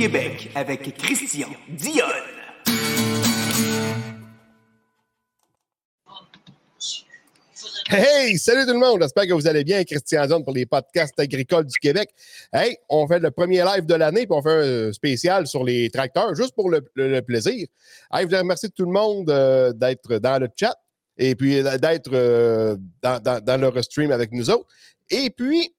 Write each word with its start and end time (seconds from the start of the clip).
Québec 0.00 0.48
avec 0.54 0.96
Christian 0.96 1.48
Dionne. 1.68 2.06
Hey, 7.90 8.38
salut 8.38 8.64
tout 8.64 8.72
le 8.72 8.78
monde! 8.78 9.02
J'espère 9.02 9.26
que 9.26 9.34
vous 9.34 9.46
allez 9.46 9.62
bien. 9.62 9.84
Christian 9.84 10.26
Zone 10.26 10.42
pour 10.42 10.54
les 10.54 10.64
podcasts 10.64 11.20
agricoles 11.20 11.66
du 11.66 11.78
Québec. 11.78 12.08
Hey, 12.50 12.78
on 12.88 13.06
fait 13.06 13.18
le 13.18 13.30
premier 13.30 13.62
live 13.62 13.84
de 13.84 13.94
l'année, 13.94 14.26
puis 14.26 14.34
on 14.34 14.40
fait 14.40 14.88
un 14.88 14.92
spécial 14.94 15.46
sur 15.46 15.64
les 15.64 15.90
tracteurs, 15.90 16.34
juste 16.34 16.54
pour 16.54 16.70
le, 16.70 16.80
plaisir. 17.20 17.66
Hey, 18.10 18.20
je 18.20 18.22
voudrais 18.22 18.40
remercier 18.40 18.70
tout 18.70 18.86
le 18.86 18.92
monde 18.92 19.28
euh, 19.28 19.74
d'être 19.74 20.16
dans 20.16 20.40
le 20.40 20.48
chat 20.56 20.76
et 21.18 21.34
puis 21.34 21.62
d'être 21.62 22.10
euh, 22.14 22.74
dans, 23.02 23.22
dans, 23.22 23.44
dans 23.44 23.70
le 23.70 23.82
stream 23.82 24.12
avec 24.12 24.32
nous 24.32 24.48
autres. 24.48 24.64
Et 25.10 25.28
puis, 25.28 25.74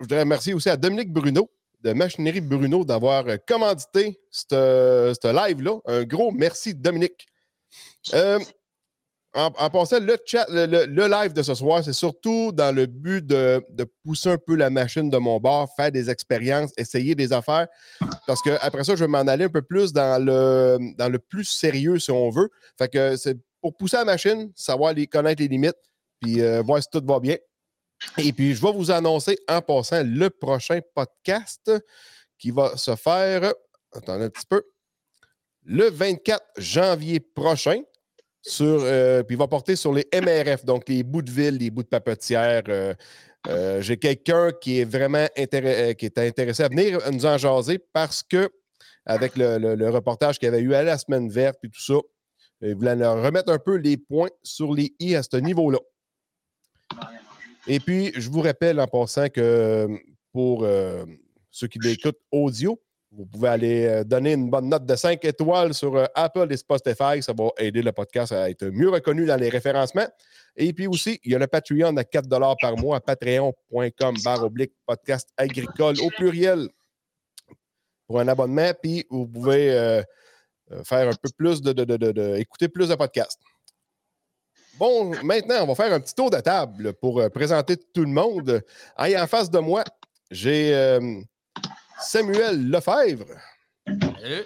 je 0.00 0.04
voudrais 0.04 0.20
remercier 0.20 0.52
aussi 0.52 0.68
à 0.68 0.76
Dominique 0.76 1.10
Bruno 1.10 1.50
de 1.80 1.92
Machinerie 1.92 2.40
Bruno 2.40 2.84
d'avoir 2.84 3.26
euh, 3.28 3.36
commandité 3.46 4.20
ce 4.30 5.14
ce 5.20 5.28
live-là. 5.48 5.78
Un 5.86 6.04
gros 6.04 6.30
merci, 6.32 6.74
Dominique. 6.74 7.26
Euh, 8.14 8.38
en, 9.34 9.52
en 9.58 9.70
passant, 9.70 10.00
le 10.00 10.16
chat, 10.24 10.46
le, 10.48 10.86
le- 10.86 11.06
live 11.06 11.32
de 11.34 11.42
ce 11.42 11.54
soir, 11.54 11.84
c'est 11.84 11.92
surtout 11.92 12.50
dans 12.50 12.74
le 12.74 12.86
but 12.86 13.24
de, 13.24 13.62
de 13.70 13.84
pousser 14.02 14.30
un 14.30 14.38
peu 14.38 14.56
la 14.56 14.70
machine 14.70 15.10
de 15.10 15.18
mon 15.18 15.38
bord, 15.38 15.68
faire 15.76 15.92
des 15.92 16.08
expériences, 16.08 16.72
essayer 16.78 17.14
des 17.14 17.32
affaires. 17.32 17.68
Parce 18.26 18.40
que 18.42 18.50
après 18.62 18.84
ça, 18.84 18.96
je 18.96 19.04
vais 19.04 19.08
m'en 19.08 19.18
aller 19.18 19.44
un 19.44 19.50
peu 19.50 19.62
plus 19.62 19.92
dans 19.92 20.24
le, 20.24 20.78
dans 20.96 21.10
le 21.10 21.18
plus 21.18 21.44
sérieux, 21.44 21.98
si 21.98 22.10
on 22.10 22.30
veut. 22.30 22.48
Fait 22.78 22.88
que 22.88 23.16
c'est 23.16 23.36
pour 23.60 23.76
pousser 23.76 23.98
la 23.98 24.04
machine, 24.06 24.50
savoir 24.56 24.94
les, 24.94 25.06
connaître 25.06 25.42
les 25.42 25.48
limites, 25.48 25.76
puis 26.20 26.40
euh, 26.40 26.62
voir 26.62 26.82
si 26.82 26.88
tout 26.90 27.04
va 27.06 27.20
bien. 27.20 27.36
Et 28.18 28.32
puis, 28.32 28.54
je 28.54 28.62
vais 28.62 28.72
vous 28.72 28.90
annoncer 28.90 29.38
en 29.48 29.60
passant 29.60 30.02
le 30.04 30.30
prochain 30.30 30.80
podcast 30.94 31.70
qui 32.38 32.50
va 32.50 32.76
se 32.76 32.94
faire. 32.96 33.52
Attendez 33.92 34.24
un 34.24 34.30
petit 34.30 34.46
peu. 34.48 34.62
Le 35.64 35.90
24 35.90 36.42
janvier 36.56 37.20
prochain 37.20 37.82
sur, 38.42 38.80
euh, 38.82 39.22
puis 39.22 39.34
il 39.34 39.38
va 39.38 39.48
porter 39.48 39.76
sur 39.76 39.92
les 39.92 40.06
MRF, 40.14 40.64
donc 40.64 40.88
les 40.88 41.02
bouts 41.02 41.22
de 41.22 41.30
ville, 41.30 41.56
les 41.56 41.70
bouts 41.70 41.82
de 41.82 41.88
papetière. 41.88 42.62
euh, 42.68 42.94
euh, 43.48 43.80
J'ai 43.80 43.98
quelqu'un 43.98 44.52
qui 44.52 44.80
est 44.80 44.84
vraiment 44.84 45.26
qui 45.36 45.42
est 46.06 46.18
intéressé 46.18 46.62
à 46.62 46.68
venir 46.68 47.00
nous 47.12 47.26
en 47.26 47.36
jaser 47.36 47.78
parce 47.92 48.22
que, 48.22 48.48
avec 49.04 49.36
le, 49.36 49.90
reportage 49.90 50.38
qu'il 50.38 50.48
avait 50.48 50.60
eu 50.60 50.74
à 50.74 50.82
la 50.82 50.98
semaine 50.98 51.28
verte 51.28 51.58
et 51.64 51.68
tout 51.68 51.80
ça, 51.80 51.98
il 52.60 52.74
voulait 52.74 52.96
leur 52.96 53.22
remettre 53.22 53.52
un 53.52 53.58
peu 53.58 53.76
les 53.76 53.96
points 53.96 54.30
sur 54.42 54.74
les 54.74 54.94
i 54.98 55.14
à 55.14 55.22
ce 55.22 55.36
niveau-là. 55.36 55.78
Et 57.68 57.80
puis, 57.80 58.12
je 58.16 58.28
vous 58.30 58.40
rappelle 58.40 58.80
en 58.80 58.86
passant 58.86 59.28
que 59.28 59.40
euh, 59.40 59.88
pour 60.32 60.64
euh, 60.64 61.04
ceux 61.50 61.68
qui 61.68 61.78
l'écoutent 61.78 62.18
audio, 62.32 62.80
vous 63.10 63.26
pouvez 63.26 63.48
aller 63.48 63.86
euh, 63.86 64.04
donner 64.04 64.32
une 64.34 64.50
bonne 64.50 64.68
note 64.68 64.84
de 64.86 64.94
5 64.96 65.24
étoiles 65.24 65.74
sur 65.74 66.08
Apple 66.14 66.46
et 66.50 66.56
Spotify. 66.56 67.22
Ça 67.22 67.32
va 67.36 67.48
aider 67.58 67.82
le 67.82 67.92
podcast 67.92 68.32
à 68.32 68.50
être 68.50 68.66
mieux 68.66 68.88
reconnu 68.90 69.26
dans 69.26 69.36
les 69.36 69.48
référencements. 69.48 70.06
Et 70.56 70.72
puis 70.72 70.86
aussi, 70.86 71.20
il 71.24 71.32
y 71.32 71.34
a 71.34 71.38
le 71.38 71.46
Patreon 71.46 71.96
à 71.96 72.04
4 72.04 72.28
par 72.60 72.76
mois 72.76 72.96
à 72.96 73.00
patreon.com 73.00 74.16
barre 74.24 74.44
oblique 74.44 74.72
podcast 74.86 75.28
agricole 75.36 75.94
au 76.02 76.10
pluriel 76.10 76.68
pour 78.06 78.20
un 78.20 78.28
abonnement. 78.28 78.72
Puis 78.82 79.06
vous 79.10 79.26
pouvez 79.26 79.70
euh, 79.72 80.02
faire 80.84 81.08
un 81.08 81.14
peu 81.22 81.28
plus 81.36 81.60
de, 81.62 81.72
de- 81.72 81.84
de- 81.84 81.96
de- 81.96 82.12
de- 82.12 82.36
écouter 82.36 82.68
plus 82.68 82.88
de 82.88 82.94
podcasts. 82.94 83.40
Bon, 84.78 85.10
maintenant, 85.24 85.64
on 85.64 85.66
va 85.66 85.74
faire 85.74 85.92
un 85.92 85.98
petit 85.98 86.14
tour 86.14 86.30
de 86.30 86.38
table 86.38 86.92
pour 86.94 87.18
euh, 87.20 87.28
présenter 87.28 87.76
tout 87.76 88.02
le 88.02 88.12
monde. 88.12 88.62
Hey, 88.96 89.18
en 89.18 89.26
face 89.26 89.50
de 89.50 89.58
moi, 89.58 89.82
j'ai 90.30 90.72
euh, 90.72 91.20
Samuel 92.00 92.70
Lefebvre. 92.70 93.26
Salut. 93.86 94.44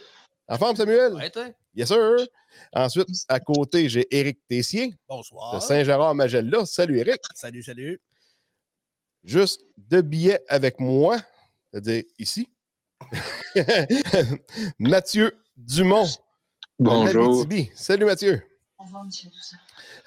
En 0.49 0.57
forme, 0.57 0.77
Samuel? 0.77 1.13
Ouais, 1.15 1.29
toi? 1.29 1.49
Yes, 1.75 1.89
sir. 1.89 2.17
Ensuite, 2.73 3.09
à 3.29 3.41
côté, 3.41 3.91
j'ai 3.91 4.07
Éric 4.15 4.39
Tessier 4.49 4.89
de 4.89 4.97
Bonsoir. 5.07 5.63
Saint-Gérard-Magella. 5.63 6.65
Salut, 6.65 6.99
Éric. 6.99 7.21
Salut, 7.35 7.63
salut. 7.63 8.01
Juste 9.25 9.63
deux 9.77 10.03
billets 10.03 10.41
avec 10.49 10.81
moi, 10.81 11.19
c'est-à-dire 11.71 12.05
ici. 12.19 12.49
Mathieu 14.79 15.37
Dumont. 15.59 16.07
de 16.07 16.15
Bonjour. 16.79 17.47
Salut, 17.75 18.07
Mathieu. 18.07 18.43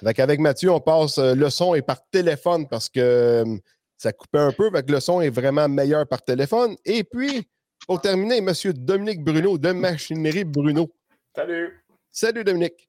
Fait 0.06 0.20
avec 0.20 0.40
Mathieu, 0.40 0.72
on 0.72 0.80
passe 0.80 1.18
euh, 1.18 1.34
le 1.36 1.50
son 1.50 1.74
est 1.76 1.82
par 1.82 2.00
téléphone 2.10 2.68
parce 2.68 2.90
que 2.90 3.00
euh, 3.00 3.58
ça 3.98 4.14
coupait 4.14 4.40
un 4.40 4.52
peu. 4.52 4.70
Fait 4.72 4.86
que 4.86 4.92
le 4.92 5.00
son 5.00 5.22
est 5.22 5.30
vraiment 5.30 5.68
meilleur 5.68 6.08
par 6.08 6.22
téléphone. 6.22 6.76
Et 6.86 7.04
puis, 7.04 7.48
pour 7.88 8.02
terminer, 8.02 8.38
M. 8.38 8.52
Dominique 8.74 9.24
Bruno 9.24 9.58
de 9.58 9.72
Machinerie 9.72 10.44
Bruno. 10.44 10.90
Salut. 11.36 11.84
Salut 12.12 12.44
Dominique. 12.44 12.88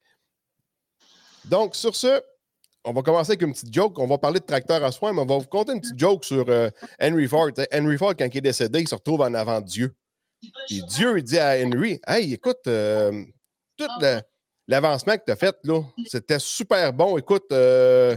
Donc, 1.44 1.74
sur 1.74 1.94
ce, 1.94 2.20
on 2.84 2.92
va 2.92 3.02
commencer 3.02 3.30
avec 3.32 3.42
une 3.42 3.52
petite 3.52 3.72
joke. 3.72 3.98
On 3.98 4.06
va 4.06 4.18
parler 4.18 4.40
de 4.40 4.44
tracteur 4.44 4.82
à 4.84 4.92
soin, 4.92 5.12
mais 5.12 5.20
on 5.20 5.26
va 5.26 5.38
vous 5.38 5.46
conter 5.46 5.72
une 5.72 5.80
petite 5.80 5.98
joke 5.98 6.24
sur 6.24 6.44
euh, 6.48 6.70
Henry 7.00 7.26
Ford. 7.28 7.50
Henry 7.72 7.96
Ford, 7.96 8.14
quand 8.16 8.28
il 8.32 8.38
est 8.38 8.40
décédé, 8.40 8.80
il 8.80 8.88
se 8.88 8.94
retrouve 8.94 9.22
en 9.22 9.32
avant 9.34 9.60
de 9.60 9.66
Dieu. 9.66 9.94
Puis 10.68 10.82
Dieu, 10.88 11.18
il 11.18 11.24
dit 11.24 11.38
à 11.38 11.56
Henry 11.64 12.00
Hey, 12.06 12.34
écoute, 12.34 12.66
euh, 12.66 13.24
tout 13.76 13.86
le- 14.00 14.20
l'avancement 14.68 15.16
que 15.16 15.24
tu 15.26 15.32
as 15.32 15.36
fait, 15.36 15.56
là, 15.64 15.82
c'était 16.06 16.38
super 16.38 16.92
bon. 16.92 17.16
Écoute, 17.18 17.46
euh, 17.52 18.16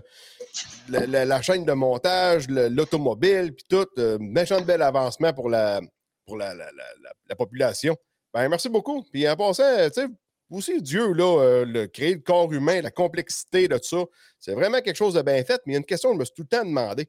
la, 0.90 1.06
la- 1.06 1.26
la 1.26 1.42
chaîne 1.42 1.66
de 1.66 1.74
montage, 1.74 2.48
le- 2.48 2.68
l'automobile, 2.70 3.54
puis 3.56 3.66
tout, 3.70 3.88
euh, 3.98 4.18
méchant 4.20 4.60
de 4.60 4.66
bel 4.66 4.82
avancement 4.82 5.34
pour 5.34 5.50
la, 5.50 5.80
pour 6.26 6.38
la, 6.38 6.54
la- 6.54 6.72
la- 6.72 6.94
la- 7.04 7.14
la 7.28 7.36
population. 7.36 7.96
Ben, 8.34 8.48
merci 8.50 8.70
beaucoup. 8.70 9.04
Puis 9.12 9.28
en 9.30 9.36
passant, 9.36 9.64
tu 9.90 10.02
sais, 10.02 10.08
aussi, 10.50 10.82
Dieu, 10.82 11.14
là, 11.14 11.42
euh, 11.44 11.66
le, 11.66 11.88
créer 11.88 12.14
le 12.16 12.22
corps 12.22 12.52
humain, 12.52 12.82
la 12.82 12.92
complexité 12.92 13.68
de 13.68 13.78
tout 13.78 13.88
ça, 13.88 14.04
c'est 14.40 14.54
vraiment 14.54 14.82
quelque 14.82 14.96
chose 14.98 15.14
de 15.14 15.22
bien 15.22 15.44
fait. 15.44 15.62
Mais 15.66 15.74
il 15.74 15.76
y 15.76 15.76
a 15.76 15.80
une 15.80 15.86
question 15.86 16.10
que 16.10 16.16
je 16.16 16.20
me 16.20 16.26
suis 16.26 16.34
tout 16.34 16.42
le 16.44 16.48
temps 16.58 16.66
demandé. 16.66 17.08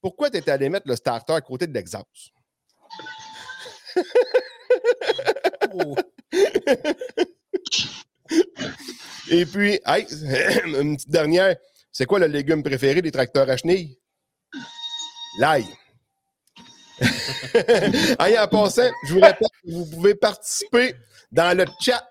Pourquoi 0.00 0.30
tu 0.30 0.38
es 0.38 0.50
allé 0.50 0.68
mettre 0.68 0.88
le 0.88 0.96
starter 0.96 1.34
à 1.34 1.40
côté 1.40 1.66
de 1.66 1.74
l'exhaust? 1.74 2.06
Oh, 5.74 5.94
Et 9.30 9.46
puis, 9.46 9.80
hey, 9.86 10.06
une 10.66 10.96
petite 10.96 11.10
dernière. 11.10 11.56
C'est 11.92 12.06
quoi 12.06 12.18
le 12.18 12.26
légume 12.26 12.62
préféré 12.62 13.02
des 13.02 13.10
tracteurs 13.10 13.48
à 13.50 13.56
chenilles? 13.56 13.98
L'ail. 15.38 15.64
hey, 18.20 18.38
en 18.38 18.48
passant, 18.48 18.90
je 19.06 19.14
vous 19.14 19.20
que 19.20 19.70
vous 19.70 19.86
pouvez 19.86 20.14
participer 20.14 20.94
dans 21.32 21.56
le 21.56 21.64
chat 21.80 22.06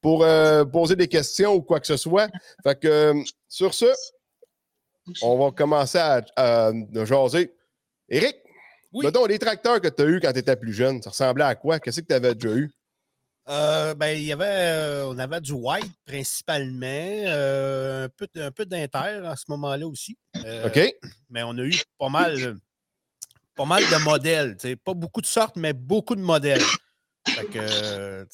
pour 0.00 0.24
euh, 0.24 0.64
poser 0.64 0.96
des 0.96 1.06
questions 1.08 1.54
ou 1.54 1.62
quoi 1.62 1.78
que 1.80 1.86
ce 1.86 1.96
soit. 1.96 2.28
Fait 2.62 2.78
que, 2.78 2.88
euh, 2.88 3.22
sur 3.48 3.72
ce, 3.72 3.86
on 5.22 5.38
va 5.38 5.50
commencer 5.52 5.98
à, 5.98 6.22
à 6.36 6.72
jaser. 7.04 7.54
Éric, 8.08 8.36
Oui. 8.92 9.06
les 9.28 9.38
tracteurs 9.38 9.80
que 9.80 9.88
tu 9.88 10.02
as 10.02 10.06
eus 10.06 10.20
quand 10.20 10.32
tu 10.32 10.38
étais 10.40 10.56
plus 10.56 10.72
jeune, 10.72 11.00
ça 11.02 11.10
ressemblait 11.10 11.44
à 11.44 11.54
quoi? 11.54 11.78
Qu'est-ce 11.78 12.00
que 12.00 12.06
tu 12.06 12.14
avais 12.14 12.34
déjà 12.34 12.54
eu? 12.54 12.70
Euh, 13.48 13.94
ben, 13.94 14.16
il 14.16 14.22
y 14.24 14.32
avait, 14.32 14.44
euh, 14.46 15.06
on 15.08 15.18
avait 15.18 15.40
du 15.40 15.52
white 15.52 15.90
principalement, 16.06 16.86
euh, 16.86 18.04
un 18.04 18.08
peu, 18.08 18.28
un 18.36 18.50
peu 18.52 18.64
d'inter 18.64 18.98
à 19.24 19.34
ce 19.36 19.44
moment-là 19.48 19.86
aussi. 19.86 20.16
OK? 20.64 20.94
Mais 21.28 21.42
on 21.42 21.50
a 21.58 21.62
eu 21.62 21.74
pas 21.98 22.08
mal, 22.08 22.56
pas 23.56 23.64
mal 23.64 23.82
de 23.82 24.04
modèles. 24.04 24.56
Pas 24.84 24.94
beaucoup 24.94 25.20
de 25.20 25.26
sortes, 25.26 25.56
mais 25.56 25.72
beaucoup 25.72 26.14
de 26.14 26.20
modèles. 26.20 26.62
Fait 27.28 27.46
que, 27.46 28.26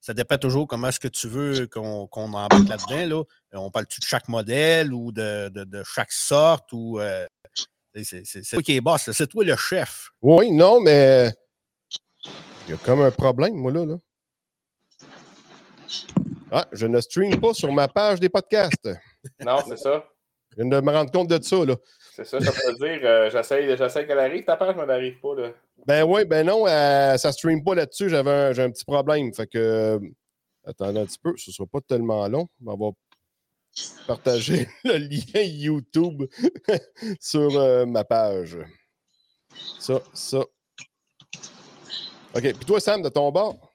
ça 0.00 0.14
dépend 0.14 0.36
toujours 0.38 0.66
comment 0.66 0.88
est-ce 0.88 1.00
que 1.00 1.08
tu 1.08 1.26
veux 1.28 1.66
qu'on 1.66 2.06
qu'on 2.06 2.32
embarque 2.32 2.68
là-dedans. 2.68 3.24
Là. 3.52 3.58
On 3.60 3.70
parle-tu 3.70 4.00
de 4.00 4.04
chaque 4.06 4.28
modèle 4.28 4.92
ou 4.92 5.12
de, 5.12 5.48
de- 5.48 5.64
de 5.64 5.82
chaque 5.84 6.12
sorte 6.12 6.72
ou. 6.72 7.00
c'est 7.94 8.22
toi 8.50 8.62
qui 8.62 8.76
es 8.76 8.80
boss, 8.82 9.10
c'est 9.12 9.26
toi 9.26 9.44
le 9.44 9.56
chef. 9.56 10.10
Oui, 10.22 10.50
non, 10.52 10.80
mais 10.80 11.32
il 12.66 12.70
y 12.70 12.74
a 12.74 12.76
comme 12.78 13.00
un 13.00 13.10
problème, 13.10 13.54
moi, 13.54 13.72
là. 13.72 13.84
là. 13.86 13.96
Ah, 16.52 16.66
je 16.72 16.86
ne 16.86 17.00
stream 17.00 17.40
pas 17.40 17.54
sur 17.54 17.72
ma 17.72 17.88
page 17.88 18.20
des 18.20 18.28
podcasts. 18.28 18.88
Non, 19.44 19.58
c'est 19.66 19.78
ça. 19.78 20.04
Je 20.50 20.56
viens 20.62 20.66
de 20.66 20.80
me 20.84 20.90
rendre 20.90 21.10
compte 21.12 21.28
de 21.28 21.40
ça, 21.42 21.64
là. 21.64 21.76
C'est 22.16 22.24
ça, 22.24 22.40
ça 22.40 22.50
veut 22.68 22.74
dire, 22.74 23.00
euh, 23.04 23.30
j'essaie, 23.30 23.76
j'essaie 23.76 24.06
qu'elle 24.06 24.18
arrive, 24.18 24.44
ta 24.44 24.56
page, 24.56 24.74
mais 24.74 24.82
elle 24.82 24.88
n'arrive 24.88 25.20
pas. 25.20 25.34
Là. 25.36 25.50
Ben 25.86 26.04
oui, 26.04 26.24
ben 26.24 26.44
non, 26.44 26.66
euh, 26.66 27.16
ça 27.16 27.32
stream 27.32 27.62
pas 27.62 27.74
là-dessus. 27.74 28.08
J'avais 28.08 28.30
un, 28.30 28.52
j'ai 28.52 28.62
un 28.62 28.70
petit 28.70 28.84
problème. 28.84 29.32
Fait 29.32 29.46
que. 29.46 29.58
euh, 29.58 29.98
attendez 30.64 31.00
un 31.00 31.06
petit 31.06 31.18
peu, 31.18 31.34
ce 31.36 31.52
sera 31.52 31.66
pas 31.66 31.80
tellement 31.80 32.26
long. 32.28 32.48
On 32.66 32.76
va 32.76 32.90
partager 34.06 34.68
le 34.84 34.98
lien 34.98 35.42
YouTube 35.42 36.24
sur 37.20 37.58
euh, 37.58 37.86
ma 37.86 38.04
page. 38.04 38.58
Ça, 39.78 40.00
ça. 40.12 40.38
OK. 40.38 42.42
Puis 42.42 42.66
toi, 42.66 42.80
Sam, 42.80 43.02
de 43.02 43.08
ton 43.08 43.30
bord? 43.30 43.69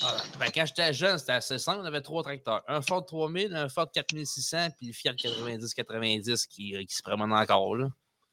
Ah, 0.00 0.16
ben, 0.38 0.46
quand 0.54 0.64
j'étais 0.66 0.92
jeune, 0.94 1.18
c'était 1.18 1.32
assez 1.32 1.58
simple. 1.58 1.80
On 1.82 1.84
avait 1.84 2.00
trois 2.00 2.22
tracteurs. 2.22 2.62
Un 2.66 2.80
Ford 2.80 3.04
3000, 3.04 3.54
un 3.54 3.68
Ford 3.68 3.90
4600, 3.92 4.68
puis 4.78 4.86
le 4.86 4.92
Fiat 4.92 5.12
90-90 5.12 6.46
qui, 6.48 6.74
euh, 6.76 6.84
qui 6.84 6.94
se 6.96 7.02
promène 7.02 7.32
encore. 7.32 7.76
Là. 7.76 7.88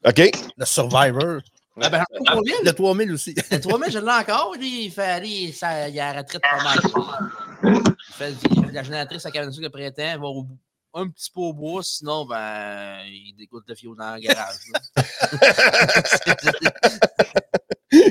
OK. 0.06 0.30
Le 0.56 0.64
Survivor. 0.64 1.40
Ah, 1.82 1.88
ben, 1.90 2.04
le 2.12 2.24
3000, 2.24 2.54
Le 2.64 2.72
3000 2.72 3.12
aussi. 3.12 3.34
le 3.50 3.60
3000, 3.60 3.90
je 3.92 3.98
l'ai 3.98 4.10
encore. 4.10 4.54
Lui, 4.58 4.86
il 4.86 4.90
fait 4.90 5.02
aller, 5.02 5.52
ça, 5.52 5.88
il 5.88 6.00
a 6.00 6.12
la 6.14 6.20
retraite 6.22 6.42
pas 6.42 6.62
mal. 6.62 6.78
Il 7.62 8.14
fait, 8.14 8.32
il 8.50 8.64
fait 8.66 8.72
la 8.72 8.82
génératrice 8.82 9.24
à 9.26 9.30
cabine 9.30 9.50
de 9.50 9.68
printemps, 9.68 10.18
va 10.18 10.26
au 10.26 10.42
bout- 10.44 10.58
un 10.94 11.08
petit 11.08 11.30
peu 11.30 11.40
au 11.40 11.52
bois, 11.52 11.82
sinon, 11.82 12.24
ben, 12.26 13.00
il 13.06 13.34
dégoûte 13.36 13.64
le 13.68 13.74
fio 13.74 13.94
dans 13.94 14.14
le 14.14 14.20
garage. 14.20 14.56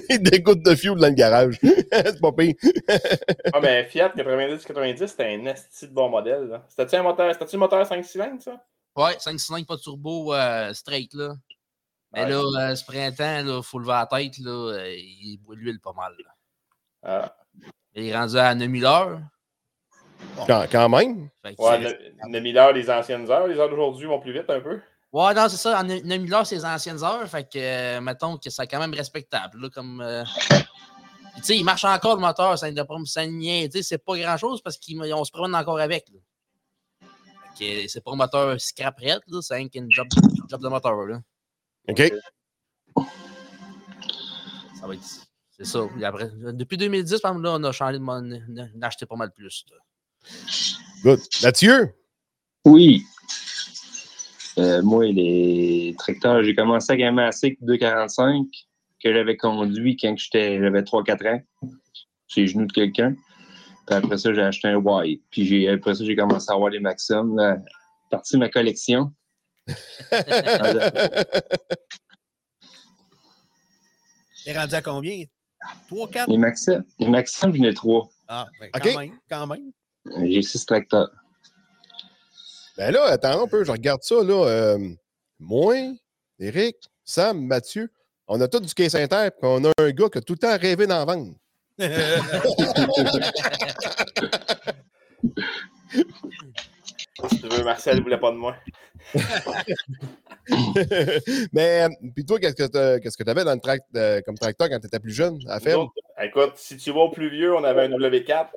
Il 0.10 0.22
dégoûte 0.24 0.64
de 0.64 0.76
fuel 0.76 0.96
dans 0.98 1.08
le 1.08 1.14
garage. 1.14 1.58
C'est 1.62 2.20
pas 2.20 2.32
pire. 2.34 2.54
Ah, 3.54 3.60
mais 3.62 3.86
Fiat 3.86 4.10
90-90, 4.10 5.08
c'était 5.08 5.26
un 5.36 5.46
esti 5.46 5.88
de 5.88 5.94
bon 5.94 6.10
modèle. 6.10 6.62
C'était-tu 6.68 6.96
un 6.98 7.04
moteur, 7.04 7.32
c'était-tu 7.34 7.56
un 7.56 7.60
moteur 7.60 7.86
5 7.86 8.04
cylindres, 8.04 8.42
ça? 8.42 8.64
Ouais, 8.96 9.16
5 9.20 9.40
cylindres, 9.40 9.66
pas 9.68 9.76
de 9.78 9.82
turbo, 9.82 10.34
euh, 10.34 10.74
straight, 10.74 11.14
là. 11.14 11.34
Mais 12.12 12.24
Ouais. 12.24 12.30
là, 12.30 12.72
euh, 12.72 12.76
ce 12.76 12.84
printemps, 12.86 13.58
il 13.60 13.64
faut 13.64 13.80
lever 13.80 13.92
la 13.92 14.06
tête, 14.08 14.38
là, 14.40 14.52
euh, 14.74 14.96
il 14.98 15.38
boit 15.38 15.56
de 15.56 15.62
l'huile 15.62 15.80
pas 15.80 15.94
mal. 15.94 16.14
là. 16.24 16.36
Ah. 17.04 17.36
Il 17.94 18.08
est 18.08 18.16
rendu 18.18 18.38
à 18.38 18.54
9000 18.56 18.86
heures. 18.86 19.22
Quand, 20.48 20.66
quand 20.72 20.90
même. 20.90 21.30
Ouais, 21.58 21.80
le, 21.80 21.98
le 22.32 22.40
1000 22.40 22.58
heures 22.58 22.74
des 22.74 22.90
anciennes 22.90 23.30
heures, 23.30 23.48
les 23.48 23.58
heures 23.58 23.70
d'aujourd'hui 23.70 24.08
vont 24.08 24.20
plus 24.20 24.34
vite 24.34 24.50
un 24.50 24.60
peu. 24.62 24.80
Ouais, 25.12 25.34
non, 25.34 25.48
c'est 25.50 25.58
ça. 25.58 25.80
En 25.80 25.84
9000 25.84 26.34
heures, 26.34 26.46
c'est 26.46 26.56
les 26.56 26.66
anciennes 26.66 27.04
heures. 27.04 27.28
Fait 27.28 27.44
que, 27.44 27.58
euh, 27.58 28.02
mettons 28.02 28.38
que 28.38 28.50
c'est 28.50 28.68
quand 28.68 28.80
même 28.80 28.94
respectable. 28.94 29.60
Là, 29.62 29.70
comme, 29.70 30.02
euh, 30.02 30.24
tu 31.38 31.44
sais, 31.44 31.58
il 31.58 31.64
marche 31.64 31.84
encore 31.84 32.16
le 32.16 32.22
moteur. 32.22 32.58
Ça 32.60 32.70
ne 32.72 32.82
ça 33.06 33.26
niaise, 33.26 33.72
c'est 33.82 33.98
pas 34.04 34.18
grand-chose 34.18 34.62
parce 34.62 34.78
qu'on 34.78 35.24
se 35.26 35.32
promène 35.32 35.56
encore 35.56 35.80
avec. 35.80 36.06
là. 36.10 37.08
Fait 37.58 37.84
que, 37.84 37.88
c'est 37.90 38.04
pas 38.04 38.12
un 38.12 38.16
moteur 38.16 38.62
scrap 38.62 39.00
red, 39.00 39.22
c'est 39.42 39.56
un 39.56 39.68
une 39.74 39.92
job, 39.92 40.08
job 40.48 40.62
de 40.62 40.68
moteur. 40.70 40.96
Là. 41.06 41.20
OK. 41.90 42.14
Ça 44.80 44.88
va 44.88 44.94
être. 44.94 45.02
C'est 45.58 45.66
ça. 45.66 45.80
Après, 46.04 46.30
depuis 46.54 46.78
2010, 46.78 47.20
par 47.20 47.32
exemple, 47.32 47.46
là, 47.46 47.54
on 47.60 47.64
a 47.64 47.72
changé 47.74 47.94
de 47.98 48.04
mon- 48.04 48.22
d'acheter 48.76 49.06
pas 49.06 49.16
mal 49.18 49.32
plus. 49.32 49.66
là. 49.72 49.78
Good. 51.04 51.20
Mathieu? 51.44 51.94
Oui. 52.66 53.04
Euh, 54.58 54.82
moi, 54.82 55.06
les 55.06 55.96
tracteurs, 55.98 56.44
j'ai 56.44 56.54
commencé 56.54 56.92
à 57.02 57.32
SIC 57.32 57.58
245 57.62 58.46
que 59.02 59.14
j'avais 59.14 59.38
conduit 59.38 59.96
quand 59.96 60.16
j'étais- 60.18 60.60
j'avais 60.60 60.84
3-4 60.84 61.26
ans. 61.28 61.42
Sur 62.28 62.42
les 62.42 62.48
genoux 62.48 62.66
de 62.66 62.74
quelqu'un. 62.74 63.16
Puis 63.88 63.96
après 63.96 64.18
ça, 64.18 64.34
j'ai 64.34 64.42
acheté 64.42 64.68
un 64.68 64.76
White. 64.76 65.24
Puis 65.32 65.46
j'ai- 65.46 65.70
après 65.70 65.96
ça, 65.96 66.04
j'ai 66.04 66.16
commencé 66.16 66.52
à 66.52 66.54
avoir 66.56 66.70
les 66.70 66.80
Maxim. 66.80 67.36
Là, 67.36 67.58
partie 68.12 68.34
de 68.36 68.40
ma 68.40 68.50
collection. 68.50 69.14
Il 74.46 74.52
est 74.52 74.58
rendu 74.58 74.76
à 74.76 74.82
combien? 74.82 75.24
3, 75.88 76.10
4? 76.10 76.30
Les 76.30 76.38
Maxim, 76.38 76.84
les 77.00 77.08
Maxim, 77.10 77.54
j'en 77.54 77.64
ai 77.64 77.74
trois. 77.74 78.10
Ah, 78.28 78.48
ben, 78.60 78.70
OK. 78.76 78.82
quand 78.94 79.00
même, 79.00 79.20
quand 79.30 79.48
même. 79.48 79.72
J'ai 80.24 80.42
six 80.42 80.66
tracteurs. 80.66 81.10
Ben 82.78 82.92
là, 82.92 83.04
attends 83.06 83.44
un 83.44 83.48
peu, 83.48 83.64
je 83.64 83.72
regarde 83.72 84.02
ça, 84.04 84.16
là. 84.24 84.46
euh, 84.48 84.78
moi, 85.40 85.76
Eric, 86.40 86.78
Sam, 87.04 87.46
Mathieu, 87.46 87.92
on 88.28 88.40
a 88.42 88.48
tous 88.48 88.62
du 88.62 88.74
Quai 88.74 88.90
Saint-Terre, 88.90 89.32
puis 89.32 89.42
on 89.44 89.66
a 89.66 89.72
un 89.80 89.92
gars 89.92 90.08
qui 90.10 90.18
a 90.20 90.22
tout 90.22 90.34
le 90.34 90.40
temps 90.40 90.58
rêvé 90.58 90.88
d'en 90.88 91.06
vendre. 91.06 91.34
Si 97.30 97.42
tu 97.42 97.48
veux, 97.50 97.64
Marcel 97.64 97.98
ne 97.98 98.02
voulait 98.04 98.20
pas 98.20 98.32
de 98.32 98.38
moi. 98.38 98.56
Mais, 101.54 101.84
euh, 101.84 101.90
puis 102.16 102.26
toi, 102.26 102.40
qu'est-ce 102.40 102.56
que 102.56 103.24
tu 103.24 103.30
avais 103.30 103.44
dans 103.44 103.54
le 103.54 103.60
tract, 103.60 103.86
euh, 103.96 104.22
comme 104.26 104.38
tracteur 104.38 104.70
quand 104.70 104.80
tu 104.80 104.88
étais 104.88 105.00
plus 105.00 105.14
jeune 105.14 105.38
à 105.48 105.60
faire? 105.60 105.80
Écoute, 106.22 106.54
si 106.56 106.78
tu 106.78 106.92
vas 106.92 107.02
au 107.02 107.12
plus 107.12 107.30
vieux, 107.30 107.54
on 107.56 107.64
avait 107.64 107.84
un 107.84 107.90
W4. 107.90 108.48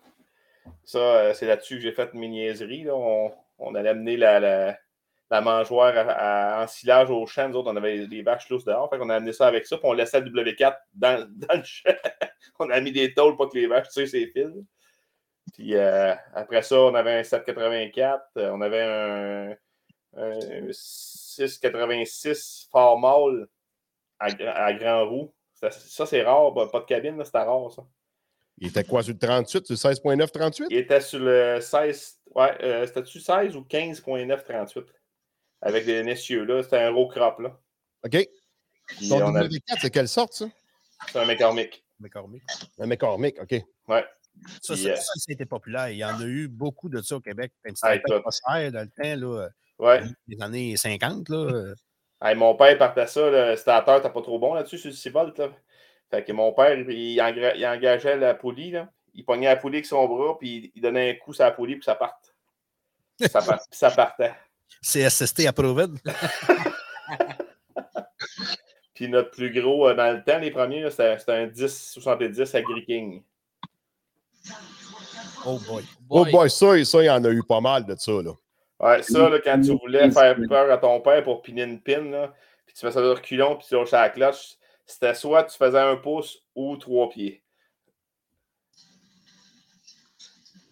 Ça, 0.85 0.99
euh, 0.99 1.35
c'est 1.35 1.47
là-dessus 1.47 1.76
que 1.76 1.81
j'ai 1.82 1.93
fait 1.93 2.12
mes 2.14 2.29
niaiseries. 2.29 2.91
On, 2.91 3.32
on 3.59 3.75
allait 3.75 3.91
amener 3.91 4.17
la, 4.17 4.41
la, 4.41 5.41
mangeoire 5.41 6.62
en 6.62 6.67
silage 6.67 7.11
au 7.11 7.25
champ. 7.26 7.49
Nous 7.49 7.56
autres, 7.56 7.73
on 7.73 7.76
avait 7.76 8.06
des 8.06 8.23
vaches 8.23 8.49
lousses 8.50 8.64
dehors. 8.64 8.91
Fait 8.91 8.99
qu'on 8.99 9.09
a 9.11 9.17
amené 9.17 9.32
ça 9.32 9.47
avec 9.47 9.67
ça, 9.67 9.76
puis 9.79 9.87
on 9.88 9.93
laissait 9.94 10.20
le 10.20 10.31
W4 10.31 10.76
dans, 10.94 11.26
dans 11.37 11.56
le 11.56 11.64
champ. 11.64 11.91
on 12.59 12.70
a 12.70 12.81
mis 12.81 12.93
des 12.93 13.14
tôles 13.14 13.37
pour 13.37 13.49
que 13.50 13.56
les 13.59 13.67
vaches 13.67 13.88
tirent 13.88 14.09
ses 14.09 14.26
fils. 14.26 14.53
Puis 15.55 15.75
euh, 15.75 16.14
après 16.35 16.62
ça, 16.62 16.79
on 16.81 16.94
avait 16.94 17.19
un 17.20 17.23
784. 17.25 18.23
euh, 18.38 18.50
On 18.53 18.61
avait 18.61 18.82
un, 18.82 19.55
un 20.17 20.38
686 20.70 22.69
Fort 22.70 22.99
à, 24.19 24.29
gra- 24.31 24.53
à 24.55 24.73
grand 24.73 25.08
roue. 25.08 25.35
Ça, 25.55 25.70
ça, 25.70 26.06
c'est 26.06 26.23
rare. 26.23 26.53
Pas 26.55 26.81
de 26.81 26.85
cabine, 26.85 27.25
c'était 27.25 27.38
rare, 27.38 27.70
ça. 27.70 27.82
Il 28.62 28.69
était 28.69 28.85
quoi, 28.85 29.03
sur 29.03 29.12
le 29.12 29.19
38, 29.19 29.67
sur 29.67 29.88
le 29.88 29.94
16.9, 29.94 30.31
38? 30.31 30.67
Il 30.70 30.76
était 30.79 31.00
sur 31.00 31.19
le 31.19 31.59
16. 31.61 32.20
Ouais, 32.35 32.56
euh, 32.62 32.87
c'était-tu 32.87 33.19
16 33.19 33.56
ou 33.56 33.62
15.938? 33.69 34.87
Avec 35.61 35.85
des 35.85 36.03
messieurs 36.05 36.44
là. 36.44 36.62
C'était 36.62 36.79
un 36.79 36.91
row 36.91 37.09
crop, 37.09 37.41
là. 37.41 37.59
OK. 38.05 38.29
Puis 38.87 39.09
Ton 39.09 39.20
on 39.23 39.35
a- 39.35 39.43
W4, 39.44 39.79
c'est 39.81 39.91
quelle 39.91 40.06
sorte, 40.09 40.32
ça? 40.35 40.47
C'est 41.11 41.19
un 41.19 41.25
McCormick. 41.26 41.85
McCormick. 41.99 42.43
Un 42.79 42.87
McCormick, 42.87 43.41
OK. 43.43 43.50
Ouais. 43.88 44.05
Ça, 44.63 44.75
Puis, 44.75 44.82
ça, 44.84 44.89
euh, 44.91 44.96
ça, 44.96 45.13
c'était 45.17 45.44
populaire. 45.44 45.89
Il 45.91 45.98
y 45.98 46.05
en 46.05 46.20
a 46.20 46.25
eu 46.25 46.46
beaucoup 46.48 46.89
de 46.89 47.03
ça 47.03 47.17
au 47.17 47.20
Québec. 47.20 47.53
C'était 47.65 48.01
pas 48.01 48.31
cher 48.31 48.72
dans 48.72 48.81
le 48.81 48.89
temps, 48.89 49.17
là, 49.20 49.48
Ouais. 49.79 50.03
des 50.29 50.41
années 50.41 50.77
50. 50.77 51.29
Là. 51.29 51.36
euh. 51.36 51.75
Hey, 52.25 52.36
mon 52.36 52.55
père 52.55 52.79
partait 52.79 53.08
ça, 53.08 53.29
le 53.29 53.56
stateur, 53.56 54.01
t'as 54.01 54.08
pas 54.08 54.22
trop 54.22 54.39
bon 54.39 54.55
là-dessus, 54.55 54.79
sur 54.79 54.91
le 54.91 54.94
6 54.94 55.08
volts, 55.10 55.36
là. 55.39 55.51
Fait 56.12 56.22
que 56.22 56.32
mon 56.32 56.52
père, 56.52 56.78
il, 56.78 57.19
engra- 57.20 57.54
il 57.56 57.66
engageait 57.66 58.16
la 58.19 58.34
poulie, 58.34 58.70
là. 58.70 58.88
Il 59.14 59.24
pognait 59.24 59.46
la 59.46 59.56
poulie 59.56 59.76
avec 59.76 59.86
son 59.86 60.06
bras, 60.06 60.36
puis 60.38 60.70
il 60.74 60.81
donnait 60.82 61.10
un 61.10 61.14
coup 61.14 61.32
sur 61.32 61.44
la 61.44 61.50
poulie, 61.50 61.76
puis 61.76 61.84
ça 61.84 61.94
parte. 61.94 62.34
Ça, 63.19 63.40
part- 63.40 63.60
ça 63.70 63.90
partait. 63.90 64.34
CSST 64.82 65.46
approved. 65.46 65.98
Puis 68.94 69.08
notre 69.08 69.31
plus 69.31 69.50
gros, 69.52 69.88
euh, 69.88 69.94
dans 69.94 70.12
le 70.14 70.22
temps, 70.22 70.38
les 70.38 70.50
premiers, 70.50 70.88
c'était 70.90 71.32
un 71.32 71.46
10-70 71.46 72.56
Agri 72.56 72.84
King. 72.84 73.22
Oh 75.46 75.58
boy. 75.66 75.84
Oh 76.10 76.24
Boy. 76.26 76.50
ça, 76.50 76.84
ça, 76.84 77.02
il 77.02 77.06
y 77.06 77.10
en 77.10 77.24
a 77.24 77.31
eu 77.31 77.42
pas 77.42 77.60
mal 77.60 77.84
de 77.86 77.96
ça, 77.96 78.12
là. 78.12 78.32
Ouais, 78.81 79.02
ça, 79.02 79.28
là, 79.28 79.38
quand 79.42 79.60
tu 79.60 79.72
voulais 79.78 80.10
faire 80.10 80.36
peur 80.48 80.70
à 80.70 80.76
ton 80.76 81.00
père 81.00 81.22
pour 81.22 81.42
piner 81.42 81.62
une 81.62 81.81
pin, 81.81 82.02
là, 82.10 82.34
puis 82.66 82.74
tu 82.74 82.81
fais 82.81 82.92
ça 82.92 83.00
de 83.00 83.08
reculons, 83.08 83.56
puis 83.56 83.66
tu 83.69 83.74
lâches 83.74 83.92
la 83.92 84.10
cloche, 84.10 84.54
c'était 84.86 85.15
soit 85.15 85.44
tu 85.44 85.56
faisais 85.56 85.79
un 85.81 85.96
pouce 85.96 86.39
ou 86.55 86.77
trois 86.77 87.08
pieds. 87.10 87.43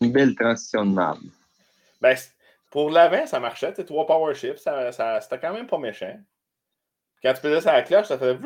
Une 0.01 0.13
belle 0.13 0.35
transition 0.35 0.85
de 0.87 0.93
marbre. 0.93 1.23
Ben, 2.01 2.17
pour 2.71 2.91
l'avant, 2.91 3.27
ça 3.27 3.41
marchait, 3.41 3.71
sais, 3.75 3.85
trois 3.85 4.07
power 4.07 4.35
shifts, 4.35 4.59
ça, 4.59 4.93
ça- 4.93 5.21
c'était 5.21 5.39
quand 5.39 5.53
même 5.53 5.67
pas 5.67 5.79
méchant. 5.79 6.19
Quand 7.23 7.35
tu 7.35 7.41
faisais 7.41 7.61
ça 7.61 7.73
à 7.73 7.77
la 7.77 7.83
cloche, 7.83 8.07
ça 8.09 8.19
faisait. 8.19 8.39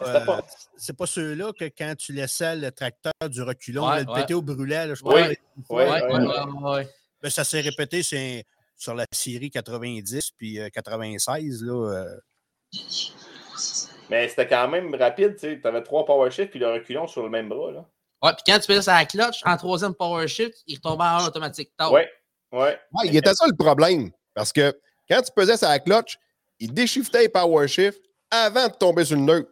Euh, 0.00 0.24
pas- 0.24 0.42
c'est 0.76 0.96
pas 0.96 1.06
ceux-là 1.06 1.52
que 1.58 1.64
quand 1.66 1.94
tu 1.96 2.12
laissais 2.12 2.56
le 2.56 2.70
tracteur 2.70 3.12
du 3.28 3.40
reculon, 3.42 3.86
Ouais, 3.88 3.96
là, 3.96 4.02
le 4.02 4.12
ouais. 4.12 4.20
péter 4.20 4.34
au 4.34 4.42
là, 4.42 4.94
je 4.94 5.02
Oui. 5.04 5.36
ouais. 5.70 6.88
ben, 7.22 7.30
ça 7.30 7.44
s'est 7.44 7.60
répété 7.60 8.02
c'est 8.02 8.44
sur 8.76 8.94
la 8.94 9.06
série 9.12 9.50
90 9.50 10.30
puis 10.36 10.60
euh, 10.60 10.68
96. 10.68 11.62
Là, 11.62 11.72
euh, 11.72 12.16
Mais 14.10 14.28
c'était 14.28 14.48
quand 14.48 14.68
même 14.68 14.94
rapide, 14.94 15.36
tu 15.38 15.60
avais 15.64 15.82
trois 15.82 16.04
power 16.04 16.30
shifts, 16.30 16.50
puis 16.50 16.60
le 16.60 16.72
reculon 16.72 17.06
sur 17.06 17.22
le 17.22 17.30
même 17.30 17.48
bras, 17.48 17.72
là. 17.72 17.86
Ouais, 18.22 18.32
puis 18.32 18.42
quand 18.46 18.58
tu 18.58 18.66
faisais 18.66 18.82
ça 18.82 18.96
à 18.96 19.00
la 19.00 19.04
clutch, 19.04 19.42
en 19.44 19.56
troisième 19.58 19.94
power 19.94 20.26
shift, 20.26 20.62
il 20.66 20.76
retombait 20.76 21.04
en 21.04 21.26
automatique. 21.26 21.70
Ouais, 21.90 22.10
ouais. 22.52 22.78
Ouais, 22.92 23.04
il 23.04 23.14
était 23.14 23.34
ça 23.34 23.46
le 23.46 23.54
problème. 23.54 24.10
Parce 24.32 24.50
que 24.50 24.74
quand 25.10 25.20
tu 25.20 25.30
pesais 25.32 25.58
sa 25.58 25.78
clutch, 25.78 26.18
il 26.58 26.72
déshiftait 26.72 27.22
les 27.22 27.28
power 27.28 27.68
shift 27.68 28.00
avant 28.30 28.68
de 28.68 28.72
tomber 28.72 29.04
sur 29.04 29.16
le 29.16 29.22
neutre. 29.22 29.50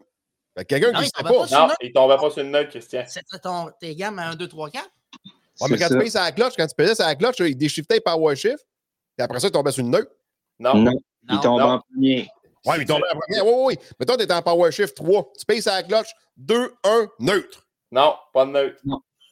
Quelqu'un 0.69 0.93
qui 0.93 1.01
ne 1.01 1.05
sait 1.05 1.23
pas. 1.23 1.67
Non, 1.69 1.75
il 1.83 1.93
tombait 1.93 2.17
pas 2.17 2.31
sur 2.31 2.43
une 2.43 2.51
note, 2.51 2.69
Christian. 2.71 3.05
C'était 3.07 3.39
ton, 3.39 3.71
tes 3.79 3.95
gammes 3.95 4.19
à 4.19 4.29
1, 4.31 4.37
2, 4.37 4.49
3, 4.49 4.71
4. 4.71 4.85
Ouais, 5.61 5.69
mais 5.71 5.79
quand 5.79 5.89
tu 5.89 5.93
ça. 5.93 5.99
payes 5.99 6.11
sa 6.11 6.33
clutch, 6.33 6.55
quand 6.57 6.67
tu 6.67 6.75
pesais 6.75 6.95
sa 6.95 7.15
clutch, 7.15 7.39
là, 7.41 7.49
il 7.49 7.57
déshiftait 7.57 7.95
les 7.95 8.01
power 8.01 8.35
shift. 8.37 8.67
Puis 9.17 9.25
après 9.25 9.41
ça, 9.41 9.49
il 9.49 9.53
tombait 9.53 9.73
sur 9.73 9.83
le 9.85 9.91
neutre. 9.91 10.11
Non. 10.59 10.75
Non, 10.75 10.93
il 11.29 11.35
Non. 11.35 11.41
tombe 11.41 11.61
non. 11.61 11.67
en 11.73 11.81
premier. 11.81 12.29
Ouais, 12.65 12.79
mais 12.79 12.85
tombé 12.85 13.03
en 13.13 13.19
premier. 13.19 13.41
Oui, 13.41 13.53
oui, 13.55 13.77
oui. 13.79 13.79
Mettons, 13.99 14.17
t'es 14.17 14.33
en 14.33 14.43
Power 14.43 14.71
Shift 14.73 14.97
3. 14.97 15.33
Tu 15.39 15.45
payes 15.45 15.69
à 15.69 15.77
la 15.77 15.83
cloche. 15.83 16.13
2, 16.37 16.73
1, 16.85 17.09
neutre. 17.19 17.67
Non, 17.91 18.17
pas 18.33 18.47
de 18.47 18.51
neutre. 18.53 18.81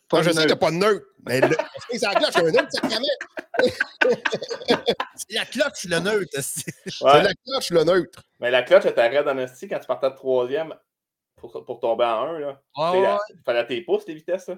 Pas 0.09 0.17
Non, 0.19 0.23
je 0.25 0.31
sais 0.33 0.47
que 0.47 0.55
pas 0.55 0.71
de 0.71 0.77
neutre. 0.77 1.07
Mais 1.25 1.41
le, 1.41 1.49
tu 1.91 1.99
la 1.99 2.15
cloche, 2.15 2.31
c'est 2.33 2.41
un 2.41 2.51
neutre, 2.51 2.69
sacrément. 2.71 3.07
C'est 5.17 5.35
la 5.35 5.45
cloche, 5.47 5.85
le 5.85 5.99
neutre. 6.01 6.31
C'est 6.41 7.05
Ouais. 7.05 7.23
la 7.23 7.33
cloche, 7.47 7.71
le 7.71 7.85
neutre. 7.85 8.23
Mais 8.41 8.51
la 8.51 8.63
cloche 8.63 8.87
était 8.87 9.07
raide 9.09 9.29
en 9.29 9.39
esti 9.39 9.69
quand 9.69 9.79
tu 9.79 9.87
partais 9.87 10.11
de 10.11 10.17
troisième 10.17 10.75
pour, 11.37 11.65
pour 11.65 11.79
tomber 11.81 12.05
en 12.05 12.23
1. 12.35 12.39
Là. 12.41 12.63
Tu 12.75 12.81
ouais, 12.83 13.03
la-. 13.03 13.19
Il 13.31 13.41
fallait 13.45 13.67
tes 13.67 13.81
pouces, 13.83 14.07
les 14.07 14.15
vitesses. 14.15 14.49
Là. 14.49 14.57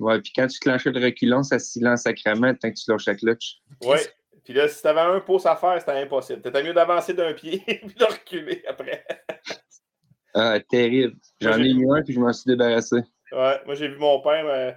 Ouais, 0.00 0.18
puis 0.20 0.32
quand 0.34 0.46
tu 0.46 0.58
clenchais 0.58 0.90
le 0.90 1.04
reculon, 1.04 1.42
ça 1.42 1.58
se 1.58 1.72
silence 1.72 2.02
sacrément 2.02 2.54
tant 2.54 2.70
que 2.70 2.74
tu 2.74 2.90
lâches 2.90 3.06
la 3.06 3.14
clutch. 3.14 3.58
Ouais. 3.82 4.00
Puis 4.44 4.54
là, 4.54 4.66
si 4.66 4.82
t'avais 4.82 5.00
un 5.00 5.20
pouce 5.20 5.44
à 5.44 5.54
faire, 5.56 5.78
c'était 5.78 5.92
impossible. 5.92 6.40
T'étais 6.40 6.62
mieux 6.62 6.72
d'avancer 6.72 7.12
d'un 7.12 7.34
pied 7.34 7.58
puis 7.66 7.94
de 7.94 8.04
reculer 8.04 8.64
après. 8.66 9.04
Ah, 10.34 10.58
terrible. 10.58 11.16
J'en 11.40 11.58
ai 11.58 11.68
eu 11.68 11.86
un, 11.90 12.02
puis 12.02 12.14
je 12.14 12.20
m'en 12.20 12.32
suis 12.32 12.48
débarrassé. 12.48 12.96
Ouais, 13.32 13.60
moi 13.66 13.74
j'ai 13.74 13.88
vu 13.88 13.98
mon 13.98 14.20
père 14.22 14.44
me, 14.44 14.72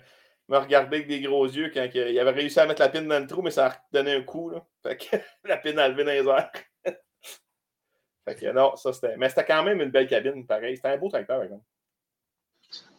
me 0.50 0.58
regarder 0.58 0.98
avec 0.98 1.08
des 1.08 1.22
gros 1.22 1.46
yeux 1.46 1.72
quand 1.74 1.88
il 1.94 2.20
avait 2.20 2.32
réussi 2.32 2.60
à 2.60 2.66
mettre 2.66 2.82
la 2.82 2.90
pine 2.90 3.08
dans 3.08 3.20
le 3.20 3.28
trou, 3.28 3.42
mais 3.42 3.52
ça 3.52 3.68
a 3.68 3.76
donné 3.94 4.14
un 4.14 4.24
coup. 4.24 4.50
Là. 4.50 4.66
Fait 4.84 4.98
que 4.98 5.16
la 5.48 5.58
pine 5.58 5.80
a 5.80 5.88
levé 5.88 6.04
dans 6.04 6.12
les 6.12 6.28
airs. 6.28 6.52
fait 8.28 8.36
que 8.36 8.52
non, 8.52 8.76
ça 8.76 8.92
c'était. 8.92 9.16
Mais 9.16 9.30
c'était 9.30 9.46
quand 9.46 9.64
même 9.64 9.80
une 9.80 9.92
belle 9.92 10.08
cabine, 10.08 10.46
pareil. 10.46 10.76
C'était 10.76 10.90
un 10.90 10.98
beau 10.98 11.10
tracteur, 11.10 11.38
par 11.38 11.46
exemple. 11.46 11.64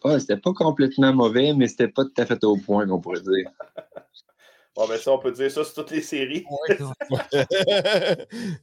Ah, 0.04 0.21
c'était 0.21 0.37
pas 0.37 0.52
complètement 0.52 1.14
mauvais, 1.14 1.54
mais 1.54 1.66
c'était 1.66 1.88
pas 1.88 2.04
tout 2.04 2.12
à 2.19 2.26
fait 2.26 2.43
au 2.45 2.57
point, 2.57 2.87
qu'on 2.87 3.00
pourrait 3.00 3.23
dire. 3.23 3.50
Bon, 4.76 4.88
ben 4.88 4.99
ça, 4.99 5.12
on 5.12 5.21
peut 5.21 5.31
dire 5.31 5.49
ça 5.52 5.62
sur 5.62 5.73
toutes 5.73 5.93
les 5.93 6.02
séries. 6.02 6.45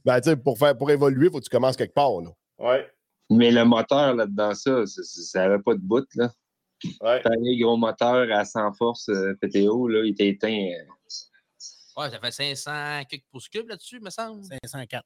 ben, 0.04 0.20
tu 0.20 0.28
sais, 0.28 0.36
pour, 0.36 0.58
faire, 0.58 0.76
pour 0.76 0.90
évoluer, 0.90 1.28
il 1.28 1.32
faut 1.32 1.38
que 1.38 1.44
tu 1.44 1.48
commences 1.48 1.74
quelque 1.74 1.94
part. 1.94 2.20
Là. 2.20 2.28
Ouais, 2.58 2.86
Mais 3.30 3.50
le 3.50 3.64
moteur 3.64 4.14
là-dedans, 4.14 4.52
ça, 4.54 4.84
ça, 4.84 5.02
ça 5.02 5.44
avait 5.44 5.62
pas 5.62 5.72
de 5.72 5.80
bout, 5.80 6.06
là. 6.16 6.30
ouais. 7.00 7.22
Gros 7.58 7.78
moteur 7.78 8.30
à 8.30 8.44
100 8.44 8.74
force 8.74 9.08
euh, 9.08 9.32
PTO, 9.40 9.88
là, 9.88 10.02
il 10.04 10.10
était 10.10 10.28
éteint. 10.28 10.52
euh, 10.52 10.84
Ouais, 11.96 12.10
ça 12.10 12.18
fait 12.20 12.30
500 12.30 13.04
quelques 13.08 13.24
pouces 13.30 13.48
cubes 13.48 13.68
là-dessus, 13.68 13.98
me 14.00 14.10
semble. 14.10 14.42
504. 14.66 15.04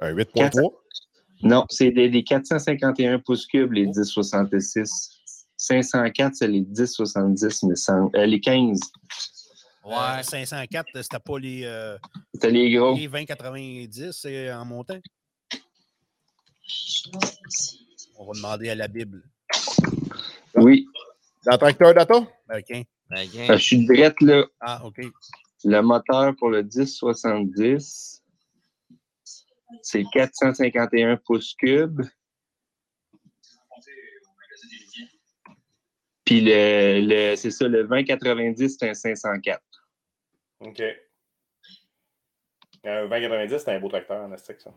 Un 0.00 0.14
8.3. 0.14 0.72
Non, 1.42 1.64
c'est 1.70 1.90
des, 1.90 2.08
des 2.08 2.24
451 2.24 3.18
pouces 3.20 3.46
cubes, 3.46 3.72
les 3.72 3.86
1066. 3.86 5.10
504, 5.56 6.34
c'est 6.36 6.48
les 6.48 6.60
1070, 6.60 7.62
mais 7.64 7.74
semble. 7.76 8.16
Euh, 8.16 8.26
les 8.26 8.40
15, 8.40 8.78
Ouais, 9.84 10.22
504, 10.22 10.86
c'était 11.02 11.18
pas 11.18 11.38
les, 11.38 11.62
euh, 11.64 11.96
c'était 12.34 12.50
les 12.50 12.70
gros. 12.72 12.94
les 12.94 13.08
2090 13.08 14.12
c'est 14.12 14.52
en 14.52 14.64
montant. 14.66 14.98
On 18.18 18.26
va 18.26 18.32
demander 18.34 18.68
à 18.70 18.74
la 18.74 18.88
Bible. 18.88 19.22
Oui, 20.54 20.86
Dans 21.46 21.52
le 21.52 21.58
tracteur 21.58 21.94
data? 21.94 22.16
OK. 22.16 22.26
Ben, 22.50 22.86
Euh, 23.12 23.24
gang. 23.46 23.56
je 23.56 23.62
suis 23.62 23.86
direct, 23.86 24.20
là. 24.20 24.44
Ah, 24.60 24.82
OK. 24.84 25.00
Le 25.64 25.80
moteur 25.80 26.34
pour 26.36 26.50
le 26.50 26.62
1070, 26.62 28.22
c'est 29.82 30.04
451 30.12 31.16
pouces 31.18 31.54
cubes. 31.54 32.02
Puis 36.24 36.40
le, 36.42 37.00
le- 37.00 37.36
c'est 37.36 37.50
ça, 37.50 37.66
le 37.68 37.84
2090, 37.84 38.76
c'est 38.78 38.88
un 38.90 38.94
504. 38.94 39.60
OK. 40.60 40.82
Un 42.84 43.02
2090, 43.08 43.58
c'était 43.58 43.72
un 43.72 43.80
beau 43.80 43.88
tracteur 43.88 44.22
en 44.24 44.32
astique, 44.32 44.60
ça. 44.60 44.70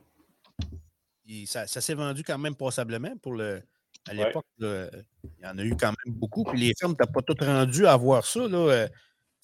Il- 1.26 1.48
ça 1.48 1.68
ça 1.68 1.82
s'est 1.82 1.94
vendu 1.94 2.24
quand 2.24 2.38
même 2.38 2.56
passablement 2.56 3.16
pour 3.18 3.34
le. 3.34 3.62
À 4.10 4.14
l'époque, 4.14 4.46
il 4.60 4.90
y 5.44 5.46
en 5.46 5.58
a 5.58 5.64
eu 5.64 5.76
quand 5.76 5.94
même 6.06 6.16
beaucoup. 6.16 6.44
Puis 6.44 6.60
les 6.60 6.74
firmes 6.78 6.92
n'étaient 6.92 7.12
pas 7.12 7.22
toutes 7.22 7.42
rendues 7.44 7.86
à 7.86 7.96
voir 7.98 8.26
ça. 8.26 8.48
Là. 8.48 8.58
euh, 8.58 8.88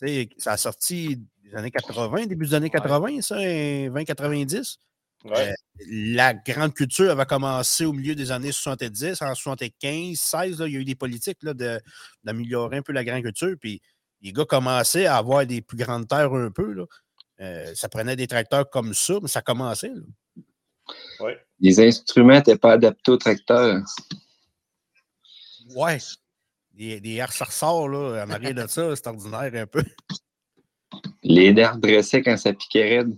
tu 0.02 0.30
ça 0.38 0.54
a 0.54 0.58
sorti 0.58 1.18
des 1.44 1.56
années 1.56 1.72
80, 1.72 2.26
début 2.26 2.46
des 2.48 2.54
années 2.56 2.70
80, 2.70 3.22
ça, 3.22 3.36
un 3.38 3.90
2090. 3.90 4.80
Ouais. 5.26 5.50
Euh, 5.50 5.54
la 5.90 6.34
grande 6.34 6.74
culture 6.74 7.12
avait 7.12 7.26
commencé 7.26 7.86
au 7.86 7.94
milieu 7.94 8.16
des 8.16 8.32
années 8.32 8.52
70, 8.52 9.22
en 9.22 9.34
75, 9.36 10.18
16, 10.20 10.60
là, 10.60 10.68
il 10.68 10.74
y 10.74 10.78
a 10.78 10.80
eu 10.80 10.86
des 10.86 10.96
politiques 10.96 11.40
là, 11.42 11.54
de- 11.54 11.82
d'améliorer 12.24 12.78
un 12.78 12.82
peu 12.82 12.94
la 12.94 13.04
grande 13.04 13.24
culture. 13.24 13.56
Puis 13.60 13.82
les 14.22 14.32
gars 14.32 14.46
commençaient 14.46 15.06
à 15.06 15.18
avoir 15.18 15.46
des 15.46 15.62
plus 15.62 15.78
grandes 15.78 16.08
terres 16.08 16.34
un 16.34 16.52
peu. 16.52 16.72
Là. 16.74 16.86
Euh, 17.42 17.74
ça 17.76 17.90
prenait 17.90 18.16
des 18.16 18.28
tracteurs 18.28 18.70
comme 18.70 18.94
ça, 18.94 19.16
mais 19.22 19.28
ça 19.28 19.42
commençait. 19.42 19.92
là. 19.94 20.02
Les 21.60 21.80
instruments 21.80 22.36
n'étaient 22.36 22.58
pas 22.58 22.74
adaptés 22.74 23.12
au 23.12 23.18
tracteur. 23.18 23.82
Ouais. 25.76 25.98
Des, 26.74 27.02
des 27.02 27.24
ça 27.32 27.46
ressort, 27.46 27.90
là, 27.90 28.24
en 28.26 28.30
arrière 28.30 28.54
de 28.54 28.68
ça, 28.68 28.96
c'est 28.96 29.08
ordinaire 29.08 29.52
un 29.54 29.66
peu. 29.68 29.84
Les 31.24 31.52
nerfs 31.52 31.78
dressaient 31.78 32.22
quand 32.22 32.38
ça 32.38 32.54
piquait 32.54 33.00
raide. 33.00 33.18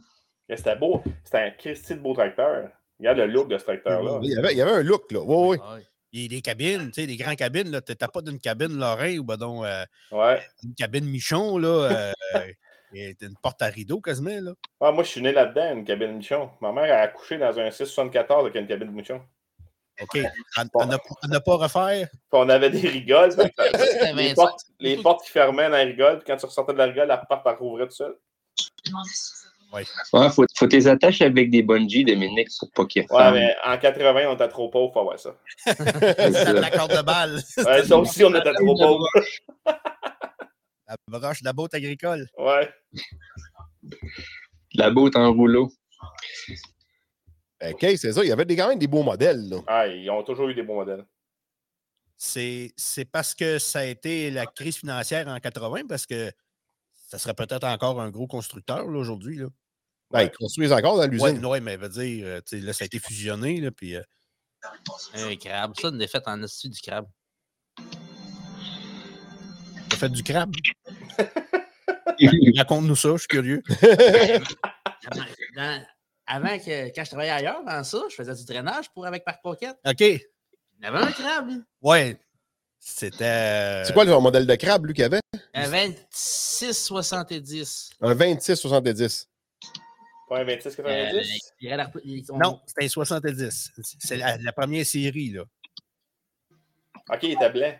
Mais 0.49 0.57
C'était 0.57 0.75
beau. 0.75 1.03
C'était 1.23 1.37
un 1.37 1.51
Christy 1.51 1.93
de 1.93 1.99
beau 1.99 2.13
tracteur. 2.13 2.69
Regarde 2.99 3.19
le 3.19 3.27
look 3.27 3.47
de 3.47 3.57
ce 3.57 3.63
tracteur-là. 3.63 4.19
Il 4.23 4.31
y, 4.31 4.37
avait, 4.37 4.51
il 4.51 4.57
y 4.57 4.61
avait 4.61 4.71
un 4.71 4.83
look, 4.83 5.11
là. 5.11 5.19
Oui, 5.21 5.49
oui. 5.51 5.57
Ouais. 5.57 5.85
Il 6.11 6.23
y 6.23 6.25
a 6.25 6.27
des 6.27 6.41
cabines, 6.41 6.87
tu 6.87 7.01
sais, 7.01 7.07
des 7.07 7.15
grandes 7.17 7.35
cabines, 7.35 7.69
là. 7.69 7.81
T'as 7.81 8.07
pas 8.07 8.21
d'une 8.21 8.39
cabine 8.39 8.77
Lorrain 8.77 9.17
ou 9.19 9.23
ben 9.23 9.37
donc, 9.37 9.63
euh, 9.63 9.85
Ouais. 10.11 10.41
une 10.63 10.73
cabine 10.73 11.05
Michon, 11.05 11.57
là. 11.59 11.67
euh, 11.69 12.13
et 12.93 13.15
une 13.21 13.35
porte 13.41 13.61
à 13.61 13.67
rideau 13.67 14.01
quasiment, 14.01 14.41
là. 14.41 14.53
Ah, 14.81 14.91
moi, 14.91 15.03
je 15.03 15.09
suis 15.09 15.21
né 15.21 15.31
là-dedans, 15.31 15.75
une 15.75 15.85
cabine 15.85 16.17
Michon. 16.17 16.49
Ma 16.61 16.71
mère 16.71 16.91
a 16.93 17.01
accouché 17.01 17.37
dans 17.37 17.57
un 17.59 17.69
674 17.69 18.45
avec 18.45 18.55
une 18.55 18.67
cabine 18.67 18.91
Michon. 18.91 19.21
OK. 20.01 20.17
À 20.55 20.63
ne 20.63 21.37
pas 21.37 21.55
refaire? 21.55 22.07
Puis 22.09 22.19
on 22.31 22.49
avait 22.49 22.69
des 22.69 22.87
rigoles. 22.87 23.31
les, 23.37 24.33
25. 24.33 24.35
portes, 24.35 24.61
les 24.79 24.97
portes 24.97 25.25
qui 25.25 25.31
fermaient 25.31 25.69
dans 25.69 25.77
les 25.77 25.83
rigoles, 25.83 26.17
puis 26.19 26.25
quand 26.27 26.37
tu 26.37 26.45
ressortais 26.47 26.73
de 26.73 26.77
la 26.79 26.85
rigole, 26.85 27.07
la 27.07 27.17
porte 27.17 27.45
elle 27.45 27.55
rouvrait 27.55 27.87
tout 27.87 27.93
seul. 27.95 28.17
Ouais, 29.71 29.83
faut, 30.31 30.45
faut 30.57 30.67
tes 30.67 30.87
attaches 30.87 31.21
avec 31.21 31.51
des 31.51 31.61
bungees, 31.61 32.03
Dominique, 32.03 32.49
pour 32.59 32.71
pas 32.71 32.85
qu'ils 32.85 33.05
Ouais, 33.09 33.31
mais 33.31 33.55
en 33.63 33.77
80, 33.77 34.27
on 34.27 34.33
était 34.33 34.47
trop 34.47 34.69
pauvres 34.69 34.91
pour 34.91 35.01
avoir 35.01 35.19
ça. 35.19 35.35
La 35.65 36.71
corde 36.71 36.95
de 36.95 37.01
balle. 37.03 37.39
Ouais, 37.57 37.83
ça 37.83 37.97
aussi, 37.97 38.23
on 38.23 38.33
était 38.33 38.53
trop 38.53 38.75
pauvres. 38.75 39.07
La 40.87 40.95
broche 41.07 41.41
de 41.41 41.45
la 41.45 41.53
botte 41.53 41.75
agricole. 41.75 42.27
Ouais. 42.37 42.69
La 44.73 44.89
botte 44.89 45.15
en 45.15 45.31
rouleau. 45.31 45.71
OK, 47.61 47.79
c'est 47.97 48.13
ça. 48.13 48.23
Il 48.23 48.29
y 48.29 48.31
avait 48.31 48.45
des, 48.45 48.55
quand 48.55 48.69
même 48.69 48.79
des 48.79 48.87
beaux 48.87 49.03
modèles, 49.03 49.49
là. 49.49 49.57
Ah, 49.67 49.87
ils 49.87 50.09
ont 50.09 50.23
toujours 50.23 50.49
eu 50.49 50.55
des 50.55 50.63
bons 50.63 50.75
modèles. 50.75 51.05
C'est 52.17 52.73
c'est 52.75 53.05
parce 53.05 53.33
que 53.33 53.59
ça 53.59 53.79
a 53.79 53.85
été 53.85 54.29
la 54.31 54.45
crise 54.45 54.77
financière 54.77 55.27
en 55.27 55.37
80, 55.37 55.83
parce 55.87 56.05
que 56.05 56.31
ça 57.09 57.17
serait 57.17 57.33
peut-être 57.33 57.63
encore 57.65 57.99
un 57.99 58.09
gros 58.11 58.27
constructeur 58.27 58.85
là, 58.87 58.99
aujourd'hui. 58.99 59.37
Là. 59.37 59.47
Ben, 60.11 60.23
ils 60.23 60.31
construisent 60.31 60.71
encore 60.71 60.97
dans 60.97 61.07
l'usine. 61.07 61.43
ouais, 61.45 61.59
mais 61.59 61.75
veut 61.75 61.89
dire, 61.89 62.25
euh, 62.25 62.41
là, 62.51 62.73
ça 62.73 62.83
a 62.83 62.85
été 62.85 62.99
fusionné, 62.99 63.59
là, 63.59 63.71
puis 63.71 63.95
euh, 63.95 64.01
Un 65.15 65.35
crabe. 65.35 65.73
Ça, 65.79 65.87
une 65.89 65.97
défaite 65.97 66.23
en 66.27 66.41
esti 66.43 66.69
du 66.69 66.79
crabe. 66.79 67.07
fait 69.95 70.09
du 70.09 70.23
crabe? 70.23 70.53
Raconte-nous 72.57 72.95
ça, 72.95 73.09
je 73.13 73.17
suis 73.17 73.27
curieux. 73.27 73.63
Avant, 75.11 75.25
dans- 75.55 75.85
avant 76.31 76.59
que, 76.59 76.93
quand 76.93 77.03
je 77.03 77.09
travaillais 77.09 77.31
ailleurs, 77.31 77.63
dans 77.65 77.83
ça, 77.83 78.03
je 78.09 78.15
faisais 78.15 78.35
du 78.35 78.45
drainage 78.45 78.89
pour 78.91 79.07
avec 79.07 79.23
Parc 79.25 79.41
Pocket. 79.41 79.75
OK. 79.85 79.99
Il 80.01 80.19
y 80.83 80.85
avait 80.85 80.99
un 80.99 81.11
crabe, 81.11 81.47
lui. 81.49 81.61
Ouais. 81.81 82.19
C'était. 82.79 83.23
euh, 83.25 83.83
C'est 83.85 83.93
quoi 83.93 84.05
le 84.05 84.17
modèle 84.19 84.45
de 84.45 84.55
crabe, 84.55 84.85
lui, 84.85 84.93
qu'il 84.93 85.03
avait? 85.05 85.21
Un 85.65 85.69
26,70. 85.69 87.89
Un 88.01 88.13
26-70. 88.15 89.27
Pas 90.27 90.37
un 90.37 90.41
Euh, 90.41 90.45
26,90. 90.45 91.39
il 91.59 91.67
irait 91.67 91.77
la- 91.77 91.91
il- 92.03 92.23
on- 92.31 92.37
Non, 92.37 92.61
c'était 92.67 92.85
un 92.85 92.89
70. 92.89 93.71
C'est 93.99 94.17
la, 94.17 94.37
la 94.37 94.51
première 94.53 94.85
série, 94.85 95.31
là. 95.31 95.43
Ok, 97.11 97.23
il 97.23 97.31
était 97.31 97.49
blanc. 97.49 97.75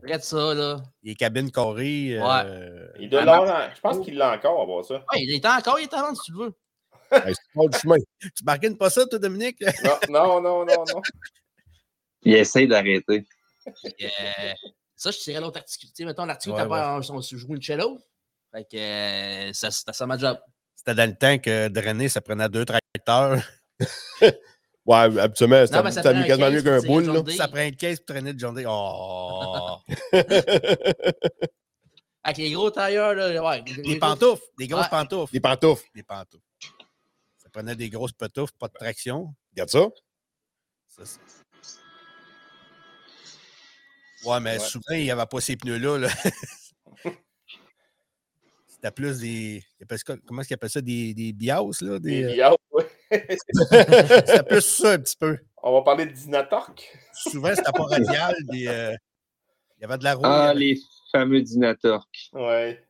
Regarde 0.00 0.22
ça, 0.22 0.54
là. 0.54 0.80
Les 1.02 1.16
cabines 1.16 1.50
carrées. 1.50 2.16
euh, 2.20 2.86
Il 3.00 3.10
doit 3.10 3.22
Ah, 3.22 3.24
l'avoir 3.24 3.68
en- 3.70 3.74
Je 3.74 3.80
pense 3.80 3.98
qu'il 4.04 4.16
l'a 4.16 4.32
encore, 4.36 4.62
à 4.62 4.64
voir 4.64 4.84
ça. 4.84 4.94
Ouais, 5.12 5.22
il 5.24 5.32
est 5.34 5.44
encore, 5.44 5.80
il 5.80 5.84
est 5.84 5.94
en 5.94 6.02
vente, 6.02 6.16
si 6.16 6.22
tu 6.26 6.32
le 6.32 6.38
veux. 6.44 6.54
Hey, 7.26 7.34
c'est 7.34 7.52
pas 7.54 7.66
du 7.66 7.78
chemin. 7.78 7.96
Tu 8.36 8.44
bargaines 8.44 8.76
pas 8.78 8.90
ça, 8.90 9.04
toi, 9.06 9.18
Dominique? 9.18 9.60
Non, 9.82 9.98
non, 10.08 10.40
non, 10.40 10.64
non, 10.64 10.84
non. 10.94 11.02
Il 12.22 12.34
essaie 12.34 12.66
d'arrêter. 12.68 13.26
Euh, 13.66 14.54
ça, 14.98 15.10
je 15.10 15.18
tirais 15.18 15.40
l'autre 15.40 15.58
article. 15.58 15.86
Tu 15.86 15.92
sais, 15.94 16.04
mettons, 16.04 16.26
l'article, 16.26 16.54
Ouais, 16.54 16.62
t'as 16.62 16.68
pas, 16.68 16.96
on, 16.98 17.14
on 17.16 17.22
se 17.22 17.36
joue 17.36 17.54
une 17.54 17.62
cello. 17.62 17.98
Fait 18.52 18.64
que 18.64 18.76
euh, 18.76 19.52
ça, 19.52 19.70
c'était 19.70 19.92
ça 19.92 20.06
ma 20.06 20.18
job. 20.18 20.38
C'était 20.74 20.94
dans 20.94 21.08
le 21.08 21.16
temps 21.16 21.38
que 21.38 21.68
drainer, 21.68 22.08
ça 22.08 22.20
prenait 22.20 22.48
deux 22.48 22.64
tracteurs. 22.64 23.42
Ouais, 24.86 25.18
habituellement, 25.20 25.56
un 25.56 25.66
quasiment 25.66 26.50
mieux 26.50 26.62
qu'un 26.62 26.80
boule, 26.80 27.04
le 27.04 27.12
là. 27.12 27.36
Ça 27.36 27.46
prend 27.46 27.60
une 27.60 27.76
caisse 27.76 27.98
pour 28.00 28.06
traîner 28.06 28.32
de 28.32 28.38
journée. 28.38 28.64
Oh! 28.66 29.76
Avec 32.22 32.38
les 32.38 32.50
gros 32.52 32.70
tailleurs, 32.70 33.12
là, 33.14 33.44
ouais. 33.44 33.62
Des 33.62 33.98
pantoufles, 33.98 34.42
des 34.58 34.66
grosses 34.66 34.84
Ouais. 34.84 34.90
pantoufles. 34.90 35.30
Des 35.32 35.40
pantoufles. 35.40 35.84
Des 35.94 36.02
pantoufles. 36.02 36.42
Ça 37.36 37.50
prenait 37.52 37.76
des 37.76 37.90
grosses 37.90 38.12
petoufles, 38.12 38.54
pas 38.58 38.68
de 38.68 38.72
traction. 38.72 39.34
Regarde 39.52 39.68
ça. 39.68 39.88
Ça, 40.88 41.04
c'est- 41.04 41.20
Ouais, 44.24 44.40
mais 44.40 44.52
Ouais. 44.54 44.58
souvent, 44.58 44.92
il 44.94 45.02
n'y 45.04 45.10
avait 45.10 45.26
pas 45.26 45.40
ces 45.40 45.56
pneus-là. 45.56 45.98
là. 45.98 46.08
C'était 48.66 48.90
plus 48.92 49.18
des. 49.18 49.62
Comment 50.26 50.40
est-ce 50.40 50.48
qu'ils 50.48 50.54
appellent 50.54 50.70
ça? 50.70 50.80
Des, 50.80 51.12
des 51.14 51.32
bios, 51.32 51.72
là? 51.80 51.98
Des 51.98 52.22
Des, 52.22 52.40
euh, 52.40 52.50
Bios, 52.50 52.56
ouais. 52.72 52.86
C'était 54.26 54.42
plus 54.44 54.60
ça 54.60 54.92
un 54.92 54.98
petit 55.00 55.16
peu. 55.16 55.36
On 55.62 55.72
va 55.72 55.82
parler 55.82 56.06
de 56.06 56.12
Dynatorque. 56.12 56.88
Souvent, 57.12 57.48
c'était 57.54 57.72
pas 57.72 57.84
radial. 57.84 58.36
Des, 58.50 58.68
euh, 58.68 58.94
Il 59.78 59.82
y 59.82 59.84
avait 59.84 59.98
de 59.98 60.04
la 60.04 60.14
roue. 60.14 60.22
Ah, 60.24 60.54
les 60.54 60.78
fameux 61.10 61.42
Dynatorques. 61.42 62.28
Ouais. 62.32 62.84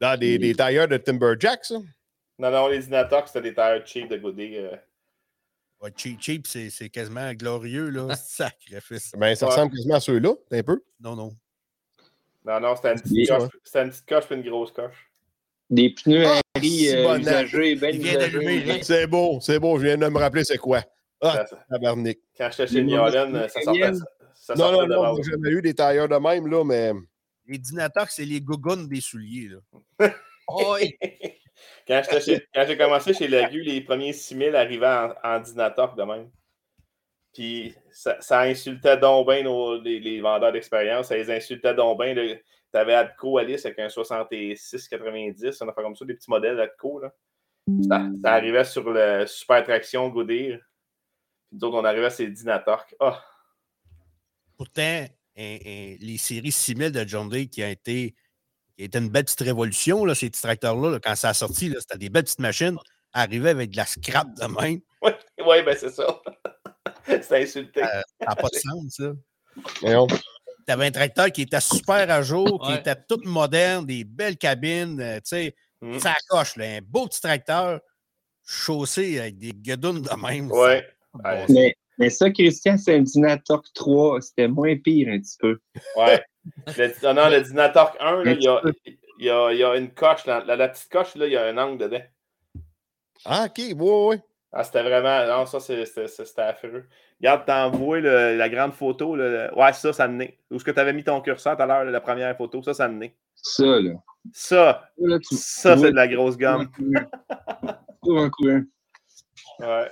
Dans 0.00 0.18
des, 0.18 0.36
des 0.38 0.54
tailleurs 0.54 0.88
de 0.88 0.98
Timberjack, 0.98 1.64
ça? 1.64 1.76
Non, 2.38 2.50
non, 2.50 2.66
les 2.68 2.80
Dynatorques, 2.80 3.28
c'était 3.28 3.42
des 3.42 3.54
tires 3.54 3.86
cheap 3.86 4.08
de 4.08 4.16
Goodyear. 4.18 4.72
euh. 4.74 4.76
Ouais, 5.84 5.92
cheap, 5.96 6.18
cheap, 6.20 6.46
c'est 6.46 6.70
c'est 6.70 6.88
quasiment 6.88 7.30
glorieux, 7.34 7.90
là. 7.90 8.08
Sacrifice. 8.16 9.12
Ben, 9.18 9.34
ça 9.34 9.46
Ouais. 9.46 9.52
ressemble 9.52 9.72
quasiment 9.74 9.94
à 9.96 10.00
ceux-là, 10.00 10.32
un 10.50 10.62
peu. 10.62 10.82
Non, 10.98 11.14
non. 11.14 11.30
Non, 12.46 12.60
non, 12.60 12.74
c'était 12.76 12.92
une 12.92 13.00
petite 13.00 13.28
coche. 13.28 13.42
une 13.74 13.90
petite 13.90 14.06
coche 14.08 14.24
puis 14.26 14.36
une 14.36 14.42
grosse 14.48 14.72
coche. 14.72 15.10
Des 15.68 15.90
pneus 15.90 16.24
Ah, 16.26 16.40
Harry 16.56 16.88
euh, 16.88 17.18
usagés. 17.18 18.82
C'est 18.82 19.06
beau, 19.06 19.40
c'est 19.40 19.58
beau. 19.58 19.78
Je 19.78 19.84
viens 19.86 19.98
de 19.98 20.08
me 20.08 20.18
rappeler 20.18 20.44
c'est 20.44 20.56
quoi. 20.58 20.82
Ah, 21.20 21.44
Ça- 21.48 21.58
tabarnak. 21.70 22.18
Quand 22.36 22.48
j'étais 22.50 22.66
chez 22.66 22.82
Niolen, 22.82 23.48
ça 23.48 23.60
sortait, 23.62 23.92
ça 24.34 24.54
Non, 24.54 24.64
sortait 24.70 24.86
non, 24.88 25.02
non, 25.02 25.14
base. 25.14 25.24
j'ai 25.26 25.30
jamais 25.32 25.50
eu 25.50 25.62
des 25.62 25.74
tailleurs 25.74 26.08
de 26.08 26.16
même, 26.16 26.46
là, 26.46 26.64
mais. 26.64 26.92
Les 27.46 27.58
Dynatorques, 27.58 28.10
c'est 28.10 28.24
les 28.24 28.40
gougounes 28.40 28.88
des 28.88 29.00
souliers, 29.02 29.48
là. 29.50 30.08
Oh, 30.48 30.76
oui. 30.78 30.94
Quand 31.86 32.02
j'ai 32.66 32.76
commencé 32.76 33.14
chez 33.14 33.28
Lagu, 33.28 33.60
les 33.60 33.80
premiers 33.80 34.12
6000 34.12 34.56
arrivaient 34.56 34.86
en, 34.86 35.14
en 35.22 35.40
Dynatorque 35.40 35.96
de 35.96 36.02
même. 36.02 36.30
Puis 37.34 37.74
ça, 37.90 38.40
insultait 38.42 38.96
donc 38.96 39.28
bien 39.28 39.42
les, 39.82 40.20
vendeurs 40.20 40.52
d'expérience. 40.52 41.08
Ça 41.08 41.16
les 41.16 41.30
insultait 41.30 41.74
donc 41.74 42.00
bien. 42.00 42.14
Tu 42.14 42.40
avais 42.78 42.94
Adco 42.94 43.38
Alice 43.38 43.66
avec 43.66 43.78
un 43.80 43.88
66-90, 43.88 45.58
on 45.60 45.68
a 45.68 45.72
fait 45.72 45.82
comme 45.82 45.96
ça, 45.96 46.04
des 46.04 46.14
petits 46.14 46.30
modèles 46.30 46.60
Adco. 46.60 47.02
Ça, 47.88 48.08
ça 48.22 48.32
arrivait 48.32 48.64
sur 48.64 48.88
le 48.88 49.26
Super 49.26 49.64
Traction 49.64 50.08
Goodyear. 50.08 50.58
Puis 51.48 51.58
d'autres, 51.58 51.76
on 51.76 51.84
arrivait 51.84 52.06
à 52.06 52.10
ces 52.10 52.28
Dynatorques. 52.28 52.94
Ah, 53.00 53.22
Pourtant, 54.56 55.04
les 55.36 56.16
séries 56.18 56.52
6000 56.52 56.92
de 56.92 57.04
John 57.06 57.28
Day 57.28 57.46
qui 57.46 57.62
a 57.62 57.70
été, 57.70 58.14
été 58.78 58.98
une 58.98 59.08
belle 59.08 59.24
petite 59.24 59.40
révolution, 59.40 60.04
là, 60.04 60.14
ces 60.14 60.30
petits 60.30 60.42
tracteurs-là, 60.42 60.90
là, 60.90 61.00
quand 61.00 61.14
ça 61.14 61.28
a 61.30 61.34
sorti, 61.34 61.68
là, 61.68 61.76
c'était 61.80 61.98
des 61.98 62.08
belles 62.08 62.24
petites 62.24 62.40
machines, 62.40 62.76
arrivaient 63.12 63.50
avec 63.50 63.70
de 63.70 63.76
la 63.76 63.86
scrap 63.86 64.26
de 64.34 64.46
même. 64.46 64.80
ouais, 65.02 65.16
ouais, 65.46 65.62
ben 65.62 65.76
c'est 65.78 65.90
ça. 65.90 66.20
c'est 67.06 67.42
insulté. 67.42 67.80
Ça 67.82 68.02
n'a 68.28 68.36
pas 68.36 68.48
de 68.48 68.56
sens, 68.56 68.84
ça. 68.96 69.12
Tu 70.66 70.72
avais 70.72 70.86
un 70.86 70.90
tracteur 70.90 71.30
qui 71.30 71.42
était 71.42 71.60
super 71.60 72.10
à 72.10 72.22
jour, 72.22 72.60
qui 72.64 72.72
Ouais. 72.72 72.78
était 72.78 72.96
tout 73.08 73.20
moderne, 73.24 73.84
des 73.86 74.02
belles 74.04 74.36
cabines, 74.38 75.00
euh, 75.00 75.16
tu 75.16 75.22
sais, 75.24 75.54
Mm. 75.82 75.98
ça 75.98 76.14
coche, 76.30 76.56
là, 76.56 76.64
un 76.64 76.80
beau 76.82 77.06
petit 77.06 77.20
tracteur 77.20 77.78
chaussé 78.46 79.18
avec 79.20 79.36
des 79.38 79.52
guedounes 79.52 80.00
de 80.02 80.26
même. 80.26 80.48
ça 80.48 80.54
Ouais. 80.56 81.46
Mais, 81.50 81.74
mais 81.98 82.10
ça, 82.10 82.30
Christian, 82.30 82.76
c'est 82.78 82.96
un 82.96 83.02
Dynatorque 83.02 83.66
3. 83.74 84.20
C'était 84.22 84.48
moins 84.48 84.76
pire 84.78 85.08
un 85.12 85.18
petit 85.20 85.36
peu. 85.38 85.58
Ouais. 85.96 86.24
Le, 86.76 86.92
ah 87.06 87.14
non, 87.14 87.28
le 87.28 87.40
Dynatorque 87.40 87.96
1, 88.00 88.24
là, 88.24 88.32
il, 88.32 88.42
y 88.42 88.48
a, 88.48 88.60
il, 89.18 89.26
y 89.26 89.30
a, 89.30 89.52
il 89.52 89.58
y 89.58 89.64
a 89.64 89.76
une 89.76 89.92
coche. 89.92 90.26
La, 90.26 90.40
la- 90.44 90.56
la 90.56 90.68
petite 90.68 90.90
coche, 90.90 91.14
là, 91.16 91.26
il 91.26 91.32
y 91.32 91.36
a 91.36 91.46
un 91.46 91.58
angle 91.58 91.78
dedans. 91.78 92.02
Ah, 93.24 93.46
ok, 93.46 93.58
ouais, 93.58 94.06
ouais. 94.08 94.22
Ah, 94.52 94.64
c'était 94.64 94.82
vraiment. 94.82 95.26
Non, 95.26 95.46
ça, 95.46 95.60
c'est- 95.60 95.84
c'était 95.86 96.42
affreux. 96.42 96.86
Regarde, 97.20 97.44
t'envoies 97.46 98.00
le- 98.00 98.36
la 98.36 98.48
grande 98.48 98.72
photo. 98.74 99.16
là, 99.16 99.48
le- 99.50 99.58
Ouais, 99.58 99.72
ça, 99.72 99.92
ça 99.92 100.06
me 100.08 100.16
naît. 100.16 100.38
Où 100.50 100.56
est-ce 100.56 100.64
que 100.64 100.70
tu 100.70 100.80
avais 100.80 100.92
mis 100.92 101.04
ton 101.04 101.20
curseur 101.20 101.56
tout 101.56 101.62
à 101.62 101.66
l'heure, 101.66 101.84
la 101.84 102.00
première 102.00 102.36
photo? 102.36 102.62
Ça, 102.62 102.74
ça 102.74 102.88
me 102.88 102.98
naît. 102.98 103.16
Ça, 103.34 103.64
là. 103.64 103.92
Ça, 104.32 104.90
Là, 104.98 105.18
tu 105.18 105.34
ça, 105.36 105.76
c'est 105.76 105.90
de 105.90 105.96
la 105.96 106.08
grosse 106.08 106.36
gomme. 106.36 106.70
en 108.02 108.30
courant. 108.30 108.62
Ouais. 109.60 109.90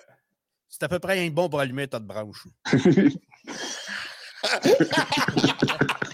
C'est 0.69 0.83
à 0.85 0.89
peu 0.89 0.99
près 0.99 1.27
un 1.27 1.31
bon 1.31 1.49
pour 1.49 1.61
allumer 1.61 1.87
ta 1.89 1.99
branche. 1.99 2.47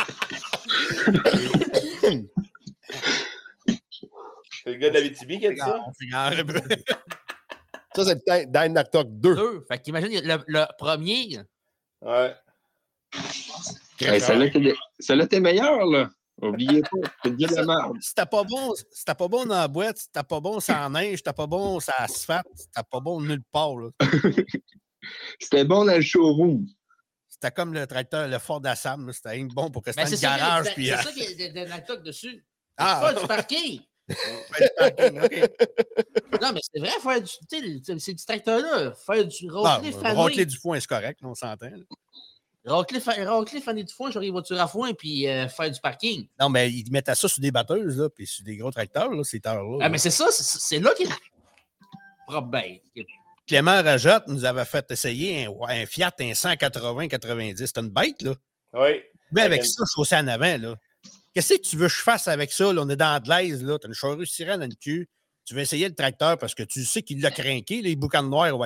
C'est 4.65 4.73
le 4.73 4.75
gars 4.75 4.91
d'Abitibi 4.91 5.39
qui 5.39 5.47
a 5.47 5.53
dit 5.53 5.59
ça? 5.59 5.79
Ça, 7.95 8.05
c'est 8.05 8.15
le 8.15 8.45
Dy- 8.45 8.47
Dynatorque 8.51 9.09
2. 9.11 9.35
Deux. 9.35 9.65
Fait 9.69 9.79
qu'imagine, 9.81 10.21
le, 10.23 10.37
le 10.47 10.65
premier, 10.79 11.39
Ouais. 12.01 12.35
Hey, 14.01 14.21
Celle-là, 14.21 14.51
t'es- 14.51 14.75
celle-là, 15.01 15.27
t'es 15.27 15.41
meilleur, 15.41 15.85
là. 15.87 16.09
Oubliez 16.41 16.83
pas. 16.83 17.11
C'est 17.25 17.37
de 17.37 17.55
la 17.57 17.65
merde. 17.65 17.97
C'était 18.01 18.27
pas 18.27 18.45
bon, 18.45 18.73
c'était 18.93 19.15
pas 19.17 19.27
bon 19.27 19.45
dans 19.45 19.57
la 19.57 19.67
boîte, 19.67 19.99
c'était 19.99 20.23
pas 20.23 20.39
bon 20.39 20.61
sans 20.61 20.89
neige, 20.91 21.19
c'était 21.19 21.33
pas 21.33 21.49
bon 21.49 21.81
sans 21.81 21.91
asphalte, 21.99 22.47
c'était 22.55 22.87
pas 22.89 23.01
bon 23.01 23.21
nulle 23.21 23.43
part. 23.51 23.75
là. 23.77 23.89
C'était 25.41 25.65
bon 25.65 25.85
dans 25.85 25.95
le 25.95 26.01
showroom. 26.03 26.67
C'était 27.41 27.55
comme 27.55 27.73
le 27.73 27.87
tracteur, 27.87 28.27
le 28.27 28.39
Ford 28.41 28.61
Assam, 28.65 29.13
c'était 29.13 29.39
bon 29.45 29.71
pour 29.71 29.83
que 29.83 29.91
ben, 29.93 30.05
c'était 30.07 30.17
c'est 30.17 30.27
le 30.27 30.37
garage. 30.39 30.65
c'est 30.67 30.75
Puis, 30.75 30.91
euh, 30.91 30.97
ça 31.01 31.13
qui 31.13 31.21
est 31.23 31.49
de, 31.53 31.61
de 31.61 31.67
la 31.69 31.79
toque 31.81 32.03
dessus. 32.03 32.45
Ah. 32.77 32.99
Pas 33.01 33.13
du 33.21 33.27
parking. 33.29 33.81
le 34.09 34.77
parking, 34.77 35.21
ok. 35.21 36.41
Non, 36.43 36.53
mais 36.53 36.61
c'est 36.63 36.81
vrai, 36.81 36.91
faire 37.01 37.21
du. 37.23 37.29
Ces 38.01 38.15
petits 38.15 38.27
tracteurs-là, 38.27 38.93
faire 39.07 39.25
du 39.25 39.49
Ah, 39.65 39.77
racler, 39.77 39.93
faner. 39.93 40.47
du 40.47 40.57
foin, 40.59 40.81
c'est 40.81 40.89
correct, 40.89 41.21
on 41.23 41.35
s'entend. 41.37 41.71
Racler, 42.65 43.01
fa- 43.01 43.25
racler, 43.25 43.61
faner 43.61 43.85
du 43.85 43.95
foin, 43.95 44.11
j'aurais 44.11 44.27
les 44.27 44.33
voitures 44.33 44.61
à 44.61 44.67
foin, 44.67 44.93
puis 44.93 45.29
euh, 45.29 45.47
faire 45.49 45.71
du 45.71 45.81
parking. 45.81 46.27
Non, 46.41 46.49
mais 46.49 46.71
ils 46.73 46.91
mettaient 46.91 47.15
ça 47.15 47.29
sur 47.29 47.41
des 47.41 47.53
batteuses, 47.53 47.99
là, 47.99 48.09
puis 48.11 48.27
sur 48.27 48.45
des 48.45 48.57
gros 48.57 48.71
tracteurs, 48.73 49.11
là, 49.13 49.23
ces 49.25 49.41
heures-là. 49.47 49.79
Ah, 49.83 49.89
mais 49.89 49.99
c'est 49.99 50.11
ça, 50.11 50.27
c'est- 50.31 50.81
là 50.81 50.93
qu'il 50.95 51.07
y 51.09 51.11
a 51.13 51.17
problème. 52.27 52.79
Clément 53.49 53.83
Rajotte 53.83 54.25
nous 54.29 54.45
avait 54.45 54.65
fait 54.65 54.91
essayer 54.91 55.47
un, 55.47 55.53
un 55.69 55.87
Fiat, 55.87 56.13
un 56.21 56.33
180-90. 56.33 57.67
C'était 57.67 57.81
une 57.81 57.89
bête, 57.91 58.21
là. 58.23 58.35
Oui. 58.75 59.03
Mais 59.33 59.43
avec 59.43 59.65
ça, 59.65 59.83
chaussé 59.95 60.17
en 60.17 60.29
avant, 60.29 60.57
là. 60.59 60.75
Qu'est-ce 61.35 61.55
que 61.55 61.61
tu 61.63 61.77
veux 61.77 61.89
que 61.89 61.93
je 61.95 62.03
fasse 62.03 62.29
avec 62.29 62.53
ça? 62.53 62.73
Là? 62.73 62.83
On 62.83 62.89
est 62.89 62.97
dans 62.97 63.23
de 63.23 63.29
l'aise, 63.29 63.63
là. 63.65 63.79
T'as 63.79 63.89
une 63.89 63.95
charrue 63.95 64.27
sirène 64.27 64.61
dans 64.61 64.67
le 64.67 64.75
cul. 64.75 65.09
Tu 65.45 65.55
veux 65.55 65.61
essayer 65.63 65.89
le 65.89 65.95
tracteur 65.95 66.37
parce 66.37 66.55
que 66.55 66.63
tu 66.63 66.85
sais 66.85 67.01
qu'il 67.01 67.23
l'a 67.23 67.31
craqué, 67.31 67.81
les 67.81 67.97
boucans 67.97 68.23
noirs 68.23 68.55
au 68.55 68.63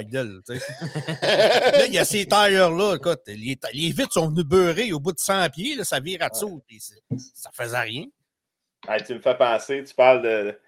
sais. 0.58 0.60
là, 1.22 1.86
il 1.86 1.94
y 1.94 1.98
a 1.98 2.04
ces 2.04 2.26
tailleurs-là. 2.26 2.96
Écoute, 2.96 3.20
les, 3.28 3.56
les 3.72 3.92
vitres 3.92 4.12
sont 4.12 4.28
venues 4.30 4.42
beurrer 4.42 4.92
au 4.92 4.98
bout 4.98 5.12
de 5.12 5.18
100 5.20 5.48
pieds. 5.50 5.76
Là, 5.76 5.84
ça 5.84 6.00
vire 6.00 6.22
à 6.22 6.30
puis 6.66 6.80
c'est- 6.80 7.00
Ça 7.34 7.50
faisait 7.52 7.78
rien. 7.78 8.06
Hey, 8.88 9.00
tu 9.04 9.14
me 9.14 9.20
fais 9.20 9.36
penser, 9.36 9.84
tu 9.84 9.94
parles 9.94 10.22
de, 10.22 10.58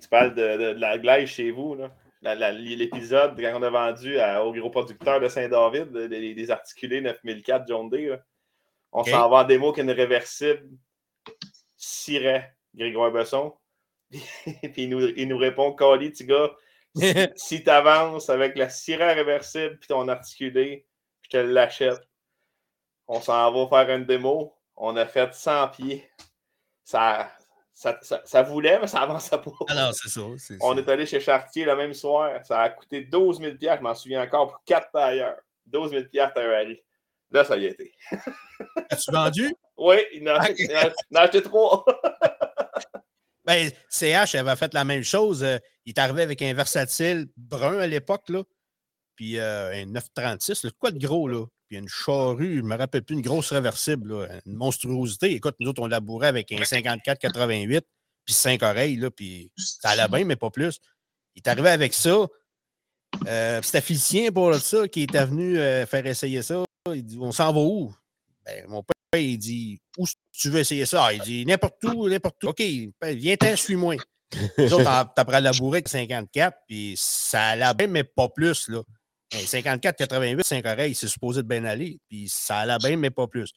tu 0.00 0.08
parles 0.08 0.34
de, 0.34 0.40
de- 0.56 0.74
de 0.74 0.80
la 0.80 0.98
glaise 0.98 1.28
chez 1.28 1.52
vous. 1.52 1.76
là. 1.76 1.92
L'épisode 2.22 3.40
quand 3.40 3.58
on 3.58 3.62
a 3.62 3.70
vendu 3.70 4.18
à- 4.18 4.44
au 4.44 4.52
gros 4.52 4.70
producteur 4.70 5.20
de 5.20 5.28
Saint-David 5.28 5.90
de- 5.90 6.06
des, 6.06 6.34
des 6.34 6.50
articulés 6.50 7.00
9004 7.00 7.66
John 7.66 7.88
Day. 7.88 8.06
là. 8.08 8.18
On 8.92 9.04
s'en 9.04 9.28
va 9.30 9.38
en 9.38 9.44
démo 9.44 9.72
qu'une 9.72 9.90
réversible 9.90 10.68
Siret, 11.76 12.54
Grégoire 12.74 13.10
Besson. 13.12 13.54
Puis 14.10 14.72
il 14.84 14.88
nous, 14.90 15.06
il 15.08 15.28
nous 15.28 15.38
répond 15.38 15.72
Cali, 15.72 16.10
petit 16.10 16.26
gars, 16.26 16.50
si, 16.94 17.14
si 17.36 17.62
tu 17.64 17.70
avances 17.70 18.28
avec 18.28 18.56
la 18.58 18.68
Siret 18.68 19.12
réversible 19.14 19.78
puis 19.78 19.88
ton 19.88 20.08
articulé, 20.08 20.86
je 21.22 21.28
te 21.30 21.36
l'achète. 21.36 22.00
On 23.06 23.20
s'en 23.20 23.50
va 23.52 23.84
faire 23.86 23.96
une 23.96 24.04
démo. 24.04 24.54
On 24.76 24.96
a 24.96 25.06
fait 25.06 25.32
100 25.32 25.68
pieds. 25.68 26.10
Ça, 26.84 27.30
ça, 27.80 27.98
ça, 28.02 28.20
ça 28.26 28.42
voulait, 28.42 28.78
mais 28.78 28.86
ça 28.86 29.00
avançait 29.00 29.38
pas. 29.38 29.52
Alors, 29.68 29.94
c'est 29.94 30.10
ça. 30.10 30.20
c'est 30.36 30.58
On 30.60 30.74
ça. 30.74 30.80
est 30.82 30.88
allé 30.90 31.06
chez 31.06 31.18
Chartier 31.18 31.64
le 31.64 31.74
même 31.74 31.94
soir. 31.94 32.38
Ça 32.44 32.60
a 32.60 32.68
coûté 32.68 33.00
12 33.04 33.38
000 33.38 33.54
je 33.58 33.80
m'en 33.80 33.94
souviens 33.94 34.22
encore, 34.22 34.48
pour 34.48 34.62
4 34.66 34.90
tailleurs. 34.92 35.38
12 35.64 35.90
000 35.92 36.04
Ferrari. 36.12 36.82
Là, 37.30 37.42
ça 37.42 37.56
y 37.56 37.64
a 37.64 37.68
été. 37.70 37.94
As-tu 38.90 39.10
vendu? 39.10 39.54
Oui, 39.78 39.96
il 40.12 40.28
en 40.28 40.34
a, 40.34 41.22
acheté 41.22 41.42
trois. 41.42 41.86
Ben, 43.46 43.70
CH 43.88 44.34
avait 44.34 44.56
fait 44.56 44.74
la 44.74 44.84
même 44.84 45.02
chose. 45.02 45.42
Euh, 45.42 45.56
il 45.86 45.94
est 45.94 45.98
arrivé 45.98 46.22
avec 46.22 46.42
un 46.42 46.52
versatile 46.52 47.26
brun 47.38 47.78
à 47.78 47.86
l'époque, 47.86 48.28
là. 48.28 48.42
Puis 49.16 49.38
euh, 49.38 49.72
un 49.72 49.86
936, 49.86 50.64
là, 50.64 50.70
quoi 50.78 50.90
de 50.90 50.98
gros, 50.98 51.26
là? 51.26 51.46
Puis 51.70 51.78
une 51.78 51.88
charrue, 51.88 52.56
je 52.56 52.62
me 52.62 52.76
rappelle 52.76 53.04
plus, 53.04 53.14
une 53.14 53.22
grosse 53.22 53.52
réversible, 53.52 54.28
une 54.44 54.56
monstruosité. 54.56 55.30
Écoute, 55.30 55.54
nous 55.60 55.68
autres, 55.68 55.80
on 55.80 55.86
labourait 55.86 56.26
avec 56.26 56.50
un 56.50 56.56
54-88, 56.56 57.82
puis 58.24 58.34
5 58.34 58.60
oreilles, 58.64 58.96
là, 58.96 59.08
puis 59.12 59.52
ça 59.56 59.90
allait 59.90 60.08
bien, 60.08 60.24
mais 60.24 60.34
pas 60.34 60.50
plus. 60.50 60.80
Il 61.36 61.42
est 61.44 61.48
arrivé 61.48 61.68
avec 61.68 61.94
ça. 61.94 62.26
Euh, 63.28 63.62
C'était 63.62 63.80
Félicien 63.80 64.32
pour 64.32 64.52
ça 64.56 64.88
qui 64.88 65.02
était 65.02 65.24
venu 65.24 65.60
euh, 65.60 65.86
faire 65.86 66.04
essayer 66.06 66.42
ça. 66.42 66.64
Il 66.92 67.04
dit 67.04 67.18
On 67.20 67.30
s'en 67.30 67.52
va 67.52 67.60
où? 67.60 67.94
Ben, 68.44 68.66
mon 68.66 68.82
père, 68.82 69.20
il 69.20 69.38
dit 69.38 69.80
Où 69.96 70.06
tu 70.32 70.50
veux 70.50 70.58
essayer 70.58 70.86
ça? 70.86 71.04
Ah, 71.04 71.12
il 71.12 71.20
dit 71.20 71.46
N'importe 71.46 71.84
où, 71.84 72.08
n'importe 72.08 72.42
où. 72.42 72.48
OK, 72.48 72.62
ben, 73.00 73.16
viens-t'en, 73.16 73.54
suis-moi. 73.54 73.94
Les 74.58 74.72
autres, 74.72 75.14
t'apprends 75.14 75.34
à 75.34 75.40
labourer 75.40 75.76
avec 75.78 75.88
54, 75.88 76.56
puis 76.66 76.94
ça 76.96 77.50
allait 77.50 77.74
bien, 77.74 77.86
mais 77.86 78.02
pas 78.04 78.28
plus, 78.28 78.68
là. 78.68 78.82
Ben, 79.32 79.46
54, 79.46 79.96
88, 79.96 80.42
c'est 80.44 80.62
correct, 80.62 80.94
c'est 80.94 81.06
supposé 81.08 81.42
de 81.42 81.46
bien 81.46 81.64
aller, 81.64 81.98
puis 82.08 82.28
ça 82.28 82.58
allait 82.58 82.78
bien, 82.78 82.96
mais 82.96 83.10
pas 83.10 83.26
plus. 83.28 83.52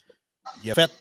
Il 0.63 0.71
a 0.71 0.75
fait, 0.75 0.91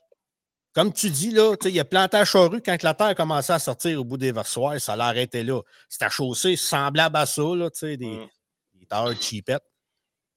comme 0.75 0.93
tu 0.93 1.11
dis, 1.11 1.31
là, 1.31 1.55
tu 1.57 1.69
sais, 1.69 1.73
il 1.75 1.79
a 1.81 1.85
planté 1.85 2.17
à 2.17 2.25
charrue 2.25 2.63
quand 2.63 2.83
la 2.83 2.95
terre 2.95 3.09
a 3.09 3.15
commencé 3.15 3.53
à 3.53 3.59
sortir 3.59 4.01
au 4.01 4.05
bout 4.05 4.17
des 4.17 4.33
versoirs, 4.33 4.81
ça 4.81 4.97
l'a 4.97 5.07
arrêté 5.07 5.43
là. 5.43 5.61
C'était 5.89 6.09
chaussée 6.09 6.57
semblable 6.57 7.17
à 7.17 7.27
ça, 7.27 7.43
là, 7.43 7.69
des, 7.83 7.97
Mm. 7.99 8.29
des 8.75 8.87
tailleurs 8.87 9.21
cheapettes. 9.21 9.65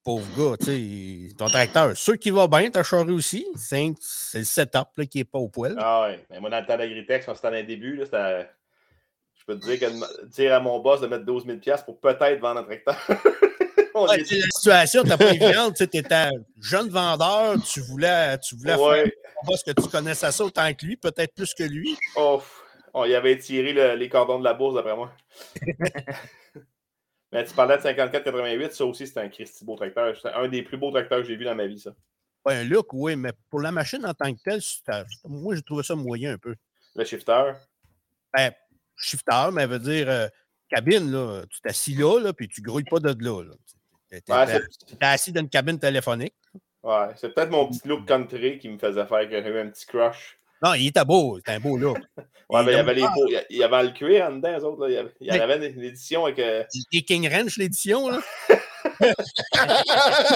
Pauvre 0.04 0.28
gars, 0.38 0.58
tu 0.58 0.66
sais, 1.30 1.34
ton 1.36 1.48
tracteur, 1.48 1.98
ceux 1.98 2.16
qui 2.16 2.30
va 2.30 2.48
bien, 2.48 2.70
ta 2.70 2.84
charrue 2.84 3.14
aussi, 3.14 3.48
c'est 3.56 3.88
le 4.36 4.44
setup 4.44 4.90
là, 4.98 5.06
qui 5.08 5.18
n'est 5.20 5.24
pas 5.24 5.40
au 5.40 5.50
poil. 5.50 5.76
Ah 5.80 6.04
ouais. 6.04 6.24
Mais 6.30 6.40
moi, 6.40 6.52
dans 6.52 6.60
le 6.60 6.66
temps 6.68 6.78
d'Agritex, 6.78 7.26
quand 7.26 7.34
c'était 7.34 7.48
dans 7.48 7.54
les 7.56 7.64
débuts, 7.64 8.02
c'était. 8.04 8.48
Je 9.40 9.46
peux 9.46 9.60
te 9.60 9.66
dire 9.66 9.80
que 9.80 10.26
dire 10.28 10.54
à 10.54 10.60
mon 10.60 10.80
boss 10.80 11.02
de 11.02 11.08
mettre 11.08 11.26
12 11.26 11.46
000 11.46 11.60
pour 11.86 12.00
peut-être 12.00 12.40
vendre 12.40 12.60
un 12.60 12.64
tracteur. 12.64 12.96
Ouais, 13.96 14.20
est- 14.20 14.32
la 14.32 14.48
situation 14.56 15.04
n'était 15.04 15.18
pas 15.18 15.32
évidente. 15.34 15.76
Tu 15.76 15.84
étais 15.84 16.30
jeune 16.62 16.90
vendeur, 16.90 17.56
tu 17.64 17.80
voulais, 17.82 18.38
tu 18.40 18.56
voulais 18.56 18.74
faire 18.76 18.82
Ouais. 18.82 19.04
un 19.44 19.46
boss 19.48 19.64
que 19.64 19.72
tu 19.72 19.88
connaissais 19.90 20.32
ça 20.32 20.44
autant 20.44 20.74
que 20.74 20.86
lui, 20.86 20.98
peut-être 20.98 21.34
plus 21.34 21.54
que 21.54 21.64
lui? 21.64 21.98
Oh, 22.16 22.42
on 22.94 23.06
y 23.06 23.16
avait 23.16 23.38
tiré 23.38 23.74
le- 23.74 23.96
les 23.96 24.10
cordons 24.10 24.40
de 24.40 24.44
la 24.44 24.54
bourse, 24.54 24.76
d'après 24.76 24.96
moi. 24.96 25.12
Mais 27.32 27.44
tu 27.46 27.54
parlais 27.54 27.78
de 27.78 27.82
54-88, 27.82 28.72
ça 28.74 28.86
aussi, 28.86 29.08
c'était 29.08 29.20
un 29.22 29.30
Christy 29.30 29.66
beau 29.66 29.76
tracteur. 29.76 30.16
C'était 30.16 30.34
un 30.34 30.48
des 30.48 30.64
plus 30.64 30.78
beaux 30.78 30.92
tracteurs 30.92 31.20
que 31.20 31.26
j'ai 31.26 31.36
vu 31.36 31.44
dans 31.44 31.56
ma 31.56 31.68
vie, 31.68 31.80
ça. 31.80 31.92
Ouais, 32.46 32.56
un 32.56 32.64
look, 32.64 32.94
oui, 32.94 33.16
mais 33.16 33.32
pour 33.50 33.60
la 33.62 33.72
machine 33.72 34.06
en 34.06 34.14
tant 34.14 34.34
que 34.34 34.40
telle, 34.44 34.62
moi, 35.26 35.56
j'ai 35.56 35.64
trouvé 35.64 35.84
ça 35.84 35.96
moyen 35.96 36.34
un 36.34 36.38
peu. 36.38 36.56
Le 36.96 37.04
shifter. 37.04 37.52
Ben, 38.34 38.52
shifter, 38.96 39.50
mais 39.52 39.66
veut 39.66 39.80
dire 39.80 40.08
euh, 40.10 40.28
cabine, 40.70 41.12
là. 41.12 41.42
Tu 41.50 41.60
t'assis 41.62 41.96
là, 41.96 42.20
là, 42.22 42.32
puis 42.34 42.48
tu 42.48 42.62
grouilles 42.62 42.84
pas 42.86 43.00
de 43.00 43.10
là. 43.24 43.44
là. 43.44 43.54
T'es 44.10 44.22
Ouais, 44.32 44.62
assis 45.02 45.32
dans 45.32 45.42
une 45.42 45.50
cabine 45.50 45.80
téléphonique. 45.80 46.36
ouais, 46.84 47.08
c'est 47.16 47.34
peut-être 47.34 47.50
mon 47.50 47.68
petit 47.70 47.88
look 47.88 48.06
country 48.08 48.60
qui 48.60 48.70
me 48.70 48.78
faisait 48.78 49.06
faire 49.06 49.28
que 49.30 49.42
j'avais 49.44 49.62
un 49.62 49.70
petit 49.70 49.86
crush. 49.86 50.38
Non, 50.64 50.74
il 50.74 50.88
était 50.88 51.04
beau, 51.04 51.38
c'était 51.38 51.54
un 51.54 51.60
beau 51.60 51.78
look. 51.78 51.98
Ouais, 52.48 52.64
mais 52.64 52.74
il 52.74 52.76
y 52.76 52.80
avait 52.80 52.94
les 52.94 53.02
beaux- 53.02 53.28
il 53.50 53.58
y 53.58 53.64
avait 53.64 53.84
le 53.84 53.90
cuir 53.90 54.26
en 54.28 54.34
dedans, 54.36 54.60
eux 54.60 54.64
autres. 54.64 54.86
Là. 54.86 54.90
Il 54.90 54.94
y 54.94 54.98
avait, 54.98 55.12
il 55.20 55.28
y 55.28 55.32
avait 55.32 55.70
une 55.72 55.82
édition 55.84 56.26
avec. 56.26 56.38
euh, 56.38 56.64
Les 56.94 57.02
King 57.02 57.28
Ranch, 57.28 57.58
l'édition, 57.58 58.08
là. 58.08 58.20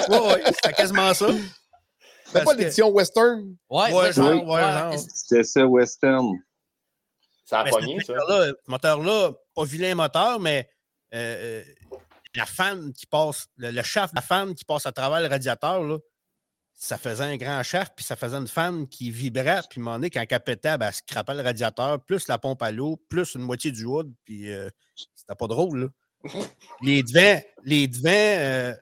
ouais, 0.10 0.20
ouais, 0.20 0.44
c'était 0.54 0.74
quasiment 0.74 1.14
ça. 1.14 1.28
C'est 2.26 2.34
Parce 2.34 2.46
pas 2.46 2.54
que- 2.56 2.60
l'édition 2.62 2.90
western? 2.90 3.56
Ouais, 3.70 3.94
Ouais, 3.94 4.12
genre, 4.12 4.44
ouais, 4.44 4.54
ouais, 4.56 4.62
genre. 4.62 4.94
C'était 4.98 5.44
ça, 5.44 5.68
Western. 5.68 6.32
ça 7.46 7.60
a 7.60 7.66
pogné, 7.70 8.00
ça. 8.04 8.14
moteur-là, 8.14 8.48
ce 8.48 8.72
moteur-là, 8.72 9.32
pas 9.56 9.64
vilain 9.66 9.94
moteur, 9.96 10.40
mais 10.40 10.68
euh, 11.14 11.62
euh, 11.62 11.64
la 12.36 12.46
fan 12.46 12.94
qui 12.94 13.06
passe, 13.06 13.48
le, 13.58 13.72
le 13.72 13.84
shaft 13.84 14.14
de 14.14 14.18
la 14.18 14.22
fan 14.22 14.54
qui 14.56 14.66
passe 14.66 14.86
à 14.86 14.92
travers 14.92 15.22
le 15.22 15.28
radiateur, 15.28 15.84
là, 15.84 15.98
ça 16.80 16.98
faisait 16.98 17.26
un 17.26 17.36
grand 17.36 17.62
shaft, 17.62 17.92
puis 17.96 18.06
ça 18.06 18.16
faisait 18.16 18.38
une 18.38 18.48
fan 18.48 18.88
qui 18.88 19.12
vibrait, 19.12 19.62
puis 19.70 19.82
moment 19.82 19.98
donné, 19.98 20.10
quand 20.10 20.24
elle 20.28 20.40
pétait, 20.40 20.78
ben, 20.78 20.88
elle 20.88 20.94
scrapait 20.94 21.34
le 21.34 21.42
radiateur, 21.42 22.02
plus 22.02 22.28
la 22.30 22.38
pompe 22.38 22.62
à 22.64 22.72
l'eau, 22.72 22.96
plus 23.10 23.36
une 23.36 23.42
moitié 23.42 23.72
du 23.72 23.84
wood, 23.84 24.14
puis 24.24 24.50
euh, 24.52 24.70
c'était 25.14 25.36
pas 25.36 25.48
drôle, 25.48 25.80
là. 25.80 25.88
les 26.82 27.04
devants, 27.04 27.42
les 27.64 27.88
devants, 27.88 28.10
euh, 28.10 28.74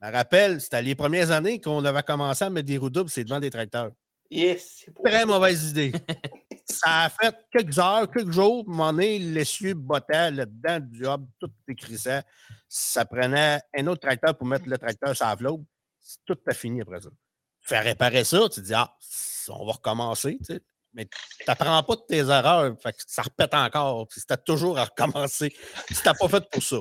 je 0.00 0.06
me 0.06 0.12
rappelle, 0.12 0.60
c'était 0.60 0.82
les 0.82 0.94
premières 0.94 1.30
années 1.30 1.60
qu'on 1.60 1.84
avait 1.84 2.02
commencé 2.02 2.44
à 2.44 2.50
mettre 2.50 2.66
des 2.66 2.78
roues 2.78 2.90
doubles, 2.90 3.10
c'est 3.10 3.24
devant 3.24 3.40
des 3.40 3.50
tracteurs. 3.50 3.92
Yes, 4.30 4.84
c'est. 4.86 4.94
Très 5.04 5.26
mauvaise 5.26 5.70
idée. 5.70 5.92
Ça 6.64 7.02
a 7.02 7.10
fait 7.10 7.36
quelques 7.52 7.78
heures, 7.78 8.10
quelques 8.10 8.32
jours, 8.32 8.66
moment 8.66 8.92
donné, 8.92 9.18
l'essieu 9.18 9.74
bottait 9.74 10.30
là-dedans 10.30 10.80
du 10.80 11.04
job, 11.04 11.26
tout 11.38 11.50
écrissait. 11.68 12.22
Ça 12.61 12.61
prenait 13.04 13.60
un 13.76 13.86
autre 13.86 14.00
tracteur 14.00 14.36
pour 14.36 14.46
mettre 14.46 14.68
le 14.68 14.78
tracteur 14.78 15.14
sur 15.14 15.26
la 15.26 15.36
flotte. 15.36 15.60
Tout 16.24 16.38
a 16.46 16.54
fini 16.54 16.80
après 16.80 17.00
ça. 17.00 17.10
Tu 17.60 17.68
fais 17.68 17.80
réparer 17.80 18.24
ça, 18.24 18.40
tu 18.48 18.60
te 18.60 18.66
dis, 18.66 18.74
ah, 18.74 18.92
on 19.48 19.66
va 19.66 19.72
recommencer, 19.72 20.38
tu 20.38 20.54
sais. 20.54 20.62
Mais 20.94 21.06
tu 21.06 21.44
n'apprends 21.48 21.82
pas 21.82 21.96
de 21.96 22.02
tes 22.06 22.18
erreurs, 22.18 22.74
fait 22.82 22.92
que 22.92 22.98
ça 23.06 23.22
répète 23.22 23.54
encore. 23.54 24.06
Puis 24.08 24.20
c'était 24.20 24.36
toujours 24.36 24.78
à 24.78 24.84
recommencer. 24.84 25.54
C'était 25.90 26.12
pas 26.18 26.28
fait 26.28 26.44
pour 26.50 26.62
ça. 26.62 26.76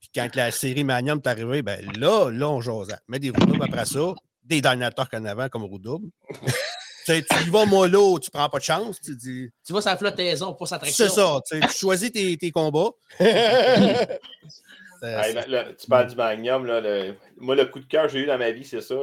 Puis 0.00 0.10
quand 0.14 0.34
la 0.34 0.50
série 0.50 0.84
Magnum 0.84 1.20
est 1.24 1.28
arrivée, 1.28 1.62
ben 1.62 1.80
là, 1.96 2.30
là, 2.30 2.48
on 2.48 2.60
jasait. 2.60 2.96
Mets 3.08 3.20
des 3.20 3.30
roues 3.30 3.46
doubles 3.46 3.62
après 3.62 3.84
ça, 3.84 4.14
des 4.42 4.60
dynateurs 4.60 5.08
qu'en 5.08 5.24
avant 5.24 5.48
comme 5.48 5.62
roues 5.64 5.78
doubles. 5.78 6.10
tu 6.30 6.42
sais, 7.04 7.22
tu 7.22 7.46
y 7.46 7.50
vas 7.50 7.66
mollo, 7.66 8.18
tu 8.18 8.30
prends 8.30 8.48
pas 8.48 8.58
de 8.58 8.64
chance, 8.64 9.00
tu 9.00 9.14
dis. 9.14 9.48
Tu 9.64 9.72
vois 9.72 9.82
sa 9.82 9.96
flottaison, 9.96 10.54
pas 10.54 10.66
sa 10.66 10.78
traction. 10.78 11.04
C'est 11.06 11.14
ça, 11.14 11.40
tu 11.48 11.60
sais, 11.60 11.68
tu 11.68 11.78
choisis 11.78 12.10
tes, 12.10 12.36
tes 12.36 12.50
combats. 12.50 12.90
Hey, 15.02 15.34
là, 15.34 15.46
là, 15.46 15.64
tu 15.74 15.86
parles 15.86 16.06
du 16.08 16.16
Magnum. 16.16 16.66
Là, 16.66 16.80
le- 16.80 17.14
Moi, 17.38 17.54
le 17.54 17.66
coup 17.66 17.80
de 17.80 17.86
cœur 17.86 18.04
que 18.04 18.08
j'ai 18.12 18.20
eu 18.20 18.26
dans 18.26 18.38
ma 18.38 18.50
vie, 18.50 18.64
c'est 18.64 18.80
ça. 18.80 18.94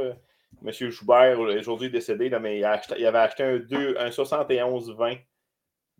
Monsieur 0.61 0.89
Joubert, 0.89 1.39
aujourd'hui 1.39 1.89
décédé, 1.89 2.29
là, 2.29 2.39
mais 2.39 2.59
il, 2.59 2.63
a 2.65 2.73
acheté- 2.77 2.95
il 2.97 3.05
avait 3.05 3.17
acheté 3.19 3.43
un, 3.43 3.57
deux- 3.57 3.95
un 3.99 4.09
71-20, 4.11 5.17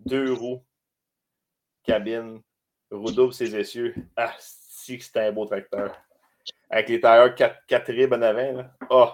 deux 0.06 0.32
roues, 0.32 0.64
cabine, 1.84 2.42
roue 2.92 3.12
double, 3.12 3.34
ses 3.34 3.56
essieux. 3.56 3.94
Ah, 4.16 4.34
si 4.40 4.98
que 4.98 5.04
c'était 5.04 5.22
un 5.22 5.32
beau 5.32 5.46
tracteur. 5.46 5.96
Avec 6.70 6.90
les 6.90 7.00
tailleurs 7.02 7.36
4, 7.36 7.66
4 7.68 7.92
ribs 7.92 8.14
en 8.14 8.22
avant. 8.22 8.52
Là. 8.54 8.72
Oh, 8.90 9.10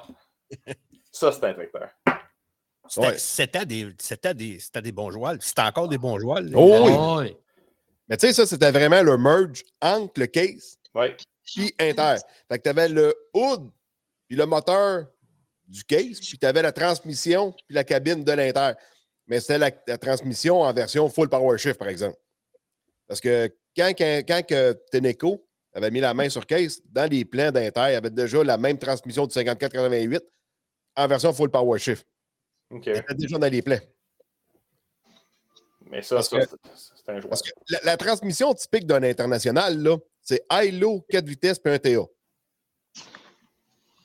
ça, 1.11 1.31
c'est 1.31 1.43
un 1.45 1.53
tracteur. 1.53 1.89
C'était 2.87 3.59
Ouais. 3.59 3.65
des, 3.65 3.93
c'était 3.99 4.33
des, 4.33 4.59
c'était 4.59 4.81
des 4.81 4.91
bons 4.91 5.11
joueurs. 5.11 5.35
C'était 5.41 5.61
encore 5.61 5.87
des 5.87 5.97
bons 5.99 6.17
joueurs. 6.19 6.41
Oh 6.55 7.19
oui. 7.19 7.35
Mais 8.09 8.17
tu 8.17 8.27
sais, 8.27 8.33
ça, 8.33 8.45
c'était 8.45 8.71
vraiment 8.71 9.01
le 9.03 9.17
merge 9.17 9.63
entre 9.81 10.19
le 10.19 10.27
case 10.27 10.77
Ouais. 10.95 11.15
puis 11.45 11.73
Inter. 11.79 12.15
Fait 12.51 12.57
que 12.57 12.63
tu 12.63 12.69
avais 12.69 12.89
le 12.89 13.13
hood 13.33 13.69
puis 14.27 14.35
le 14.35 14.45
moteur 14.45 15.05
du 15.67 15.83
case, 15.83 16.19
puis 16.19 16.37
tu 16.39 16.45
avais 16.45 16.61
la 16.63 16.71
transmission 16.71 17.51
puis 17.51 17.75
la 17.75 17.83
cabine 17.83 18.23
de 18.23 18.31
l'Inter. 18.31 18.71
Mais 19.27 19.39
c'était 19.39 19.59
la, 19.59 19.71
la 19.87 19.97
transmission 19.99 20.61
en 20.61 20.73
version 20.73 21.07
full 21.09 21.29
power 21.29 21.57
shift, 21.59 21.77
par 21.77 21.87
exemple. 21.89 22.17
Parce 23.07 23.21
que 23.21 23.47
quand, 23.75 23.89
quand, 23.95 24.21
quand 24.27 24.45
que 24.47 24.73
Teneco 24.91 25.45
avait 25.73 25.91
mis 25.91 25.99
la 25.99 26.15
main 26.15 26.29
sur 26.29 26.45
case, 26.47 26.81
dans 26.85 27.07
les 27.09 27.23
plans 27.25 27.51
d'Inter, 27.51 27.85
il 27.89 27.93
y 27.93 27.95
avait 27.95 28.09
déjà 28.09 28.43
la 28.43 28.57
même 28.57 28.79
transmission 28.79 29.27
du 29.27 29.35
54-88 29.35 30.19
en 30.95 31.07
version 31.07 31.31
full 31.31 31.51
power 31.51 31.77
shift. 31.79 32.07
OK. 32.71 32.83
C'était 32.85 33.13
déjà 33.15 33.37
dans 33.37 33.51
les 33.51 33.61
plans. 33.61 33.79
Mais 35.91 36.01
ça, 36.01 36.21
ça, 36.21 36.39
que- 36.39 36.45
c'est 37.09 37.17
un 37.17 37.21
joueur. 37.21 37.29
Parce 37.29 37.41
que 37.41 37.51
la, 37.69 37.79
la 37.83 37.97
transmission 37.97 38.53
typique 38.53 38.85
d'un 38.85 39.03
international, 39.03 39.81
là, 39.81 39.97
c'est 40.21 40.43
high-low, 40.51 41.05
4 41.09 41.25
vitesses, 41.25 41.59
puis 41.59 41.73
un 41.73 41.79
TA. 41.79 42.05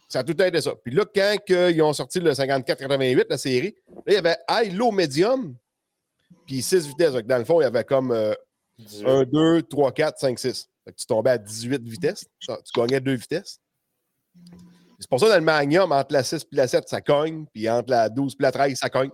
Ça 0.09 0.21
a 0.21 0.25
tout 0.25 0.41
été 0.41 0.61
ça. 0.61 0.73
Puis 0.83 0.95
là, 0.95 1.05
quand 1.13 1.37
que 1.47 1.73
ils 1.73 1.83
ont 1.83 1.93
sorti 1.93 2.21
le 2.21 2.33
54-88, 2.33 3.27
la 3.29 3.39
série, 3.39 3.75
là, 3.89 4.03
il 4.07 4.13
y 4.15 4.17
avait 4.17 4.37
high-low, 4.49 4.91
medium, 4.91 5.57
puis 6.47 6.63
6 6.63 6.87
vitesses. 6.89 7.13
Donc, 7.13 7.27
dans 7.27 7.39
le 7.39 7.45
fond, 7.45 7.61
il 7.61 7.65
y 7.65 7.67
avait 7.67 7.85
comme 7.85 8.13
euh, 8.13 8.35
18. 8.79 9.07
1, 9.07 9.23
2, 9.25 9.63
3, 9.63 9.93
4, 9.93 10.19
5, 10.19 10.39
6. 10.39 10.71
Fait 10.85 10.93
que 10.93 10.97
tu 10.97 11.07
tombais 11.07 11.31
à 11.31 11.39
18 11.39 11.83
vitesses. 11.83 12.25
Tu 12.41 12.53
gagnais 12.75 13.01
2 13.01 13.15
vitesses. 13.15 13.59
C'est 14.99 15.09
pour 15.09 15.21
ça, 15.21 15.29
dans 15.29 15.35
le 15.35 15.41
Magnum, 15.41 15.93
entre 15.93 16.13
la 16.13 16.23
6 16.23 16.43
et 16.53 16.57
la 16.57 16.69
7, 16.69 16.89
ça 16.89 17.01
cogne. 17.01 17.47
Puis 17.53 17.69
entre 17.69 17.91
la 17.91 18.09
12 18.09 18.37
et 18.39 18.43
la 18.43 18.53
13, 18.53 18.77
ça 18.79 18.89
cogne. 18.89 19.11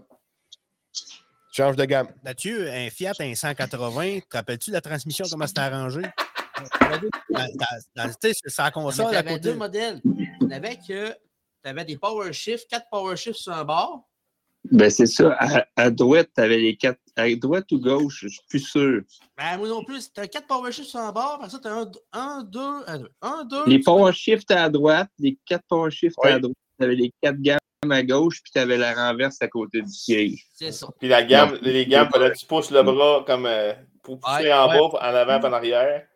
Tu 1.50 1.62
changes 1.62 1.76
de 1.76 1.84
gamme. 1.84 2.08
Mathieu, 2.24 2.70
un 2.70 2.88
Fiat, 2.90 3.12
un 3.20 3.34
180, 3.34 4.20
te 4.28 4.36
rappelles-tu 4.36 4.70
de 4.70 4.76
la 4.76 4.80
transmission, 4.80 5.24
comment 5.30 5.46
c'était 5.46 5.60
arrangé? 5.62 6.02
Dans, 6.90 7.08
dans- 7.30 7.46
dans- 7.96 8.08
tu 8.08 8.14
sais, 8.28 8.32
c'est 8.42 8.50
sa 8.50 8.70
console 8.70 9.14
à 9.16 9.22
côté. 9.22 9.40
deux 9.40 9.54
modèles. 9.54 10.00
Il 10.04 10.48
y 10.48 10.54
avait 10.54 10.76
que 10.76 11.08
tu 11.08 11.14
avais 11.64 11.84
des 11.84 11.96
power 11.96 12.32
shifts, 12.32 12.68
quatre 12.68 12.86
power 12.90 13.16
shifts 13.16 13.40
sur 13.40 13.52
un 13.52 13.64
bord. 13.64 14.06
Ben, 14.70 14.90
c'est 14.90 15.06
ça. 15.06 15.34
À, 15.40 15.64
à 15.76 15.90
droite, 15.90 16.28
tu 16.34 16.40
avais 16.42 16.58
les 16.58 16.76
quatre. 16.76 17.00
À 17.16 17.34
droite 17.34 17.70
ou 17.72 17.80
gauche, 17.80 18.20
je 18.22 18.28
suis 18.28 18.40
plus 18.48 18.60
sûr. 18.60 19.02
Ben, 19.36 19.56
moi 19.58 19.68
non 19.68 19.82
plus, 19.84 20.12
tu 20.12 20.20
as 20.20 20.28
quatre 20.28 20.46
power 20.46 20.70
shifts 20.70 20.90
sur 20.90 21.00
un 21.00 21.12
bord. 21.12 21.34
Après 21.36 21.48
ça, 21.50 21.58
tu 21.58 21.66
as 21.68 21.72
un, 21.74 21.90
un, 22.12 22.42
deux, 22.44 22.84
un, 22.86 22.98
deux. 22.98 23.10
Un, 23.22 23.44
deux. 23.44 23.66
Les 23.66 23.78
power 23.80 24.12
shifts 24.12 24.50
à 24.50 24.68
droite, 24.68 25.08
les 25.18 25.38
quatre 25.46 25.64
power 25.66 25.90
shifts 25.90 26.16
Oui. 26.22 26.30
à 26.30 26.38
droite, 26.38 26.54
tu 26.78 26.84
avais 26.84 26.94
les 26.94 27.10
quatre 27.22 27.40
gammes 27.40 27.58
à 27.88 28.02
gauche, 28.02 28.42
puis 28.42 28.52
tu 28.52 28.58
avais 28.58 28.76
la 28.76 28.92
renverse 28.92 29.40
à 29.40 29.48
côté 29.48 29.80
du 29.80 29.90
siège. 29.90 30.46
C'est 30.52 30.72
ça. 30.72 30.88
Puis 30.98 31.08
la 31.08 31.22
gamme, 31.22 31.58
les 31.62 31.86
gammes, 31.86 32.10
fallait 32.12 32.30
que 32.30 32.36
tu 32.36 32.44
pousses 32.44 32.70
le 32.70 32.82
bras 32.82 33.24
comme 33.26 33.46
euh, 33.46 33.72
pour 34.02 34.20
pousser 34.20 34.44
Ouais, 34.44 34.52
en 34.52 34.68
ouais. 34.68 34.78
bas, 34.78 34.98
en 35.00 35.14
avant, 35.14 35.48
en 35.48 35.52
arrière. 35.54 36.06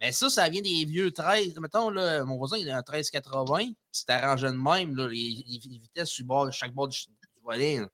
Mais 0.00 0.12
ça, 0.12 0.30
ça 0.30 0.48
vient 0.48 0.62
des 0.62 0.84
vieux 0.84 1.10
13. 1.10 1.58
Mettons, 1.60 1.90
là, 1.90 2.24
mon 2.24 2.36
voisin, 2.36 2.58
il 2.58 2.70
a 2.70 2.74
un 2.74 2.82
1380. 2.88 3.72
C'est 3.90 4.08
arrangé 4.10 4.46
de 4.46 4.52
même, 4.52 4.94
là, 4.94 5.08
les, 5.08 5.44
vitesses 5.82 6.10
sur 6.10 6.24
bord, 6.24 6.52
chaque 6.52 6.72
bord 6.72 6.86
du, 6.88 6.96
volet. 7.42 7.78
là. 7.78 7.88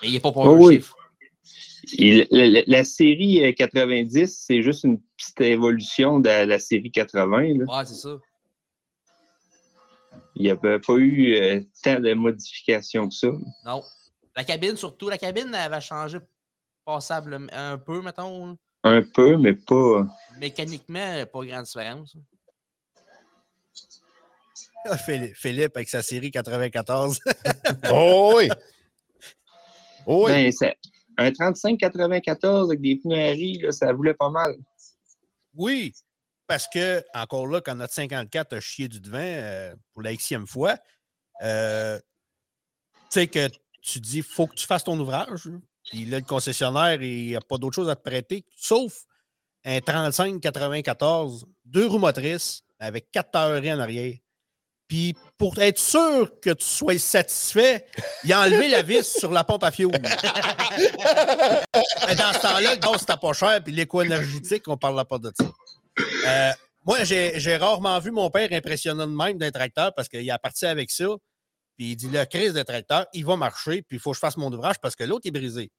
Mais 0.00 0.08
il 0.08 0.12
n'est 0.12 0.20
pas 0.20 0.30
power 0.30 0.48
Oh 0.48 0.68
oui. 0.68 0.84
la, 2.30 2.84
série 2.84 3.44
euh, 3.44 3.52
90, 3.52 4.44
c'est 4.46 4.62
juste 4.62 4.84
une 4.84 5.00
petite 5.16 5.40
évolution 5.40 6.20
de 6.20 6.28
la, 6.28 6.46
la 6.46 6.58
série 6.60 6.92
80. 6.92 7.26
là. 7.26 7.78
Ouais, 7.78 7.84
c'est 7.84 7.94
ça. 7.94 8.16
Il 10.36 10.42
n'y 10.42 10.50
avait 10.50 10.78
pas 10.80 10.94
eu 10.94 11.34
euh, 11.36 11.60
tant 11.82 12.00
de 12.00 12.12
modifications 12.14 13.08
que 13.08 13.14
ça. 13.14 13.28
Non. 13.64 13.82
La 14.36 14.44
cabine, 14.44 14.76
surtout, 14.76 15.08
la 15.08 15.18
cabine, 15.18 15.48
elle 15.48 15.54
avait 15.72 15.80
changé 15.80 16.18
passable 16.84 17.46
un 17.52 17.78
peu, 17.78 18.02
mettons. 18.02 18.58
Un 18.82 19.02
peu, 19.02 19.36
mais 19.36 19.54
pas. 19.54 20.06
Mécaniquement, 20.38 21.24
pas 21.32 21.44
grande 21.46 21.64
différence. 21.64 22.16
Ah, 24.86 24.98
Philippe, 24.98 25.76
avec 25.76 25.88
sa 25.88 26.02
série 26.02 26.30
94. 26.30 27.18
Oh 27.90 28.34
oui! 28.36 28.48
Oh 30.06 30.26
oui! 30.26 30.32
Ben, 30.32 30.52
c'est- 30.52 30.76
un 31.16 31.30
35-94 31.30 32.64
avec 32.66 32.80
des 32.80 32.96
pneus 32.96 33.16
à 33.16 33.30
riz, 33.30 33.58
là, 33.60 33.72
ça 33.72 33.92
voulait 33.92 34.14
pas 34.14 34.28
mal. 34.30 34.54
oui, 35.54 35.92
parce 36.46 36.66
que, 36.72 37.04
encore 37.14 37.46
là, 37.46 37.60
quand 37.60 37.74
notre 37.74 37.94
54 37.94 38.54
a 38.54 38.60
chié 38.60 38.88
du 38.88 39.00
devant 39.00 39.18
euh, 39.20 39.74
pour 39.92 40.02
la 40.02 40.14
xème 40.14 40.46
fois, 40.46 40.76
euh, 41.42 41.98
tu 43.10 43.20
sais 43.20 43.26
que 43.28 43.48
tu 43.82 44.00
dis, 44.00 44.22
faut 44.22 44.46
que 44.46 44.54
tu 44.54 44.66
fasses 44.66 44.84
ton 44.84 44.98
ouvrage. 44.98 45.48
Puis 45.90 46.04
là, 46.06 46.18
le 46.18 46.24
concessionnaire, 46.24 47.02
il 47.02 47.32
n'a 47.32 47.40
pas 47.40 47.58
d'autre 47.58 47.74
chose 47.74 47.90
à 47.90 47.96
te 47.96 48.02
prêter, 48.02 48.44
sauf 48.56 49.04
un 49.64 49.78
35-94, 49.78 51.44
deux 51.64 51.86
roues 51.86 51.98
motrices 51.98 52.62
avec 52.78 53.10
quatre 53.10 53.30
tailleries 53.30 53.72
en 53.72 53.80
arrière. 53.80 54.14
Puis 54.88 55.14
pour 55.38 55.58
être 55.60 55.78
sûr 55.78 56.28
que 56.40 56.50
tu 56.50 56.64
sois 56.64 56.98
satisfait, 56.98 57.86
il 58.22 58.32
a 58.32 58.42
enlevé 58.42 58.68
la 58.68 58.82
vis 58.82 59.02
sur 59.18 59.30
la 59.32 59.42
pompe 59.42 59.64
à 59.64 59.70
fioul. 59.70 59.92
Dans 59.92 60.08
ce 62.32 62.40
temps-là, 62.40 62.74
le 62.74 62.80
gaz, 62.80 63.00
c'était 63.00 63.16
pas 63.16 63.32
cher, 63.32 63.62
puis 63.64 63.72
l'éco-énergétique, 63.72 64.68
on 64.68 64.72
ne 64.72 64.76
parlera 64.76 65.06
pas 65.06 65.18
de 65.18 65.32
ça. 65.38 65.46
Euh, 66.26 66.50
moi, 66.86 67.04
j'ai 67.04 67.56
rarement 67.56 67.98
vu 67.98 68.10
mon 68.10 68.30
père 68.30 68.48
impressionnant 68.52 69.06
de 69.06 69.14
même 69.14 69.38
d'un 69.38 69.50
tracteur 69.50 69.94
parce 69.94 70.08
qu'il 70.08 70.30
a 70.30 70.38
parti 70.38 70.66
avec 70.66 70.90
ça. 70.90 71.06
Puis 71.76 71.92
il 71.92 71.96
dit 71.96 72.10
la 72.10 72.26
crise 72.26 72.52
de 72.52 72.62
tracteur, 72.62 73.06
il 73.12 73.24
va 73.24 73.36
marcher, 73.36 73.82
puis 73.82 73.96
il 73.96 74.00
faut 74.00 74.10
que 74.10 74.16
je 74.16 74.20
fasse 74.20 74.36
mon 74.36 74.52
ouvrage 74.52 74.76
parce 74.80 74.94
que 74.94 75.04
l'autre 75.04 75.26
est 75.26 75.32
brisé. 75.32 75.70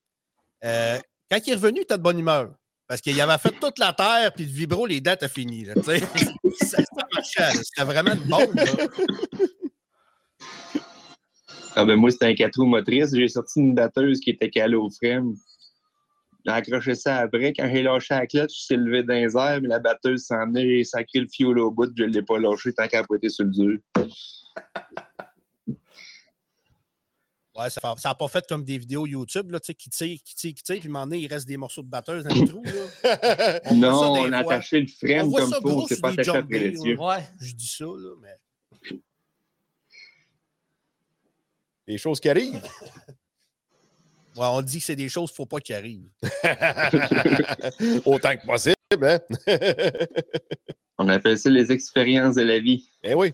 Euh, 0.64 1.00
quand 1.30 1.40
il 1.46 1.52
est 1.52 1.56
revenu, 1.56 1.86
il 1.90 1.96
de 1.96 2.02
bonne 2.02 2.20
humeur. 2.20 2.54
Parce 2.88 3.02
qu'il 3.02 3.20
avait 3.20 3.38
fait 3.38 3.54
toute 3.60 3.80
la 3.80 3.94
terre, 3.94 4.32
puis 4.34 4.46
le 4.46 4.52
vibro, 4.52 4.86
les 4.86 5.02
dates 5.02 5.24
a 5.24 5.28
fini. 5.28 5.66
Ça, 6.62 6.78
ça. 7.24 7.52
C'était 7.52 7.84
vraiment 7.84 8.14
une 8.14 8.30
bombe. 8.30 8.54
Ah 11.76 11.84
ben 11.84 11.98
moi, 11.98 12.10
c'était 12.10 12.28
un 12.28 12.36
4 12.36 12.56
roues 12.58 12.68
motrices. 12.68 13.14
J'ai 13.14 13.28
sorti 13.28 13.60
une 13.60 13.76
batteuse 13.76 14.22
qui 14.22 14.30
était 14.30 14.50
calée 14.50 14.78
au 14.78 14.90
frame. 14.90 15.36
J'ai 16.46 16.52
accroché 16.52 16.96
ça 16.96 17.18
après. 17.18 17.54
Quand 17.54 17.68
j'ai 17.72 17.82
lâché 17.82 18.14
la 18.14 18.28
clutch, 18.28 18.54
je 18.56 18.66
suis 18.66 18.78
levé 18.78 19.04
dans 19.04 19.14
les 19.14 19.36
airs, 19.36 19.62
mais 19.62 19.68
la 19.68 19.80
batteuse 19.80 20.26
s'en 20.26 20.46
venait, 20.46 20.78
j'ai 20.78 20.84
sacré 20.84 21.20
le 21.20 21.28
fioul 21.28 21.58
au 21.60 21.72
bout, 21.72 21.92
je 21.98 22.04
ne 22.04 22.10
l'ai 22.10 22.22
pas 22.22 22.38
lâché 22.38 22.72
tant 22.74 22.88
qu'elle 22.88 23.00
a 23.00 23.04
pas 23.04 23.16
été 23.16 23.30
sur 23.30 23.46
le 23.46 23.52
dur. 23.52 23.80
Ouais, 27.58 27.70
ça 27.70 27.96
n'a 28.04 28.16
pas 28.16 28.28
fait 28.28 28.46
comme 28.48 28.66
des 28.66 28.78
vidéos 28.78 29.08
YouTube 29.08 29.50
là, 29.50 29.62
tu 29.62 29.68
sais, 29.68 29.74
qui 29.74 29.90
tirent, 29.90 30.20
qui 30.24 30.36
tirent, 30.36 30.54
qui 30.54 30.62
tirent, 30.62 30.80
puis 30.82 30.88
à 30.88 30.90
un 30.90 30.94
moment 30.94 31.06
donné, 31.06 31.20
il 31.20 31.28
reste 31.28 31.48
des 31.48 31.56
morceaux 31.56 31.82
de 31.82 31.88
batteuse 31.88 32.26
dans 32.26 32.36
le 32.36 32.48
trou. 32.48 32.64
Là. 32.64 33.62
On 33.72 33.76
non, 33.76 34.14
des 34.14 34.20
on 34.20 34.34
a 34.34 34.40
attaché 34.40 34.82
le 34.82 34.88
frame 34.88 35.32
comme 35.32 35.50
ça 35.50 35.58
il 35.58 35.62
faut, 35.62 35.70
gros 35.70 35.88
c'est 35.88 35.96
sur 35.96 36.02
pas 36.02 36.12
des 36.12 36.20
attaché 36.20 36.38
après 36.38 36.60
les 36.60 36.82
yeux. 36.82 37.00
Ouais. 37.00 37.24
Je 37.40 37.54
dis 37.54 37.68
ça, 37.68 37.86
là, 37.86 38.16
mais. 38.22 39.00
Les 41.88 41.98
choses 41.98 42.20
qui 42.20 42.30
arrivent. 42.30 42.62
Ouais, 44.38 44.48
on 44.48 44.62
dit 44.62 44.80
que 44.80 44.84
c'est 44.86 44.96
des 44.96 45.08
choses 45.10 45.30
qu'il 45.32 45.36
ne 45.42 45.46
faut 45.46 45.46
pas 45.46 45.60
qu'ils 45.60 45.76
arrivent. 45.76 46.10
Autant 48.06 48.36
que 48.36 48.46
possible, 48.46 48.76
hein? 49.02 49.20
On 50.98 51.08
appelle 51.10 51.38
ça 51.38 51.50
les 51.50 51.72
expériences 51.72 52.36
de 52.36 52.42
la 52.44 52.60
vie. 52.60 52.90
Eh 53.04 53.14
oui. 53.14 53.34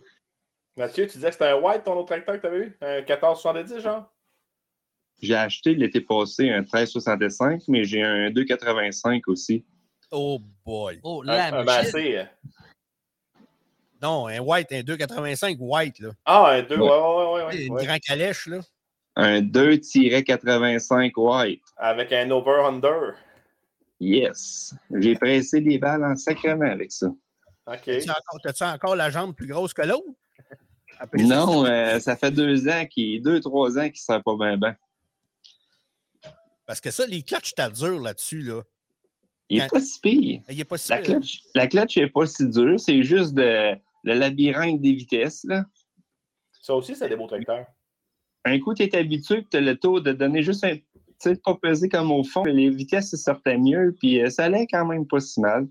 Mathieu, 0.78 1.06
tu 1.08 1.14
disais 1.18 1.28
que 1.28 1.34
c'était 1.34 1.46
un 1.50 1.56
white 1.60 1.84
ton 1.84 1.94
autre 1.94 2.08
tracteur 2.08 2.36
que 2.36 2.42
tu 2.42 2.48
avais 2.48 2.58
eu? 2.60 2.78
Un 2.82 2.98
1470, 3.02 3.80
genre? 3.80 4.12
J'ai 5.22 5.36
acheté 5.36 5.76
l'été 5.76 6.02
passé 6.02 6.50
un 6.50 6.62
1365, 6.62 7.64
mais 7.68 7.84
j'ai 7.84 8.02
un 8.02 8.32
285 8.32 9.28
aussi. 9.28 9.64
Oh 10.10 10.40
boy. 10.66 11.00
Oh, 11.04 11.22
Un, 11.24 11.26
la 11.26 11.46
un 11.48 11.64
machine. 11.64 11.66
Massey. 11.86 12.18
euh. 12.18 12.26
Non, 14.02 14.28
un 14.28 14.40
white, 14.40 14.72
un 14.72 14.82
285 14.82 15.58
white, 15.60 16.00
là. 16.00 16.10
Ah, 16.26 16.50
un 16.52 16.64
2, 16.64 16.76
ouais, 16.76 16.82
Ouais. 16.82 16.90
ouais, 16.90 17.34
ouais, 17.34 17.44
ouais, 17.46 17.66
Une 17.66 17.74
ouais. 17.74 17.86
grand 17.86 18.00
calèche, 18.00 18.48
là. 18.48 18.60
Un 19.22 19.42
2-85 19.42 21.12
white. 21.16 21.62
Avec 21.78 22.12
un 22.12 22.32
over-under. 22.32 23.14
Yes. 24.00 24.74
J'ai 24.96 25.16
pressé 25.16 25.62
des 25.62 25.78
balles 25.78 26.04
en 26.04 26.16
sacrement 26.16 26.72
avec 26.72 26.92
ça. 26.92 27.08
OK. 27.08 27.82
T'as-tu 27.86 28.10
encore, 28.10 28.40
t'as-tu 28.44 28.64
encore 28.64 28.96
la 28.96 29.10
jambe 29.12 29.36
plus 29.36 29.48
grosse 29.48 29.74
que 29.74 29.84
l'autre? 29.84 30.08
Non, 31.18 31.66
euh, 31.66 32.00
ça 32.00 32.16
fait 32.16 32.32
deux 32.32 32.68
ans, 32.68 32.86
qui, 32.86 33.20
deux, 33.22 33.40
trois 33.40 33.78
ans 33.78 33.84
qu'il 33.84 33.92
ne 33.92 33.96
sert 33.98 34.24
pas 34.24 34.36
bien 34.36 34.58
bien. 34.58 34.76
Parce 36.66 36.80
que 36.82 36.92
ça, 36.92 37.06
les 37.06 37.22
clutches, 37.24 37.54
t'as 37.56 37.70
dur 37.70 38.00
là-dessus, 38.00 38.42
là. 38.42 38.62
Il 39.50 39.58
n'est 39.58 39.68
Quand- 39.68 39.78
pas 39.78 39.82
si 39.82 40.00
pire. 40.00 40.42
Il 40.50 40.60
est 40.60 40.64
pas 40.66 40.78
si 40.78 40.90
La 40.90 41.00
clutch, 41.00 41.42
la 41.54 41.68
clutch 41.68 41.98
n'est 41.98 42.10
pas 42.10 42.26
si 42.26 42.48
dure, 42.48 42.80
c'est 42.80 43.04
juste 43.04 43.34
de, 43.34 43.76
le 44.04 44.14
labyrinthe 44.14 44.82
des 44.82 44.94
vitesses. 44.94 45.44
Là. 45.44 45.66
Ça 46.62 46.74
aussi, 46.76 46.96
c'est 46.96 47.10
des 47.10 47.16
beaux 47.16 47.28
tracteurs. 47.28 47.66
Un 48.46 48.60
coup, 48.60 48.74
tu 48.74 48.84
es 48.84 48.96
habitué, 48.96 49.46
tu 49.50 49.58
as 49.58 49.62
le 49.62 49.78
taux 49.78 50.00
de 50.00 50.12
donner 50.14 50.42
juste 50.44 50.64
un. 50.64 50.76
Tu 50.76 50.84
sais, 51.20 51.36
pas 51.36 51.56
peser 51.56 51.88
comme 51.90 52.12
au 52.12 52.24
fond, 52.24 52.44
mais 52.44 52.54
les 52.54 52.70
vitesses 52.72 53.12
se 53.12 53.18
sortaient 53.18 53.58
mieux, 53.58 53.96
puis 54.00 54.20
euh, 54.22 54.30
ça 54.32 54.46
allait 54.46 54.66
quand 54.66 54.86
même 54.86 55.06
pas 55.06 55.20
si 55.20 55.40
mal. 55.40 55.68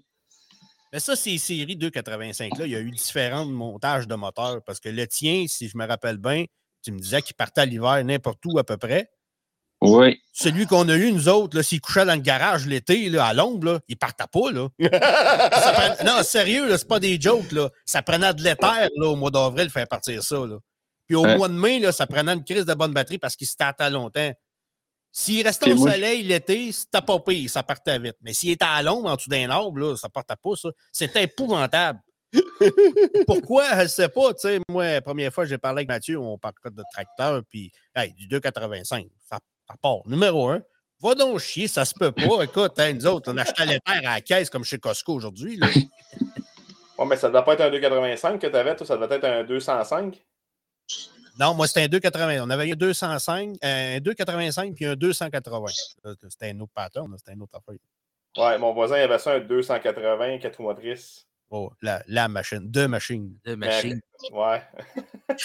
Mais 0.92 1.00
ça, 1.00 1.16
ces 1.16 1.38
séries 1.38 1.76
285, 1.76 2.58
là, 2.58 2.66
il 2.66 2.72
y 2.72 2.76
a 2.76 2.80
eu 2.80 2.90
différents 2.90 3.46
montages 3.46 4.06
de 4.06 4.14
moteurs. 4.14 4.62
Parce 4.64 4.78
que 4.80 4.88
le 4.88 5.06
tien, 5.06 5.46
si 5.48 5.68
je 5.68 5.76
me 5.76 5.86
rappelle 5.86 6.18
bien, 6.18 6.44
tu 6.82 6.92
me 6.92 6.98
disais 6.98 7.22
qu'il 7.22 7.34
partait 7.36 7.60
à 7.62 7.64
l'hiver 7.64 8.02
n'importe 8.04 8.40
où 8.46 8.58
à 8.58 8.64
peu 8.64 8.76
près. 8.76 9.10
Oui. 9.82 10.20
Celui 10.32 10.66
qu'on 10.66 10.88
a 10.88 10.96
eu, 10.96 11.10
nous 11.12 11.28
autres, 11.28 11.56
là, 11.56 11.62
s'il 11.62 11.80
couchait 11.80 12.04
dans 12.04 12.14
le 12.14 12.20
garage 12.20 12.66
l'été, 12.66 13.08
là, 13.08 13.24
à 13.26 13.34
l'ombre, 13.34 13.66
là, 13.72 13.80
il 13.88 13.96
partait 13.96 14.24
pas, 14.30 14.50
là. 14.52 14.68
Ça 14.80 15.72
prenait- 15.72 16.04
Non, 16.10 16.22
sérieux, 16.22 16.68
là, 16.68 16.76
c'est 16.76 16.88
pas 16.88 17.00
des 17.00 17.20
jokes, 17.20 17.50
là. 17.52 17.70
Ça 17.86 18.02
prenait 18.02 18.34
de 18.34 18.42
l'éther, 18.42 18.88
là, 18.96 19.06
au 19.08 19.16
mois 19.16 19.30
d'avril, 19.30 19.70
faire 19.70 19.88
partir 19.88 20.22
ça, 20.22 20.36
là. 20.46 20.58
Puis 21.10 21.16
au 21.16 21.24
mois 21.24 21.48
de 21.48 21.54
mai, 21.54 21.80
là, 21.80 21.90
ça 21.90 22.06
prenait 22.06 22.34
une 22.34 22.44
crise 22.44 22.64
de 22.64 22.72
bonne 22.72 22.92
batterie 22.92 23.18
parce 23.18 23.34
qu'il 23.34 23.48
s'était 23.48 23.90
longtemps. 23.90 24.32
S'il 25.10 25.44
restait 25.44 25.64
Puis 25.64 25.72
au 25.72 25.78
moi, 25.78 25.90
soleil 25.90 26.22
l'été, 26.22 26.70
c'était 26.70 27.02
pas 27.02 27.18
pire, 27.18 27.50
ça 27.50 27.64
partait 27.64 27.98
vite. 27.98 28.14
Mais 28.20 28.32
s'il 28.32 28.50
était 28.50 28.64
à 28.64 28.80
l'ombre, 28.80 29.10
en 29.10 29.16
dessous 29.16 29.28
d'un 29.28 29.50
arbre, 29.50 29.76
là, 29.76 29.96
ça 29.96 30.08
partait 30.08 30.36
pas, 30.40 30.54
ça. 30.54 30.68
C'était 30.92 31.24
épouvantable. 31.24 31.98
Pourquoi? 33.26 33.68
Je 33.78 33.82
ne 33.82 33.88
sais 33.88 34.08
pas. 34.08 34.32
Tu 34.34 34.40
sais, 34.42 34.60
moi, 34.68 34.84
la 34.84 35.00
première 35.00 35.34
fois 35.34 35.42
que 35.42 35.50
j'ai 35.50 35.58
parlé 35.58 35.78
avec 35.78 35.88
Mathieu, 35.88 36.16
on 36.16 36.38
parlait 36.38 36.54
de 36.66 36.84
tracteur, 36.92 37.42
puis 37.50 37.72
hey, 37.96 38.12
du 38.12 38.28
285. 38.28 39.08
Ça, 39.28 39.40
ça 39.66 39.74
part. 39.82 40.06
Numéro 40.06 40.48
un. 40.48 40.62
Va 41.02 41.16
donc 41.16 41.40
chier, 41.40 41.66
ça 41.66 41.84
se 41.84 41.94
peut 41.98 42.12
pas. 42.12 42.44
Écoute, 42.44 42.78
hein, 42.78 42.92
nous 42.92 43.06
autres, 43.08 43.32
on 43.32 43.36
achetait 43.36 43.66
les 43.66 43.80
terres 43.80 44.08
à 44.08 44.14
la 44.14 44.20
caisse 44.20 44.48
comme 44.48 44.62
chez 44.62 44.78
Costco 44.78 45.14
aujourd'hui. 45.14 45.56
là. 45.56 45.66
Ouais, 46.98 47.06
mais 47.06 47.16
ça 47.16 47.26
ne 47.26 47.32
doit 47.32 47.44
pas 47.44 47.54
être 47.54 47.62
un 47.62 47.70
285 47.70 48.40
que 48.40 48.46
tu 48.46 48.54
avais, 48.54 48.76
toi, 48.76 48.86
ça 48.86 48.96
devait 48.96 49.16
être 49.16 49.24
un 49.24 49.42
205. 49.42 50.22
Non, 51.38 51.54
moi, 51.54 51.66
c'était 51.66 51.84
un 51.84 51.88
280. 51.88 52.42
On 52.42 52.50
avait 52.50 52.70
un 52.70 52.74
205, 52.74 53.56
un 53.62 53.98
285 54.00 54.74
puis 54.74 54.84
un 54.86 54.94
280. 54.96 55.66
Là, 56.04 56.14
C'était 56.28 56.50
un 56.50 56.60
autre 56.60 56.72
pattern, 56.74 57.14
c'était 57.16 57.32
un 57.32 57.40
autre 57.40 57.56
affaire. 57.56 57.78
Ouais, 58.36 58.58
mon 58.58 58.72
voisin 58.72 58.96
il 58.98 59.02
avait 59.02 59.18
ça, 59.18 59.32
un 59.34 59.40
280, 59.40 60.38
4 60.38 60.56
roues 60.56 60.62
motrices. 60.64 61.26
Oh, 61.50 61.70
la, 61.82 62.02
la 62.06 62.28
machine, 62.28 62.70
deux 62.70 62.86
machines. 62.88 63.36
De 63.44 63.54
machine. 63.54 64.00
Ouais. 64.32 64.62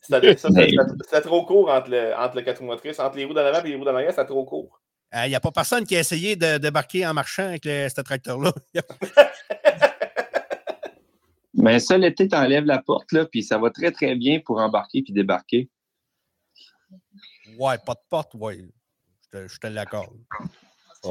C'était 0.00 1.20
trop 1.22 1.44
court 1.44 1.70
entre 1.70 1.90
le, 1.90 2.14
entre 2.16 2.36
le 2.36 2.42
4 2.42 2.58
roues 2.60 2.66
motrices. 2.66 2.98
Entre 2.98 3.16
les 3.16 3.26
roues 3.26 3.34
d'en 3.34 3.44
avant 3.44 3.62
et 3.62 3.68
les 3.68 3.76
roues 3.76 3.84
d'en 3.84 3.94
arrière, 3.94 4.10
c'était 4.10 4.24
trop 4.24 4.44
court. 4.44 4.80
Il 5.12 5.28
n'y 5.28 5.34
a 5.34 5.40
pas 5.40 5.50
personne 5.50 5.84
qui 5.84 5.96
a 5.96 6.00
essayé 6.00 6.36
de 6.36 6.56
débarquer 6.58 7.06
en 7.06 7.12
marchant 7.12 7.44
avec 7.48 7.64
le- 7.64 7.88
ce 7.88 8.00
tracteur-là. 8.00 8.52
Mais 11.54 11.80
ça, 11.80 11.98
l'été, 11.98 12.28
tu 12.28 12.36
enlèves 12.36 12.64
la 12.64 12.80
porte, 12.80 13.10
là, 13.12 13.26
puis 13.26 13.42
ça 13.42 13.58
va 13.58 13.70
très, 13.70 13.90
très 13.90 14.14
bien 14.14 14.38
pour 14.44 14.58
embarquer 14.60 15.02
puis 15.02 15.12
débarquer. 15.12 15.68
Ouais, 17.58 17.76
pas 17.84 17.94
de 17.94 18.00
porte, 18.08 18.32
ouais. 18.34 18.58
Je 19.32 19.38
te, 19.38 19.48
je 19.48 19.58
te 19.58 19.66
l'accorde. 19.66 20.16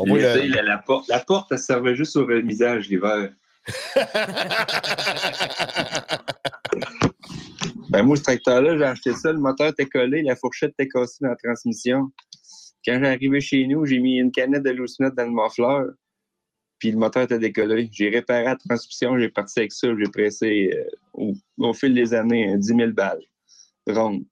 L'été, 0.05 0.47
le- 0.47 0.55
la, 0.55 0.61
la 0.63 0.77
porte, 0.77 1.07
la 1.09 1.19
porte, 1.19 1.51
elle 1.51 1.59
servait 1.59 1.95
juste 1.95 2.15
au 2.15 2.25
remisage 2.25 2.87
l'hiver. 2.89 3.33
Ben 7.89 8.03
moi, 8.03 8.15
ce 8.17 8.21
tracteur-là, 8.21 8.77
j'ai 8.77 8.83
acheté 8.83 9.13
ça, 9.13 9.31
le 9.31 9.39
moteur 9.39 9.69
était 9.69 9.87
collé, 9.87 10.21
la 10.21 10.35
fourchette 10.35 10.73
était 10.77 10.87
cassée 10.87 11.17
dans 11.21 11.29
la 11.29 11.35
transmission. 11.35 12.11
Quand 12.85 12.99
j'ai 12.99 13.07
arrivé 13.07 13.41
chez 13.41 13.65
nous, 13.65 13.83
j'ai 13.85 13.97
mis 13.97 14.19
une 14.19 14.31
canette 14.31 14.61
de 14.63 14.69
loose 14.69 14.95
dans 14.99 15.11
le 15.25 15.31
muffler, 15.31 15.91
puis 16.79 16.91
le 16.91 16.97
moteur 16.97 17.23
était 17.23 17.39
décollé. 17.39 17.89
J'ai 17.91 18.09
réparé 18.09 18.45
la 18.45 18.55
transmission, 18.55 19.19
j'ai 19.19 19.29
parti 19.29 19.59
avec 19.59 19.71
ça, 19.71 19.87
j'ai 19.97 20.09
pressé 20.11 20.71
euh, 20.73 20.89
au, 21.13 21.33
au 21.57 21.73
fil 21.73 21.93
des 21.93 22.13
années 22.13 22.53
euh, 22.53 22.57
10 22.57 22.67
000 22.67 22.91
balles. 22.91 23.21
Ronde. 23.87 24.23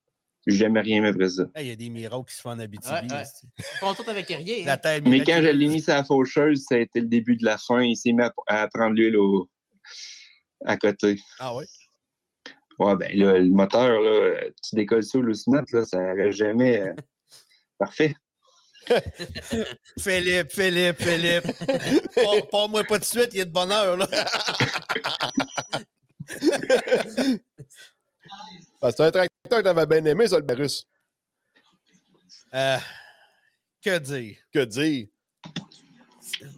J'ai 0.46 0.58
jamais 0.60 0.80
rien 0.80 1.02
mis 1.02 1.10
après 1.10 1.28
ça. 1.30 1.44
Il 1.60 1.68
y 1.68 1.72
a 1.72 1.76
des 1.76 1.90
miracles 1.90 2.30
qui 2.30 2.36
se 2.36 2.42
font 2.42 2.52
en 2.52 2.60
Abitibi. 2.60 2.90
Ouais, 2.90 3.02
ouais. 3.12 3.94
tout 3.96 4.10
avec 4.10 4.28
rien. 4.28 4.64
La 4.66 4.80
hein. 4.82 5.02
Mais 5.06 5.22
quand 5.24 5.42
je 5.42 5.50
l'ai 5.50 5.68
mis 5.68 5.82
sur 5.82 5.94
la 5.94 6.06
faucheuse, 6.06 6.64
ça 6.64 6.76
a 6.76 6.78
été 6.78 7.02
le 7.02 7.08
début 7.08 7.36
de 7.36 7.44
la 7.44 7.58
fin. 7.58 7.82
Il 7.82 7.98
s'est 7.98 8.14
mis 8.14 8.24
à, 8.24 8.34
à 8.48 8.68
prendre 8.70 8.96
l'huile 8.96 9.18
au- 9.18 9.50
à 10.66 10.78
côté. 10.78 11.20
Ah 11.40 11.54
ouais? 11.54 11.66
Ouais, 12.80 12.96
ben 12.96 13.12
là, 13.18 13.40
le 13.40 13.50
moteur, 13.50 14.00
là, 14.02 14.40
tu 14.64 14.76
décolles 14.76 15.04
ça 15.04 15.18
au 15.18 15.22
là, 15.24 15.34
ça 15.86 16.14
reste 16.14 16.38
jamais 16.38 16.80
euh, 16.82 16.94
parfait. 17.78 18.16
Philippe, 20.00 20.52
Philippe, 20.52 21.02
Philippe. 21.02 21.48
Pas- 22.16 22.42
Pas-moi 22.52 22.84
pas 22.84 23.00
de 23.00 23.04
suite, 23.06 23.30
il 23.34 23.40
est 23.42 23.46
de 23.46 23.52
bonne 23.52 23.72
heure, 23.72 23.98
là. 23.98 24.08
Ah, 28.82 28.92
C'est 28.92 29.04
un 29.04 29.12
tracteur 29.12 29.30
que 29.60 29.62
t'avais 29.62 29.86
bien 29.86 30.06
aimé, 30.06 30.28
ça, 30.28 30.38
le 30.38 30.44
Barus. 30.44 30.86
Euh, 32.54 32.78
que 33.84 33.98
dire? 33.98 34.38
Que 34.54 34.66
dire? 34.66 35.08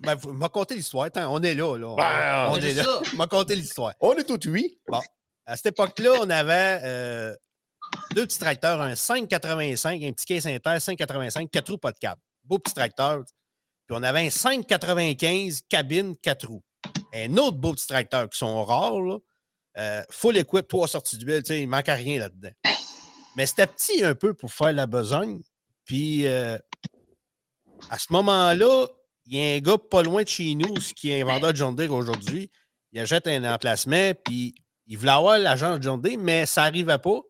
Ben, 0.01 0.15
vous 0.15 0.33
m'a 0.33 0.49
conté 0.49 0.75
l'histoire. 0.75 1.05
Attends, 1.05 1.33
on 1.33 1.41
est 1.41 1.53
là, 1.55 1.77
là. 1.77 1.95
Ben, 1.95 2.49
on 2.51 2.59
c'est 2.59 2.71
est 2.71 2.73
là. 2.73 2.99
m'a 3.15 3.27
conté 3.27 3.55
l'histoire. 3.55 3.93
On 4.01 4.13
est 4.15 4.23
tout 4.25 4.39
oui. 4.49 4.77
À 5.45 5.55
cette 5.55 5.67
époque-là, 5.67 6.11
on 6.21 6.29
avait 6.29 6.79
euh, 6.83 7.35
deux 8.13 8.25
petits 8.25 8.39
tracteurs, 8.39 8.81
un 8.81 8.95
585, 8.95 10.03
un 10.03 10.11
petit 10.11 10.25
caisse 10.25 10.45
inter 10.45 10.79
585, 10.79 11.49
quatre 11.51 11.71
roues, 11.71 11.77
pas 11.77 11.91
de 11.91 11.99
câble. 11.99 12.21
Beau 12.43 12.59
petit 12.59 12.73
tracteur. 12.73 13.23
Puis 13.87 13.97
on 13.97 14.03
avait 14.03 14.25
un 14.27 14.29
595 14.29 15.61
cabine, 15.69 16.15
quatre 16.17 16.47
roues. 16.47 16.63
Un 17.13 17.37
autre 17.37 17.57
beau 17.57 17.73
petit 17.73 17.87
tracteur 17.87 18.29
qui 18.29 18.37
sont 18.37 18.63
rares, 18.63 19.01
là. 19.01 19.17
Euh, 19.77 20.03
full 20.09 20.37
equip, 20.37 20.67
trois 20.67 20.87
sorties 20.87 21.17
d'huile, 21.17 21.43
il 21.49 21.61
ne 21.61 21.67
manquait 21.67 21.93
rien 21.93 22.19
là-dedans. 22.19 22.51
Mais 23.35 23.45
c'était 23.45 23.67
petit 23.67 24.03
un 24.03 24.15
peu 24.15 24.33
pour 24.33 24.51
faire 24.51 24.73
la 24.73 24.87
besogne. 24.87 25.41
Puis 25.85 26.27
euh, 26.27 26.57
à 27.89 27.97
ce 27.97 28.11
moment-là, 28.11 28.87
il 29.25 29.37
y 29.37 29.41
a 29.41 29.55
un 29.55 29.59
gars 29.59 29.77
pas 29.77 30.03
loin 30.03 30.23
de 30.23 30.27
chez 30.27 30.55
nous, 30.55 30.73
qui 30.95 31.11
est 31.11 31.21
un 31.21 31.25
vendeur 31.25 31.51
de 31.53 31.57
John 31.57 31.75
Deere 31.75 31.93
aujourd'hui. 31.93 32.51
Il 32.91 32.99
achète 32.99 33.27
un 33.27 33.53
emplacement, 33.53 34.13
puis 34.25 34.55
il 34.87 34.97
voulait 34.97 35.11
avoir 35.11 35.37
l'agence 35.37 35.79
John 35.81 36.01
Deere, 36.01 36.17
mais 36.19 36.45
ça 36.45 36.63
n'arrivait 36.63 36.97
pas. 36.97 37.21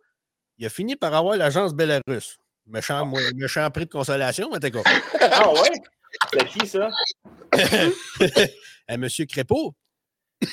Il 0.60 0.66
a 0.66 0.70
fini 0.70 0.96
par 0.96 1.14
avoir 1.16 1.38
l'agence 1.38 1.74
Belarus. 1.74 2.38
Méchant, 2.68 3.06
moi, 3.06 3.22
méchant 3.36 3.70
prix 3.72 3.86
de 3.86 3.90
consolation, 3.90 4.50
mais 4.52 4.60
t'es 4.60 4.70
quoi? 4.72 4.84
Ah 5.22 5.52
ouais? 5.52 5.82
C'est 6.34 6.48
qui 6.48 6.68
ça? 6.68 6.90
Un 8.88 8.98
monsieur 8.98 9.26
Crépeau? 9.26 9.74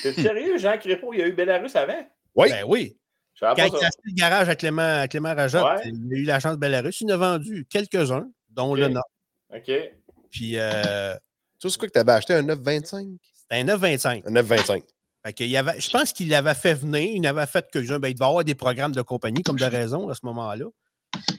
T'es 0.01 0.13
sérieux, 0.13 0.57
Jean 0.57 0.77
Crépeau, 0.77 1.13
il 1.13 1.19
y 1.19 1.23
a 1.23 1.27
eu 1.27 1.33
Belarus 1.33 1.75
avant? 1.75 2.07
Oui. 2.35 2.49
Ben 2.49 2.63
oui. 2.67 2.97
Quand 3.39 3.53
il 3.55 3.61
a 3.61 3.65
acheté 3.65 4.01
le 4.05 4.13
garage 4.15 4.49
à 4.49 4.55
Clément, 4.55 5.01
à 5.01 5.07
Clément 5.07 5.35
Rajotte, 5.35 5.63
Ouais. 5.63 5.81
il 5.93 6.13
a 6.13 6.17
eu 6.17 6.23
l'agence 6.23 6.57
Belarus. 6.57 7.01
Il 7.01 7.11
en 7.11 7.15
a 7.15 7.17
vendu 7.17 7.65
quelques-uns, 7.69 8.27
dont 8.49 8.73
le 8.75 8.87
nom. 8.87 9.01
OK. 9.53 9.71
Puis 10.31 10.53
euh, 10.57 11.13
Tu 11.59 11.67
sais, 11.67 11.73
c'est 11.73 11.79
quoi 11.79 11.87
que 11.87 11.93
t'avais 11.93 12.11
acheté 12.13 12.33
un 12.33 12.43
925? 12.43 13.07
c'était 13.33 13.55
un 13.61 13.63
925. 13.63 14.23
Un 14.27 14.31
925. 14.31 14.83
Fait 15.35 15.47
y 15.47 15.57
avait, 15.57 15.79
je 15.79 15.89
pense 15.89 16.13
qu'il 16.13 16.29
l'avait 16.29 16.53
fait 16.53 16.73
venir, 16.73 17.09
il 17.13 17.27
avait 17.27 17.45
fait 17.45 17.67
quelques-uns. 17.71 17.99
Ben, 17.99 18.09
il 18.09 18.13
devait 18.13 18.25
avoir 18.25 18.43
des 18.43 18.55
programmes 18.55 18.93
de 18.93 19.01
compagnie, 19.01 19.43
comme 19.43 19.57
de 19.57 19.65
raison, 19.65 20.09
à 20.09 20.15
ce 20.15 20.21
moment-là. 20.23 20.65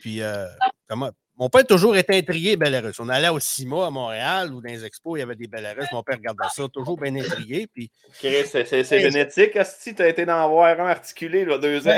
Puis, 0.00 0.22
euh, 0.22 0.46
comment, 0.88 1.10
mon 1.38 1.48
père 1.48 1.60
a 1.60 1.64
toujours 1.64 1.96
été 1.96 2.18
intrigué, 2.18 2.56
Belarus. 2.56 2.98
On 2.98 3.08
allait 3.08 3.28
au 3.28 3.38
CIMA 3.38 3.86
à 3.86 3.90
Montréal 3.90 4.52
ou 4.52 4.60
dans 4.60 4.68
les 4.68 4.84
expos, 4.84 5.16
il 5.16 5.20
y 5.20 5.22
avait 5.22 5.36
des 5.36 5.46
Belarus. 5.46 5.86
Mon 5.92 6.02
père 6.02 6.16
regardait 6.16 6.48
ça, 6.52 6.66
toujours 6.68 6.98
bien 6.98 7.14
intrigué. 7.14 7.68
Puis, 7.72 7.90
C'est 8.12 8.98
vénétique, 8.98 9.54
Asti. 9.54 9.94
T'as 9.94 10.08
été 10.08 10.26
d'en 10.26 10.48
voir 10.48 10.80
un 10.80 10.88
articulé, 10.88 11.44
là, 11.44 11.58
deux 11.58 11.86
ans. 11.86 11.96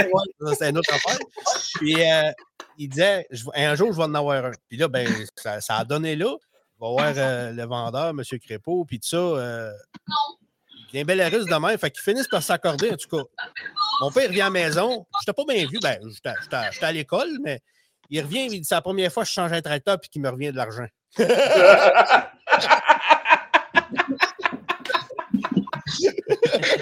c'est 0.59 0.68
une 0.68 0.79
autre 0.79 0.92
affaire. 0.92 1.18
Puis, 1.76 1.94
euh, 1.96 2.31
il 2.76 2.88
disait, 2.90 3.26
je 3.31 3.44
un 3.55 3.74
jour, 3.74 3.92
je 3.92 3.96
vais 3.96 4.05
en 4.05 4.14
avoir 4.14 4.44
un. 4.44 4.53
Puis 4.68 4.76
là, 4.76 4.88
ben, 4.88 5.09
ça, 5.37 5.61
ça 5.62 5.76
a 5.76 5.85
donné 5.85 6.16
là. 6.16 6.37
On 6.79 6.94
va 6.94 7.03
voir 7.03 7.14
euh, 7.16 7.53
le 7.53 7.64
vendeur, 7.64 8.11
M. 8.11 8.22
Crépeau, 8.40 8.85
puis 8.85 9.00
tout 9.00 9.09
ça. 9.09 9.16
Euh, 9.16 9.72
il 10.09 10.14
y 10.96 10.98
a 10.98 11.03
un 11.03 11.05
Belarus 11.05 11.44
de 11.44 11.55
même. 11.55 11.79
Fait 11.79 11.90
qu'ils 11.90 12.03
finissent 12.03 12.29
par 12.29 12.42
s'accorder, 12.42 12.90
en 12.92 12.96
tout 12.96 13.09
cas. 13.16 13.22
Mon 14.00 14.11
père 14.11 14.29
revient 14.29 14.40
à 14.42 14.44
la 14.44 14.50
maison. 14.50 15.07
Je 15.14 15.31
n'étais 15.31 15.33
pas 15.44 15.53
bien 15.53 15.66
vu. 15.66 15.79
Ben, 15.83 15.98
j'étais 16.12 16.35
j'étais- 16.42 16.72
j'étais 16.72 16.87
à 16.87 16.92
l'école, 16.92 17.29
mais 17.42 17.61
il 18.11 18.20
revient. 18.22 18.46
Il 18.46 18.61
dit 18.61 18.64
c'est 18.64 18.74
la 18.74 18.83
première 18.83 19.12
fois 19.12 19.22
que 19.24 19.29
je 19.29 19.35
change 19.35 19.53
un 19.53 19.62
tracteur 19.62 20.00
puis 20.00 20.11
qu'il 20.11 20.22
me 20.22 20.29
revient 20.31 20.50
de 20.53 20.57
l'argent. 20.57 20.87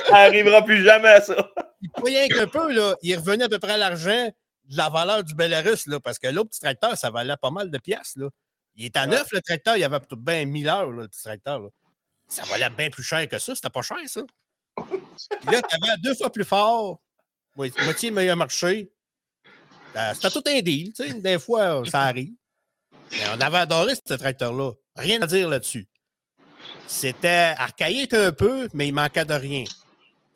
Ça 0.08 0.16
arrivera 0.16 0.64
plus 0.64 0.82
jamais, 0.84 1.20
ça. 1.20 1.50
Rien 2.04 2.28
qu'un 2.28 2.46
peu, 2.46 2.72
là, 2.72 2.94
il 3.02 3.16
revenait 3.16 3.44
à 3.44 3.48
peu 3.48 3.58
près 3.58 3.72
à 3.72 3.76
l'argent 3.76 4.28
de 4.64 4.76
la 4.76 4.88
valeur 4.88 5.24
du 5.24 5.34
Belarus, 5.34 5.86
là, 5.86 6.00
parce 6.00 6.18
que 6.18 6.28
l'autre 6.28 6.50
petit 6.50 6.60
tracteur, 6.60 6.96
ça 6.96 7.10
valait 7.10 7.36
pas 7.40 7.50
mal 7.50 7.70
de 7.70 7.78
piastres. 7.78 8.18
Là. 8.20 8.28
Il 8.76 8.84
est 8.84 8.96
à 8.96 9.06
neuf, 9.06 9.26
le 9.32 9.40
tracteur. 9.40 9.76
Il 9.76 9.84
avait 9.84 9.98
peut-être 10.00 10.16
bien 10.20 10.44
1000 10.44 10.68
heures, 10.68 10.90
là, 10.90 11.02
le 11.02 11.08
petit 11.08 11.22
tracteur. 11.22 11.60
là. 11.60 11.68
Ça 12.28 12.44
valait 12.44 12.70
bien 12.70 12.90
plus 12.90 13.02
cher 13.02 13.26
que 13.28 13.38
ça. 13.38 13.54
C'était 13.54 13.70
pas 13.70 13.82
cher, 13.82 13.96
ça. 14.06 14.20
Puis 14.76 15.50
là, 15.50 15.62
tu 15.62 15.76
avais 15.82 15.96
deux 16.02 16.14
fois 16.14 16.30
plus 16.30 16.44
fort, 16.44 17.00
mo- 17.56 17.64
moitié 17.84 18.10
meilleur 18.10 18.36
marché. 18.36 18.90
Euh, 19.96 20.12
C'était 20.14 20.30
tout 20.30 20.42
un 20.46 20.60
deal. 20.60 20.92
tu 20.92 21.06
sais. 21.08 21.14
Des 21.14 21.38
fois, 21.38 21.82
ça 21.90 22.02
arrive. 22.02 22.34
Mais 23.10 23.24
on 23.34 23.40
avait 23.40 23.58
adoré 23.58 23.94
ce 23.94 24.14
tracteur-là. 24.14 24.72
Rien 24.96 25.22
à 25.22 25.26
dire 25.26 25.48
là-dessus. 25.48 25.88
C'était 26.86 27.54
archaïque 27.56 28.14
un 28.14 28.32
peu, 28.32 28.68
mais 28.74 28.88
il 28.88 28.92
manquait 28.92 29.24
de 29.24 29.34
rien. 29.34 29.64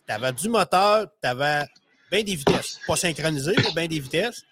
Tu 0.07 0.13
avais 0.13 0.33
du 0.33 0.49
moteur, 0.49 1.07
tu 1.23 1.29
avais 1.29 1.67
bien 2.11 2.23
des 2.23 2.35
vitesses. 2.35 2.79
Pas 2.87 2.97
synchronisé, 2.97 3.55
mais 3.57 3.73
bien 3.73 3.87
des 3.87 4.01
vitesses. 4.01 4.43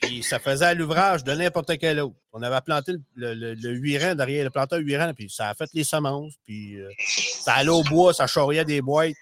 Puis 0.00 0.22
ça 0.22 0.38
faisait 0.38 0.66
à 0.66 0.74
l'ouvrage 0.74 1.24
de 1.24 1.32
n'importe 1.32 1.78
quel 1.78 2.00
autre. 2.00 2.16
On 2.32 2.42
avait 2.42 2.60
planté 2.60 2.92
le, 3.14 3.34
le, 3.34 3.54
le 3.54 3.70
8 3.70 3.98
rangs 3.98 4.14
derrière 4.14 4.44
le 4.44 4.50
planteur 4.50 4.78
8 4.78 4.96
rangs, 4.98 5.14
puis 5.14 5.30
ça 5.30 5.48
a 5.48 5.54
fait 5.54 5.70
les 5.72 5.84
semences, 5.84 6.34
puis 6.44 6.76
euh, 6.76 6.90
ça 7.08 7.54
allait 7.54 7.70
au 7.70 7.82
bois, 7.82 8.12
ça 8.12 8.26
charriait 8.26 8.64
des 8.64 8.82
boîtes. 8.82 9.14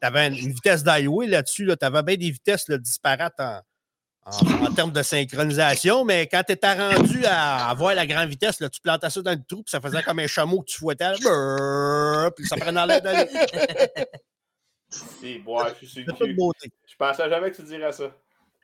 Tu 0.00 0.06
avais 0.06 0.26
une, 0.28 0.34
une 0.34 0.52
vitesse 0.52 0.84
d'highway 0.84 1.26
là-dessus, 1.26 1.64
là, 1.64 1.76
tu 1.76 1.86
avais 1.86 2.02
bien 2.02 2.16
des 2.16 2.30
vitesses 2.30 2.68
là, 2.68 2.76
disparates 2.76 3.40
en, 3.40 3.60
en, 4.26 4.66
en 4.66 4.74
termes 4.74 4.92
de 4.92 5.02
synchronisation, 5.02 6.04
mais 6.04 6.26
quand 6.26 6.42
tu 6.46 6.52
étais 6.52 6.72
rendu 6.74 7.24
à 7.24 7.68
avoir 7.70 7.94
la 7.94 8.06
grande 8.06 8.28
vitesse, 8.28 8.60
là, 8.60 8.68
tu 8.68 8.82
plantais 8.82 9.08
ça 9.08 9.22
dans 9.22 9.30
le 9.32 9.42
trou, 9.48 9.62
puis 9.62 9.70
ça 9.70 9.80
faisait 9.80 10.02
comme 10.02 10.18
un 10.18 10.26
chameau 10.26 10.60
que 10.60 10.66
tu 10.66 10.78
fouettais, 10.78 11.12
brrr, 11.22 12.30
puis 12.36 12.46
ça 12.46 12.56
prenait 12.56 12.86
l'air 12.86 13.00
d'aller. 13.00 13.30
Si, 14.90 15.42
ouais, 15.44 15.64
je 15.80 15.86
suis 15.86 16.04
beauté. 16.34 16.70
Je 16.86 16.94
pensais 16.96 17.28
jamais 17.28 17.50
que 17.50 17.56
tu 17.56 17.62
dirais 17.62 17.90
ça. 17.92 18.14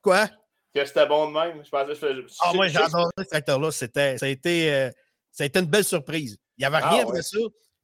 Quoi? 0.02 0.28
Que 0.74 0.84
c'était 0.84 1.06
bon 1.06 1.28
de 1.28 1.32
même. 1.34 1.64
Je 1.64 1.68
pensais 1.70 1.94
que 2.00 2.14
je 2.28 2.34
Ah, 2.40 2.52
moi, 2.54 2.68
je- 2.68 2.74
j'adore 2.74 3.10
ce 3.18 3.24
tracteur-là. 3.24 3.70
C'était, 3.72 4.16
ça, 4.18 4.26
a 4.26 4.28
été, 4.28 4.72
euh, 4.72 4.90
ça 5.32 5.42
a 5.44 5.46
été 5.46 5.58
une 5.58 5.66
belle 5.66 5.84
surprise. 5.84 6.36
Il 6.56 6.62
n'y 6.62 6.66
avait 6.66 6.78
Ah, 6.82 6.90
rien 6.90 6.98
ouais. 7.04 7.08
après 7.10 7.22
ça. 7.22 7.38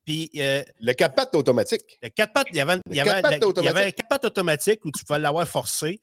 Puis, 0.05 0.31
euh, 0.37 0.63
Le 0.81 0.93
4 0.93 1.15
pattes 1.17 1.35
automatique. 1.35 1.99
le 2.01 2.09
4 2.11 2.33
pattes, 2.33 2.47
il 2.51 2.57
y 2.57 2.61
avait, 2.61 2.79
il 2.89 2.93
y 2.93 2.97
Le 2.97 3.01
avait, 3.01 3.11
quatre 3.11 3.23
pattes 3.23 3.31
la- 3.31 3.31
il 3.31 3.33
y 3.33 3.37
avait 3.37 3.45
un 3.45 3.49
automatique. 3.49 3.97
4 3.97 4.09
pattes 4.09 4.25
automatique 4.25 4.85
où 4.85 4.93
tu 4.93 5.05
pouvais 5.05 5.19
l'avoir 5.19 5.49
forcé. 5.49 6.01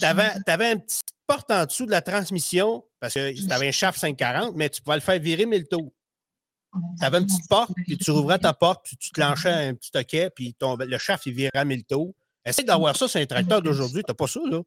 Tu 0.00 0.04
avais, 0.04 0.32
une 0.72 0.80
petite 0.82 1.00
porte 1.28 1.48
en 1.52 1.64
dessous 1.64 1.86
de 1.86 1.92
la 1.92 2.02
transmission 2.02 2.84
parce 2.98 3.14
que 3.14 3.32
tu 3.32 3.52
avais 3.52 3.68
un 3.68 3.72
shaft 3.72 4.00
540, 4.00 4.56
mais 4.56 4.68
tu 4.68 4.82
pouvais 4.82 4.96
le 4.96 5.00
faire 5.02 5.18
virer 5.20 5.46
1000 5.46 5.68
tours. 5.68 5.92
Tu 6.98 7.04
avais 7.04 7.18
une 7.18 7.26
petite 7.26 7.48
porte, 7.48 7.70
puis 7.86 7.96
tu 7.98 8.10
rouvrais 8.10 8.38
ta 8.38 8.52
porte, 8.52 8.84
puis 8.84 8.96
tu 8.96 9.10
te 9.10 9.14
clenchais 9.14 9.48
un 9.50 9.74
petit 9.74 9.90
toquet, 9.92 10.30
puis 10.34 10.54
ton- 10.54 10.76
le 10.76 10.98
shaft, 10.98 11.26
il 11.26 11.34
virait 11.34 11.50
à 11.54 11.64
1000 11.64 11.84
tours. 11.84 12.12
Essaye 12.44 12.64
d'avoir 12.64 12.96
ça 12.96 13.06
sur 13.06 13.20
un 13.20 13.26
tracteur 13.26 13.60
d'aujourd'hui, 13.62 14.02
tu 14.02 14.10
n'as 14.10 14.14
pas 14.14 14.26
ça, 14.26 14.40
là. 14.44 14.60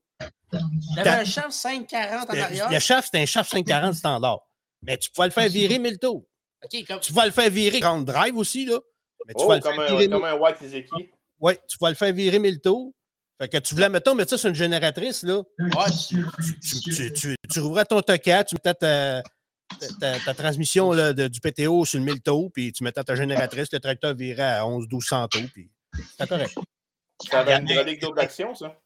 Il 0.54 0.60
y 0.98 1.00
avait 1.00 1.10
un 1.10 1.26
chef 1.26 1.50
540 1.50 2.30
en 2.30 2.34
arrière. 2.38 2.70
le 2.72 2.80
shaft, 2.80 3.06
c'était 3.06 3.24
un 3.24 3.26
shaft 3.26 3.50
540 3.52 3.96
standard. 3.96 4.40
Mais 4.84 4.98
tu 4.98 5.10
pouvais 5.10 5.28
le 5.28 5.34
faire 5.34 5.50
virer 5.50 5.80
1000 5.80 5.98
tours. 5.98 6.26
OK, 6.64 6.86
comme... 6.88 7.00
Tu 7.00 7.12
vas 7.14 7.26
le 7.26 7.32
faire 7.32 7.50
virer 7.50 7.80
grand 7.80 8.02
drive 8.02 8.38
aussi, 8.38 8.66
là. 8.66 8.78
Mais 9.28 9.34
tu 9.34 9.44
Oh, 9.44 9.48
vas 9.48 9.56
le 9.56 9.62
comme 9.62 9.74
faire 9.76 9.84
un, 9.84 9.88
virer. 9.98 10.10
comme 10.10 10.24
un 10.26 10.34
White 10.36 10.62
Ezeki. 10.62 11.10
Ouais, 11.40 11.60
tu 11.68 11.78
vas 11.82 11.90
le 11.90 11.96
faire 11.96 12.14
virer 12.14 12.40
1000 12.40 12.60
tours. 12.62 12.94
Fait 13.42 13.48
que 13.50 13.58
tu 13.58 13.74
voulais, 13.74 13.90
mettons, 13.90 14.14
mettre 14.14 14.30
ça 14.30 14.38
sur 14.38 14.50
une 14.50 14.56
génératrice, 14.56 15.24
là. 15.24 15.42
Ouais, 15.60 15.70
tu- 16.08 16.26
Tu, 16.62 16.80
tu, 16.94 17.14
tu, 17.14 17.36
tu 17.52 17.60
rouvrais 17.60 17.86
ton 17.86 18.02
tocat, 18.02 18.44
tu 18.44 18.56
mettais 18.56 18.74
ta, 18.76 19.24
ta, 20.00 20.20
ta 20.20 20.34
transmission 20.36 20.92
là, 20.92 21.14
de- 21.14 21.28
du 21.28 21.40
PTO 21.40 21.84
sur 21.86 21.98
le 22.00 22.06
1000 22.06 22.22
tours, 22.22 22.52
puis 22.54 22.72
tu 22.72 22.84
mettais 22.84 23.04
ta 23.04 23.16
génératrice, 23.16 23.70
le 23.72 23.80
tracteur 23.80 24.14
virait 24.14 24.44
à 24.44 24.66
11-1200 24.66 25.28
tours, 25.30 25.42
puis 25.54 25.72
c'était 26.12 26.28
correct. 26.28 26.56
Ça 27.30 27.40
avait 27.42 27.54
une 27.58 27.70
hydraulique 27.70 28.02
double 28.02 28.20
action, 28.20 28.56
ça? 28.56 28.78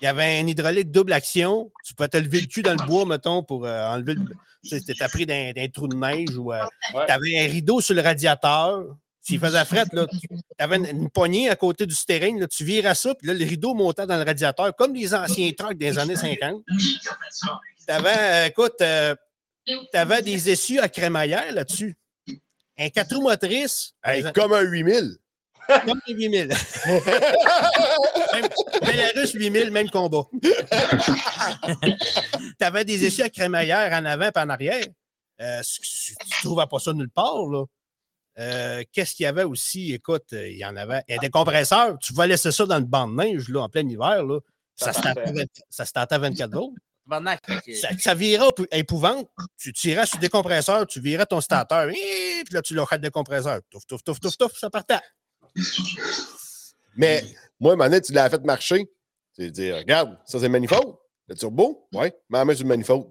Il 0.00 0.04
y 0.04 0.06
avait 0.06 0.38
un 0.40 0.46
hydraulique 0.46 0.90
double 0.90 1.12
action. 1.14 1.70
Tu 1.86 1.94
pouvais 1.94 2.08
te 2.08 2.18
lever 2.18 2.40
le 2.42 2.46
cul 2.46 2.62
dans 2.62 2.72
le 2.74 2.86
bois, 2.86 3.06
mettons, 3.06 3.42
pour 3.42 3.64
euh, 3.64 3.86
enlever 3.88 4.14
le. 4.14 4.20
Tu 4.62 4.78
sais, 4.80 5.08
pris 5.08 5.26
d'un 5.26 5.52
d'un 5.52 5.68
trou 5.68 5.88
de 5.88 5.96
neige 5.96 6.36
ou. 6.36 6.52
euh, 6.52 6.62
Ouais. 6.94 7.06
Tu 7.06 7.12
avais 7.12 7.38
un 7.46 7.50
rideau 7.50 7.80
sur 7.80 7.94
le 7.94 8.02
radiateur. 8.02 8.84
S'il 9.22 9.38
faisait 9.40 9.64
fret, 9.64 9.84
tu 9.90 9.98
avais 10.58 10.76
une, 10.76 10.84
une 10.86 11.10
poignée 11.10 11.48
à 11.48 11.56
côté 11.56 11.86
du 11.86 11.94
steering, 11.94 12.38
là, 12.40 12.46
tu 12.46 12.62
virais 12.62 12.94
ça, 12.94 13.14
puis 13.14 13.26
là, 13.26 13.32
le 13.32 13.42
rideau 13.42 13.72
montait 13.72 14.06
dans 14.06 14.18
le 14.18 14.22
radiateur, 14.22 14.76
comme 14.76 14.92
les 14.94 15.14
anciens 15.14 15.50
trucks 15.52 15.78
des 15.78 15.98
années 15.98 16.14
50. 16.16 16.62
Tu 17.86 17.90
avais, 17.92 18.48
écoute, 18.48 18.74
tu 18.78 19.96
avais 19.96 20.20
des 20.20 20.50
essieux 20.50 20.82
à 20.82 20.90
crémaillère 20.90 21.52
là-dessus. 21.54 21.96
Un 22.78 22.90
4 22.90 23.14
roues 23.16 23.22
motrices, 23.22 23.94
Hey, 24.04 24.24
comme 24.34 24.52
un 24.52 24.60
8000. 24.60 25.16
Comme 25.66 26.00
un 26.06 26.12
8000. 26.12 26.48
Même- 28.32 28.48
Belarus 28.82 29.32
8000, 29.32 29.70
même 29.70 29.90
combat. 29.90 30.22
tu 31.82 32.64
avais 32.64 32.84
des 32.84 33.04
essieux 33.04 33.24
à 33.24 33.30
crémaillère 33.30 33.92
en 33.92 34.04
avant 34.04 34.26
et 34.34 34.38
en 34.38 34.48
arrière. 34.48 34.84
Euh, 35.40 35.60
tu 35.62 36.12
ne 36.12 36.42
trouvais 36.42 36.66
pas 36.70 36.78
ça 36.78 36.92
nulle 36.92 37.10
part. 37.10 37.46
là. 37.48 37.64
Euh, 38.38 38.82
Qu'est-ce 38.92 39.14
qu'il 39.14 39.24
y 39.24 39.26
avait 39.26 39.44
aussi? 39.44 39.92
Écoute, 39.92 40.32
euh, 40.32 40.48
il 40.48 40.58
y 40.58 40.64
en 40.64 40.76
avait. 40.76 41.02
Il 41.08 41.14
y 41.14 41.18
a 41.18 41.20
des 41.20 41.30
compresseurs. 41.30 41.96
Tu 42.00 42.12
vas 42.14 42.26
laisser 42.26 42.50
ça 42.52 42.66
dans 42.66 42.78
le 42.78 42.84
banc 42.84 43.06
de 43.08 43.14
neige 43.14 43.48
là, 43.48 43.60
en 43.62 43.68
plein 43.68 43.88
hiver. 43.88 44.24
Là. 44.24 44.40
Ça, 44.76 44.86
Ça 44.86 44.92
se 44.92 44.98
tentait 45.02 45.08
à 45.20 45.24
partait. 45.24 45.32
20 45.40 45.46
ça 45.70 45.84
se 45.86 45.92
tentait 45.92 46.14
à 46.14 46.18
24 46.18 46.50
volts. 46.52 46.74
Tabarnak, 47.04 47.40
fait 47.46 47.60
que- 47.60 47.76
Ça, 47.76 47.88
ça 47.98 48.14
virait 48.14 48.46
épou- 48.48 48.66
épouvante. 48.72 49.28
Tu 49.58 49.72
tirais 49.72 50.06
sur 50.06 50.16
le 50.16 50.22
décompresseur, 50.22 50.86
tu 50.86 51.00
virais 51.00 51.26
ton 51.26 51.40
starter, 51.40 51.90
et 51.92 52.42
puis 52.44 52.54
là, 52.54 52.62
tu 52.62 52.74
l'aurais 52.74 52.96
le 52.96 53.02
décompresseur. 53.02 53.60
Touf, 53.70 53.84
touf, 53.86 54.02
touf, 54.02 54.18
touf, 54.18 54.36
touf, 54.38 54.52
ça 54.58 54.70
partait. 54.70 54.98
Mais 56.96 57.24
moi, 57.60 57.76
donné, 57.76 58.00
tu 58.00 58.12
l'as 58.12 58.30
fait 58.30 58.44
marcher. 58.44 58.90
Tu 59.34 59.50
dis, 59.50 59.72
regarde, 59.72 60.18
ça 60.24 60.38
c'est 60.38 60.46
le 60.46 60.50
manifold. 60.50 60.94
Le 61.28 61.34
turbo, 61.34 61.88
ouais, 61.92 62.14
mets 62.28 62.38
la 62.38 62.44
main 62.44 62.54
sur 62.54 62.64
le 62.64 62.68
manifold. 62.68 63.06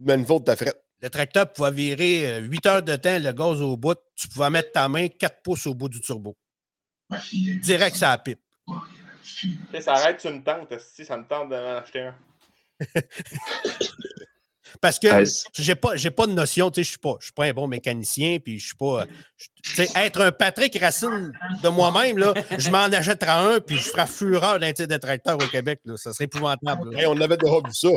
Le 0.00 0.06
manifold, 0.06 0.44
t'as 0.44 0.56
fait. 0.56 0.74
Le 1.00 1.10
tracteur 1.10 1.52
pouvait 1.52 1.70
virer 1.70 2.40
8 2.40 2.66
heures 2.66 2.82
de 2.82 2.96
temps, 2.96 3.18
le 3.18 3.32
gaz 3.32 3.60
au 3.62 3.76
bout. 3.76 3.98
Tu 4.16 4.26
pouvais 4.28 4.50
mettre 4.50 4.72
ta 4.72 4.88
main 4.88 5.08
4 5.08 5.42
pouces 5.42 5.66
au 5.66 5.74
bout 5.74 5.88
du 5.88 6.00
turbo. 6.00 6.36
Direct, 7.62 7.96
ça 7.96 8.10
la 8.10 8.18
pipe. 8.18 8.40
Tu 9.22 9.56
ça 9.80 9.92
arrête 9.92 10.20
sur 10.20 10.30
une 10.30 10.42
tente. 10.42 10.72
Si 10.80 11.04
ça 11.04 11.16
me 11.16 11.24
tente 11.24 11.50
d'en 11.50 11.76
acheter 11.76 12.00
un. 12.00 12.14
Parce 14.80 14.98
que 14.98 15.08
j'ai 15.54 15.74
pas, 15.74 15.96
j'ai 15.96 16.10
pas 16.10 16.26
de 16.26 16.32
notion, 16.32 16.70
tu 16.70 16.76
sais, 16.80 16.84
je 16.84 16.88
suis 16.90 16.98
pas, 16.98 17.16
je 17.20 17.26
suis 17.26 17.32
pas 17.32 17.44
un 17.46 17.52
bon 17.52 17.66
mécanicien, 17.66 18.38
puis 18.38 18.58
je 18.58 18.66
suis 18.66 18.76
pas, 18.76 19.02
euh, 19.02 19.06
je- 19.36 19.46
tu 19.62 19.86
sais, 19.86 19.88
être 19.96 20.20
un 20.20 20.30
Patrick 20.32 20.78
Racine 20.78 21.32
de 21.62 21.68
moi-même, 21.68 22.18
là, 22.18 22.34
je 22.56 22.70
m'en 22.70 22.84
achèterai 22.84 23.30
un, 23.30 23.60
puis 23.60 23.76
je 23.76 23.88
ferai 23.90 24.06
fureur 24.06 24.58
d'un 24.60 24.72
titre 24.72 24.88
de 24.88 24.96
tracteur 24.96 25.34
au 25.36 25.46
Québec, 25.48 25.80
là, 25.84 25.96
ça 25.96 26.12
serait 26.12 26.24
épouvantable. 26.26 26.96
Hey, 26.96 27.06
on 27.06 27.20
avait 27.20 27.36
déjà 27.36 27.56
vu 27.56 27.72
ça. 27.72 27.88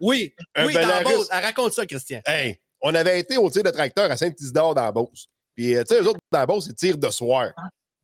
Oui, 0.00 0.32
Un 0.54 0.66
oui, 0.66 0.74
dans 0.74 0.80
la. 0.86 1.02
Beauce. 1.02 1.26
Ah, 1.30 1.40
raconte 1.40 1.72
ça, 1.72 1.84
Christian. 1.86 2.20
Hey, 2.26 2.58
on 2.80 2.94
avait 2.94 3.18
été 3.20 3.36
au 3.36 3.50
tir 3.50 3.62
de 3.62 3.70
tracteur 3.70 4.10
à 4.10 4.16
Saint-Isidore 4.16 4.74
dans 4.74 4.82
la 4.84 4.92
Beauce. 4.92 5.26
Puis, 5.56 5.74
euh, 5.76 5.82
tu 5.82 5.94
sais, 5.96 6.00
eux 6.02 6.06
autres, 6.08 6.20
dans 6.30 6.38
la 6.38 6.46
Beauce, 6.46 6.66
ils 6.66 6.74
tirent 6.74 6.98
de 6.98 7.10
soir. 7.10 7.50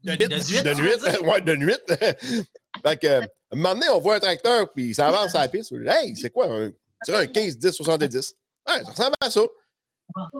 De 0.02 0.14
de 0.16 0.26
nuit. 0.26 0.42
nuit, 0.50 0.62
De 0.62 0.74
nuit. 0.74 0.90
ouais, 1.22 1.40
de 1.40 1.54
nuit. 1.56 1.76
fait 2.84 2.96
que, 3.00 3.06
euh, 3.06 3.20
un 3.52 3.56
moment 3.56 3.74
donné, 3.74 3.88
on 3.90 4.00
voit 4.00 4.16
un 4.16 4.20
tracteur, 4.20 4.72
puis 4.72 4.86
il 4.88 4.94
s'avance 4.94 5.34
à 5.34 5.40
la 5.42 5.48
piste. 5.48 5.72
Hey, 5.86 6.16
c'est 6.16 6.30
quoi? 6.30 6.46
Un, 6.48 6.70
c'est 7.04 7.14
un 7.14 7.26
15, 7.26 7.58
10, 7.58 7.72
70. 7.72 8.34
Ouais, 8.66 8.82
ça 8.84 8.90
ressemble 8.90 9.14
à 9.20 9.30
ça. 9.30 9.40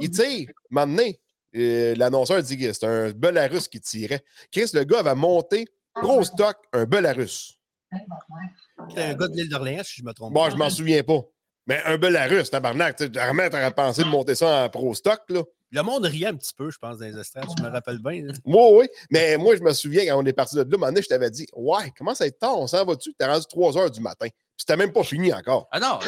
Il 0.00 0.10
tire. 0.10 0.48
Donné, 0.70 1.20
euh, 1.56 1.94
l'annonceur 1.96 2.42
dit 2.42 2.58
que 2.58 2.72
c'est 2.72 2.86
un 2.86 3.10
Belarus 3.10 3.68
qui 3.68 3.80
tirait. 3.80 4.24
Chris, 4.50 4.70
le 4.74 4.84
gars 4.84 5.00
avait 5.00 5.14
monté 5.14 5.66
gros 5.94 6.24
stock, 6.24 6.56
un 6.72 6.84
Belarus. 6.84 7.58
C'est 8.94 9.02
un 9.02 9.14
gars 9.14 9.28
de 9.28 9.36
l'île 9.36 9.48
d'Orléans, 9.48 9.82
si 9.84 10.00
je 10.00 10.04
me 10.04 10.12
trompe. 10.12 10.34
Bon, 10.34 10.50
je 10.50 10.56
m'en 10.56 10.68
souviens 10.70 11.02
pas. 11.02 11.20
Mais 11.66 11.80
un 11.84 11.96
Belarus, 11.96 12.50
tabarnak. 12.50 13.00
Vraiment, 13.00 13.48
t'aurais 13.48 13.72
pensé 13.72 14.02
de 14.02 14.08
monter 14.08 14.34
ça 14.34 14.64
en 14.64 14.68
pro 14.68 14.94
stock, 14.94 15.20
là. 15.28 15.42
Le 15.70 15.82
monde 15.82 16.04
riait 16.04 16.26
un 16.28 16.36
petit 16.36 16.52
peu, 16.54 16.70
je 16.70 16.78
pense, 16.78 16.98
dans 16.98 17.06
les 17.06 17.18
estrades, 17.18 17.48
tu 17.56 17.60
me 17.62 17.68
rappelles 17.68 17.98
bien. 17.98 18.22
là. 18.26 18.32
Moi, 18.44 18.78
oui. 18.78 18.86
Mais 19.10 19.36
moi, 19.36 19.56
je 19.56 19.62
me 19.62 19.72
souviens 19.72 20.06
quand 20.06 20.22
on 20.22 20.26
est 20.26 20.32
parti 20.32 20.54
de 20.54 20.60
là, 20.60 20.66
un 20.66 20.70
moment 20.70 20.86
donné, 20.86 21.02
je 21.02 21.08
t'avais 21.08 21.30
dit 21.30 21.46
Ouais, 21.54 21.90
comment 21.98 22.14
ça 22.14 22.26
être 22.26 22.38
tard? 22.38 22.58
On 22.58 22.66
s'en 22.68 22.84
va-tu? 22.84 23.12
T'es 23.14 23.24
rendu 23.26 23.44
3 23.46 23.78
heures 23.78 23.90
du 23.90 24.00
matin. 24.00 24.28
C'était 24.56 24.76
même 24.76 24.92
pas 24.92 25.04
fini 25.04 25.32
encore. 25.32 25.68
Ah 25.72 25.80
non, 25.80 25.98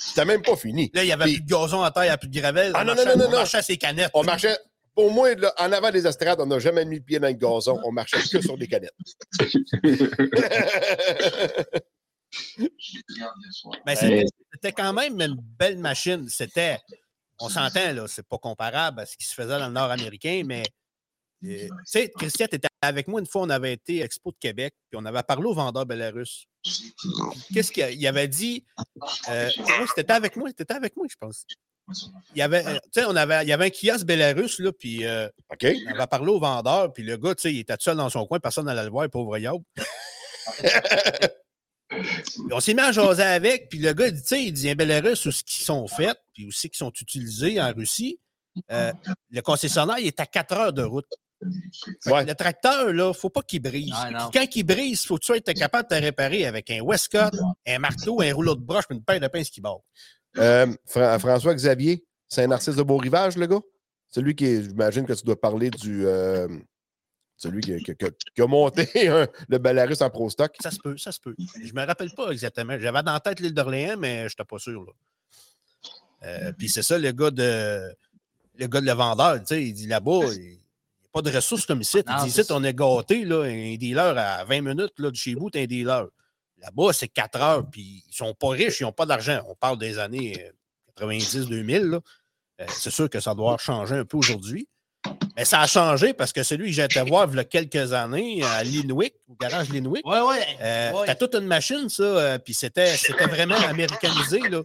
C'était 0.00 0.24
même 0.24 0.42
pas 0.42 0.56
fini. 0.56 0.90
Là, 0.94 1.02
il 1.02 1.06
n'y 1.06 1.12
avait 1.12 1.24
Puis- 1.24 1.34
plus 1.36 1.42
de 1.42 1.48
gazon 1.50 1.82
à 1.82 1.90
terre, 1.90 2.04
il 2.04 2.06
n'y 2.06 2.10
avait 2.10 2.18
plus 2.18 2.28
de 2.28 2.40
gravel. 2.40 2.72
Ah, 2.74 2.82
on 2.82 2.84
non, 2.84 2.94
marchait- 2.94 3.08
non, 3.10 3.16
non, 3.16 3.24
on 3.26 3.30
non. 3.30 3.36
marchait 3.38 3.58
à 3.58 3.62
ses 3.62 3.76
canettes. 3.76 4.10
On 4.14 4.22
marchait. 4.24 4.56
Pour 4.94 5.10
moi, 5.10 5.34
là, 5.34 5.52
en 5.58 5.72
avant 5.72 5.90
des 5.90 6.06
estrades, 6.06 6.38
on 6.40 6.46
n'a 6.46 6.58
jamais 6.58 6.84
mis 6.84 6.96
le 6.96 7.02
pied 7.02 7.18
dans 7.18 7.28
le 7.28 7.32
gazon. 7.32 7.80
On 7.84 7.92
marchait 7.92 8.18
que 8.30 8.40
sur 8.42 8.58
des 8.58 8.68
canettes. 8.68 8.92
Ben, 13.84 13.96
c'était- 13.96 14.72
quand 14.72 14.92
même 14.92 15.20
une 15.20 15.36
belle 15.58 15.78
machine. 15.78 16.28
C'était, 16.28 16.78
on 17.38 17.48
s'entend, 17.48 17.92
là, 17.92 18.06
c'est 18.08 18.26
pas 18.26 18.38
comparable 18.38 19.00
à 19.00 19.06
ce 19.06 19.16
qui 19.16 19.26
se 19.26 19.34
faisait 19.34 19.58
dans 19.58 19.66
le 19.66 19.72
Nord 19.72 19.90
américain, 19.90 20.42
mais 20.46 20.62
euh, 21.44 21.66
tu 21.68 21.74
sais, 21.84 22.10
Christian, 22.16 22.46
tu 22.48 22.56
étais 22.56 22.68
avec 22.82 23.08
moi 23.08 23.20
une 23.20 23.26
fois, 23.26 23.42
on 23.42 23.50
avait 23.50 23.72
été 23.72 24.02
à 24.02 24.04
Expo 24.04 24.32
de 24.32 24.36
Québec, 24.38 24.74
puis 24.90 25.00
on 25.00 25.04
avait 25.06 25.22
parlé 25.22 25.46
au 25.46 25.54
vendeur 25.54 25.86
Belarus. 25.86 26.46
Qu'est-ce 27.54 27.72
qu'il 27.72 27.88
il 27.90 28.06
avait 28.06 28.28
dit? 28.28 28.64
Euh, 29.30 29.48
oui, 29.56 29.86
c'était 29.94 30.12
avec 30.12 30.36
moi, 30.36 30.50
c'était 30.56 30.74
avec 30.74 30.96
moi, 30.96 31.06
je 31.08 31.16
pense. 31.18 31.46
Il 32.34 32.38
y 32.38 32.42
avait, 32.42 32.66
euh, 32.66 32.74
tu 32.92 33.00
sais, 33.00 33.04
on 33.04 33.16
avait, 33.16 33.44
il 33.44 33.48
y 33.48 33.52
avait 33.52 33.66
un 33.66 33.70
kiosque 33.70 34.06
Belarus, 34.06 34.58
là, 34.58 34.72
puis 34.72 35.04
euh, 35.04 35.28
on 35.50 35.94
avait 35.94 36.06
parlé 36.06 36.30
au 36.30 36.40
vendeur, 36.40 36.92
puis 36.92 37.02
le 37.02 37.16
gars, 37.16 37.34
tu 37.34 37.42
sais, 37.42 37.52
il 37.52 37.60
était 37.60 37.76
tout 37.76 37.84
seul 37.84 37.96
dans 37.96 38.10
son 38.10 38.26
coin, 38.26 38.40
personne 38.40 38.66
n'allait 38.66 38.84
le 38.84 38.90
voir, 38.90 39.08
pauvre 39.08 39.38
Yob. 39.38 39.62
On 42.50 42.58
s'est 42.60 42.72
mis 42.72 42.80
à 42.80 42.90
jaser 42.90 43.22
avec, 43.22 43.68
puis 43.68 43.78
le 43.78 43.92
gars, 43.92 44.06
il 44.06 44.14
dit, 44.14 44.22
tu 44.22 44.28
sais, 44.28 44.42
il 44.44 44.52
dit, 44.52 44.70
un 44.70 44.74
Belarus, 44.74 45.26
où 45.26 45.30
ce 45.30 45.44
qu'ils 45.44 45.64
sont 45.64 45.86
faits, 45.86 46.18
puis 46.32 46.46
aussi 46.46 46.70
qui 46.70 46.78
sont 46.78 46.92
utilisés 47.00 47.60
en 47.60 47.72
Russie, 47.72 48.18
euh, 48.70 48.92
le 49.30 49.40
concessionnaire, 49.40 49.98
il 49.98 50.06
est 50.06 50.20
à 50.20 50.26
4 50.26 50.52
heures 50.52 50.72
de 50.72 50.82
route. 50.82 51.06
Ouais. 52.06 52.24
Le 52.24 52.34
tracteur, 52.34 52.86
là, 52.92 53.04
il 53.04 53.08
ne 53.08 53.12
faut 53.12 53.30
pas 53.30 53.42
qu'il 53.42 53.60
brise. 53.62 53.92
Non. 54.12 54.30
Quand 54.32 54.46
il 54.54 54.64
brise, 54.64 55.02
il 55.02 55.06
faut 55.06 55.16
que 55.16 55.20
tu 55.24 55.26
sois 55.26 55.40
capable 55.40 55.88
de 55.88 55.96
te 55.96 56.00
réparer 56.00 56.46
avec 56.46 56.70
un 56.70 56.80
Westcott, 56.80 57.34
un 57.66 57.78
marteau, 57.78 58.20
un 58.22 58.32
rouleau 58.34 58.54
de 58.54 58.60
broche, 58.62 58.84
une 58.90 59.02
paire 59.02 59.20
de 59.20 59.28
pinces 59.28 59.50
qui 59.50 59.60
barre. 59.60 59.80
Euh, 60.38 60.66
Fra- 60.86 61.18
François 61.18 61.54
Xavier, 61.54 62.04
c'est 62.28 62.44
un 62.44 62.50
artiste 62.52 62.76
de 62.78 62.82
Beau 62.82 62.96
Rivage, 62.96 63.36
le 63.36 63.46
gars? 63.46 63.60
Celui 64.08 64.34
qui, 64.34 64.44
est- 64.46 64.62
j'imagine 64.62 65.04
que 65.06 65.12
tu 65.14 65.24
dois 65.24 65.40
parler 65.40 65.70
du. 65.70 66.06
euh, 66.06 66.48
celui 67.36 67.60
qui, 67.60 67.76
qui- 67.82 67.96
qui- 67.96 68.06
qui 68.36 68.42
a 68.42 68.46
monté 68.46 68.86
le 69.48 69.58
Belarus 69.58 70.00
en 70.00 70.10
pro 70.10 70.30
stock. 70.30 70.54
Ça 70.62 70.70
se 70.70 70.78
peut, 70.78 70.96
ça 70.96 71.10
se 71.12 71.18
peut. 71.20 71.34
Je 71.64 71.72
me 71.72 71.84
rappelle 71.84 72.12
pas 72.14 72.30
exactement. 72.30 72.78
J'avais 72.78 73.02
dans 73.02 73.12
la 73.14 73.20
tête 73.20 73.40
l'île 73.40 73.52
d'Orléans, 73.54 73.96
mais 73.98 74.20
je 74.28 74.34
n'étais 74.34 74.44
pas 74.44 74.58
sûr. 74.58 74.84
là. 74.84 74.92
Euh, 76.24 76.52
Puis 76.56 76.68
c'est 76.68 76.82
ça, 76.82 76.98
le 76.98 77.10
gars 77.10 77.30
de 77.32 77.92
le 78.58 78.66
gars 78.66 78.80
de 78.80 78.86
le 78.86 78.92
vendeur, 78.92 79.38
tu 79.40 79.46
sais, 79.46 79.64
il 79.64 79.72
dit 79.72 79.86
là-bas, 79.88 80.20
il 80.34 80.60
pas 81.12 81.22
de 81.22 81.30
ressources 81.30 81.66
comme 81.66 81.80
ici. 81.80 82.02
Non, 82.06 82.14
c'est 82.20 82.40
ici, 82.42 82.52
on 82.52 82.64
est 82.64 82.74
gâté, 82.74 83.24
là, 83.24 83.42
un 83.42 83.76
dealer 83.76 84.16
à 84.18 84.44
20 84.44 84.60
minutes 84.62 84.94
là, 84.98 85.10
de 85.10 85.16
chez 85.16 85.34
vous, 85.34 85.50
tu 85.50 85.58
un 85.58 85.66
dealer. 85.66 86.06
Là-bas, 86.58 86.92
c'est 86.92 87.08
4 87.08 87.40
heures, 87.40 87.70
puis 87.70 88.04
ils 88.08 88.14
sont 88.14 88.34
pas 88.34 88.50
riches, 88.50 88.80
ils 88.80 88.84
n'ont 88.84 88.92
pas 88.92 89.06
d'argent. 89.06 89.40
On 89.48 89.54
parle 89.54 89.78
des 89.78 89.98
années 89.98 90.50
90-2000. 90.98 91.82
là. 91.90 92.00
Euh, 92.60 92.66
c'est 92.68 92.90
sûr 92.90 93.08
que 93.08 93.20
ça 93.20 93.34
doit 93.34 93.56
changer 93.58 93.96
un 93.96 94.04
peu 94.04 94.16
aujourd'hui. 94.16 94.68
Mais 95.36 95.44
ça 95.44 95.60
a 95.60 95.66
changé 95.66 96.12
parce 96.12 96.32
que 96.32 96.42
celui 96.42 96.66
que 96.66 96.72
j'ai 96.72 96.84
été 96.84 97.00
voir 97.02 97.28
il 97.30 97.36
y 97.36 97.40
a 97.40 97.44
quelques 97.44 97.92
années 97.92 98.42
à 98.44 98.62
Linwick, 98.62 99.14
au 99.28 99.34
garage 99.34 99.70
Linwick, 99.70 100.06
ouais, 100.06 100.20
ouais. 100.20 100.46
euh, 100.60 100.92
ouais. 100.92 101.06
T'as 101.06 101.14
toute 101.14 101.34
une 101.34 101.46
machine, 101.46 101.88
ça, 101.88 102.02
euh, 102.02 102.38
puis 102.38 102.54
c'était, 102.54 102.94
c'était 102.96 103.26
vraiment 103.26 103.56
américanisé, 103.56 104.40
là. 104.48 104.62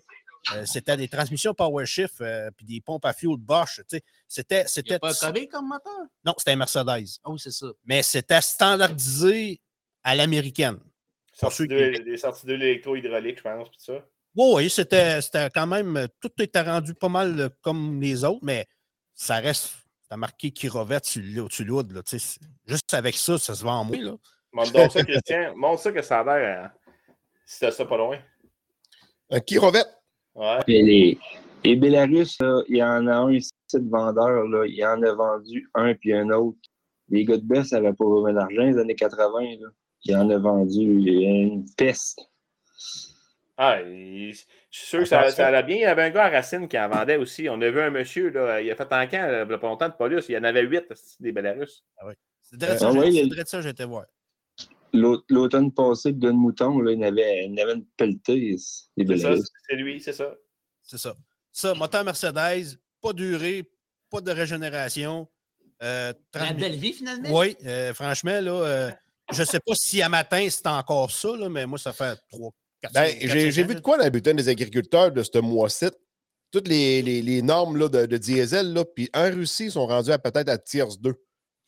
Euh, 0.56 0.66
c'était 0.66 0.96
des 0.96 1.08
transmissions 1.08 1.54
PowerShift, 1.54 2.22
euh, 2.22 2.50
puis 2.56 2.66
des 2.66 2.80
pompes 2.82 3.04
à 3.06 3.14
fuel 3.14 3.36
Bosch, 3.38 3.78
tu 3.78 3.84
sais. 3.98 4.02
C'était, 4.28 4.66
c'était, 4.68 5.00
pas 5.00 5.10
un 5.10 5.46
comme 5.48 5.68
moteur? 5.68 5.94
non, 6.24 6.34
c'était 6.38 6.52
un 6.52 6.56
Mercedes, 6.58 7.20
Ah 7.24 7.30
oui, 7.32 7.40
c'est 7.40 7.52
ça. 7.52 7.68
mais 7.84 8.02
c'était 8.04 8.40
standardisé 8.42 9.60
à 10.04 10.16
l'américaine. 10.16 10.80
Qui- 11.64 11.68
de- 11.68 12.04
Des 12.04 12.18
sorties 12.18 12.46
d'huile 12.46 12.64
électro-hydraulique, 12.64 13.38
je 13.40 13.44
pense, 13.44 13.70
puis 13.70 13.78
ça. 13.80 13.94
Oui, 14.36 14.52
oui, 14.56 14.70
c'était, 14.70 15.22
c'était 15.22 15.50
quand 15.50 15.68
même, 15.68 15.98
euh, 15.98 16.08
tout 16.22 16.32
était 16.40 16.62
rendu 16.62 16.94
pas 16.94 17.10
mal 17.10 17.40
euh, 17.40 17.50
comme 17.62 18.00
les 18.02 18.24
autres, 18.24 18.40
mais 18.44 18.66
ça 19.14 19.36
reste, 19.38 19.74
t'as 20.10 20.18
marqué 20.18 20.52
là, 21.94 22.02
tu 22.04 22.18
sais. 22.18 22.20
c'est- 22.20 22.40
Juste 22.66 22.94
avec 22.94 23.16
ça, 23.18 23.38
ça 23.38 23.54
se 23.56 23.64
vend 23.64 23.84
moins, 23.84 24.00
là. 24.02 24.14
Montre 24.54 24.72
donc 24.74 24.92
ça, 24.92 25.04
Christian. 25.04 25.56
Montre 25.56 25.82
ça 25.82 25.92
que 25.92 26.02
ça 26.02 26.20
a 26.22 26.24
l'air. 26.24 26.64
hein, 26.66 26.72
Si 27.46 27.60
t'as 27.60 27.72
ça 27.72 27.86
pas 27.86 27.98
loin. 27.98 28.20
Un 29.30 29.40
Kirovette. 29.42 29.88
Ouais. 30.38 30.60
Mais 30.68 30.82
les, 31.64 31.76
Bélarus, 31.76 32.38
là, 32.40 32.62
il 32.70 32.78
y 32.78 32.84
en 32.84 33.08
a 33.08 33.16
un 33.16 33.32
ici 33.32 33.52
de 33.74 33.90
vendeur, 33.90 34.44
là, 34.48 34.66
il 34.68 34.86
en 34.86 35.02
a 35.02 35.14
vendu 35.14 35.68
un 35.74 35.94
puis 35.96 36.14
un 36.14 36.30
autre. 36.30 36.58
Les 37.10 37.26
gars 37.26 37.38
de 37.38 37.44
Bess 37.44 37.72
n'avaient 37.72 37.94
pas 37.94 38.06
vraiment 38.06 38.32
d'argent 38.34 38.64
les 38.64 38.78
années 38.78 38.96
80. 38.96 39.42
Là. 39.60 39.68
Il 40.04 40.16
en 40.16 40.30
a 40.30 40.38
vendu 40.38 40.82
une 40.82 41.66
peste. 41.76 42.22
Ah, 43.58 43.82
il- 43.82 44.34
je 44.34 44.80
suis 44.80 44.88
sûr 44.88 45.00
que 45.00 45.06
ça, 45.06 45.30
ça 45.32 45.48
allait 45.48 45.64
bien. 45.64 45.76
Il 45.78 45.82
y 45.82 45.86
avait 45.86 46.04
un 46.04 46.10
gars 46.12 46.26
à 46.26 46.30
Racine 46.30 46.68
qui 46.68 46.78
en 46.78 46.88
vendait 46.88 47.18
aussi. 47.18 47.50
On 47.50 47.60
a 47.60 47.70
vu 47.72 47.82
un 47.82 47.90
monsieur, 47.90 48.30
là, 48.30 48.62
il 48.62 48.70
a 48.70 48.76
fait 48.76 48.84
en 48.94 49.08
camp, 49.08 49.28
là, 49.32 49.44
il 49.44 49.50
y 49.50 49.54
a 49.54 49.58
pas 49.58 49.68
longtemps 49.68 49.90
de 49.90 49.94
police. 49.96 50.26
Il 50.30 50.34
y 50.34 50.38
en 50.38 50.44
avait 50.44 50.62
huit, 50.62 50.86
des 51.20 51.32
Belarus. 51.32 51.84
C'est 52.44 52.58
direct 52.58 52.80
ça, 52.80 52.90
Ah 52.90 52.94
ouais, 52.94 53.12
c'est 53.12 53.26
direct 53.26 53.48
ça, 53.48 53.62
j'étais 53.62 53.86
voir. 53.86 54.06
L'automne 54.94 55.72
passé, 55.72 56.10
le 56.12 56.18
gars 56.18 56.30
de 56.30 56.34
mouton, 56.36 56.80
là, 56.80 56.92
il, 56.94 57.04
avait, 57.04 57.46
il 57.48 57.60
avait 57.60 57.74
une 57.74 57.86
pelletée, 57.98 58.56
C'est 58.58 59.76
lui, 59.76 60.00
c'est 60.02 60.14
ça. 60.14 60.34
C'est 60.84 60.98
ça. 60.98 61.16
Ça, 61.52 61.74
moteur 61.74 62.04
Mercedes, 62.04 62.78
pas 63.02 63.14
durée, 63.14 63.70
pas 64.10 64.22
de 64.22 64.32
régénération. 64.32 65.28
Euh, 65.84 66.14
La 66.34 66.46
30 66.48 66.58
belle 66.58 66.76
vie, 66.78 66.94
finalement? 66.94 67.30
Oui, 67.38 67.56
euh, 67.66 67.94
franchement, 67.94 68.40
là, 68.42 68.52
euh, 68.52 68.92
je 69.32 69.42
ne 69.42 69.46
sais 69.46 69.60
pas 69.60 69.74
si 69.76 70.02
à 70.02 70.10
matin 70.10 70.48
c'est 70.50 70.66
encore 70.68 71.12
ça, 71.12 71.36
là, 71.36 71.50
mais 71.50 71.66
moi, 71.66 71.78
ça 71.78 71.94
fait 71.94 72.18
3, 72.32 72.52
4, 72.82 72.94
Ben, 72.94 73.16
j'ai 73.22 73.52
j'ai 73.52 73.64
vu 73.64 73.76
de 73.76 73.80
quoi 73.82 73.98
dans 73.98 74.04
le 74.06 74.10
bulletin 74.10 74.34
des 74.34 74.50
agriculteurs 74.50 75.12
de 75.12 75.22
ce 75.22 75.38
mois-ci? 75.40 75.88
Toutes 76.52 76.68
les, 76.70 77.02
les- 77.02 77.22
les 77.22 77.42
normes 77.42 77.76
là, 77.78 77.90
de, 77.90 78.06
de 78.06 78.18
diesel, 78.18 78.72
là, 78.74 78.86
puis 78.86 79.10
en 79.14 79.30
Russie, 79.30 79.66
ils 79.66 79.72
sont 79.72 79.86
rendus 79.86 80.12
à 80.12 80.18
peut-être 80.18 80.48
à 80.50 80.58
tiers 80.58 80.88
2. 80.98 81.14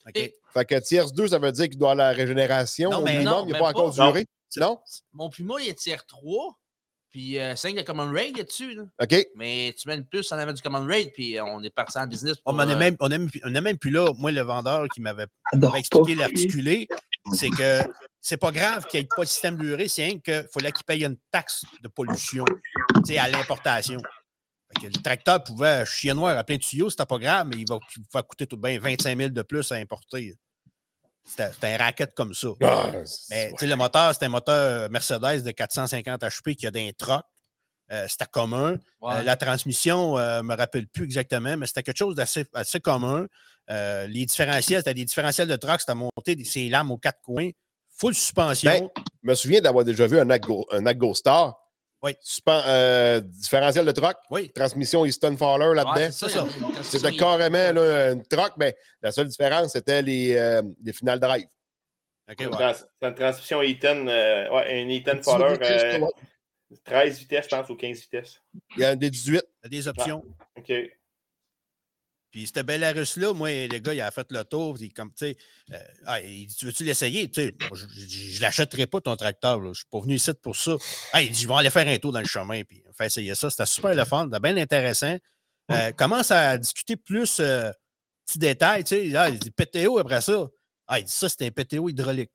OK. 0.09 0.33
Fait 0.53 0.65
que 0.65 0.79
tiers 0.79 1.11
2, 1.11 1.27
ça 1.27 1.39
veut 1.39 1.51
dire 1.51 1.69
qu'il 1.69 1.77
doit 1.77 1.91
avoir 1.91 2.07
la 2.09 2.13
régénération. 2.13 2.89
Non, 2.89 2.99
au 2.99 3.03
mais 3.03 3.13
minimum, 3.13 3.33
non, 3.33 3.45
il 3.47 3.51
même 3.53 3.61
pas 3.61 3.69
encore 3.69 3.91
duré. 3.91 4.25
Non? 4.57 4.79
Mon 5.13 5.29
Puma, 5.29 5.55
il 5.61 5.69
est 5.69 5.77
tiers 5.77 6.05
3, 6.05 6.57
puis 7.11 7.39
euh, 7.39 7.55
5 7.55 7.75
de 7.75 7.81
Common 7.81 8.11
Raid 8.11 8.35
dessus. 8.43 8.73
Là. 8.73 8.83
OK. 9.01 9.27
Mais 9.35 9.75
tu 9.77 9.87
mets 9.87 9.95
une 9.95 10.05
plus 10.05 10.31
en 10.31 10.37
avant 10.37 10.53
du 10.53 10.61
Common 10.61 10.85
Raid, 10.85 11.11
puis 11.13 11.37
euh, 11.37 11.43
on 11.43 11.61
est 11.63 11.69
parti 11.69 11.97
en 11.97 12.07
business. 12.07 12.37
Oh, 12.45 12.51
Pour, 12.51 12.59
on 12.59 12.65
n'est 12.65 12.73
euh, 12.73 12.77
même, 12.77 12.95
on 12.99 13.09
même- 13.09 13.29
on 13.43 13.53
est 13.53 13.61
même 13.61 13.77
plus 13.77 13.91
là. 13.91 14.11
Moi, 14.17 14.31
le 14.31 14.41
vendeur 14.41 14.87
qui 14.93 15.01
m'avait 15.01 15.27
expliqué 15.75 16.15
l'articulé, 16.15 16.87
c'est 17.33 17.49
que 17.49 17.81
c'est 18.21 18.37
pas 18.37 18.51
grave 18.51 18.85
qu'il 18.87 18.99
n'y 18.99 19.05
ait 19.05 19.09
pas 19.15 19.23
de 19.23 19.29
système 19.29 19.57
d'urée, 19.57 19.87
c'est 19.87 20.03
rien 20.03 20.19
qu'il 20.19 20.45
fallait 20.53 20.71
qu'il 20.71 20.85
paye 20.85 21.05
une 21.05 21.17
taxe 21.31 21.63
de 21.81 21.87
pollution 21.87 22.45
tu 23.05 23.13
sais, 23.13 23.17
à 23.17 23.27
l'importation. 23.29 24.01
Fait 24.71 24.87
que 24.87 24.93
Le 24.93 25.01
tracteur 25.01 25.43
pouvait 25.43 25.85
chier 25.85 26.13
noir 26.13 26.37
à 26.37 26.43
plein 26.43 26.57
de 26.57 26.61
tuyaux, 26.61 26.89
c'était 26.89 27.05
pas 27.05 27.17
grave, 27.17 27.47
mais 27.47 27.57
il 27.57 27.67
va, 27.67 27.79
il 27.95 28.03
va 28.13 28.23
coûter 28.23 28.45
tout 28.45 28.55
de 28.55 28.61
bien 28.61 28.79
25 28.79 29.17
000 29.17 29.29
de 29.29 29.41
plus 29.41 29.71
à 29.71 29.75
importer. 29.75 30.35
C'était 31.25 31.73
un 31.73 31.77
racket 31.77 32.13
comme 32.15 32.33
ça. 32.33 32.47
Ah, 32.61 32.91
Mais 33.29 33.49
tu 33.51 33.57
sais, 33.59 33.67
le 33.67 33.75
moteur, 33.75 34.13
c'était 34.13 34.25
un 34.25 34.29
moteur 34.29 34.89
Mercedes 34.89 35.43
de 35.43 35.51
450 35.51 36.21
HP 36.21 36.55
qui 36.55 36.65
a 36.65 36.71
des 36.71 36.91
trucks. 36.93 37.23
Euh, 37.91 38.05
c'était 38.07 38.25
commun. 38.31 38.77
Ouais. 39.01 39.15
Euh, 39.15 39.23
la 39.23 39.35
transmission, 39.35 40.17
je 40.17 40.37
ne 40.37 40.41
me 40.43 40.55
rappelle 40.55 40.87
plus 40.87 41.05
exactement, 41.05 41.57
mais 41.57 41.65
c'était 41.65 41.83
quelque 41.83 41.97
chose 41.97 42.15
d'assez 42.15 42.45
assez 42.53 42.79
commun. 42.79 43.25
Euh, 43.69 44.07
les 44.07 44.25
différentiels, 44.25 44.79
c'était 44.79 44.93
des 44.93 45.05
différentiels 45.05 45.47
de 45.47 45.55
truck, 45.55 45.79
c'était 45.79 45.95
monté 45.95 46.43
ces 46.43 46.69
lames 46.69 46.91
aux 46.91 46.97
quatre 46.97 47.21
coins, 47.21 47.49
full 47.95 48.15
suspension. 48.15 48.71
Ben, 48.71 48.89
Je 49.23 49.29
me 49.29 49.35
souviens 49.35 49.61
d'avoir 49.61 49.85
déjà 49.85 50.07
vu 50.07 50.19
un 50.19 50.29
Aggo, 50.29 50.65
un 50.71 50.85
Aggo 50.85 51.13
Star. 51.13 51.55
Oui. 52.01 52.15
Euh, 52.47 53.19
différentiel 53.19 53.85
de 53.85 53.91
truck, 53.91 54.15
oui, 54.31 54.49
transmission 54.51 55.05
Easton 55.05 55.35
Fowler 55.35 55.75
là-dedans. 55.75 55.93
Ouais, 55.95 56.11
c'est 56.11 56.29
ça. 56.29 56.45
C'était 56.81 57.15
carrément 57.15 57.73
là, 57.73 58.11
une 58.13 58.23
truck, 58.25 58.53
mais 58.57 58.75
la 59.01 59.11
seule 59.11 59.27
différence, 59.27 59.73
c'était 59.73 60.01
les, 60.01 60.35
euh, 60.35 60.61
les 60.83 60.93
finales 60.93 61.19
drive. 61.19 61.45
OK, 62.29 62.35
C'est 62.37 62.43
une 62.45 62.49
ouais. 62.51 62.73
trans- 62.73 62.85
une 63.09 63.15
transmission 63.15 63.61
Eaton, 63.61 64.07
euh, 64.07 64.49
ouais, 64.49 64.85
Eaton 64.87 65.17
Un 65.17 65.21
Fowler, 65.23 65.49
motrice, 65.49 65.71
euh, 65.83 65.99
ouais. 65.99 66.77
13 66.85 67.17
vitesses, 67.19 67.45
je 67.49 67.55
pense, 67.55 67.69
ou 67.69 67.75
15 67.75 67.99
vitesses. 67.99 68.39
Il 68.77 68.81
y 68.81 68.85
a 68.85 68.95
des 68.95 69.09
18. 69.09 69.43
Il 69.63 69.63
y 69.63 69.65
a 69.65 69.69
des 69.81 69.87
options. 69.87 70.23
OK. 70.57 70.71
Puis 72.31 72.45
c'était 72.45 72.63
Belarus-là, 72.63 73.33
moi, 73.33 73.49
le 73.67 73.79
gars, 73.79 73.93
il 73.93 74.01
a 74.01 74.11
fait 74.11 74.27
le 74.31 74.43
tour. 74.43 74.77
Il, 74.79 74.93
comme, 74.93 75.09
tu 75.09 75.25
sais, 75.25 75.37
euh, 75.73 75.77
ah, 76.05 76.21
il 76.21 76.45
dit 76.45 76.55
Tu 76.55 76.65
veux-tu 76.65 76.83
l'essayer? 76.83 77.29
Tu 77.29 77.41
sais, 77.41 77.55
Je 77.73 78.35
ne 78.35 78.41
l'achèterai 78.41 78.85
pas, 78.85 79.01
ton 79.01 79.15
tracteur. 79.15 79.57
là. 79.59 79.65
Je 79.65 79.69
ne 79.69 79.73
suis 79.73 79.85
pas 79.91 79.99
venu 79.99 80.15
ici 80.15 80.31
pour 80.41 80.55
ça. 80.55 80.75
Ah, 81.13 81.21
il 81.21 81.31
dit 81.31 81.41
Je 81.41 81.47
vais 81.47 81.53
aller 81.55 81.69
faire 81.71 81.87
un 81.87 81.97
tour 81.97 82.11
dans 82.11 82.19
le 82.19 82.27
chemin. 82.27 82.63
Puis 82.63 82.83
on 82.87 82.93
fait 82.93 83.07
essayer 83.07 83.33
ça. 83.33 83.49
C'était 83.49 83.65
super 83.65 83.95
le 83.95 84.05
fun, 84.05 84.25
c'était 84.25 84.39
bien 84.39 84.57
intéressant. 84.57 85.17
Euh, 85.71 85.91
commence 85.91 86.31
à 86.31 86.57
discuter 86.57 86.95
plus 86.95 87.39
euh, 87.39 87.71
petits 88.25 88.39
détails. 88.39 88.83
Tu 88.83 88.95
sais, 88.95 89.05
là, 89.05 89.29
il 89.29 89.39
dit 89.39 89.51
PTO 89.51 89.99
après 89.99 90.21
ça. 90.21 90.47
Ah, 90.87 90.99
il 90.99 91.05
dit 91.05 91.11
ça, 91.11 91.29
c'était 91.29 91.47
un 91.47 91.51
PTO 91.51 91.89
hydraulique. 91.89 92.31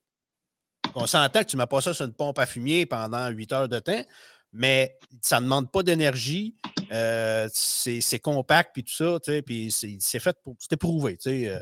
On 0.93 1.07
s'entend 1.07 1.41
que 1.43 1.49
tu 1.49 1.57
mets 1.57 1.65
pas 1.67 1.81
ça 1.81 1.93
sur 1.93 2.05
une 2.05 2.13
pompe 2.13 2.39
à 2.39 2.45
fumier 2.45 2.85
pendant 2.85 3.27
8 3.29 3.51
heures 3.51 3.69
de 3.69 3.79
temps, 3.79 4.03
mais 4.53 4.97
ça 5.21 5.39
ne 5.39 5.45
demande 5.45 5.71
pas 5.71 5.83
d'énergie. 5.83 6.55
Euh, 6.91 7.49
c'est 7.51 8.19
compact, 8.19 8.71
puis 8.73 8.83
tout 8.83 8.93
ça, 8.93 9.19
tu 9.23 9.31
sais, 9.31 9.41
puis 9.41 9.71
c'est 9.71 10.19
fait 10.19 10.37
pour. 10.43 10.55
C'est 10.59 10.73
éprouvé, 10.73 11.17
tu 11.17 11.29
sais. 11.29 11.49
euh, 11.49 11.59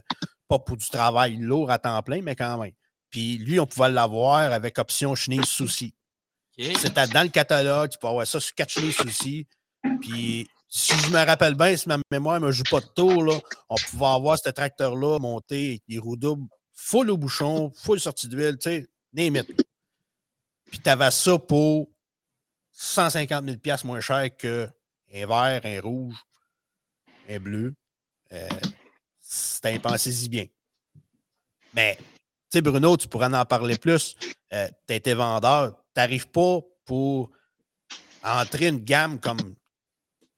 pas 0.48 0.60
pour 0.60 0.78
du 0.78 0.88
travail 0.90 1.38
lourd 1.38 1.72
à 1.72 1.80
temps 1.80 2.02
plein, 2.04 2.22
mais 2.22 2.36
quand 2.36 2.58
même. 2.58 2.74
Puis 3.10 3.38
lui, 3.38 3.60
on 3.60 3.66
pouvait 3.66 3.90
l'avoir 3.90 4.52
avec 4.52 4.78
option 4.80 5.16
chenille 5.16 5.46
souci. 5.46 5.94
C'était 6.58 7.08
dans 7.08 7.24
le 7.24 7.30
catalogue, 7.30 7.92
tu 7.92 7.98
peux 7.98 8.08
avoir 8.08 8.28
ça 8.28 8.40
sur 8.40 8.54
quatre 8.54 8.70
chenilles 8.70 8.94
souci. 8.94 9.48
Puis 10.02 10.48
si 10.68 10.98
je 10.98 11.12
me 11.12 11.24
rappelle 11.24 11.56
bien, 11.56 11.78
si 11.78 11.88
ma 11.88 11.98
mémoire 12.12 12.40
ne 12.40 12.48
me 12.48 12.52
joue 12.52 12.64
pas 12.64 12.80
de 12.80 12.88
tour, 12.88 13.24
là, 13.24 13.40
on 13.70 13.76
pouvait 13.76 14.06
avoir 14.06 14.38
ce 14.40 14.50
tracteur-là 14.50 15.20
monté 15.20 15.70
avec 15.70 15.84
des 15.88 16.00
roues 16.00 16.18
doubles, 16.18 16.48
full 16.74 17.12
au 17.12 17.18
bouchon, 17.18 17.72
full 17.76 18.00
sortie 18.00 18.28
d'huile, 18.28 18.58
tu 18.58 18.70
sais, 18.70 18.90
it. 19.16 19.66
Puis 20.72 20.80
tu 20.80 20.90
avais 20.90 21.12
ça 21.12 21.38
pour 21.38 21.90
150 22.74 23.46
000 23.46 23.58
piastres 23.58 23.86
moins 23.86 24.02
cher 24.02 24.36
qu'un 24.36 24.68
vert, 25.12 25.62
un 25.64 25.82
rouge, 25.82 26.16
un 27.30 27.40
bleu. 27.40 27.74
Euh, 28.34 28.50
C'était 29.22 29.80
pensez-y 29.80 30.28
bien. 30.30 30.46
Mais, 31.74 31.98
tu 31.98 32.04
sais, 32.50 32.62
Bruno, 32.62 32.98
tu 32.98 33.08
pourrais 33.08 33.34
en 33.34 33.46
parler 33.46 33.78
plus. 33.78 34.16
Euh, 34.52 34.68
tu 34.88 34.96
été 34.96 35.14
vendeur. 35.14 35.72
Tu 35.72 35.78
n'arrives 35.98 36.30
pas 36.30 36.60
pour 36.86 37.32
entrer 38.24 38.68
une 38.68 38.84
gamme 38.84 39.20
comme 39.20 39.56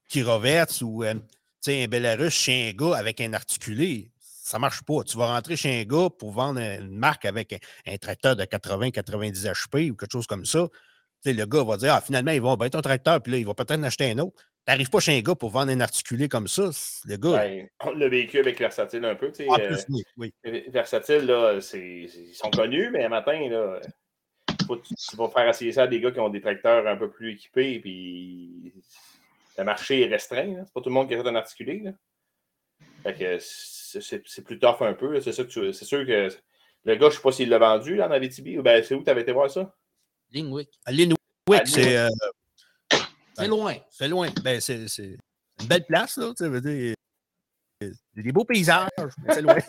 Kirovets 0.07 0.81
ou 0.81 1.03
euh, 1.03 1.15
un 1.67 1.87
Belarus 1.87 2.33
chez 2.33 2.69
un 2.69 2.71
gars 2.73 2.97
avec 2.97 3.19
un 3.21 3.33
articulé. 3.33 4.11
Ça 4.19 4.57
ne 4.57 4.61
marche 4.61 4.83
pas. 4.83 5.03
Tu 5.03 5.17
vas 5.17 5.27
rentrer 5.27 5.57
chez 5.57 5.81
un 5.81 5.83
gars 5.83 6.09
pour 6.09 6.31
vendre 6.31 6.59
une 6.59 6.95
marque 6.95 7.25
avec 7.25 7.53
un, 7.53 7.93
un 7.93 7.97
tracteur 7.97 8.35
de 8.35 8.43
80-90 8.43 9.51
HP 9.51 9.91
ou 9.91 9.95
quelque 9.95 10.11
chose 10.11 10.27
comme 10.27 10.45
ça. 10.45 10.67
Le 11.33 11.45
gars 11.45 11.63
va 11.63 11.77
dire 11.77 11.93
Ah, 11.93 12.01
finalement, 12.01 12.31
il 12.31 12.41
va 12.41 12.55
ben, 12.55 12.69
ton 12.69 12.81
tracteur, 12.81 13.21
puis 13.21 13.31
là, 13.31 13.37
il 13.37 13.45
va 13.45 13.53
peut-être 13.53 13.79
en 13.79 13.83
acheter 13.83 14.11
un 14.11 14.19
autre. 14.19 14.35
Tu 14.37 14.71
n'arrives 14.71 14.89
pas 14.89 14.99
chez 14.99 15.17
un 15.17 15.21
gars 15.21 15.35
pour 15.35 15.51
vendre 15.51 15.71
un 15.71 15.79
articulé 15.79 16.27
comme 16.27 16.47
ça. 16.47 16.69
Le 17.05 17.17
gars. 17.17 17.37
Ben, 17.37 17.67
le 17.95 18.07
véhicule 18.07 18.41
avec 18.41 18.59
versatile 18.59 19.05
un 19.05 19.15
peu. 19.15 19.31
tu 19.31 19.45
sais, 19.45 19.47
euh, 19.49 19.75
oui, 19.89 20.03
oui. 20.17 20.63
Versatile, 20.69 21.25
là, 21.25 21.59
ils 21.73 22.33
sont 22.33 22.49
connus, 22.49 22.89
mais 22.91 23.05
un 23.05 23.09
matin, 23.09 23.47
là, 23.49 23.79
faut, 24.65 24.77
tu, 24.77 25.15
vas 25.15 25.29
faire 25.29 25.47
essayer 25.47 25.71
ça 25.71 25.83
à 25.83 25.87
des 25.87 25.99
gars 25.99 26.11
qui 26.11 26.19
ont 26.19 26.29
des 26.29 26.41
tracteurs 26.41 26.87
un 26.87 26.97
peu 26.97 27.09
plus 27.09 27.33
équipés, 27.33 27.79
puis 27.79 28.73
le 29.57 29.63
marché 29.63 30.01
est 30.01 30.07
restreint. 30.07 30.63
C'est 30.65 30.73
pas 30.73 30.81
tout 30.81 30.89
le 30.89 30.95
monde 30.95 31.07
qui 31.07 31.13
achète 31.13 31.27
un 31.27 31.35
articulé. 31.35 31.79
Là. 31.79 31.91
Fait 33.03 33.13
que 33.13 33.37
c'est, 33.39 34.43
plus 34.43 34.59
tough 34.59 34.81
un 34.81 34.93
peu. 34.93 35.19
C'est, 35.21 35.31
c'est 35.31 35.85
sûr 35.85 36.05
que 36.05 36.29
le 36.85 36.95
gars, 36.95 37.09
je 37.09 37.15
sais 37.15 37.21
pas 37.21 37.31
s'il 37.31 37.49
l'a 37.49 37.59
vendu 37.59 37.95
là, 37.95 38.07
en 38.07 38.11
Abitibi. 38.11 38.57
Ben, 38.57 38.83
c'est 38.83 38.95
où 38.95 39.03
tu 39.03 39.09
avais 39.09 39.21
été 39.21 39.31
voir 39.31 39.49
ça? 39.49 39.75
Lingwick. 40.35 40.69
À 40.85 40.91
Linwick, 40.91 41.17
À 41.51 41.65
c'est 41.65 41.97
euh, 41.97 42.09
C'est 43.37 43.47
loin. 43.47 43.75
c'est 43.89 44.07
loin. 44.07 44.29
Ben, 44.43 44.59
c'est 44.59 44.87
c'est 44.87 45.17
une 45.61 45.67
belle 45.67 45.85
place, 45.85 46.17
là. 46.17 46.33
Tu 46.37 46.47
veux 46.47 46.61
dire, 46.61 46.95
a 47.81 48.21
des 48.21 48.31
beaux 48.31 48.45
paysages, 48.45 48.89
mais 49.23 49.33
c'est 49.33 49.41
loin. 49.41 49.57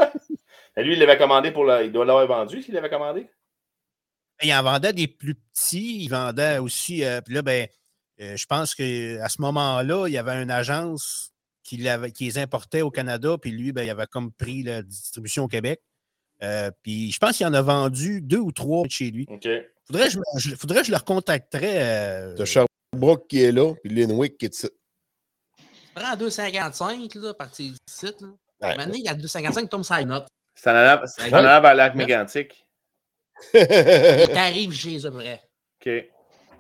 Ben, 0.75 0.85
lui, 0.85 0.93
il 0.93 0.99
l'avait 0.99 1.17
commandé 1.17 1.53
pour 1.53 1.65
la... 1.65 1.83
Il 1.85 1.91
doit 1.91 2.05
l'avoir 2.05 2.27
vendu 2.27 2.61
s'il 2.61 2.75
l'avait 2.75 2.91
commandé? 2.91 3.27
Il 4.43 4.53
en 4.53 4.63
vendait 4.63 4.93
des 4.93 5.09
plus 5.09 5.35
petits, 5.35 6.05
il 6.05 6.09
vendait 6.09 6.59
aussi. 6.59 7.03
euh, 7.03 7.23
puis 7.23 7.35
là, 7.35 7.41
ben, 7.41 7.67
euh, 8.21 8.37
je 8.37 8.45
pense 8.45 8.75
qu'à 8.75 9.29
ce 9.29 9.41
moment-là, 9.41 10.07
il 10.07 10.13
y 10.13 10.19
avait 10.19 10.43
une 10.43 10.51
agence 10.51 11.33
qui, 11.63 11.79
les 11.79 12.39
importait 12.39 12.83
au 12.83 12.91
Canada, 12.91 13.39
puis 13.41 13.53
lui, 13.53 13.73
ben, 13.73 13.85
il 13.85 13.91
avait 13.91 14.07
comme 14.07 14.33
pris 14.33 14.63
la 14.65 14.83
distribution 14.83 15.45
au 15.45 15.49
Québec. 15.49 15.81
Euh, 16.43 16.71
puis 16.83 17.11
je 17.11 17.19
pense 17.19 17.39
qu'il 17.39 17.47
en 17.47 17.55
a 17.55 17.63
vendu 17.63 18.21
deux 18.21 18.39
ou 18.41 18.53
trois 18.53 18.85
de 18.85 18.91
chez 18.91 19.11
lui. 19.11 19.27
Faudrait 19.87 20.07
que 20.07 20.11
je, 20.13 20.19
je- 20.39 20.55
faudrait 20.57 20.81
que 20.81 20.87
je 20.87 20.91
le 20.93 20.97
recontacterais. 20.97 21.83
euh, 21.83 22.45
Sherbrooke 22.45 23.27
qui 23.29 23.43
est 23.43 23.53
là, 23.53 23.75
puis 23.83 23.93
Linwick 23.93 24.37
qui 24.39 24.47
est 24.47 24.55
ici. 24.55 24.69
Prends 25.95 26.15
2,55 26.17 27.19
là, 27.21 27.35
partir 27.35 27.73
du 27.73 27.79
site. 27.89 28.21
Là. 28.21 28.29
Ouais. 28.63 28.77
Maintenant, 28.77 28.95
il 28.95 29.05
y 29.05 29.09
a 29.09 29.15
2,55 29.15 29.69
tombe 29.69 29.85
sur 29.85 29.95
la 29.95 30.05
note. 30.05 30.27
C'est 30.55 30.71
en 30.71 30.75
allant 30.75 31.61
vers 31.61 31.75
lac 31.75 31.95
mégantic. 31.95 32.67
Et 33.55 33.67
t'arrives 34.33 34.73
chez 34.73 34.99
eux 34.99 35.07
après. 35.07 35.43
OK. 35.85 36.11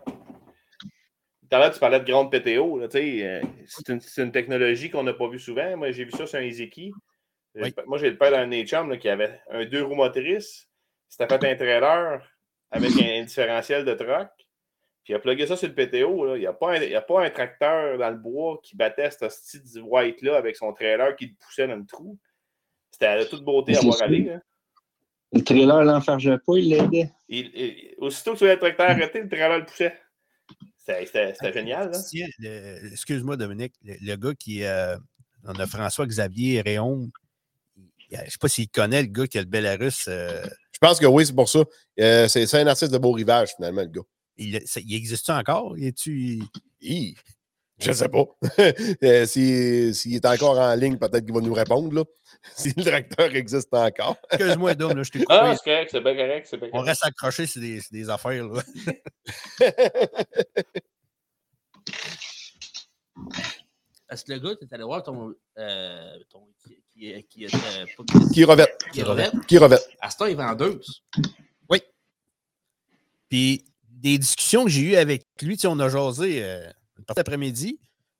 Tout 0.07 1.55
à 1.57 1.59
l'heure, 1.61 1.72
tu 1.72 1.79
parlais 1.81 2.01
de 2.01 2.05
grande 2.05 2.31
PTO. 2.31 2.79
là, 2.81 2.89
tu 2.89 2.99
sais, 2.99 3.22
euh, 3.24 3.41
c'est, 3.68 3.89
une, 3.93 4.01
c'est 4.01 4.22
une 4.22 4.33
technologie 4.33 4.91
qu'on 4.91 5.03
n'a 5.05 5.14
pas 5.14 5.29
vue 5.29 5.39
souvent. 5.39 5.77
Moi, 5.77 5.93
j'ai 5.93 6.05
vu 6.05 6.11
ça 6.12 6.27
sur 6.27 6.39
un 6.39 6.43
Izeki. 6.43 6.93
Oui. 7.55 7.72
Moi, 7.87 7.99
j'ai 7.99 8.11
le 8.11 8.18
père 8.18 8.31
d'un 8.33 8.47
là, 8.47 8.97
qui 8.97 9.09
avait 9.09 9.41
un 9.51 9.64
deux 9.64 9.83
roues 9.83 9.95
motrices. 9.95 10.68
C'était 11.09 11.27
fait 11.29 11.51
un 11.53 11.57
trailer 11.57 12.20
avec 12.71 12.93
un 13.01 13.25
différentiel 13.25 13.85
de 13.85 13.95
truck. 13.95 14.29
Puis 15.05 15.12
il 15.12 15.14
a 15.14 15.19
plugué 15.21 15.47
ça 15.47 15.57
sur 15.57 15.69
le 15.69 15.75
PTO. 15.75 16.25
là. 16.27 16.37
Il 16.37 16.41
n'y 16.41 16.47
a, 16.47 16.53
pas 16.53 16.73
un- 16.73 16.83
il 16.83 16.91
y 16.91 16.95
a 16.97 17.01
pas 17.01 17.25
un 17.25 17.31
tracteur 17.31 17.97
dans 17.99 18.11
le 18.11 18.17
bois 18.17 18.59
qui 18.62 18.77
battait 18.77 19.11
ce 19.11 19.29
style 19.29 19.83
white-là 19.83 20.37
avec 20.37 20.57
son 20.57 20.73
trailer 20.73 21.14
qui 21.17 21.27
le 21.27 21.33
poussait 21.39 21.69
dans 21.69 21.77
le 21.77 21.87
trou. 21.87 22.19
C'était 22.91 23.21
de 23.21 23.25
toute 23.25 23.45
beauté 23.45 23.77
à 23.77 23.81
voir 23.81 24.03
aller. 24.03 24.21
là. 24.25 24.41
Le 25.33 25.43
trailer 25.45 25.85
l'enfargeait 25.85 26.39
pas, 26.39 26.55
il 26.57 26.71
l'aidait. 26.71 27.11
Il- 27.29 27.51
il- 27.55 27.95
aussitôt 27.99 28.33
que 28.35 28.39
tu 28.39 28.47
le 28.47 28.59
tracteur 28.59 28.91
arrêté, 28.91 29.21
le 29.23 29.29
trailer 29.29 29.59
le 29.59 29.64
poussait. 29.67 29.97
C'était, 30.79 31.35
c'était 31.35 31.53
génial. 31.53 31.91
Excuse-moi, 32.93 33.37
Dominique, 33.37 33.75
le, 33.83 33.95
le 34.01 34.17
gars 34.17 34.35
qui. 34.35 34.64
euh, 34.64 34.97
on 35.45 35.55
a 35.61 35.67
François-Xavier 35.67 36.61
Réaume. 36.62 37.11
Il- 38.17 38.21
Je 38.21 38.25
ne 38.25 38.31
sais 38.31 38.39
pas 38.41 38.49
s'il 38.49 38.69
connaît 38.69 39.03
le 39.03 39.09
gars 39.09 39.27
qui 39.27 39.39
a 39.39 39.43
le 39.43 39.47
Belarus. 39.47 40.07
euh, 40.09 40.45
Je 40.73 40.79
pense 40.81 40.99
que 40.99 41.07
oui, 41.07 41.25
c'est 41.27 41.35
pour 41.35 41.49
ça. 41.49 41.61
Euh, 42.01 42.29
c'est 42.29 42.53
un 42.55 42.67
artiste 42.67 42.93
de 42.93 42.99
beau 42.99 43.12
rivage, 43.12 43.51
finalement, 43.57 43.83
le 43.83 43.89
gars. 43.89 44.03
il, 44.37 44.61
ça- 44.67 44.81
il 44.81 44.95
existe 44.95 45.31
encore? 45.31 45.77
Il 45.79 45.87
est-tu. 45.87 46.41
Hi! 46.81 47.14
Je 47.79 47.93
sais 47.93 48.09
pas. 48.09 48.25
Euh, 49.03 49.27
S'il 49.27 49.95
s'il 49.95 50.14
est 50.14 50.25
encore 50.25 50.59
en 50.59 50.75
ligne, 50.75 50.97
peut-être 50.97 51.25
qu'il 51.27 51.35
va 51.35 51.41
nous 51.43 51.53
répondre. 51.55 51.93
Là. 51.95 52.05
Si 52.57 52.73
le 52.77 52.83
tracteur 52.85 53.35
existe 53.35 53.73
encore. 53.75 54.17
Excuse-moi, 54.31 54.75
Dom, 54.75 54.97
là, 54.97 55.03
je 55.03 55.11
t'ai 55.11 55.19
coupé. 55.21 55.35
Ah, 55.35 55.55
c'est 55.57 55.64
correct, 55.71 55.89
c'est 55.93 56.01
bien 56.01 56.14
correct. 56.14 56.57
On 56.73 56.81
reste 56.81 57.05
accroché 57.05 57.47
sur 57.47 57.61
des, 57.61 57.81
sur 57.81 57.91
des 57.93 58.09
affaires. 58.09 58.47
Là. 58.49 58.62
Parce 64.09 64.23
que 64.23 64.33
le 64.33 64.39
gars, 64.39 64.55
tu 64.57 64.65
es 64.65 64.75
allé 64.75 64.85
voir 64.85 65.03
ton. 65.03 65.35
Euh, 65.59 66.19
ton 66.31 66.47
qui, 66.65 67.25
qui, 67.29 67.47
qui 68.33 68.45
revête. 68.45 68.77
qui 68.93 69.03
revête. 69.03 69.33
Qui 69.47 69.59
revête. 69.59 69.89
À 70.01 70.11
ce 70.11 70.17
temps, 70.17 70.27
il 70.27 70.37
vendeuse. 70.37 71.03
Puis 73.29 73.65
des 73.89 74.19
discussions 74.19 74.65
que 74.65 74.71
j'ai 74.71 74.83
eues 74.83 74.97
avec 74.97 75.27
lui, 75.43 75.57
tu 75.57 75.63
sais, 75.63 75.67
on 75.67 75.79
a 75.81 75.89
jasé 75.89 76.45
euh, 76.45 76.71
une 76.99 77.05
partie 77.05 77.19
d'après-midi. 77.19 77.79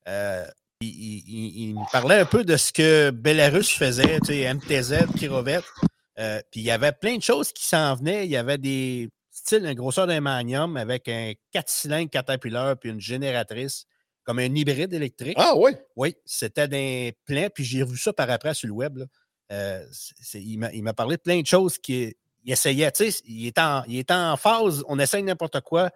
euh, 0.09 0.45
il, 0.81 0.89
il- 0.89 1.25
il- 1.29 1.69
il 1.69 1.75
me 1.75 1.91
parlait 1.93 2.17
un 2.19 2.27
peu 2.27 2.45
de 2.45 2.57
ce 2.57 2.73
que 2.73 3.11
Belarus 3.11 3.71
faisait, 3.71 4.19
tu 4.21 4.27
sais, 4.35 4.53
MTZ, 4.53 5.07
Kirovet. 5.19 5.61
Euh, 6.19 6.41
puis 6.51 6.61
il 6.61 6.65
y 6.65 6.71
avait 6.71 6.93
plein 6.93 7.17
de 7.17 7.23
choses 7.23 7.53
qui 7.53 7.65
s'en 7.67 7.95
venaient. 7.95 8.25
Il 8.27 8.31
y 8.31 8.37
avait 8.37 8.59
des 8.59 9.09
styles, 9.31 9.65
une 9.65 9.75
grosseur 9.75 10.07
d'un 10.07 10.21
manium 10.21 10.77
avec 10.77 11.09
un 11.09 11.33
4 11.53 11.69
cylindres 11.69 12.11
Caterpillar 12.11 12.77
puis 12.79 12.91
une 12.91 13.01
génératrice, 13.01 13.87
comme 14.27 14.41
un 14.41 14.55
hybride 14.55 14.93
électrique. 14.93 15.37
Ah 15.39 15.55
oui? 15.57 15.71
Oui, 15.95 16.17
c'était 16.25 16.67
d'un 16.67 17.11
plein. 17.25 17.49
Puis 17.49 17.65
j'ai 17.65 17.83
revu 17.85 17.97
ça 17.97 18.13
par 18.13 18.29
après 18.29 18.53
sur 18.55 18.67
le 18.67 18.75
web. 18.75 18.99
là. 18.99 19.07
Euh, 19.53 19.87
il 20.35 20.83
m'a 20.83 20.93
parlé 20.93 21.17
de 21.17 21.23
plein 21.23 21.41
de 21.41 21.47
choses 21.47 21.79
qu'il 21.79 22.13
il 22.45 22.53
essayait. 22.53 22.91
Tu 22.91 23.11
sais, 23.11 23.23
il 23.27 23.47
est, 23.47 23.59
en, 23.59 23.85
il 23.87 23.99
est 23.99 24.11
en 24.11 24.37
phase. 24.37 24.85
On 24.89 24.99
essaye 24.99 25.23
n'importe 25.23 25.61
quoi 25.61 25.91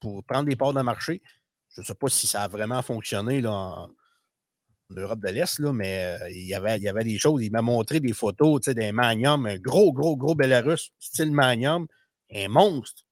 pour 0.00 0.24
prendre 0.24 0.48
des 0.48 0.56
parts 0.56 0.72
de 0.72 0.82
marché. 0.82 1.22
Je 1.68 1.80
ne 1.80 1.86
sais 1.86 1.94
pas 1.94 2.08
si 2.08 2.26
ça 2.26 2.42
a 2.42 2.48
vraiment 2.48 2.82
fonctionné 2.82 3.40
là, 3.40 3.52
en, 3.52 3.82
en 3.84 4.94
Europe 4.94 5.20
de 5.20 5.28
l'Est, 5.28 5.60
là, 5.60 5.72
mais 5.72 6.18
euh, 6.20 6.30
il, 6.30 6.46
y 6.46 6.54
avait, 6.54 6.76
il 6.76 6.82
y 6.82 6.88
avait 6.88 7.04
des 7.04 7.18
choses. 7.18 7.44
Il 7.44 7.52
m'a 7.52 7.62
montré 7.62 8.00
des 8.00 8.12
photos 8.12 8.60
tu 8.60 8.70
sais, 8.70 8.74
d'un 8.74 8.92
Magnum, 8.92 9.46
un 9.46 9.58
gros, 9.58 9.92
gros, 9.92 10.16
gros 10.16 10.34
Belarus, 10.34 10.90
style 10.98 11.32
Magnum, 11.32 11.86
un 12.34 12.48
monstre, 12.48 13.04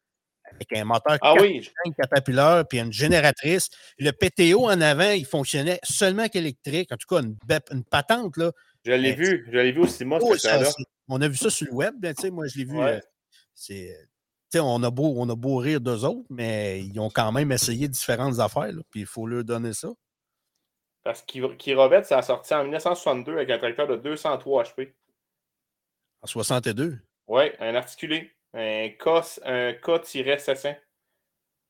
avec 0.56 0.72
un 0.72 0.84
moteur 0.84 1.18
Ah 1.20 1.34
4 1.34 1.42
oui, 1.42 1.62
je- 1.62 1.70
cylindres 1.82 1.96
Caterpillar, 1.96 2.66
puis 2.68 2.78
une 2.80 2.92
génératrice. 2.92 3.68
Le 3.98 4.10
PTO 4.12 4.66
en 4.66 4.80
avant, 4.80 5.10
il 5.10 5.26
fonctionnait 5.26 5.80
seulement 5.82 6.28
qu'électrique. 6.28 6.90
En 6.92 6.96
tout 6.96 7.06
cas, 7.08 7.22
une, 7.22 7.84
patente, 7.84 8.36
là. 8.36 8.52
je 8.84 8.92
l'ai 8.92 9.14
vu. 9.14 9.46
Je 9.50 9.58
l'ai 9.58 9.72
vu 9.72 9.80
au 9.80 9.86
cinéma, 9.86 10.18
Oh, 10.20 10.34
ce 10.34 10.40
ça, 10.48 10.58
là 10.60 10.68
on 11.08 11.20
a 11.20 11.28
vu 11.28 11.36
ça 11.36 11.50
sur 11.50 11.66
le 11.66 11.74
web, 11.74 11.94
ben, 11.98 12.14
moi 12.32 12.46
je 12.46 12.56
l'ai 12.58 12.64
vu. 12.64 12.78
Ouais. 12.78 12.96
euh, 12.96 13.00
c'est, 13.54 13.90
euh, 14.56 14.60
on, 14.62 14.82
a 14.82 14.90
beau, 14.90 15.12
on 15.18 15.28
a 15.28 15.36
beau 15.36 15.56
rire 15.56 15.80
d'eux 15.80 16.04
autres, 16.04 16.26
mais 16.30 16.80
ils 16.82 16.98
ont 16.98 17.10
quand 17.10 17.30
même 17.32 17.52
essayé 17.52 17.88
différentes 17.88 18.38
affaires, 18.40 18.72
là, 18.72 18.80
puis 18.90 19.00
il 19.00 19.06
faut 19.06 19.26
leur 19.26 19.44
donner 19.44 19.72
ça. 19.74 19.88
Parce 21.02 21.22
qu'Irovette, 21.22 22.06
ça 22.06 22.18
a 22.18 22.22
sorti 22.22 22.54
en 22.54 22.62
1962 22.62 23.32
avec 23.34 23.50
un 23.50 23.58
tracteur 23.58 23.86
de 23.86 23.96
203 23.96 24.64
HP. 24.64 24.94
En 26.22 26.26
62. 26.26 26.98
Oui, 27.26 27.42
un 27.60 27.74
articulé. 27.74 28.33
Un 28.54 28.88
K, 28.90 29.08
un 29.44 29.72
K-700. 29.72 30.76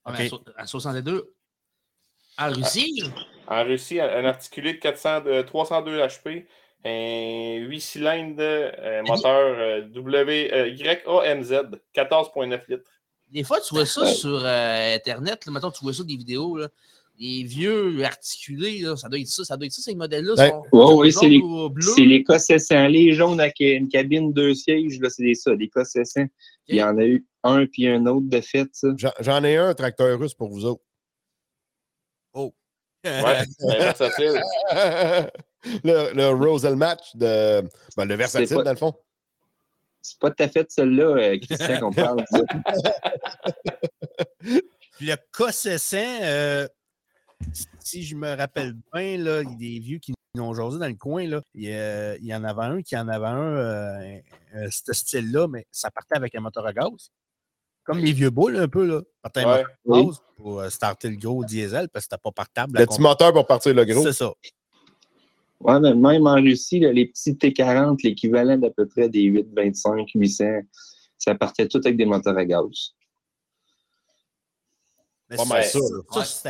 Ah, 0.04 0.12
mais 0.12 0.18
à 0.18 0.24
OK. 0.24 0.28
so- 0.30 0.44
À 0.56 0.66
62. 0.66 1.34
En 2.38 2.50
Russie? 2.52 3.02
En 3.46 3.64
Russie, 3.64 4.00
un 4.00 4.24
articulé 4.24 4.74
de 4.74 4.78
400, 4.78 5.20
de 5.22 5.42
302 5.42 5.98
HP. 6.00 6.46
Un 6.86 7.56
8 7.66 7.80
cylindres, 7.80 8.40
euh, 8.42 9.02
moteur 9.04 9.58
euh, 9.58 9.80
W, 9.88 10.52
euh, 10.52 10.68
YAMZ, 10.68 11.62
14,9 11.94 12.60
litres. 12.68 12.90
Des 13.28 13.42
fois, 13.42 13.58
tu 13.60 13.74
vois 13.74 13.86
ça 13.86 14.06
sur 14.06 14.44
euh, 14.44 14.94
Internet. 14.94 15.46
Là, 15.46 15.52
mettons, 15.52 15.70
tu 15.70 15.82
vois 15.82 15.94
ça 15.94 16.04
des 16.04 16.16
vidéos. 16.16 16.58
Là, 16.58 16.68
des 17.18 17.44
vieux 17.44 18.04
articulés. 18.04 18.80
Là, 18.80 18.96
ça 18.96 19.08
doit 19.08 19.18
être 19.18 19.26
ça. 19.28 19.44
Ça 19.44 19.56
doit 19.56 19.66
être 19.66 19.72
ça, 19.72 19.82
ces 19.82 19.94
modèles-là. 19.94 20.34
Ouais. 20.34 20.52
Ouais, 20.72 20.94
ouais, 20.94 21.10
sont 21.10 21.20
c'est 21.20 21.28
les- 21.28 22.06
les 22.06 22.22
K700. 22.24 22.88
Les 22.88 23.12
jaunes 23.12 23.40
avec 23.40 23.60
une 23.60 23.88
cabine 23.88 24.32
deux 24.32 24.54
sièges, 24.54 24.98
là, 25.00 25.10
c'est 25.10 25.22
des- 25.22 25.34
ça, 25.34 25.54
des 25.54 25.68
K700. 25.68 26.28
Il 26.68 26.76
y 26.76 26.82
en 26.82 26.96
a 26.98 27.04
eu 27.04 27.24
un 27.42 27.66
puis 27.66 27.86
un 27.88 28.06
autre 28.06 28.26
de 28.28 28.40
fait, 28.40 28.68
ça. 28.72 28.88
J'en- 29.20 29.44
ai 29.44 29.56
un 29.56 29.74
tracteur 29.74 30.18
russe 30.18 30.34
pour 30.34 30.48
vous 30.50 30.64
autres. 30.64 30.82
Ouais, 32.34 32.50
c'est 33.58 33.78
versatile. 33.78 34.40
le, 35.84 36.14
le 36.14 36.28
Rosal 36.30 36.74
Match 36.76 37.14
de. 37.14 37.60
Ben, 37.98 38.06
le 38.06 38.14
versatile, 38.14 38.56
pas- 38.56 38.62
dans 38.62 38.70
le 38.70 38.76
fond. 38.78 38.94
C'est 40.00 40.18
pas 40.18 40.30
tout 40.30 40.42
à 40.42 40.48
fait 40.48 40.70
celle-là, 40.70 41.04
euh, 41.16 41.38
Christian, 41.38 41.80
qu'on 41.80 41.92
parle. 41.92 42.24
le 45.00 45.14
K600, 45.32 45.96
euh, 46.22 46.68
si 47.80 48.02
je 48.02 48.16
me 48.16 48.34
rappelle 48.36 48.74
bien, 48.92 49.18
là, 49.18 49.42
il 49.42 49.50
y 49.50 49.52
a 49.52 49.56
des 49.56 49.78
vieux 49.80 49.98
qui 49.98 50.12
ont 50.38 50.54
jasé 50.54 50.78
dans 50.78 50.88
le 50.88 50.94
coin. 50.94 51.26
Là, 51.28 51.40
il, 51.54 51.62
y 51.64 51.72
a- 51.72 52.16
il 52.16 52.24
y 52.26 52.34
en 52.34 52.42
avait 52.44 52.62
un 52.64 52.82
qui 52.82 52.96
en 52.96 53.06
avait 53.08 53.26
un, 53.26 53.56
euh, 53.56 54.18
un- 54.54 54.70
ce 54.70 54.92
style-là, 54.92 55.46
mais 55.48 55.66
ça 55.70 55.90
partait 55.90 56.16
avec 56.16 56.34
un 56.34 56.40
moteur 56.40 56.66
à 56.66 56.72
gaz. 56.72 57.10
Comme 57.84 57.98
les 57.98 58.12
vieux 58.12 58.30
boules, 58.30 58.56
un 58.56 58.66
peu, 58.68 58.86
là. 58.86 59.02
Partait 59.22 59.40
un 59.40 59.46
moteur 59.46 59.66
à 59.66 59.72
Oui. 59.84 60.06
gaz 60.06 60.22
pour 60.36 60.60
euh, 60.60 60.70
starter 60.70 61.10
le 61.10 61.16
gros 61.16 61.44
diesel 61.44 61.88
parce 61.90 62.06
que 62.06 62.10
c'était 62.12 62.22
pas 62.22 62.32
partable. 62.32 62.78
Le 62.78 62.86
petit 62.86 63.00
moteur 63.00 63.32
pour 63.32 63.46
partir 63.46 63.74
le 63.74 63.84
gros. 63.84 64.02
C'est 64.02 64.12
ça. 64.12 64.32
Ouais, 65.60 65.80
mais 65.80 65.94
même 65.94 66.26
en 66.26 66.34
Russie, 66.34 66.80
là, 66.80 66.92
les 66.92 67.06
petits 67.06 67.32
T40, 67.34 68.02
l'équivalent 68.02 68.58
d'à 68.58 68.70
peu 68.70 68.86
près 68.86 69.08
des 69.08 69.22
825, 69.22 70.08
800, 70.14 70.44
ça 71.16 71.34
partait 71.34 71.68
tout 71.68 71.80
avec 71.84 71.96
des 71.96 72.04
moteurs 72.06 72.36
à 72.36 72.44
gaz. 72.44 72.92
Mais 75.30 75.36
Pas 75.36 75.42
ça, 75.44 75.48
mal 75.48 75.64
ça, 75.64 75.78
ça, 75.78 75.78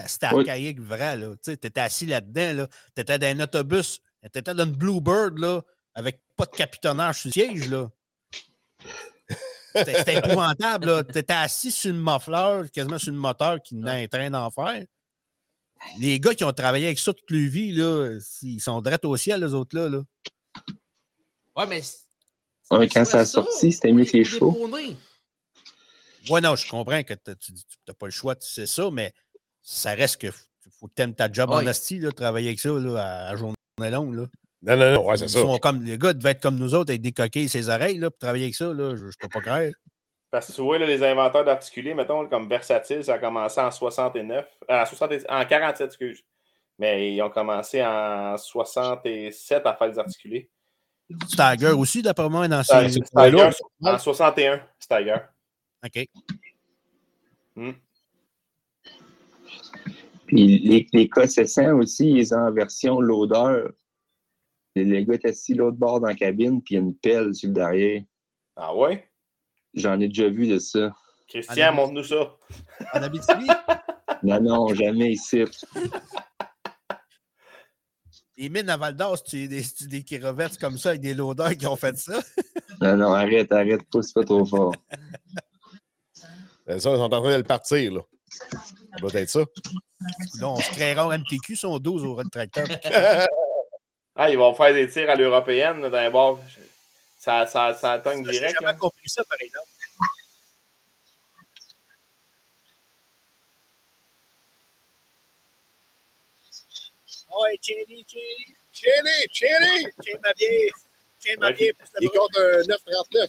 là. 0.00 0.06
c'était 0.08 0.26
Oui. 0.34 0.40
archaïque, 0.40 0.80
vrai. 0.80 1.16
Tu 1.20 1.26
sais, 1.42 1.52
étais 1.52 1.80
assis 1.80 2.06
là-dedans, 2.06 2.52
là. 2.62 2.68
tu 2.94 3.00
étais 3.02 3.18
dans 3.18 3.26
un 3.26 3.40
autobus, 3.44 4.00
tu 4.32 4.38
étais 4.38 4.54
dans 4.54 4.64
une 4.64 4.72
Bluebird 4.72 5.38
là, 5.38 5.62
avec 5.94 6.20
pas 6.36 6.46
de 6.46 6.50
capitonnage 6.56 7.20
sur 7.20 7.28
le 7.28 7.32
siège. 7.32 7.68
là. 7.68 7.88
C'était 9.76 10.18
épouvantable. 10.18 11.04
Tu 11.12 11.18
étais 11.18 11.32
assis 11.32 11.70
sur 11.70 11.90
une 11.90 12.00
muffler, 12.02 12.68
quasiment 12.72 12.98
sur 12.98 13.12
le 13.12 13.18
moteur 13.18 13.60
qui 13.62 13.74
venait 13.74 14.04
un 14.04 14.06
train 14.08 14.30
d'enfer. 14.30 14.84
Les 15.98 16.18
gars 16.20 16.34
qui 16.34 16.44
ont 16.44 16.52
travaillé 16.52 16.86
avec 16.86 16.98
ça 16.98 17.12
toute 17.12 17.30
leur 17.30 17.50
vie, 17.50 17.72
là, 17.72 18.18
ils 18.42 18.60
sont 18.60 18.80
drettes 18.80 19.04
au 19.04 19.16
ciel, 19.16 19.40
les 19.44 19.52
autres 19.54 19.78
là. 19.78 20.00
Ouais, 21.56 21.66
mais. 21.66 21.82
Ouais, 22.70 22.88
quand 22.88 23.04
ça 23.04 23.20
a 23.20 23.24
sorti, 23.26 23.70
c'était 23.72 23.92
mieux 23.92 24.04
que 24.04 24.16
les 24.16 24.24
chevaux. 24.24 24.68
Ouais, 26.30 26.40
non, 26.40 26.56
je 26.56 26.68
comprends 26.68 27.02
que 27.02 27.14
tu 27.14 27.52
n'as 27.88 27.94
pas 27.94 28.06
le 28.06 28.12
choix, 28.12 28.34
tu 28.36 28.48
sais 28.48 28.66
ça, 28.66 28.90
mais 28.92 29.12
ça 29.62 29.92
reste 29.94 30.20
que 30.20 30.28
faut 30.80 30.88
que 30.88 30.94
tu 30.96 31.02
aimes 31.02 31.14
ta 31.14 31.30
job 31.30 31.50
en 31.50 31.58
Ouais. 31.58 31.68
asti, 31.68 31.98
là, 31.98 32.10
travailler 32.12 32.48
avec 32.48 32.60
ça 32.60 32.70
là, 32.70 32.96
à, 32.98 33.28
à 33.30 33.36
journée 33.36 33.54
longue. 33.78 34.14
Là. 34.14 34.26
Non, 34.62 34.76
non, 34.76 34.92
non, 34.94 35.06
ouais, 35.06 35.16
c'est 35.18 35.26
Ils 35.26 35.30
ça. 35.30 35.40
sont 35.42 35.58
comme, 35.58 35.82
les 35.82 35.98
gars 35.98 36.14
devaient 36.14 36.30
être 36.30 36.42
comme 36.42 36.56
nous 36.56 36.74
autres 36.74 36.90
avec 36.90 37.02
des 37.02 37.12
coquilles 37.12 37.44
et 37.44 37.48
ses 37.48 37.68
oreilles 37.68 37.98
là, 37.98 38.10
pour 38.10 38.18
travailler 38.18 38.44
avec 38.44 38.54
ça. 38.54 38.66
Là, 38.72 38.96
je 38.96 39.04
ne 39.04 39.10
peux 39.20 39.28
pas 39.28 39.40
croire. 39.40 39.70
Parce 40.30 40.48
que 40.48 40.52
tu 40.52 40.62
vois, 40.62 40.78
là, 40.78 40.86
les 40.86 41.02
inventeurs 41.04 41.44
d'articulés, 41.44 41.94
mettons, 41.94 42.26
comme 42.28 42.48
Versatile, 42.48 43.04
ça 43.04 43.14
a 43.14 43.18
commencé 43.18 43.60
en 43.60 43.70
69, 43.70 44.46
euh, 44.70 44.82
en, 44.82 44.86
60 44.86 45.12
en 45.28 45.44
47, 45.44 45.86
excuse. 45.86 46.24
Mais 46.78 47.12
ils 47.14 47.22
ont 47.22 47.30
commencé 47.30 47.84
en 47.84 48.36
67 48.36 49.66
à 49.66 49.74
faire 49.74 49.90
des 49.90 49.98
articulés. 49.98 50.50
Stagger 51.28 51.68
aussi, 51.72 52.02
d'après 52.02 52.28
moi, 52.28 52.48
dans 52.48 52.62
Steiger, 52.64 52.88
ces. 52.90 53.04
Steiger, 53.04 53.50
en 53.82 53.98
61, 53.98 54.60
Steiger. 54.80 55.18
OK. 55.84 56.06
Puis 60.26 60.58
les, 60.58 60.86
les 60.92 61.06
K700 61.06 61.72
aussi, 61.72 62.10
ils 62.10 62.34
ont 62.34 62.38
en 62.38 62.52
version 62.52 63.00
loader. 63.00 63.68
Le 64.76 64.82
le 64.82 65.02
gars 65.02 65.14
est 65.14 65.26
assis 65.26 65.54
l'autre 65.54 65.76
bord 65.76 66.00
dans 66.00 66.08
la 66.08 66.14
cabine, 66.14 66.60
puis 66.62 66.74
il 66.74 66.78
y 66.78 66.80
a 66.80 66.84
une 66.84 66.96
pelle 66.96 67.34
sur 67.34 67.48
le 67.48 67.54
derrière. 67.54 68.02
Ah 68.56 68.74
ouais? 68.74 69.08
J'en 69.74 70.00
ai 70.00 70.08
déjà 70.08 70.28
vu 70.28 70.48
de 70.48 70.58
ça. 70.58 70.92
Christian, 71.28 71.72
montre-nous 71.74 72.04
ça. 72.04 72.36
En 72.92 73.02
Abitibi, 73.02 73.46
Non, 74.22 74.40
non, 74.40 74.74
jamais 74.74 75.12
ici. 75.12 75.44
les 78.36 78.48
mines 78.48 78.68
à 78.68 78.76
Val 78.76 78.96
d'Or, 78.96 79.18
c'est 79.24 79.46
des, 79.46 79.62
des 79.88 80.02
qui 80.02 80.18
revêtent 80.18 80.58
comme 80.58 80.78
ça 80.78 80.90
avec 80.90 81.02
des 81.02 81.14
loaders 81.14 81.56
qui 81.56 81.66
ont 81.66 81.76
fait 81.76 81.96
ça? 81.96 82.20
Non, 82.80 82.96
non, 82.96 83.12
arrête, 83.12 83.52
arrête, 83.52 83.82
pousse 83.90 84.12
pas 84.12 84.24
trop 84.24 84.44
fort. 84.44 84.74
Ben, 86.66 86.80
ça, 86.80 86.90
ils 86.90 86.96
sont 86.96 87.02
en 87.02 87.08
train 87.08 87.32
de 87.32 87.36
le 87.36 87.42
partir, 87.44 87.92
là. 87.92 88.00
Ça 88.28 88.98
doit 88.98 89.14
être 89.14 89.28
ça. 89.28 89.40
Là, 90.40 90.48
on 90.48 90.56
se 90.56 90.70
créera 90.70 91.06
au 91.06 91.12
MTQ, 91.12 91.56
son 91.56 91.78
12 91.78 92.04
au 92.04 92.22
tracteur. 92.24 92.66
Ah, 94.16 94.30
ils 94.30 94.38
vont 94.38 94.54
faire 94.54 94.72
des 94.72 94.88
tirs 94.88 95.10
à 95.10 95.16
l'européenne 95.16 95.80
là, 95.82 95.90
dans 95.90 96.00
les 96.00 96.08
bords. 96.08 96.38
Ça, 97.18 97.46
ça, 97.46 97.74
ça 97.74 97.94
atteigne 97.94 98.24
J'ai 98.24 98.30
direct. 98.30 98.54
jamais 98.60 98.72
hein. 98.72 98.76
compris 98.76 99.08
ça, 99.08 99.24
par 99.24 99.36
exemple. 99.40 99.66
Ouais, 107.42 107.58
Cheney, 107.60 108.06
Cheney, 108.06 108.54
Chéri, 108.72 109.28
chéri! 109.32 109.92
Cheney, 110.04 110.18
ma 110.22 110.32
vieille. 110.34 110.70
Cheney, 111.20 111.36
ma 111.38 111.50
vieille. 111.50 111.72
pour 111.72 111.88
Il 112.00 112.08
ce 112.08 112.16
compte 112.16 112.36
un 112.36 112.60
9,39. 112.62 113.28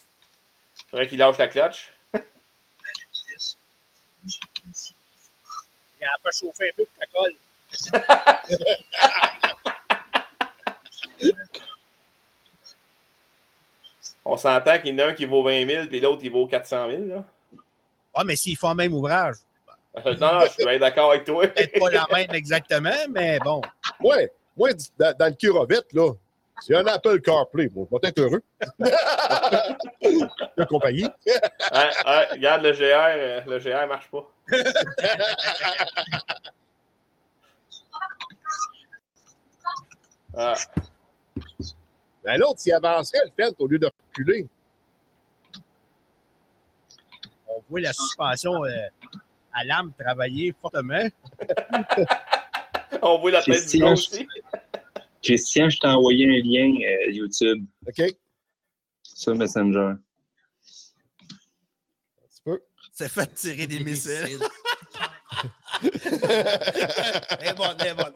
Faudrait 0.92 1.08
qu'il 1.08 1.18
lâche 1.18 1.38
la 1.40 1.48
clutch. 1.48 1.95
Pas 6.24 6.32
chauffé 6.32 6.70
un 6.70 6.74
peu 6.76 6.86
pour 6.86 6.97
ta 6.99 7.06
colle. 7.08 7.36
On 14.24 14.38
s'entend 14.38 14.80
qu'il 14.80 14.95
y 14.97 15.01
en 15.01 15.06
a 15.06 15.10
un 15.10 15.14
qui 15.14 15.26
vaut 15.26 15.43
20 15.43 15.68
000 15.68 15.86
puis 15.88 15.99
l'autre, 15.99 16.22
il 16.24 16.32
vaut 16.32 16.47
400 16.47 16.89
000. 16.89 17.03
Là. 17.06 17.24
Ah, 18.14 18.24
mais 18.24 18.36
s'ils 18.36 18.58
font 18.58 18.70
le 18.70 18.76
même 18.76 18.93
ouvrage, 18.93 19.36
Non, 20.06 20.14
non, 20.20 20.39
je 20.45 20.51
suis 20.51 20.66
bien 20.66 20.80
d'accord 20.80 21.12
avec 21.12 21.26
toi. 21.26 21.47
peut-être 21.47 21.80
pas 21.80 21.89
la 21.91 22.08
même 22.12 22.32
exactement, 22.34 22.89
mais 23.10 23.38
bon. 23.39 23.62
Moi, 23.99 24.16
moi, 24.58 24.70
dans, 24.97 25.16
dans 25.18 25.26
le 25.28 25.34
Curovette, 25.34 25.93
là, 25.93 26.12
c'est 26.62 26.76
un 26.76 26.86
Apple 26.88 27.22
CarPlay. 27.22 27.68
Bon, 27.68 27.88
je 27.91 27.97
vais 27.97 28.08
être 28.10 28.20
heureux. 28.20 28.43
De 30.58 30.64
compagnie. 30.66 31.03
Ouais, 31.03 31.89
ouais, 32.06 32.28
regarde 32.32 32.64
le 32.64 32.72
GR, 32.72 32.84
euh, 32.84 33.41
le 33.47 33.60
GR 33.60 33.88
marche 33.88 34.10
pas. 34.10 34.32
Ah, 40.38 40.56
Ben, 42.26 42.38
l'autre, 42.38 42.60
s'il 42.60 42.74
avancerait, 42.74 43.20
le 43.24 43.32
fait, 43.32 43.56
au 43.58 43.68
lieu 43.68 43.80
de 43.80 43.89
reculer. 44.10 44.47
voit 47.70 47.82
la 47.82 47.93
suspension 47.93 48.64
euh, 48.66 48.70
à 49.53 49.64
lame 49.64 49.91
travailler 49.97 50.53
fortement. 50.62 51.08
On 53.01 53.20
voit 53.20 53.32
la 53.32 53.43
tête 53.43 53.70
du 53.70 53.84
aussi. 53.84 54.28
Christian, 55.26 55.69
je 55.69 55.80
t'ai 55.80 55.88
envoyé 55.88 56.26
un 56.26 56.43
lien 56.43 56.71
euh, 56.86 57.11
YouTube 57.11 57.65
OK? 57.88 58.15
Sur 59.03 59.36
Messenger. 59.36 59.93
C'est 62.93 63.09
fait 63.09 63.34
tirer 63.34 63.67
des 63.67 63.80
missiles. 63.82 64.39
C'est- 64.39 65.89
Elle 67.41 67.47
est 67.49 67.53
bonne, 67.53 67.76
elle 67.80 67.88
est 67.88 67.93
bonne. 67.95 68.13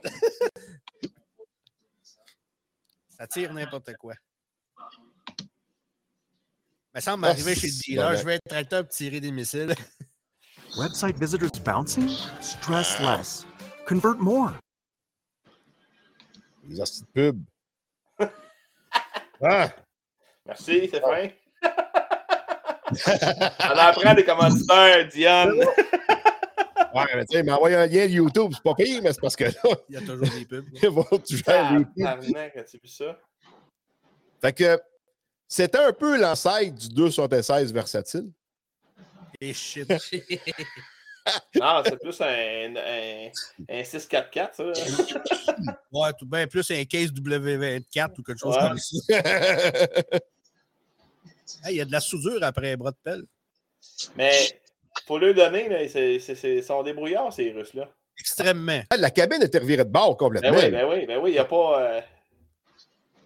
Ça 3.18 3.28
tire 3.28 3.51
n'importe 3.53 3.93
quoi. 3.97 4.14
Mais 6.93 7.01
ça 7.01 7.18
m'arriver 7.18 7.51
Ah, 7.51 7.60
chez 7.60 7.68
le 7.68 7.74
dealer, 7.74 8.16
je 8.18 8.24
vais 8.24 8.36
être 8.36 8.47
tracteur 8.47 8.84
pour 8.84 8.95
tirer 8.95 9.20
des 9.20 9.32
missiles. 9.32 9.76
Website 10.78 11.18
visitors 11.20 11.60
bouncing? 11.66 12.10
Stress 12.39 12.99
less. 13.01 13.45
Convert 13.86 14.16
more. 14.18 14.53
Les 16.70 16.80
hosties 16.80 17.02
de 17.02 17.08
pub. 17.08 17.44
Ah! 19.42 19.70
Merci, 20.46 20.90
c'est 20.92 21.02
fin. 21.02 21.30
On 23.60 23.78
apprend 23.78 24.14
des 24.14 24.24
commanditaires, 24.24 25.08
Diane. 25.08 25.54
Ouais, 26.94 27.06
mais 27.16 27.26
tu 27.26 27.34
sais, 27.34 27.40
il 27.40 27.46
m'a 27.46 27.56
envoyé 27.56 27.76
un 27.76 27.86
lien 27.86 28.06
de 28.06 28.12
YouTube, 28.12 28.52
c'est 28.54 28.64
pas 28.64 28.74
pire, 28.76 29.02
mais 29.04 29.14
c'est 29.14 29.22
parce 29.22 29.36
que 29.36 29.46
là, 29.46 29.52
Il 29.90 29.96
y 29.96 29.98
a 29.98 30.02
toujours 30.02 30.28
des 30.28 30.46
pubs. 30.46 30.66
il 30.74 30.80
faut 30.80 31.04
que 31.04 31.16
tu 31.18 31.38
gères 31.38 31.72
les 31.74 31.86
pubs. 31.86 31.96
Tabarnak, 31.98 32.58
as-tu 32.58 32.78
vu 32.78 32.88
ça? 32.88 33.20
Fait 34.42 34.54
que 34.54 34.80
c'était 35.48 35.80
un 35.80 35.94
peu 35.94 36.20
l'ancêtre 36.20 36.76
du 36.76 36.90
276 36.90 37.74
versatile. 37.74 38.32
Et 39.42 39.54
shit. 39.54 39.88
Non, 41.56 41.82
c'est 41.86 42.00
plus 42.00 42.22
un, 42.22 42.76
un, 42.76 43.30
un 43.70 43.84
644, 43.84 44.56
ça. 44.56 44.64
Ouais, 45.92 46.12
tout 46.18 46.26
bien 46.26 46.46
plus 46.48 46.70
un 46.72 46.86
case 46.86 47.12
W24 47.12 48.12
ou 48.20 48.24
quelque 48.24 48.40
chose 48.40 48.56
Ouais. 48.56 48.68
comme 48.70 48.78
ça. 48.78 49.22
Hey, 51.64 51.74
Il 51.76 51.78
y 51.78 51.82
a 51.82 51.86
de 51.86 51.92
la 51.92 52.00
soudure 52.00 52.44
après 52.44 52.74
un 52.74 52.78
bras 52.78 52.92
de 52.92 52.98
pelle. 53.04 53.24
Mais 54.16 54.32
faut 55.08 55.18
leur 55.18 55.34
donner, 55.34 55.88
c'est, 55.90 56.20
c'est, 56.20 56.36
c'est, 56.36 56.58
ils 56.58 56.64
sont 56.64 56.84
débrouillards, 56.84 57.34
ces 57.34 57.52
Russes-là. 57.52 57.90
Extrêmement. 58.20 58.82
Ah, 58.90 58.98
La 58.98 59.10
cabine 59.10 59.42
était 59.42 59.58
revirée 59.60 59.84
de 59.86 59.90
bord 59.90 60.16
complètement. 60.16 60.52
Ben 60.52 60.66
oui, 60.66 60.70
ben 60.72 60.88
oui, 60.90 61.06
ben 61.08 61.20
oui, 61.22 61.32
il 61.32 61.34
n'y 61.34 61.40
a 61.40 61.46
pas. 61.46 61.82
euh, 61.82 62.02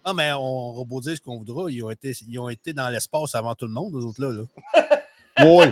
Ah, 0.06 0.14
mais 0.14 0.32
on 0.34 0.72
rebondit 0.74 1.16
ce 1.18 1.22
qu'on 1.22 1.38
voudra. 1.38 1.70
Ils 1.70 1.84
ont, 1.84 1.90
été, 1.92 2.14
ils 2.28 2.40
ont 2.40 2.48
été 2.50 2.72
dans 2.74 2.90
l'espace 2.90 3.36
avant 3.36 3.56
tout 3.56 3.66
le 3.68 3.74
monde, 3.74 3.94
eux 3.96 4.06
autres-là. 4.06 4.32
Là. 4.32 4.44
Oui. 5.46 5.66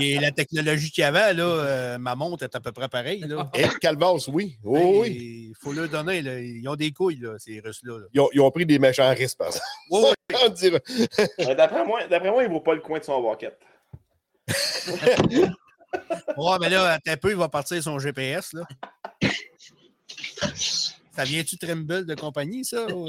Et 0.00 0.18
la 0.18 0.30
technologie 0.32 0.90
qu'il 0.90 1.02
y 1.02 1.04
avait, 1.04 1.34
là, 1.34 1.44
euh, 1.44 1.98
ma 1.98 2.14
montre 2.14 2.42
est 2.44 2.54
à 2.54 2.60
peu 2.60 2.72
près 2.72 2.88
pareille. 2.88 3.24
Et 3.54 3.64
Calvas, 3.80 4.24
oui. 4.28 4.58
Oui, 4.64 4.80
oui. 4.82 5.08
Il 5.50 5.54
faut 5.60 5.72
leur 5.72 5.88
donner. 5.88 6.20
Là. 6.22 6.40
Ils 6.40 6.66
ont 6.68 6.74
des 6.74 6.90
couilles, 6.90 7.20
là, 7.20 7.34
ces 7.38 7.60
Russes-là. 7.60 7.98
là. 7.98 8.06
Ils 8.12 8.20
ont, 8.20 8.28
ils 8.32 8.40
ont 8.40 8.50
pris 8.50 8.66
des 8.66 8.78
méchants 8.78 9.08
risques, 9.14 9.38
par 9.38 9.48
exemple. 9.48 9.64
Euh, 11.40 11.54
d'après, 11.54 11.84
moi, 11.84 12.06
d'après 12.08 12.30
moi, 12.30 12.42
il 12.42 12.48
ne 12.48 12.54
vaut 12.54 12.60
pas 12.60 12.74
le 12.74 12.80
coin 12.80 12.98
de 12.98 13.04
son 13.04 13.20
rocket. 13.20 13.56
Ouais, 16.36 16.56
mais 16.60 16.68
là, 16.70 16.98
un 17.06 17.16
peu, 17.16 17.30
il 17.30 17.36
va 17.36 17.48
partir 17.48 17.80
son 17.80 18.00
GPS. 18.00 18.52
Là. 18.52 18.62
Ça 21.14 21.22
vient-tu 21.22 21.56
Trimble 21.56 22.04
de 22.04 22.14
compagnie, 22.16 22.64
ça? 22.64 22.86
ou- 22.92 23.08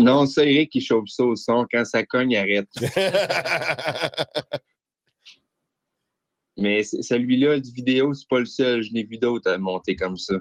Non, 0.00 0.26
ça, 0.26 0.42
Eric, 0.44 0.74
il 0.74 0.80
chauffe 0.80 1.08
ça 1.08 1.22
au 1.22 1.36
son. 1.36 1.64
Quand 1.70 1.84
ça 1.84 2.02
cogne, 2.04 2.32
il 2.32 2.36
arrête. 2.36 2.66
Mais 6.60 6.82
celui-là, 6.84 7.58
de 7.58 7.66
vidéo, 7.66 8.12
c'est 8.14 8.28
pas 8.28 8.38
le 8.38 8.44
seul. 8.46 8.82
Je 8.82 8.92
n'ai 8.92 9.02
vu 9.04 9.16
d'autres 9.18 9.50
à 9.50 9.58
monter 9.58 9.96
comme 9.96 10.16
ça. 10.16 10.34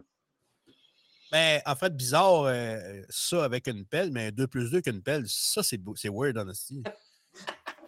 Mais 1.31 1.61
en 1.65 1.75
fait, 1.75 1.95
bizarre, 1.95 2.43
euh, 2.45 3.01
ça 3.09 3.43
avec 3.45 3.67
une 3.67 3.85
pelle, 3.85 4.11
mais 4.11 4.27
un 4.27 4.31
2 4.31 4.47
plus 4.47 4.71
2 4.71 4.81
qu'une 4.81 5.01
pelle, 5.01 5.23
ça, 5.27 5.61
c'est 5.63 5.77
beau- 5.77 5.95
c'est 5.95 6.09
weird, 6.09 6.37
honesty. 6.37 6.83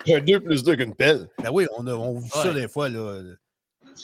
un 0.08 0.20
2 0.22 0.40
plus 0.40 0.64
2 0.64 0.76
qu'une 0.76 0.96
pelle. 0.96 1.28
Ben 1.44 1.50
oui, 1.52 1.66
on 1.78 1.86
a 1.88 1.94
on 1.94 2.20
voit 2.20 2.44
ça 2.44 2.54
des 2.54 2.68
fois, 2.68 2.88
là. 2.90 3.22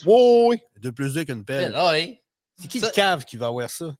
Oui, 0.04 0.46
oui. 0.48 0.56
2 0.80 0.92
plus 0.92 1.14
2 1.14 1.24
qu'une 1.24 1.44
pelle. 1.44 1.72
Ah 1.74 1.92
oui. 1.92 2.18
C'est 2.60 2.68
qui 2.68 2.80
Ça- 2.80 2.88
le 2.88 2.92
cave 2.92 3.24
qui 3.24 3.36
va 3.36 3.46
avoir 3.46 3.70
ça? 3.70 3.94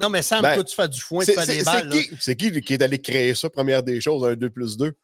Non, 0.00 0.08
mais 0.08 0.22
Sam, 0.22 0.42
Ben, 0.42 0.54
toi, 0.54 0.64
tu 0.64 0.74
fais 0.74 0.88
du 0.88 1.00
foin, 1.00 1.20
tu 1.24 1.26
C'est 1.26 1.34
fais 1.34 1.46
c'est- 1.46 1.58
des 1.58 1.64
balles. 1.64 1.92
c'est 2.18 2.34
qui 2.34 2.60
qui 2.62 2.72
est 2.74 2.82
allé 2.82 2.98
créer 2.98 3.34
ça, 3.34 3.48
première 3.50 3.82
des 3.82 4.00
choses, 4.00 4.24
un 4.24 4.34
2 4.34 4.50
plus 4.50 4.76
2? 4.78 4.94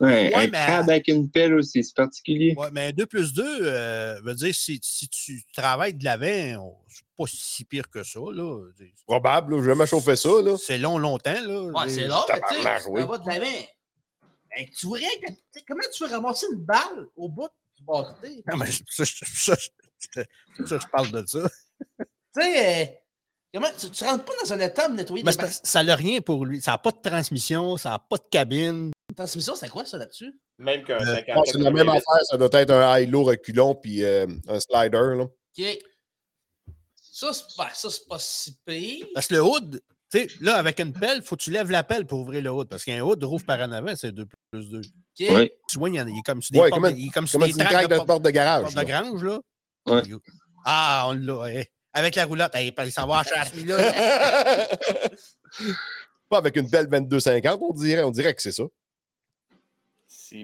Ouais, 0.00 0.08
Ouais, 0.08 0.34
un 0.34 0.40
mais- 0.48 0.50
crabe 0.50 0.90
avec 0.90 1.08
une 1.08 1.30
pelle 1.30 1.54
aussi, 1.54 1.84
c'est 1.84 1.94
particulier. 1.94 2.54
Ouais, 2.56 2.68
mais 2.72 2.92
2 2.92 3.06
plus 3.06 3.32
2 3.32 3.44
euh, 3.62 4.20
veut 4.22 4.34
dire 4.34 4.54
si, 4.54 4.80
si 4.82 5.08
tu 5.08 5.42
travailles 5.56 5.94
de 5.94 6.04
l'avant, 6.04 6.82
c'est 6.88 7.04
pas 7.16 7.24
si 7.28 7.64
pire 7.64 7.88
que 7.88 8.02
ça. 8.02 8.18
Là. 8.32 8.60
Probable, 9.06 9.58
j'ai 9.60 9.66
jamais 9.70 9.86
chauffé 9.86 10.16
ça. 10.16 10.28
Là. 10.42 10.56
C'est 10.58 10.78
long, 10.78 10.98
longtemps. 10.98 11.32
Là. 11.32 11.62
Ouais, 11.62 11.88
c'est 11.88 12.02
mais 12.02 12.08
tu 12.48 12.54
sais, 12.56 12.88
oui. 12.88 13.02
de 13.02 13.28
l'avant. 13.28 13.66
Hey, 14.56 14.70
tu 14.70 14.86
voudrais 14.86 15.02
que- 15.20 15.30
tu 15.32 15.36
sais, 15.52 15.64
comment 15.66 15.80
tu 15.92 16.04
veux 16.04 16.10
ramasser 16.10 16.46
une 16.52 16.58
balle 16.60 17.06
au 17.16 17.28
bout 17.28 17.48
du 17.78 17.84
bâton? 17.84 18.14
Non, 18.48 18.56
mais 18.56 18.66
ça, 18.88 19.04
je- 19.04 19.24
ça, 19.26 19.54
je- 19.56 20.64
ça, 20.66 20.78
je 20.78 20.86
parle 20.88 21.10
de 21.12 21.24
ça. 21.26 21.48
Tu 21.98 22.06
sais, 22.42 22.82
euh, 22.82 22.86
comment, 23.54 23.68
tu, 23.78 23.90
tu 23.90 24.04
rentres 24.04 24.24
pas 24.24 24.32
dans 24.42 24.52
un 24.52 24.60
état 24.60 24.88
de 24.88 24.94
nettoyer 24.94 25.22
Mais 25.24 25.32
des 25.34 25.46
ça 25.62 25.82
n'a 25.84 25.94
rien 25.96 26.20
pour 26.20 26.44
lui. 26.44 26.60
Ça 26.60 26.72
n'a 26.72 26.78
pas 26.78 26.90
de 26.90 26.98
transmission, 27.02 27.76
ça 27.76 27.90
n'a 27.90 27.98
pas 27.98 28.16
de 28.16 28.24
cabine. 28.30 28.90
transmissions. 29.16 29.54
C'est 29.56 29.68
quoi 29.70 29.84
ça 29.84 29.96
là-dessus? 29.98 30.38
Même 30.58 30.84
qu'un 30.84 30.98
Euh, 31.00 31.14
50. 31.16 31.46
C'est 31.46 31.58
la 31.58 31.70
même 31.70 31.88
affaire, 31.88 32.20
ça 32.24 32.36
doit 32.36 32.48
être 32.52 32.70
un 32.70 32.98
high-low 32.98 33.24
reculon 33.24 33.74
puis 33.74 34.04
euh, 34.04 34.26
un 34.48 34.60
slider. 34.60 35.16
Là. 35.16 35.24
OK. 35.24 35.78
Ça, 37.00 37.32
c'est 37.32 37.56
pas, 37.56 37.70
ça, 37.72 37.88
pas 38.08 38.18
si 38.18 38.56
pire. 38.66 39.06
Parce 39.14 39.28
que 39.28 39.34
le 39.34 39.42
hood, 39.42 39.80
tu 40.10 40.18
sais, 40.18 40.28
là, 40.40 40.56
avec 40.56 40.80
une 40.80 40.92
pelle, 40.92 41.18
il 41.18 41.22
faut 41.22 41.36
que 41.36 41.42
tu 41.42 41.50
lèves 41.52 41.70
la 41.70 41.84
pelle 41.84 42.06
pour 42.06 42.20
ouvrir 42.20 42.42
le 42.42 42.50
hood. 42.50 42.68
Parce 42.68 42.84
qu'un 42.84 43.00
hood 43.00 43.22
rouvre 43.22 43.44
par 43.44 43.60
en 43.60 43.70
avant, 43.70 43.94
c'est 43.94 44.10
2 44.12 44.26
plus 44.50 44.68
2. 44.70 44.78
OK. 44.80 45.50
Tu 45.68 45.78
vois, 45.78 45.88
il, 45.90 45.94
y 45.94 46.00
en 46.00 46.06
a- 46.06 46.10
il 46.10 46.18
est 46.18 46.22
comme 46.22 46.42
sur 46.42 46.52
des 46.52 46.58
Ouais, 46.58 46.70
portes, 46.70 46.82
comment- 46.82 46.94
il 46.96 47.06
est 47.06 47.10
comme 47.10 47.26
sur 47.28 47.38
Comment 47.38 47.52
des 47.52 47.64
craques 47.64 47.88
de 47.88 47.94
porte- 47.96 48.06
porte 48.08 48.22
de 48.22 48.30
garage? 48.30 48.62
porte 48.62 48.74
de 48.74 48.80
là? 48.80 48.84
grange, 48.84 49.22
là. 49.22 49.40
Ouais. 49.86 50.02
Ah, 50.64 51.06
on 51.08 51.12
l'a. 51.12 51.46
eh. 51.60 51.66
Avec 51.94 52.16
la 52.16 52.24
roulotte, 52.24 52.54
hey, 52.54 52.74
il 52.76 52.92
s'en 52.92 53.06
va 53.06 53.20
à 53.20 53.22
chasse, 53.22 53.54
là. 53.54 54.66
Pas 56.28 56.38
avec 56.38 56.56
une 56.56 56.68
belle 56.68 56.88
2250, 56.88 57.60
on 57.62 57.72
dirait. 57.72 58.02
On 58.02 58.10
dirait 58.10 58.34
que 58.34 58.42
c'est 58.42 58.52
ça. 58.52 58.64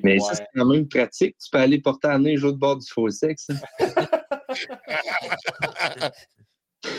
Mais 0.05 0.13
ouais. 0.15 0.21
ça, 0.21 0.35
c'est 0.37 0.47
quand 0.55 0.65
même 0.67 0.87
pratique. 0.87 1.37
Tu 1.39 1.51
peux 1.51 1.59
aller 1.59 1.81
porter 1.81 2.07
en 2.07 2.21
neige 2.21 2.45
au 2.45 2.55
bord 2.55 2.77
du 2.77 2.87
fossé. 2.89 3.35
ça. 3.37 3.55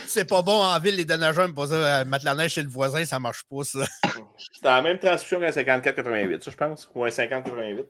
C'est 0.06 0.26
pas 0.26 0.42
bon 0.42 0.62
en 0.62 0.80
ville, 0.80 0.96
les 0.96 1.06
déneigeurs 1.06 1.48
me 1.48 1.54
posent 1.54 1.74
à 1.74 2.04
mettre 2.06 2.26
la 2.26 2.36
neige 2.36 2.52
chez 2.54 2.62
le 2.62 2.70
voisin, 2.70 3.04
ça 3.06 3.20
marche 3.20 3.44
pas, 3.50 3.64
ça. 3.64 3.80
C'était 4.54 4.68
la 4.68 4.82
même 4.82 5.00
transmission 5.00 5.40
qu'un 5.40 5.50
54-88, 5.50 6.42
ça, 6.44 6.52
je 6.52 6.58
pense. 6.58 6.90
Ou 6.94 7.06
un 7.06 7.10
50-88. 7.10 7.86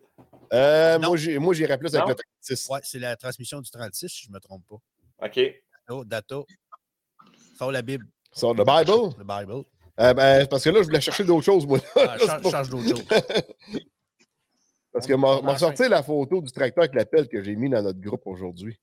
Euh, 0.54 1.00
moi, 1.40 1.54
j'irais 1.54 1.78
plus 1.78 1.94
avec 1.96 2.08
Non? 2.08 2.10
le 2.10 2.16
36. 2.16 2.70
Ouais, 2.70 2.80
c'est 2.84 3.00
la 3.00 3.16
transmission 3.16 3.60
du 3.60 3.70
36, 3.72 4.08
si 4.08 4.24
je 4.26 4.30
ne 4.30 4.36
me 4.36 4.40
trompe 4.40 4.64
pas. 4.70 4.78
OK. 5.26 5.40
Oh, 5.92 6.04
data. 6.06 6.38
Sors 7.58 7.72
la 7.72 7.82
Bible, 7.82 8.06
Sur 8.34 8.54
le 8.54 8.64
Bible. 8.64 9.14
le 9.18 9.24
Bible. 9.24 9.64
Euh, 10.00 10.14
ben, 10.14 10.48
parce 10.48 10.64
que 10.64 10.70
là, 10.70 10.80
je 10.82 10.88
voulais 10.88 11.02
chercher 11.02 11.24
d'autres 11.24 11.46
choses, 11.46 11.66
moi. 11.68 11.80
Ah, 11.96 12.18
change, 12.26 12.42
pas- 12.42 12.50
change 12.52 12.70
d'autre 12.70 12.88
chose. 12.88 13.06
Parce 14.94 15.08
que 15.08 15.14
m'a 15.14 15.58
sorti 15.58 15.88
la 15.88 16.04
photo 16.04 16.42
du 16.42 16.52
tracteur 16.52 16.84
avec 16.84 16.94
la 16.96 17.06
pelle 17.06 17.30
que 17.30 17.42
j'ai 17.42 17.56
mis 17.56 17.70
dans 17.70 17.82
notre 17.82 18.02
groupe 18.02 18.24
aujourd'hui. 18.26 18.78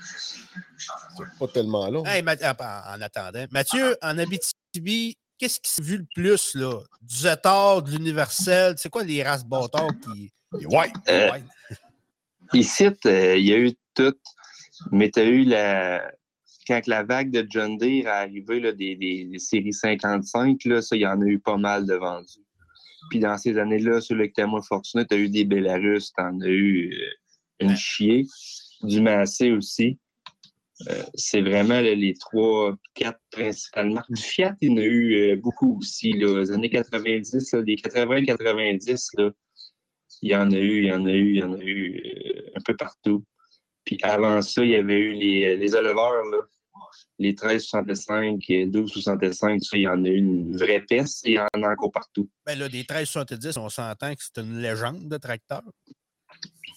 C'est 0.00 1.38
pas 1.38 1.48
tellement 1.48 1.88
long. 1.90 2.04
Hey, 2.06 2.22
Math- 2.22 2.42
en, 2.42 2.94
en 2.96 3.00
attendant. 3.02 3.44
Mathieu, 3.50 3.96
en 4.00 4.16
Abitibi, 4.18 5.16
qu'est-ce 5.36 5.60
qui 5.60 5.70
s'est 5.70 5.82
vu 5.82 5.98
le 5.98 6.06
plus, 6.14 6.54
là? 6.54 6.80
Du 7.02 7.14
Zetard, 7.16 7.82
de 7.82 7.90
l'Universel? 7.90 8.74
C'est 8.78 8.88
quoi 8.88 9.04
les 9.04 9.22
races 9.22 9.44
bâtards 9.44 9.90
qui. 10.02 10.30
Ouais. 10.66 10.90
Euh, 11.08 11.32
Ouais. 11.32 11.42
Ici, 12.54 12.86
euh, 13.04 13.36
il 13.36 13.44
y 13.46 13.52
a 13.52 13.58
eu 13.58 13.74
tout, 13.94 14.14
mais 14.92 15.10
tu 15.10 15.20
as 15.20 15.24
eu 15.24 15.44
la. 15.44 16.12
Quand 16.66 16.86
la 16.86 17.02
vague 17.02 17.30
de 17.30 17.46
John 17.48 17.78
Deere 17.78 18.04
est 18.04 18.06
arrivée, 18.06 18.60
là, 18.60 18.72
des, 18.72 18.94
des- 18.94 19.24
des 19.24 19.38
séries 19.38 19.72
55, 19.72 20.64
là, 20.66 20.82
ça, 20.82 20.96
il 20.96 21.00
y 21.00 21.06
en 21.06 21.20
a 21.22 21.24
eu 21.24 21.38
pas 21.38 21.56
mal 21.56 21.86
de 21.86 21.94
vendus. 21.94 22.44
Puis 23.10 23.20
dans 23.20 23.38
ces 23.38 23.56
années-là, 23.56 24.02
sur 24.02 24.16
le 24.16 24.28
moins 24.46 24.60
fortuné, 24.60 25.06
tu 25.06 25.14
as 25.14 25.18
eu 25.18 25.28
des 25.30 25.44
Belarus, 25.44 26.12
tu 26.12 26.22
en 26.22 26.38
as 26.42 26.48
eu 26.48 26.94
une 27.60 27.74
chier, 27.74 28.26
du 28.82 29.00
Massé 29.00 29.50
aussi. 29.52 29.98
Euh, 30.88 31.02
c'est 31.14 31.40
vraiment 31.40 31.80
là, 31.80 31.94
les 31.94 32.14
trois, 32.14 32.76
quatre 32.94 33.20
principales 33.30 33.90
marques. 33.90 34.12
Du 34.12 34.22
Fiat, 34.22 34.54
il 34.60 34.70
y 34.70 34.72
en 34.72 34.76
a 34.76 34.84
eu 34.84 35.14
euh, 35.32 35.36
beaucoup 35.36 35.78
aussi. 35.78 36.12
Là, 36.12 36.40
les 36.40 36.52
années 36.52 36.70
90, 36.70 37.52
là, 37.52 37.60
les 37.62 37.76
80-90, 37.76 39.08
là, 39.18 39.30
il 40.22 40.30
y 40.30 40.36
en 40.36 40.50
a 40.52 40.56
eu, 40.56 40.82
il 40.82 40.86
y 40.86 40.92
en 40.92 41.04
a 41.06 41.12
eu, 41.12 41.30
il 41.30 41.36
y 41.38 41.42
en 41.42 41.52
a 41.52 41.62
eu 41.62 42.00
euh, 42.04 42.50
un 42.56 42.60
peu 42.64 42.76
partout. 42.76 43.24
Puis 43.88 43.98
avant 44.02 44.42
ça, 44.42 44.62
il 44.62 44.70
y 44.70 44.74
avait 44.76 44.98
eu 44.98 45.12
les, 45.14 45.56
les 45.56 45.74
éleveurs, 45.74 46.22
là, 46.26 46.38
les 47.18 47.30
1365, 47.30 48.34
euh, 48.50 48.66
1265, 48.66 49.62
ça, 49.64 49.76
il 49.78 49.82
y 49.84 49.88
en 49.88 50.04
a 50.04 50.08
eu 50.08 50.16
une 50.18 50.54
vraie 50.58 50.80
peste 50.82 51.26
et 51.26 51.30
il 51.30 51.34
y 51.36 51.38
en 51.40 51.62
a 51.62 51.72
encore 51.72 51.90
partout. 51.90 52.28
Ben 52.44 52.58
là, 52.58 52.68
des 52.68 52.78
1370, 52.78 53.56
on 53.56 53.70
s'entend 53.70 54.14
que 54.14 54.20
c'est 54.22 54.42
une 54.42 54.58
légende 54.60 55.08
de 55.08 55.16
tracteur. 55.16 55.62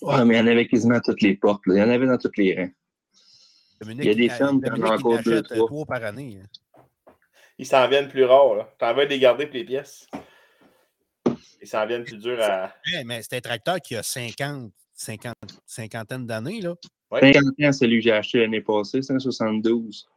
Ouais, 0.01 0.23
mais 0.23 0.35
il 0.35 0.37
y 0.37 0.41
en 0.41 0.47
avait 0.47 0.67
quasiment 0.67 0.95
à 0.95 1.01
toutes 1.01 1.21
les 1.21 1.35
portes. 1.35 1.67
là. 1.67 1.75
Il 1.75 1.79
y 1.79 1.83
en 1.83 1.89
avait 1.89 2.07
dans 2.07 2.17
tous 2.17 2.31
les 2.37 2.55
rangs. 2.55 2.71
Dominique, 3.81 4.05
Il 4.05 4.07
y 4.07 4.11
a 4.11 4.15
des 4.15 4.29
fermes 4.29 4.61
qui 4.61 4.71
en 4.71 4.81
ont 4.81 4.91
encore 4.93 5.21
deux, 5.21 5.33
euh, 5.33 5.41
trois. 5.41 5.67
trois 5.67 5.85
par 5.85 6.03
année. 6.05 6.39
hein. 6.41 6.81
Ils 7.57 7.65
s'en 7.67 7.87
viennent 7.89 8.07
plus 8.07 8.23
rares. 8.23 8.55
là. 8.55 8.73
T'en 8.79 8.93
veux 8.95 9.05
les 9.05 9.19
garder 9.19 9.45
pour 9.47 9.55
les 9.55 9.65
pièces. 9.65 10.07
Ils 11.61 11.67
s'en 11.67 11.85
viennent 11.85 12.03
plus 12.05 12.17
durs 12.17 12.41
à. 12.41 12.73
Ouais, 12.91 13.03
mais 13.03 13.21
c'est 13.21 13.35
un 13.35 13.41
tracteur 13.41 13.79
qui 13.81 13.95
a 13.97 14.01
50, 14.01 14.71
50 14.93 15.35
cinquantaine 15.67 16.25
d'années. 16.25 16.61
là. 16.61 16.73
Ouais. 17.11 17.33
50 17.33 17.43
ans, 17.61 17.71
celui 17.73 17.97
que 17.97 18.03
j'ai 18.03 18.11
acheté 18.11 18.39
l'année 18.39 18.61
passée, 18.61 19.01
172. 19.01 20.07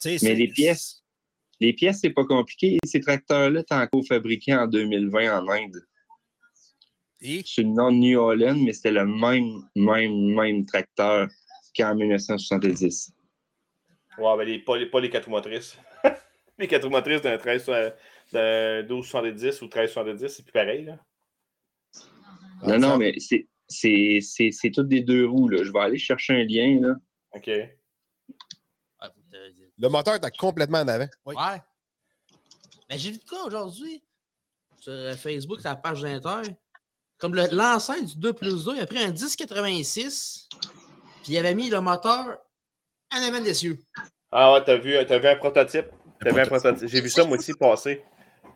Tu 0.00 0.18
sais, 0.18 0.26
Mais 0.26 0.34
les 0.34 0.48
pièces, 0.48 1.02
les 1.60 1.72
pièces, 1.72 2.00
c'est 2.00 2.10
pas 2.10 2.24
compliqué. 2.24 2.78
Ces 2.84 3.00
tracteurs-là 3.00 3.60
étaient 3.60 3.74
encore 3.74 4.04
fabriqués 4.06 4.54
en 4.54 4.66
2020 4.66 5.40
en 5.40 5.48
Inde. 5.48 5.84
Et? 7.20 7.42
C'est 7.44 7.62
le 7.62 7.70
nom 7.70 7.90
de 7.90 7.96
New 7.96 8.20
Holland, 8.20 8.60
mais 8.62 8.72
c'était 8.72 8.92
le 8.92 9.06
même, 9.06 9.62
même, 9.74 10.34
même 10.34 10.66
tracteur 10.66 11.28
qu'en 11.76 11.94
1970. 11.94 13.12
Ouais, 14.18 14.36
ben 14.36 14.44
les, 14.44 14.58
pas, 14.60 14.78
les, 14.78 14.86
pas 14.86 15.00
les 15.00 15.10
quatre 15.10 15.28
motrices. 15.28 15.76
les 16.58 16.68
quatre 16.68 16.88
motrices 16.88 17.22
d'un 17.22 17.38
13, 17.38 17.64
so- 17.64 17.72
d'un 18.32 18.82
1270 18.82 19.62
ou 19.62 19.64
1370, 19.64 20.28
c'est 20.28 20.42
plus 20.42 20.52
pareil. 20.52 20.84
Là. 20.84 20.98
Non, 22.66 22.78
non, 22.78 22.98
mais 22.98 23.18
c'est, 23.18 23.46
c'est, 23.68 24.18
c'est, 24.22 24.50
c'est 24.52 24.70
toutes 24.70 24.88
des 24.88 25.00
deux 25.02 25.26
roues. 25.26 25.48
Là. 25.48 25.62
Je 25.64 25.72
vais 25.72 25.80
aller 25.80 25.98
chercher 25.98 26.34
un 26.34 26.44
lien. 26.44 26.80
Là. 26.80 26.94
OK. 27.34 27.50
Ah, 29.00 29.10
Le 29.78 29.88
moteur 29.88 30.14
était 30.16 30.30
complètement 30.30 30.78
en 30.80 30.88
avant. 30.88 31.08
Ouais. 31.24 31.34
Mais 32.88 32.98
j'ai 32.98 33.10
vu 33.12 33.18
de 33.18 33.24
quoi 33.24 33.44
aujourd'hui? 33.44 34.02
Sur 34.78 34.92
euh, 34.92 35.14
Facebook, 35.16 35.60
sur 35.60 35.68
la 35.68 35.76
page 35.76 36.02
d'Inter. 36.02 36.50
Comme 37.18 37.34
le- 37.34 37.48
l'enceinte 37.52 38.04
du 38.06 38.16
2 38.18 38.32
plus 38.34 38.64
2, 38.64 38.76
il 38.76 38.80
a 38.80 38.86
pris 38.86 38.98
un 38.98 39.10
1086, 39.10 40.48
puis 41.22 41.32
il 41.32 41.38
avait 41.38 41.54
mis 41.54 41.70
le 41.70 41.80
moteur 41.80 42.38
en 43.12 43.22
avant 43.22 43.40
des 43.40 43.54
cieux. 43.54 43.78
Ah 44.30 44.52
ouais, 44.52 44.62
t'as 44.64 44.76
vu, 44.76 44.94
t'as 45.06 45.18
vu 45.18 45.26
un 45.28 45.36
prototype? 45.36 45.86
T'as 46.20 46.32
vu 46.32 46.40
un 46.40 46.46
prototype. 46.46 46.60
prototype. 46.74 46.88
J'ai 46.88 47.00
vu 47.00 47.08
ça 47.08 47.24
moi 47.24 47.38
aussi 47.38 47.54
passer. 47.54 48.04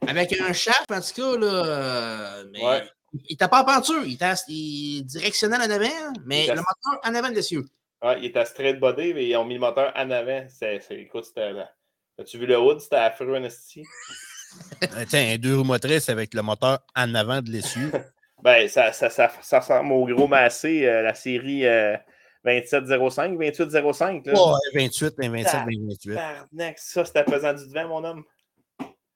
Avec 0.07 0.33
un 0.41 0.53
shaft, 0.53 0.91
en 0.91 1.01
tout 1.01 1.15
cas, 1.15 1.37
là. 1.39 1.47
euh, 1.47 2.45
mais 2.53 2.65
Ouais. 2.65 2.91
Il 3.13 3.37
pas 3.37 3.63
en 3.63 3.65
peinture, 3.65 4.03
il 4.05 4.15
était 4.15 5.03
directionnel 5.03 5.61
en 5.61 5.71
avant, 5.71 6.13
mais 6.25 6.47
le 6.47 6.57
moteur 6.57 7.01
en 7.05 7.15
avant 7.15 7.31
des 7.31 7.43
cieux. 7.43 7.65
Ouais, 8.03 8.19
il 8.21 8.27
était 8.27 8.45
straight 8.45 8.79
body, 8.79 9.15
mais 9.15 9.29
ils 9.29 9.37
ont 9.37 9.45
mis 9.45 9.55
le 9.55 9.61
moteur 9.61 9.93
en 9.97 10.11
avant. 10.11 10.47
C'est, 10.49 10.81
écoute, 10.91 11.25
c'était. 11.25 11.53
là. 11.53 11.71
As-tu 12.19 12.39
vu 12.39 12.47
le 12.47 12.59
hood? 12.59 12.81
C'était 12.81 12.97
affreux, 12.97 13.37
en 13.37 13.45
esti. 13.45 13.83
euh, 14.83 15.05
tiens, 15.09 15.33
un 15.33 15.39
deux 15.39 15.57
roues 15.57 15.65
motrices 15.65 16.09
avec 16.09 16.35
le 16.35 16.43
moteur 16.43 16.81
en 16.97 17.15
avant 17.15 17.43
de 17.43 17.51
l'essieu. 17.51 17.91
Ben, 18.43 18.67
ça, 18.71 18.91
ça, 18.95 19.11
ça, 19.11 19.31
ça 19.43 19.61
ressemble 19.61 19.93
au 19.93 20.07
gros 20.07 20.27
massé, 20.27 20.87
euh, 20.87 21.03
la 21.03 21.13
série 21.13 21.67
euh, 21.67 21.95
2705, 22.43 23.37
2805. 23.39 24.25
Là. 24.25 24.33
Ouais, 24.33 24.81
28, 24.81 25.15
un 25.23 25.29
27, 25.29 25.51
Ah. 25.53 25.61
un 25.61 25.67
28. 25.67 26.15
Tabarnak, 26.15 26.79
ça, 26.79 27.05
c'était 27.05 27.25
pesant 27.25 27.53
du 27.53 27.69
devant, 27.69 27.89
mon 27.89 28.05
homme. 28.05 28.25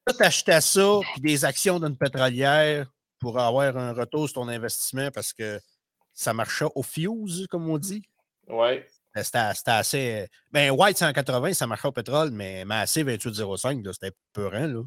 Tu 0.07 0.15
t'achetais 0.19 0.61
ça, 0.61 1.01
puis 1.15 1.23
des 1.23 1.43
actions 1.47 1.81
d'une 1.81 1.97
pétrolière 1.97 2.87
pour 3.25 3.39
avoir 3.39 3.75
un 3.79 3.95
retour 3.95 4.29
sur 4.29 4.43
ton 4.43 4.49
investissement 4.49 5.11
parce 5.11 5.33
que 5.33 5.59
ça 6.13 6.35
marchait 6.35 6.67
au 6.75 6.83
fuse, 6.83 7.47
comme 7.51 7.71
on 7.71 7.79
dit? 7.79 8.03
Ouais. 8.49 8.87
Euh, 9.17 9.23
C'était 9.23 9.71
assez. 9.71 10.29
Ben, 10.53 10.71
White 10.71 10.99
180, 10.99 11.55
ça 11.55 11.67
marchait 11.67 11.89
au 11.89 11.93
pétrole, 11.93 12.31
mais 12.31 12.67
Massé 12.67 13.03
2805, 13.03 13.83
là, 13.83 13.93
c'était 13.95 14.15
peurant. 14.35 14.67
Là. 14.67 14.83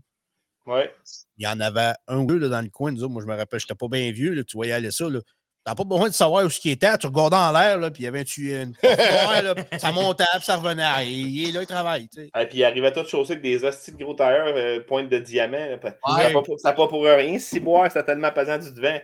Ouais. 0.68 0.94
Il 1.38 1.46
y 1.46 1.48
en 1.48 1.60
avait 1.60 1.94
un 2.08 2.20
ou 2.20 2.26
deux 2.28 2.38
là, 2.38 2.50
dans 2.50 2.62
le 2.62 2.70
coin. 2.70 2.92
nous 2.92 3.04
autres. 3.04 3.12
moi, 3.12 3.24
je 3.24 3.28
me 3.28 3.36
rappelle, 3.36 3.60
j'étais 3.60 3.74
pas 3.74 3.88
bien 3.88 4.12
vieux. 4.12 4.34
Là, 4.34 4.44
tu 4.44 4.56
voyais 4.56 4.74
aller 4.74 4.92
ça. 4.92 5.08
Tu 5.08 5.20
n'as 5.68 5.76
pas 5.76 5.84
besoin 5.84 6.08
de 6.10 6.14
savoir 6.14 6.46
où 6.46 6.50
ce 6.50 6.60
qui 6.60 6.70
était. 6.72 6.98
Tu 6.98 7.08
regardais 7.08 7.36
en 7.36 7.52
l'air, 7.52 7.78
là, 7.78 7.92
puis 7.92 8.04
il 8.04 8.06
y 8.06 8.08
avait 8.08 8.24
une, 8.24 8.44
une 8.52 8.74
ouais, 8.84 9.42
là, 9.42 9.56
ça 9.78 9.92
montait, 9.92 10.24
puis 10.36 10.44
ça 10.44 10.56
revenait. 10.58 10.84
Ah, 10.86 11.04
Il 11.04 11.50
est 11.50 11.52
là, 11.52 11.62
il 11.62 11.68
travaille. 11.68 12.08
tu 12.10 12.22
sais. 12.24 12.32
Et 12.42 12.46
puis 12.48 12.58
il 12.60 12.64
arrivait 12.64 12.92
tout 12.94 13.06
chaussé 13.08 13.34
avec 13.34 13.44
des 13.44 13.64
hosties 13.64 13.92
de 13.92 14.04
gros 14.04 14.14
tailleurs, 14.14 14.54
euh, 14.56 14.80
pointe 14.88 15.10
de 15.10 15.18
diamant. 15.20 15.58
là. 15.58 15.78
Ça 15.82 16.16
Ouais. 16.18 16.24
n'a 16.28 16.34
pas, 16.34 16.42
pour- 16.42 16.90
pas 17.04 17.16
rien. 17.18 17.38
Si 17.40 17.60
boire, 17.60 17.88
c'était 17.92 18.06
tellement 18.06 18.32
pesant 18.32 18.58
du 18.58 18.72
devant. 18.74 19.00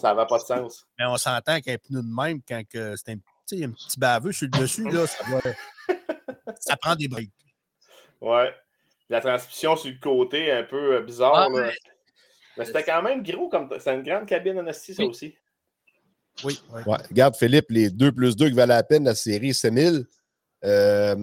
Ça 0.00 0.14
n'avait 0.14 0.26
pas 0.28 0.38
de 0.38 0.44
sens. 0.44 0.86
Mais 0.98 1.04
on 1.06 1.16
s'entend 1.16 1.60
qu'un 1.60 1.76
pneu 1.78 2.00
de 2.02 2.22
même, 2.22 2.40
quand 2.46 2.62
que 2.68 2.94
c'est 2.96 3.10
un, 3.12 3.16
petit 3.70 3.98
baveux 3.98 4.30
sur 4.32 4.48
le 4.52 4.58
dessus, 4.60 4.88
là, 4.90 5.06
ça, 5.06 5.24
va- 5.28 5.40
ça 6.60 6.76
prend 6.76 6.94
des 6.94 7.08
briques. 7.08 7.32
Ouais. 8.20 8.54
La 9.10 9.20
transmission 9.20 9.76
sur 9.76 9.90
le 9.90 9.98
côté, 10.00 10.50
un 10.52 10.62
peu 10.62 10.96
euh, 10.96 11.00
bizarre. 11.02 11.34
Ah, 11.34 11.48
là. 11.48 11.66
mais- 11.66 11.74
Mais 12.56 12.64
c'était 12.64 12.84
quand 12.84 13.02
même 13.02 13.22
gros 13.22 13.48
comme. 13.48 13.68
C'était 13.78 13.94
une 13.96 14.02
grande 14.04 14.26
cabine 14.26 14.60
en 14.60 14.72
ça 14.72 14.92
Oui. 15.02 15.06
aussi. 15.06 15.34
Oui, 16.42 16.60
oui. 16.72 16.82
Ouais. 16.86 16.98
Regarde, 17.08 17.36
Philippe, 17.36 17.66
les 17.70 17.90
2 17.90 18.10
plus 18.12 18.34
2 18.34 18.48
qui 18.48 18.54
valent 18.54 18.74
la 18.74 18.82
peine, 18.82 19.04
la 19.04 19.14
série 19.14 19.54
6000. 19.54 20.04
Euh, 20.64 21.14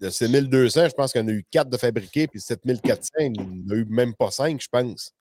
de 0.00 0.10
6200, 0.10 0.88
je 0.88 0.94
pense 0.94 1.12
qu'il 1.12 1.20
y 1.20 1.24
en 1.24 1.28
a 1.28 1.32
eu 1.32 1.44
4 1.50 1.68
de 1.68 1.76
fabriqués, 1.76 2.26
puis 2.26 2.40
7400, 2.40 3.10
il 3.20 3.32
n'y 3.32 3.40
en 3.40 3.70
a 3.70 3.74
eu 3.74 3.84
même 3.84 4.14
pas 4.14 4.30
5, 4.30 4.58
je 4.60 4.68
pense. 4.68 5.12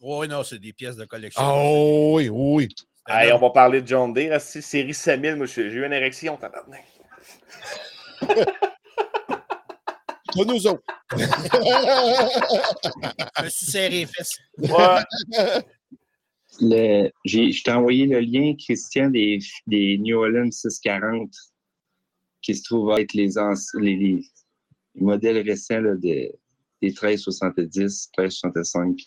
Oui, 0.00 0.28
non, 0.28 0.44
c'est 0.44 0.58
des 0.58 0.72
pièces 0.72 0.96
de 0.96 1.04
collection. 1.04 1.42
Oh 1.44 2.12
oui, 2.16 2.30
oui. 2.30 2.68
Là. 3.08 3.36
on 3.36 3.40
va 3.40 3.50
parler 3.50 3.82
de 3.82 3.88
John 3.88 4.14
Deere. 4.14 4.34
esti, 4.34 4.62
série 4.62 4.94
5000, 4.94 5.34
moi 5.36 5.46
j'ai 5.46 5.68
j'ai 5.70 5.76
eu 5.76 5.84
une 5.84 5.92
érection, 5.92 6.36
tabarnak. 6.36 6.84
Pas 10.32 10.44
nous 10.44 10.64
autres. 10.66 10.82
Je 11.16 11.24
me 13.42 13.48
suis 13.48 13.66
serré 13.66 13.88
les 13.90 14.06
fesses. 14.06 14.38
Ouais. 14.58 15.02
Le- 16.60 17.10
j'ai- 17.24 17.52
je 17.52 17.62
t'ai 17.62 17.72
envoyé 17.72 18.06
le 18.06 18.20
lien, 18.20 18.54
Christian, 18.56 19.10
des, 19.10 19.38
des 19.66 19.98
New 19.98 20.18
Holland 20.18 20.52
640 20.52 21.32
qui 22.42 22.54
se 22.54 22.62
trouvent 22.64 22.98
être 22.98 23.12
les, 23.14 23.28
les, 23.74 23.96
les 23.96 24.22
modèles 24.96 25.38
récents 25.46 25.80
là, 25.80 25.94
de, 25.94 26.00
des 26.00 26.32
1370, 26.82 28.10
1365. 28.18 28.98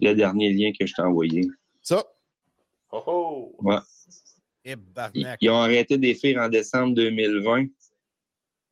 Le 0.00 0.12
dernier 0.14 0.52
lien 0.52 0.72
que 0.78 0.86
je 0.86 0.92
t'ai 0.94 1.02
envoyé. 1.02 1.42
Ça, 1.82 2.04
Oh, 2.96 3.02
oh. 3.08 3.56
Ouais. 3.58 3.76
Et 4.64 4.76
Ils, 5.40 5.50
ont 5.50 5.56
arrêté 5.56 5.98
de 5.98 6.02
les 6.02 6.14
faire 6.14 6.40
en 6.40 6.48
décembre 6.48 6.94
2020, 6.94 7.66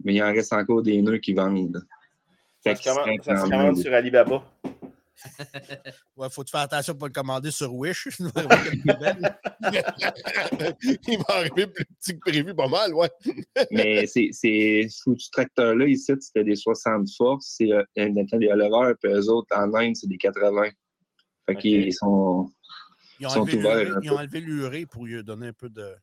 mais 0.04 0.14
il 0.14 0.22
en 0.22 0.32
reste 0.32 0.52
encore 0.52 0.80
des 0.82 1.02
nœuds 1.02 1.18
qui 1.18 1.32
vendent. 1.34 1.84
Ça 2.64 2.76
ça 2.76 2.94
se 2.94 3.50
commande 3.50 3.76
sur 3.76 3.92
Alibaba. 3.92 4.51
Ouais, 6.16 6.28
faut 6.30 6.44
te 6.44 6.50
faire 6.50 6.60
attention 6.60 6.94
pour 6.94 7.06
le 7.06 7.12
commander 7.12 7.50
sur 7.50 7.74
Wish. 7.74 8.08
il 8.18 8.28
va 11.18 11.24
arriver 11.28 11.66
plus 11.66 11.84
petit 11.84 12.14
que 12.14 12.30
prévu, 12.30 12.54
pas 12.54 12.68
mal, 12.68 12.94
ouais. 12.94 13.10
Mais 13.70 14.06
c'est, 14.06 14.30
c'est, 14.32 14.86
ce 14.88 15.10
tracteur-là, 15.32 15.86
ici, 15.86 16.12
c'était 16.20 16.44
des 16.44 16.56
60 16.56 17.08
forces, 17.16 17.54
c'est 17.56 17.72
euh, 17.72 17.82
un 17.96 18.10
des 18.10 18.26
éleveurs, 18.32 18.94
puis 19.00 19.12
eux 19.12 19.28
autres, 19.30 19.56
en 19.56 19.72
Inde, 19.74 19.96
c'est 19.96 20.08
des 20.08 20.18
80. 20.18 20.70
Fait 21.46 21.56
qu'ils 21.56 21.92
sont. 21.92 22.52
Ils 23.18 23.26
ont 23.26 23.30
sont 23.30 23.40
enlevé 23.40 23.58
ouverts 23.58 23.98
ils 24.02 24.10
ont 24.10 24.18
enlevé 24.18 24.40
l'urée 24.40 24.86
pour 24.86 25.04
lui 25.06 25.22
donner 25.22 25.48
un 25.48 25.52
peu 25.52 25.68
de. 25.68 25.94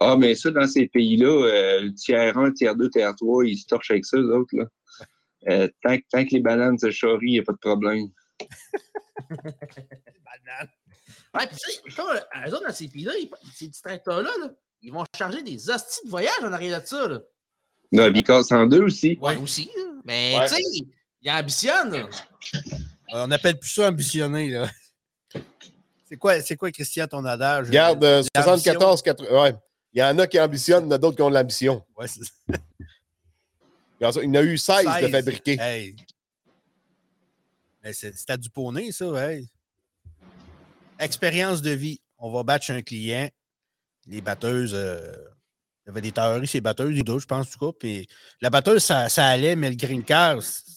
Ah, 0.00 0.16
mais 0.16 0.34
ça, 0.34 0.50
dans 0.50 0.66
ces 0.66 0.86
pays-là, 0.86 1.26
euh, 1.26 1.80
le 1.82 1.94
tiers 1.94 2.36
1, 2.36 2.52
tiers 2.52 2.76
2, 2.76 2.90
tiers 2.90 3.14
3, 3.14 3.46
ils 3.46 3.56
se 3.56 3.66
torchent 3.66 3.90
avec 3.90 4.04
ça, 4.04 4.18
eux 4.18 4.36
autres. 4.36 4.54
Là. 4.56 4.66
Euh, 5.48 5.68
tant, 5.82 5.96
que- 5.96 6.02
tant 6.10 6.24
que 6.24 6.30
les 6.32 6.40
bananes 6.40 6.78
se 6.78 6.90
charrient, 6.90 7.18
il 7.22 7.32
n'y 7.32 7.38
a 7.38 7.42
pas 7.42 7.52
de 7.52 7.58
problème. 7.58 8.08
Ouais, 11.34 11.46
puis 11.46 11.56
tu 11.56 11.92
sais, 11.92 12.00
euh, 12.00 12.48
eux 12.48 12.54
autres, 12.54 12.66
dans 12.66 12.72
ces 12.74 12.88
pays-là, 12.88 13.12
ils- 13.20 13.30
ces 13.54 13.68
petits 13.68 13.82
tracteurs-là, 13.82 14.30
là, 14.40 14.50
ils 14.82 14.92
vont 14.92 15.04
charger 15.16 15.42
des 15.42 15.68
hosties 15.70 16.04
de 16.04 16.10
voyage 16.10 16.32
en 16.42 16.52
arrière 16.52 16.80
de 16.80 16.86
ça. 16.86 17.06
Là. 17.08 17.20
Non, 17.92 18.10
puis 18.10 18.20
ils 18.20 18.24
cassent 18.24 18.52
en 18.52 18.66
deux 18.66 18.82
aussi. 18.82 19.18
Ouais, 19.20 19.36
aussi. 19.36 19.70
là. 19.76 19.82
Mais 20.04 20.36
Ouais. 20.38 20.48
tu 20.48 20.54
sais, 20.54 20.62
ils 21.22 21.30
ambitionnent. 21.30 21.92
là. 21.92 22.08
On 23.12 23.26
n'appelle 23.26 23.58
plus 23.58 23.70
ça 23.70 23.88
ambitionné, 23.88 24.48
là. 24.50 24.68
C'est 26.08 26.16
quoi, 26.16 26.40
c'est 26.40 26.56
quoi, 26.56 26.70
Christian, 26.70 27.06
ton 27.06 27.24
adage? 27.24 27.66
Regarde, 27.66 28.02
euh, 28.02 28.16
L'ambition. 28.34 28.42
74, 28.42 29.02
80. 29.02 29.42
Ouais. 29.42 29.54
Il 29.92 30.00
y 30.00 30.02
en 30.02 30.18
a 30.18 30.26
qui 30.26 30.40
ambitionnent, 30.40 30.84
il 30.84 30.88
y 30.88 30.88
en 30.88 30.92
a 30.92 30.98
d'autres 30.98 31.16
qui 31.16 31.22
ont 31.22 31.28
de 31.30 31.34
l'ambition. 31.34 31.84
Ouais, 31.96 32.06
c'est 32.08 32.24
ça. 32.24 32.30
Il 34.00 34.04
y 34.04 34.06
en 34.06 34.34
a 34.34 34.42
eu 34.42 34.56
16, 34.58 34.84
de 34.86 34.90
16. 35.00 35.10
fabriqués. 35.10 35.56
Hey. 35.60 35.96
À 38.28 38.36
du 38.36 38.50
poney, 38.50 38.92
ça, 38.92 39.06
hey. 39.30 39.48
Expérience 40.98 41.62
de 41.62 41.70
vie. 41.70 42.00
On 42.18 42.30
va 42.30 42.42
battre 42.42 42.64
chez 42.64 42.72
un 42.72 42.82
client. 42.82 43.28
Les 44.06 44.20
batteuses. 44.20 44.72
euh, 44.74 45.12
il 45.86 45.88
y 45.88 45.90
avait 45.90 46.00
des 46.02 46.12
théories 46.12 46.46
chez 46.46 46.58
les 46.58 46.62
batteuses, 46.62 46.90
les 46.92 47.02
deux, 47.02 47.18
je 47.18 47.26
pense, 47.26 47.56
cas. 47.56 47.70
Puis 47.78 48.06
la 48.42 48.50
batteuse, 48.50 48.84
ça, 48.84 49.08
ça 49.08 49.26
allait, 49.26 49.56
mais 49.56 49.70
le 49.70 49.76
green 49.76 50.04
car, 50.04 50.42
c'était 50.42 50.68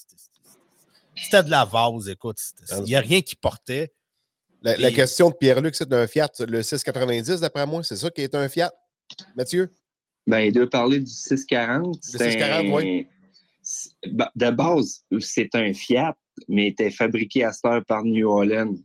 c'était 1.15 1.43
de 1.43 1.49
la 1.49 1.65
vase, 1.65 2.07
écoute. 2.07 2.37
c'était- 2.39 2.77
Il 2.79 2.83
n'y 2.83 2.95
a 2.95 3.01
rien 3.01 3.21
qui 3.21 3.35
portait. 3.35 3.91
La, 4.61 4.77
la 4.77 4.91
question 4.91 5.29
de 5.29 5.35
Pierre-Luc, 5.35 5.75
c'est 5.75 5.91
un 5.91 6.07
Fiat, 6.07 6.29
le 6.47 6.61
690, 6.63 7.39
d'après 7.41 7.65
moi, 7.65 7.83
c'est 7.83 7.97
ça 7.97 8.09
qui 8.09 8.21
est 8.21 8.33
un 8.35 8.47
Fiat, 8.47 8.71
Mathieu? 9.35 9.73
Ben, 10.27 10.39
il 10.39 10.51
doit 10.53 10.69
parler 10.69 10.99
du 10.99 11.05
640. 11.11 11.95
Le 11.95 12.01
640, 12.31 12.65
oui. 12.83 13.07
c'est- 13.61 13.89
bah, 14.11 14.31
De 14.35 14.49
base, 14.51 15.03
c'est 15.19 15.53
un 15.55 15.73
Fiat, 15.73 16.15
mais 16.47 16.65
il 16.67 16.71
était 16.71 16.91
fabriqué 16.91 17.43
à 17.43 17.51
cette 17.51 17.65
heure 17.65 17.85
par 17.85 18.03
New 18.03 18.29
Holland. 18.29 18.77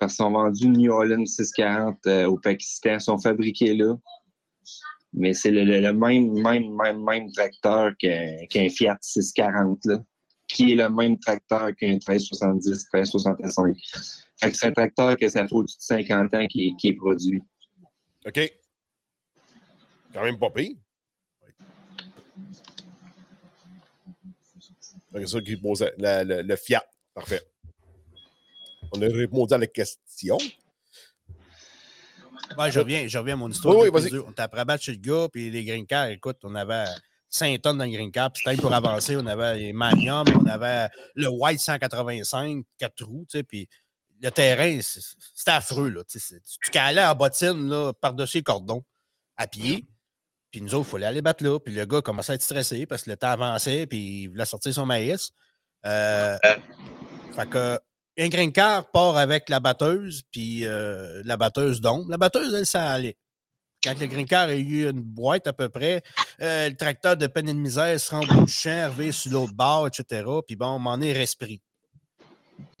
parce 0.00 0.16
qu'ils 0.16 0.24
sont 0.24 0.32
vendus 0.32 0.68
New 0.68 0.92
Holland 0.92 1.26
640 1.26 2.06
euh, 2.06 2.26
au 2.26 2.36
Pakistan. 2.38 2.94
Ils 2.94 3.00
sont 3.00 3.18
fabriqués 3.18 3.74
là. 3.74 3.96
Mais 5.12 5.32
c'est 5.32 5.50
le, 5.52 5.64
le- 5.64 5.80
le 5.80 5.92
même, 5.92 6.32
même, 6.42 6.74
même, 6.74 7.02
même 7.02 7.32
tracteur 7.32 7.92
qu'un 7.98 8.68
Fiat 8.68 8.98
640, 9.00 9.84
là, 9.86 10.04
qui 10.48 10.72
est 10.72 10.74
le 10.74 10.88
même 10.90 11.18
tracteur 11.18 11.74
qu'un 11.76 11.92
1370, 11.92 12.88
1365. 12.92 13.76
Fait 14.40 14.50
que 14.50 14.56
c'est 14.56 14.66
un 14.66 14.72
tracteur 14.72 15.16
que 15.16 15.28
ça 15.28 15.46
fait 15.46 15.54
au-dessus 15.54 15.78
de 15.78 15.82
50 15.82 16.34
ans 16.34 16.46
qui 16.48 16.68
est, 16.68 16.76
qui 16.76 16.88
est 16.88 16.94
produit. 16.94 17.40
OK. 18.26 18.52
Quand 20.14 20.22
même 20.22 20.38
pas 20.38 20.50
pire. 20.50 20.76
C'est 25.12 25.26
ça 25.26 25.40
qui 25.40 25.56
posait 25.56 25.92
le, 25.98 26.56
Fiat. 26.56 26.84
Parfait. 27.12 27.42
On 28.92 29.02
a 29.02 29.06
répondu 29.06 29.52
à 29.54 29.58
la 29.58 29.66
question. 29.66 30.38
Ouais, 32.58 32.70
je 32.70 32.78
reviens, 32.78 33.08
je 33.08 33.18
reviens 33.18 33.34
à 33.34 33.36
mon 33.36 33.48
histoire. 33.50 33.76
Oui, 33.76 33.88
oui. 33.92 34.18
On 34.26 34.32
après 34.36 34.60
abattre 34.60 34.84
chez 34.84 34.92
le 34.92 34.98
gars, 34.98 35.28
puis 35.32 35.50
les 35.50 35.64
green 35.64 35.86
cars, 35.86 36.08
écoute, 36.08 36.38
on 36.42 36.54
avait 36.54 36.84
5 37.30 37.60
tonnes 37.62 37.78
dans 37.78 37.84
le 37.84 37.90
green 37.90 38.12
car, 38.12 38.30
puis 38.30 38.42
c'était 38.44 38.60
pour 38.60 38.72
avancer, 38.72 39.16
on 39.16 39.26
avait 39.26 39.56
les 39.56 39.72
Magnum, 39.72 40.24
on 40.40 40.46
avait 40.46 40.88
le 41.14 41.28
White 41.28 41.58
185, 41.60 42.64
4 42.78 43.04
roues, 43.04 43.26
tu 43.28 43.38
sais, 43.38 43.42
puis 43.44 43.68
le 44.20 44.30
terrain, 44.30 44.78
c'était 44.80 45.50
affreux, 45.50 45.88
là. 45.88 46.04
tu 46.04 46.18
sais, 46.18 46.34
c'est- 46.36 46.58
Tu 46.62 46.70
calais 46.70 47.04
en 47.04 47.14
bottine, 47.14 47.68
là, 47.68 47.92
par-dessus 47.94 48.38
les 48.38 48.42
cordons, 48.42 48.84
à 49.36 49.46
pied. 49.46 49.84
Puis 50.54 50.62
nous 50.62 50.72
autres, 50.76 50.86
il 50.86 50.90
fallait 50.92 51.06
aller 51.06 51.20
battre 51.20 51.42
là. 51.42 51.58
Puis 51.58 51.74
le 51.74 51.84
gars 51.84 52.00
commençait 52.00 52.30
à 52.30 52.34
être 52.36 52.42
stressé 52.42 52.86
parce 52.86 53.02
que 53.02 53.10
le 53.10 53.16
temps 53.16 53.30
avançait, 53.30 53.88
puis 53.88 54.22
il 54.22 54.28
voulait 54.28 54.44
sortir 54.44 54.72
son 54.72 54.86
maïs. 54.86 55.32
Euh, 55.84 56.38
fait 57.34 57.50
que 57.50 57.80
un 58.16 58.28
grain 58.28 58.52
car 58.52 58.88
part 58.92 59.16
avec 59.16 59.48
la 59.48 59.58
batteuse, 59.58 60.22
puis 60.30 60.64
euh, 60.64 61.22
la 61.24 61.36
batteuse 61.36 61.80
d'ombre. 61.80 62.08
La 62.08 62.18
batteuse, 62.18 62.54
elle, 62.54 62.66
ça 62.66 62.88
allait. 62.88 63.16
Quand 63.82 63.98
le 63.98 64.06
green 64.06 64.26
car 64.26 64.48
a 64.48 64.54
eu 64.54 64.88
une 64.88 65.02
boîte 65.02 65.48
à 65.48 65.52
peu 65.52 65.68
près, 65.68 66.04
euh, 66.40 66.68
le 66.68 66.76
tracteur 66.76 67.16
de 67.16 67.26
peine 67.26 67.48
et 67.48 67.52
de 67.52 67.58
misère 67.58 67.98
se 67.98 68.14
rend 68.14 68.20
au 68.40 68.46
champ, 68.46 68.70
arrivé 68.84 69.10
sur 69.10 69.32
l'autre 69.32 69.54
bord, 69.54 69.88
etc. 69.88 70.22
Puis 70.46 70.54
bon, 70.54 70.68
on 70.68 70.78
m'en 70.78 71.00
est 71.00 71.14
resprit. 71.14 71.60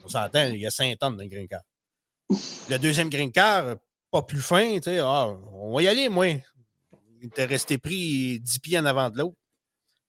On 0.04 0.08
s'entend, 0.08 0.46
il 0.46 0.60
y 0.60 0.66
a 0.68 0.70
5 0.70 0.96
tonnes 0.96 1.16
dans 1.16 1.24
le 1.24 1.28
green 1.28 1.48
car. 1.48 1.62
Le 2.70 2.76
deuxième 2.78 3.10
green 3.10 3.32
car, 3.32 3.74
pas 4.12 4.22
plus 4.22 4.42
fin, 4.42 4.76
tu 4.76 4.82
sais, 4.84 5.00
ah, 5.00 5.26
on 5.52 5.74
va 5.74 5.82
y 5.82 5.88
aller, 5.88 6.08
moi. 6.08 6.40
Il 7.24 7.28
était 7.28 7.46
resté 7.46 7.78
pris 7.78 8.38
10 8.38 8.58
pieds 8.58 8.78
en 8.78 8.84
avant 8.84 9.08
de 9.08 9.16
l'autre, 9.16 9.38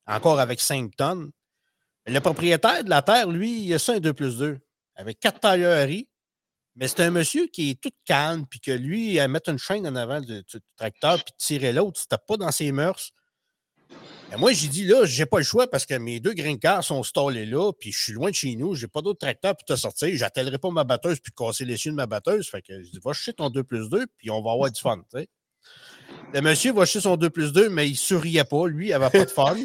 encore 0.05 0.38
avec 0.38 0.59
5 0.59 0.93
tonnes. 0.97 1.32
Le 2.05 2.20
propriétaire 2.20 2.84
de 2.84 2.89
la 2.89 3.01
terre, 3.01 3.30
lui, 3.30 3.61
il 3.61 3.74
a 3.74 3.80
ça 3.80 3.93
un 3.93 3.99
2 4.01 4.11
plus 4.11 4.38
2, 4.38 4.59
avec 4.95 5.22
4 5.22 5.39
tailleries. 5.39 6.09
Mais 6.76 6.89
c'est 6.89 6.99
un 6.99 7.11
monsieur 7.11 7.47
qui 7.47 7.70
est 7.70 7.82
tout 7.82 7.93
calme, 8.03 8.45
puis 8.45 8.59
que 8.59 8.72
lui, 8.72 9.18
à 9.18 9.30
mettre 9.30 9.49
une 9.49 9.57
chaîne 9.57 9.88
en 9.88 9.95
avant 9.95 10.20
du, 10.20 10.43
tracteur, 10.76 11.24
puis 11.24 11.34
tirer 11.38 11.72
l'autre, 11.72 12.01
c'était 12.01 12.18
pas 12.18 12.36
dans 12.36 12.51
ses 12.51 12.74
mœurs. 12.74 13.11
Et 14.34 14.36
moi, 14.36 14.51
j'ai 14.51 14.68
dit, 14.68 14.84
là, 14.84 15.05
j'ai 15.05 15.26
pas 15.26 15.38
le 15.38 15.45
choix 15.45 15.70
parce 15.70 15.86
que 15.86 15.93
mes 15.93 16.20
deux 16.20 16.34
green 16.34 16.59
sont 16.82 17.01
stallés 17.03 17.45
là, 17.45 17.72
puis 17.72 17.93
je 17.93 18.03
suis 18.03 18.11
loin 18.11 18.30
de 18.30 18.36
chez 18.36 18.57
nous, 18.57 18.76
j'ai 18.76 18.89
pas 18.89 19.01
d'autre 19.01 19.20
tracteur 19.20 19.55
pour 19.55 19.63
te 19.63 19.78
sortir. 19.78 20.09
J'attellerai 20.18 20.57
pas 20.57 20.70
ma 20.70 20.84
batteuse 20.84 21.22
puis 21.22 21.32
casser 21.32 21.63
l'essieu 21.63 21.91
de 21.91 21.95
ma 21.95 22.07
batteuse. 22.07 22.49
Fait 22.49 22.61
que 22.61 22.84
je 22.84 22.89
dis, 22.89 22.99
va 23.01 23.13
chercher 23.13 23.32
ton 23.36 23.49
2 23.49 23.63
plus 23.63 23.88
2, 23.88 24.05
puis 24.18 24.30
on 24.30 24.41
va 24.41 24.51
avoir 24.51 24.70
du 24.70 24.82
fun. 24.82 25.01
Le 26.34 26.41
monsieur 26.41 26.74
va 26.74 26.86
chercher 26.86 27.01
son 27.01 27.18
2 27.18 27.30
plus 27.30 27.53
2, 27.53 27.70
mais 27.70 27.89
il 27.89 27.95
souriait 27.95 28.43
pas, 28.43 28.68
lui, 28.68 28.88
il 28.88 28.93
avait 28.93 29.09
pas 29.09 29.26
de 29.26 29.30
fun. 29.30 29.55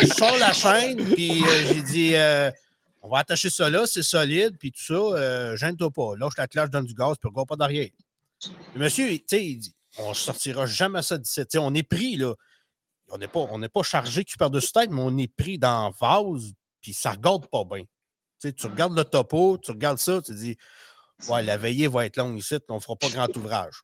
je 0.00 0.06
sors 0.06 0.36
la 0.38 0.52
chaîne, 0.52 1.02
puis 1.14 1.42
euh, 1.42 1.66
j'ai 1.68 1.82
dit, 1.82 2.14
euh, 2.14 2.50
on 3.02 3.08
va 3.08 3.18
attacher 3.18 3.50
ça 3.50 3.70
là, 3.70 3.86
c'est 3.86 4.02
solide, 4.02 4.56
puis 4.58 4.72
tout 4.72 4.82
ça, 4.82 4.94
euh, 4.94 5.56
gêne-toi 5.56 5.90
pas. 5.90 6.14
Lâche 6.16 6.36
la 6.36 6.46
cloche, 6.46 6.70
donne 6.70 6.86
du 6.86 6.94
gaz, 6.94 7.16
puis 7.20 7.28
regarde 7.28 7.48
pas 7.48 7.56
derrière. 7.56 7.88
Le 8.74 8.80
monsieur, 8.80 9.08
tu 9.10 9.24
sais, 9.28 9.46
il 9.46 9.58
dit, 9.58 9.74
on 9.98 10.14
sortira 10.14 10.66
jamais 10.66 11.02
ça 11.02 11.16
d'ici. 11.18 11.40
Tu 11.42 11.46
sais, 11.50 11.58
on 11.58 11.72
est 11.74 11.82
pris, 11.82 12.16
là. 12.16 12.34
On 13.08 13.18
n'est 13.18 13.28
pas, 13.28 13.46
pas 13.72 13.82
chargé 13.82 14.24
cul 14.24 14.36
par-dessus 14.36 14.72
tête, 14.72 14.90
mais 14.90 15.02
on 15.02 15.16
est 15.18 15.32
pris 15.32 15.58
dans 15.58 15.90
vase, 16.00 16.52
puis 16.80 16.92
ça 16.92 17.12
regarde 17.12 17.46
pas 17.46 17.64
bien. 17.64 17.84
Tu 18.40 18.52
tu 18.52 18.66
regardes 18.66 18.96
le 18.96 19.04
topo, 19.04 19.58
tu 19.58 19.70
regardes 19.70 19.98
ça, 19.98 20.20
tu 20.20 20.34
dis, 20.34 20.56
ouais, 21.28 21.42
la 21.42 21.56
veillée 21.56 21.88
va 21.88 22.06
être 22.06 22.16
longue 22.16 22.38
ici, 22.38 22.56
on 22.68 22.76
ne 22.76 22.80
fera 22.80 22.96
pas 22.96 23.08
grand 23.08 23.36
ouvrage. 23.36 23.74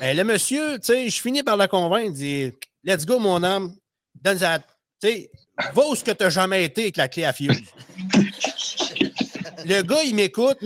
Et 0.00 0.14
le 0.14 0.24
monsieur, 0.24 0.78
tu 0.78 0.86
sais, 0.86 1.10
je 1.10 1.20
finis 1.20 1.42
par 1.42 1.56
le 1.56 1.66
convaincre, 1.66 2.12
il 2.14 2.14
dit, 2.14 2.52
let's 2.84 3.04
go, 3.04 3.18
mon 3.18 3.42
homme, 3.42 3.74
donne 4.22 4.38
ça. 4.38 4.58
Tu 5.00 5.08
sais, 5.08 5.30
va 5.74 5.86
où 5.86 5.94
ce 5.94 6.04
que 6.04 6.10
tu 6.12 6.24
n'as 6.24 6.30
jamais 6.30 6.64
été 6.64 6.82
avec 6.82 6.96
la 6.96 7.08
clé 7.08 7.24
à 7.24 7.32
fuse. 7.32 7.62
le 9.64 9.82
gars, 9.82 10.02
il 10.04 10.14
m'écoute, 10.14 10.58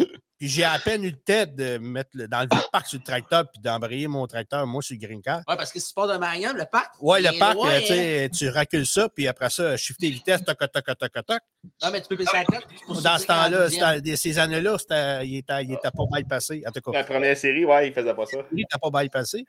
puis 0.42 0.48
j'ai 0.50 0.64
à 0.64 0.76
peine 0.80 1.04
eu 1.04 1.10
le 1.10 1.16
tête 1.16 1.54
de 1.54 1.78
mettre 1.78 2.10
le- 2.14 2.26
dans 2.26 2.40
le 2.40 2.48
parc 2.72 2.88
sur 2.88 2.98
le 2.98 3.04
tracteur, 3.04 3.44
puis 3.48 3.62
d'embrayer 3.62 4.08
mon 4.08 4.26
tracteur, 4.26 4.66
moi, 4.66 4.82
sur 4.82 4.96
le 5.00 5.06
green 5.06 5.22
car. 5.22 5.38
Ouais, 5.46 5.56
parce 5.56 5.70
que 5.70 5.78
si 5.78 5.86
tu 5.86 5.94
pars 5.94 6.08
de 6.08 6.16
Marianne, 6.16 6.56
le 6.56 6.64
parc. 6.64 6.94
Ouais, 7.00 7.22
il 7.22 7.30
le 7.30 7.38
parc, 7.38 7.54
loin, 7.54 7.70
euh, 7.70 7.80
tu 7.80 7.92
hein. 7.92 8.28
tu 8.28 8.48
recules 8.48 8.84
ça, 8.84 9.08
puis 9.08 9.28
après 9.28 9.50
ça, 9.50 9.76
shifter 9.76 10.08
les 10.08 10.14
vitesses, 10.14 10.42
toc, 10.44 10.58
toc, 10.58 10.72
toc, 10.72 10.98
toc, 10.98 11.12
toc. 11.24 11.38
Non, 11.80 11.90
mais 11.92 12.00
tu 12.00 12.08
peux 12.08 12.16
baisser 12.16 12.36
la 12.36 12.60
pour 12.86 13.00
Dans 13.00 13.18
ce 13.18 13.26
temps-là, 13.26 14.16
ces 14.16 14.38
années-là, 14.40 14.78
c'était- 14.78 15.26
il 15.28 15.36
était, 15.36 15.62
il 15.62 15.72
était 15.74 15.90
pas 15.92 16.04
mal 16.10 16.24
passé. 16.24 16.64
En 16.66 16.72
tout 16.72 16.80
cas, 16.80 16.98
La 16.98 17.04
première 17.04 17.36
série, 17.36 17.64
ouais, 17.64 17.86
il 17.86 17.94
faisait 17.94 18.12
pas 18.12 18.26
ça. 18.26 18.38
il 18.50 18.56
n'était 18.56 18.78
pas 18.82 18.90
mal 18.90 19.08
passé. 19.10 19.44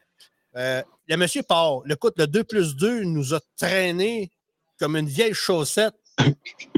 Euh, 0.55 0.83
le 1.07 1.17
monsieur 1.17 1.41
part. 1.41 1.79
Le 1.85 1.95
coup, 1.95 2.11
le 2.15 2.27
2 2.27 2.43
plus 2.43 2.75
2 2.75 3.01
nous 3.01 3.33
a 3.33 3.39
traîné 3.57 4.29
comme 4.77 4.95
une 4.95 5.07
vieille 5.07 5.33
chaussette. 5.33 5.95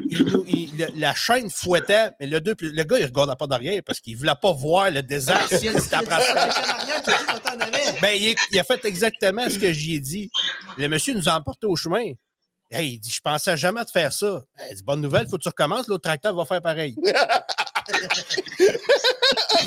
Il 0.10 0.44
il- 0.48 0.92
la 1.00 1.14
chaîne 1.16 1.50
fouettait, 1.50 2.12
mais 2.20 2.28
le, 2.28 2.42
2 2.42 2.56
plus, 2.56 2.72
le 2.72 2.84
gars, 2.84 2.98
il 2.98 3.04
ne 3.04 3.08
regardait 3.08 3.36
pas 3.36 3.48
derrière 3.48 3.82
parce 3.86 4.00
qu'il 4.00 4.14
ne 4.14 4.20
voulait 4.20 4.34
pas 4.42 4.52
voir 4.52 4.92
le 4.92 5.02
désastre. 5.04 5.54
Avais. 5.56 5.70
Ben, 8.02 8.12
il, 8.20 8.36
il 8.52 8.60
a 8.60 8.64
fait 8.64 8.84
exactement 8.86 9.50
ce 9.50 9.58
que 9.58 9.72
j'y 9.72 9.96
ai 9.96 10.00
dit. 10.00 10.30
Le 10.78 10.88
monsieur 10.88 11.14
nous 11.14 11.30
a 11.30 11.36
emportés 11.38 11.68
au 11.68 11.76
chemin. 11.76 12.12
Hey, 12.72 12.94
il 12.94 13.00
dit 13.00 13.12
Je 13.12 13.22
pensais 13.22 13.56
jamais 13.58 13.86
te 13.86 13.92
faire 13.92 14.12
ça. 14.12 14.44
Il 14.70 14.76
dit 14.76 14.84
Bonne 14.84 15.02
nouvelle, 15.02 15.26
il 15.28 15.30
faut 15.30 15.38
que 15.38 15.44
tu 15.44 15.50
recommences, 15.50 15.88
l'autre 15.88 16.04
tracteur 16.04 16.36
va 16.36 16.46
faire 16.46 16.62
pareil. 16.62 16.96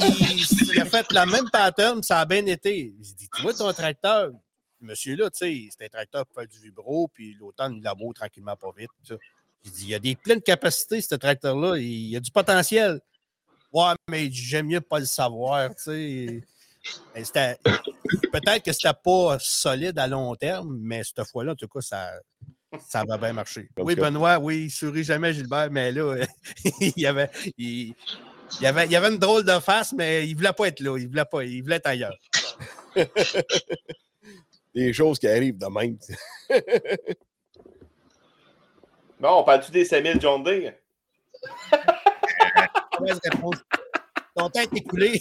il, 0.01 0.47
il 0.75 0.81
a 0.81 0.85
fait 0.85 1.11
la 1.13 1.27
même 1.27 1.49
pattern, 1.51 2.03
ça 2.03 2.21
a 2.21 2.25
bien 2.27 2.45
été. 2.47 2.95
Il 2.99 3.15
dit 3.15 3.29
Tu 3.35 3.43
vois 3.43 3.55
ton 3.55 3.73
tracteur, 3.73 4.31
monsieur-là, 4.81 5.31
tu 5.31 5.39
sais, 5.39 5.69
c'est 5.77 5.85
un 5.87 5.89
tracteur 5.89 6.27
pour 6.27 6.35
faire 6.37 6.49
du 6.49 6.59
vibro, 6.61 7.09
puis 7.13 7.35
l'automne, 7.39 7.75
il 7.77 7.83
laboure 7.83 8.15
tranquillement 8.15 8.57
pas 8.57 8.71
vite. 8.77 8.91
Il 9.65 9.71
dit 9.71 9.85
Il 9.85 9.89
y 9.91 9.95
a 9.95 9.99
des 9.99 10.17
pleines 10.17 10.43
capacités, 10.43 11.01
ce 11.01 11.15
tracteur-là, 11.15 11.77
il 11.77 12.09
y 12.09 12.17
a 12.17 12.21
du 12.21 12.31
potentiel. 12.31 13.01
Ouais, 13.73 13.93
mais 14.09 14.31
j'aime 14.31 14.67
mieux 14.67 14.81
pas 14.81 14.99
le 14.99 15.05
savoir, 15.05 15.75
tu 15.75 15.83
sais. 15.83 16.45
Peut-être 18.33 18.63
que 18.65 18.73
c'était 18.73 18.95
pas 19.05 19.37
solide 19.41 19.99
à 19.99 20.07
long 20.07 20.35
terme, 20.37 20.79
mais 20.81 21.03
cette 21.05 21.27
fois-là, 21.27 21.53
en 21.53 21.55
tout 21.55 21.69
cas, 21.69 21.81
ça, 21.81 22.13
ça 22.87 23.05
va 23.05 23.19
bien 23.19 23.33
marcher. 23.33 23.69
Oui, 23.77 23.95
Benoît, 23.95 24.39
oui, 24.39 24.65
il 24.65 24.71
sourit 24.71 25.05
jamais, 25.05 25.33
Gilbert, 25.35 25.71
mais 25.71 25.93
là, 25.93 26.25
il 26.81 26.93
y 26.97 27.07
avait. 27.07 27.31
Il, 27.57 27.95
avait, 28.63 28.87
il 28.87 28.97
avait 28.97 29.09
une 29.09 29.19
drôle 29.19 29.45
de 29.45 29.59
face, 29.59 29.93
mais 29.93 30.27
il 30.29 30.35
voulait 30.35 30.53
pas 30.53 30.69
être 30.69 30.81
là. 30.81 30.97
Il 30.99 31.09
voulait 31.09 31.25
pas, 31.25 31.45
il 31.45 31.63
voulait 31.63 31.77
être 31.77 31.87
ailleurs. 31.87 32.17
Des 34.75 34.93
choses 34.93 35.19
qui 35.19 35.29
arrivent 35.29 35.59
de 35.59 35.67
même. 35.67 35.99
Bon, 39.21 39.41
on 39.41 39.45
parle-tu 39.45 39.73
des 39.73 39.85
5000 39.85 40.21
John 40.21 40.43
Day? 40.43 40.79
Mauvaise 43.01 43.21
réponse. 43.25 43.57
Ton 44.37 44.49
temps 44.51 44.61
est 44.61 44.77
écoulé. 44.77 45.21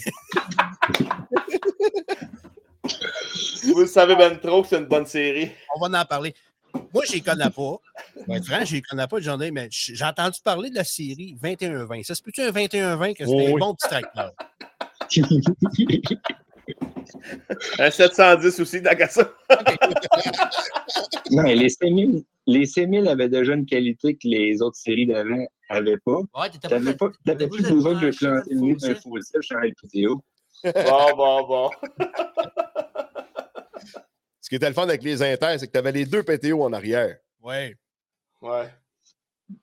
Vous 3.64 3.80
le 3.80 3.86
savez 3.86 4.14
ben 4.16 4.38
trop 4.38 4.62
que 4.62 4.68
c'est 4.68 4.78
une 4.78 4.86
bonne 4.86 5.06
série. 5.06 5.50
On 5.76 5.88
va 5.88 6.00
en 6.00 6.04
parler. 6.04 6.34
Moi, 6.94 7.02
je 7.06 7.12
ne 7.12 7.16
les 7.16 7.20
connais 7.22 7.50
pas. 7.50 7.80
Être 8.34 8.46
franc, 8.46 8.64
je 8.64 8.70
ne 8.70 8.76
les 8.76 8.82
connais 8.82 9.06
pas, 9.06 9.20
j'en 9.20 9.40
ai, 9.40 9.50
mais 9.50 9.68
j'ai 9.70 10.04
entendu 10.04 10.38
parler 10.44 10.70
de 10.70 10.76
la 10.76 10.84
série 10.84 11.36
21-20. 11.42 12.04
Ça 12.04 12.14
se 12.14 12.22
peut-tu 12.22 12.42
un 12.42 12.50
21-20 12.50 13.14
que 13.14 13.24
c'est 13.24 13.30
Oui, 13.30 13.46
un 13.48 13.52
oui. 13.52 13.60
bon 13.60 13.74
petit 13.74 13.88
tracteur? 13.88 14.32
Un 17.78 17.90
710 17.90 18.60
aussi, 18.60 18.82
ça. 19.08 19.32
Non, 21.30 21.42
les 21.42 21.68
C1000, 21.68 22.24
les 22.46 22.64
C1000 22.64 23.06
avaient 23.08 23.28
déjà 23.28 23.52
une 23.52 23.66
qualité 23.66 24.14
que 24.14 24.26
les 24.26 24.62
autres 24.62 24.78
séries 24.78 25.06
d'avant 25.06 25.46
n'avaient 25.70 25.98
pas. 25.98 26.20
Ouais, 26.34 26.48
n'avais 26.70 26.94
pas, 26.94 27.10
t'avais 27.24 27.48
plus 27.48 27.62
besoin 27.70 27.94
de 27.94 28.10
planter 28.10 28.50
le 28.50 28.54
le 28.54 28.60
nez 28.60 28.74
d'un 28.76 28.94
full 28.94 29.02
full 29.02 29.22
set, 29.22 29.42
changer 29.42 29.68
le 29.68 29.74
PTO. 29.74 30.22
Bon, 30.64 31.16
bon, 31.16 31.46
bon. 31.46 31.70
Ce 34.40 34.48
qui 34.48 34.56
était 34.56 34.68
le 34.68 34.74
fun 34.74 34.84
avec 34.84 35.02
les 35.02 35.22
inters, 35.22 35.60
c'est 35.60 35.66
que 35.66 35.72
tu 35.72 35.78
avais 35.78 35.92
les 35.92 36.06
deux 36.06 36.22
PTO 36.22 36.62
en 36.62 36.72
arrière. 36.72 37.18
Oui. 37.42 37.74
Ouais. 38.40 38.70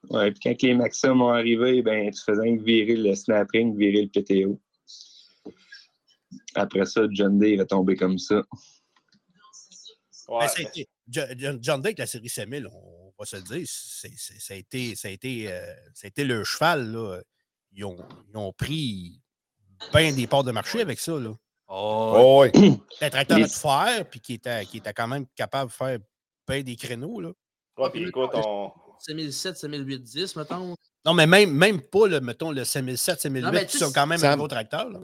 Ouais, 0.09 0.31
puis 0.31 0.39
quand 0.43 0.61
les 0.61 0.73
Maxim 0.75 1.21
ont 1.21 1.29
arrivé, 1.29 1.81
ben, 1.81 2.11
tu 2.11 2.21
faisais 2.21 2.55
virer 2.57 2.95
le 2.95 3.15
snap 3.15 3.49
ring, 3.51 3.75
virer 3.75 4.03
le 4.03 4.09
PTO. 4.09 4.59
Après 6.55 6.85
ça, 6.85 7.01
John 7.11 7.37
Day 7.39 7.55
va 7.57 7.65
tomber 7.65 7.95
comme 7.95 8.17
ça. 8.17 8.41
Ouais. 10.27 10.47
Ben, 10.57 11.59
John 11.61 11.81
Dick, 11.81 11.99
la 11.99 12.07
série 12.07 12.29
5000, 12.29 12.67
on 12.67 13.13
va 13.19 13.25
se 13.25 13.35
le 13.35 13.43
dire, 13.43 13.65
c'est- 13.69 14.11
c'est- 14.17 14.39
ça, 14.39 14.53
a 14.55 14.57
été, 14.57 14.95
ça, 14.95 15.07
a 15.07 15.11
été, 15.11 15.51
euh, 15.51 15.73
ça 15.93 16.05
a 16.05 16.07
été 16.07 16.23
le 16.23 16.43
cheval. 16.43 16.91
Là. 16.91 17.19
Ils, 17.73 17.85
ont, 17.85 17.97
ils 18.31 18.37
ont 18.37 18.51
pris 18.51 19.21
bien 19.93 20.11
des 20.13 20.25
parts 20.25 20.43
de 20.43 20.51
marché 20.51 20.81
avec 20.81 20.99
ça. 20.99 21.11
Là. 21.19 21.31
Oh, 21.67 22.13
Oh, 22.17 22.45
oui. 22.55 22.79
Un 23.01 23.09
tracteur 23.09 23.37
tout 23.39 23.47
faire, 23.49 24.09
puis 24.09 24.19
qui 24.19 24.33
était, 24.35 24.65
qui 24.65 24.77
était 24.77 24.93
quand 24.93 25.07
même 25.07 25.25
capable 25.35 25.69
de 25.69 25.75
faire 25.75 25.99
bien 26.47 26.61
des 26.63 26.75
créneaux. 26.75 27.19
Là. 27.21 27.31
Ouais, 27.77 27.89
puis 27.91 28.07
écoute, 28.07 28.31
on. 28.33 28.71
5007, 28.99 29.57
5008, 29.57 30.01
10, 30.03 30.35
mettons. 30.37 30.75
Non, 31.05 31.13
mais 31.13 31.27
même, 31.27 31.51
même 31.51 31.81
pas, 31.81 32.07
le, 32.07 32.19
mettons, 32.21 32.51
le 32.51 32.63
5007, 32.63 33.19
5008, 33.21 33.41
Non, 33.45 33.51
mais 33.51 33.65
qui 33.67 33.73
tu 33.73 33.77
sont 33.83 33.91
quand 33.91 34.07
même 34.07 34.23
un 34.23 34.37
gros 34.37 34.47
tracteur. 34.47 34.89
là. 34.89 34.99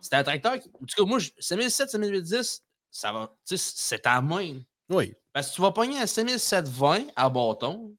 C'était 0.00 0.16
un 0.16 0.24
tracteur. 0.24 0.58
qui- 0.58 0.68
En 0.74 0.86
tout 0.86 0.96
cas, 0.96 1.04
moi, 1.04 1.18
je- 1.18 1.30
5007, 1.38 1.90
5008, 1.90 2.22
10, 2.22 2.62
ça 2.90 3.12
va. 3.12 3.34
Tu 3.46 3.56
sais, 3.56 3.72
c'est 3.76 4.06
à 4.06 4.20
main. 4.20 4.60
Oui. 4.88 5.14
Parce 5.32 5.50
que 5.50 5.54
tu 5.56 5.62
vas 5.62 5.72
pogner 5.72 5.98
un 6.00 6.06
5720 6.06 7.06
à 7.16 7.28
bâton, 7.28 7.94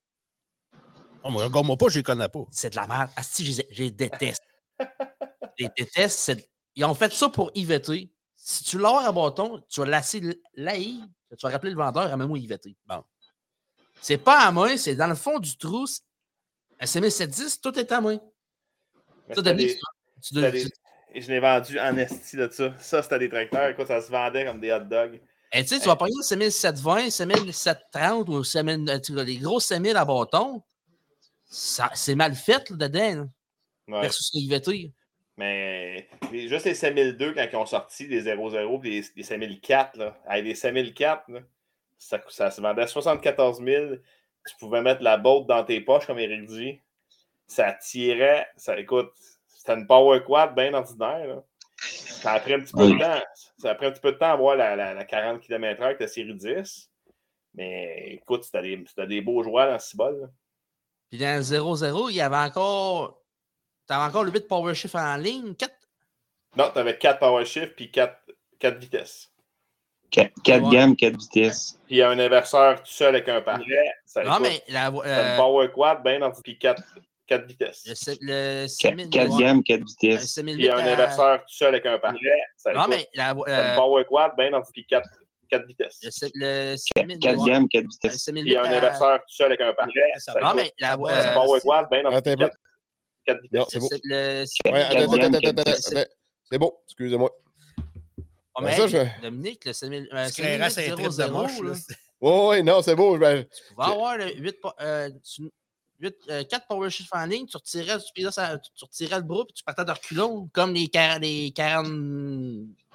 Oh, 1.22 1.30
moi, 1.30 1.44
regarde-moi 1.44 1.76
pas, 1.76 1.90
je 1.90 1.98
les 2.00 2.04
connais 2.04 2.30
pas. 2.30 2.46
c'est 2.50 2.70
de 2.70 2.76
la 2.78 2.88
merde. 2.88 3.10
Ah, 3.18 3.24
si, 3.24 3.46
je 3.46 3.58
les- 3.62 3.68
je 3.72 3.84
les 3.84 3.92
déteste. 3.92 4.42
je 4.80 4.86
les 5.66 5.70
déteste. 5.78 6.18
c'est- 6.20 6.50
Ils 6.76 6.86
ont 6.86 6.96
fait 6.96 7.12
ça 7.14 7.28
pour 7.28 7.52
IVT. 7.54 8.10
Si 8.38 8.64
tu 8.64 8.78
l'as 8.80 9.06
à 9.06 9.12
bâton, 9.12 9.62
tu 9.68 9.82
vas 9.82 9.86
lasser 9.86 10.22
l'AI, 10.54 11.02
tu 11.30 11.36
vas 11.44 11.50
rappeler 11.50 11.72
le 11.72 11.76
vendeur, 11.78 12.04
amène-moi 12.14 12.40
IVT. 12.40 12.74
Bon. 12.86 13.04
C'est 14.02 14.18
pas 14.18 14.40
à 14.48 14.52
main, 14.54 14.78
c'est 14.78 14.96
dans 14.96 15.08
le 15.08 15.16
fond 15.16 15.40
du 15.40 15.58
trou. 15.58 15.86
c'est- 15.88 16.02
Un 16.80 16.86
5710, 16.86 17.60
tout 17.60 17.78
est 17.78 17.92
à 17.92 18.00
main. 18.00 18.18
mais 19.28 19.36
Ça, 19.36 19.42
Dominique, 19.42 19.68
des- 19.72 19.76
tu- 20.22 20.62
tu 20.62 20.70
tu- 20.70 20.74
Et 21.14 21.22
je 21.22 21.30
l'ai 21.32 21.40
vendu 21.40 21.80
en 21.80 21.98
esti 21.98 22.38
de 22.38 22.48
ça. 22.50 22.74
Ça, 22.80 23.02
c'était 23.02 23.20
des 23.20 23.30
tracteurs. 23.30 23.70
Écoute, 23.70 23.88
ça 23.88 24.02
se 24.02 24.12
vendait 24.12 24.46
comme 24.46 24.60
des 24.60 24.72
hot 24.72 24.82
dogs. 24.82 25.20
Eh, 25.52 25.62
tu 25.64 25.70
sais, 25.70 25.80
tu 25.80 25.88
vas 25.88 25.96
pogner 25.96 26.22
5720, 26.22 27.10
5730 27.10 28.30
ou 28.30 28.44
7000, 28.44 28.88
euh, 28.90 29.00
tu 29.00 29.14
vois, 29.14 29.24
les 29.24 29.38
gros 29.38 29.60
7000 29.60 29.98
à 29.98 30.06
bâton. 30.06 30.62
C'est 31.50 32.16
mal 32.16 32.36
fait 32.36 32.70
là, 32.70 32.76
dedans, 32.78 33.16
là, 33.16 33.26
Ouais. 33.96 34.02
versus 34.02 34.30
le 34.36 34.42
IVT. 34.42 34.92
Mais 35.38 36.08
les- 36.32 36.48
juste 36.48 36.66
les 36.66 36.76
5002 36.76 37.34
quand 37.34 37.48
ils 37.52 37.56
ont 37.56 37.66
sorti 37.66 38.06
les 38.08 38.22
00 38.22 38.78
puis 38.80 39.00
les, 39.02 39.08
les 39.16 39.24
5004, 39.24 39.98
là, 39.98 40.16
avec 40.28 40.46
les 40.46 40.54
5004, 40.54 41.28
là, 41.30 41.40
ça, 41.98 42.22
ça 42.30 42.52
se 42.52 42.62
vendait 42.62 42.84
à 42.84 42.88
74 42.88 43.64
000. 43.64 43.96
Tu 44.48 44.56
pouvais 44.60 44.82
mettre 44.82 45.02
la 45.02 45.18
botte 45.18 45.48
dans 45.48 45.64
tes 45.64 45.82
poches, 45.82 46.06
comme 46.06 46.20
Eric 46.20 46.46
dit. 46.46 46.80
Ça 47.48 47.74
tirait. 47.74 48.48
Ça, 48.58 48.78
écoute, 48.78 49.12
c'était 49.60 49.74
une 49.74 49.86
Power 49.88 50.24
Quad 50.24 50.56
bien 50.56 50.74
ordinaire. 50.74 51.28
là. 51.28 51.44
Ça 51.76 52.32
a 52.32 52.40
pris 52.40 52.54
un 52.54 52.62
petit 52.62 52.72
peu 52.74 52.88
de 52.88 52.98
temps. 52.98 53.22
Ça 53.58 53.72
a 53.72 53.76
pris 53.76 53.88
un 53.88 53.92
petit 53.92 54.00
peu 54.00 54.14
de 54.14 54.18
temps 54.18 54.28
à 54.28 54.32
avoir 54.32 54.56
la, 54.56 54.76
la, 54.78 54.94
la 54.94 55.04
40 55.04 55.42
km/h 55.42 55.84
avec 55.86 56.00
la 56.00 56.08
série 56.08 56.34
10. 56.34 56.90
Mais 57.56 58.14
écoute, 58.14 58.46
c'était 58.46 59.08
des, 59.08 59.22
beaux 59.22 59.44
joueurs 59.44 59.70
dans 59.70 59.80
ce 59.80 59.98
bol. 59.98 60.32
Puis 61.10 61.20
dans 61.20 61.36
le 61.38 61.42
0-0, 61.44 62.10
il 62.10 62.16
y 62.16 62.22
avait 62.22 62.38
encore. 62.38 63.22
Tu 63.88 63.94
avais 63.94 64.06
encore 64.06 64.24
le 64.24 64.32
8 64.32 64.48
Power 64.48 64.74
Shift 64.76 64.96
en 64.96 65.18
ligne. 65.18 65.56
4... 65.56 65.74
Non, 66.56 66.70
tu 66.72 66.80
avais 66.80 66.98
4 66.98 67.20
Power 67.20 67.46
Shift 67.46 67.76
puis 67.76 67.92
4, 67.92 68.16
4 68.60 68.78
vitesses. 68.78 69.30
4, 70.12 70.32
Ouais. 70.48 70.72
gammes, 70.72 70.96
4 70.96 71.18
vitesses. 71.18 71.80
Puis 71.86 72.02
un 72.02 72.18
inverseur 72.18 72.82
tout 72.82 72.92
seul 72.92 73.16
avec 73.16 73.28
un. 73.28 73.44
Ça, 74.06 74.24
Non, 74.24 74.38
écoute, 74.38 74.42
mais 74.42 74.64
la, 74.74 74.88
euh, 74.88 75.32
une 75.32 75.38
Power 75.38 75.70
Quad, 75.72 76.02
bien 76.04 76.20
dans 76.20 76.32
puis 76.32 76.58
4, 76.58 76.82
4 77.30 77.46
vitesses. 77.46 77.84
le, 77.86 77.96
se- 77.96 78.12
le 78.22 78.62
4, 78.64 78.70
6000 78.70 79.10
gammes, 79.10 79.64
4 79.64 79.80
le 79.80 79.86
vitesses. 79.86 80.34
6008 80.34 80.56
Puis 80.58 80.70
un 80.70 80.74
à- 80.78 80.94
inverseur 80.94 81.40
tout 81.40 81.54
seul 81.54 81.68
avec 81.70 81.86
un. 81.86 82.00
Ça, 82.58 82.74
Non, 82.74 82.88
mais 82.90 83.08
la, 83.14 83.36
c'est 83.46 83.52
euh, 83.52 83.76
Power 83.76 84.04
Quad, 84.06 84.32
bien 84.38 84.52
dans 84.52 84.62
puis 84.74 84.86
4, 84.86 85.08
4 85.50 85.66
vitesses. 85.68 86.00
le, 86.04 86.10
se- 86.12 86.26
le 86.34 86.72
4, 86.72 86.78
6000 86.98 87.20
gammes, 87.20 87.70
4 87.70 87.84
le 87.84 87.90
vitesses. 87.90 88.24
6008 88.24 88.44
Puis 88.44 88.58
un 88.58 88.64
inverseur 88.64 89.20
tout 89.20 89.34
seul 89.36 89.46
avec 89.48 89.62
un 89.62 89.74
Ça, 90.18 90.34
Non, 90.42 90.54
mais 90.56 90.74
la, 90.80 90.90
c'est 90.90 91.28
une 91.28 91.34
Power 91.36 91.62
Quad, 91.62 91.88
bien 91.90 92.04
dans 92.04 92.10
puis 92.22 92.36
peu. 92.36 92.46
4, 92.46 92.58
4 93.26 93.38
Non, 93.38 93.42
vitesses. 93.44 93.68
c'est 93.70 93.80
beau. 93.80 93.90
le- 93.92 94.00
le 94.04 94.40
Ouais, 94.42 94.46
6000 94.48 94.76
attends, 94.76 94.90
attends, 94.90 95.12
gammes, 95.18 95.36
attends, 95.36 95.40
quatre 95.40 95.60
attends, 95.60 95.72
vitesses. 95.72 95.96
attends. 95.96 96.10
C'est 96.52 96.58
beau, 96.58 96.82
excusez-moi. 96.88 97.32
Ah, 98.56 98.62
Ben, 98.62 98.66
mais 98.66 98.76
ça, 98.76 98.88
je- 98.88 99.22
Dominique, 99.22 99.66
le 99.66 99.74
6000 99.74 100.10
euh, 100.12 100.26
6008 100.28 100.62
un 100.90 100.96
trip 100.96 101.06
de 101.06 101.12
00, 101.12 101.32
moche. 101.32 101.52
Oui, 102.22 102.32
oui, 102.50 102.64
non, 102.64 102.82
c'est 102.82 102.96
beau. 102.96 103.16
tu 103.16 103.20
vas 103.78 103.86
avoir 103.86 104.18
le 104.18 104.34
8, 104.36 104.60
po- 104.60 104.74
euh, 104.82 105.10
tu- 105.24 105.50
8, 106.00 106.16
euh, 106.30 106.44
4 106.44 106.68
Power 106.68 106.90
Shift 106.90 107.10
en 107.14 107.26
ligne, 107.26 107.46
tu 107.46 107.58
retirais, 107.58 107.98
tu, 108.00 108.06
puis 108.14 108.24
là, 108.24 108.32
ça- 108.32 108.58
tu- 108.58 108.86
retirais 108.86 109.18
le 109.18 109.24
bras 109.24 109.44
puis 109.46 109.54
tu 109.54 109.64
partais 109.64 109.84
de 109.86 109.92
reculons, 109.92 110.50
comme 110.54 110.74
les 110.74 110.88
40, 110.88 111.20
les 111.22 111.52
40 111.52 111.88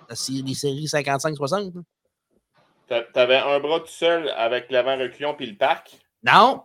la 0.08 0.14
sé- 0.16 0.42
les 0.44 0.54
séries 0.54 0.88
55-60. 0.88 1.74
là. 1.74 1.80
T'a- 2.88 3.02
T'avais 3.02 3.36
un 3.38 3.58
bras 3.60 3.80
tout 3.80 3.86
seul 3.86 4.28
avec 4.30 4.70
l'avant 4.70 4.96
reculon 4.98 5.34
puis 5.34 5.46
le 5.46 5.56
parc? 5.56 5.98
Non, 6.22 6.64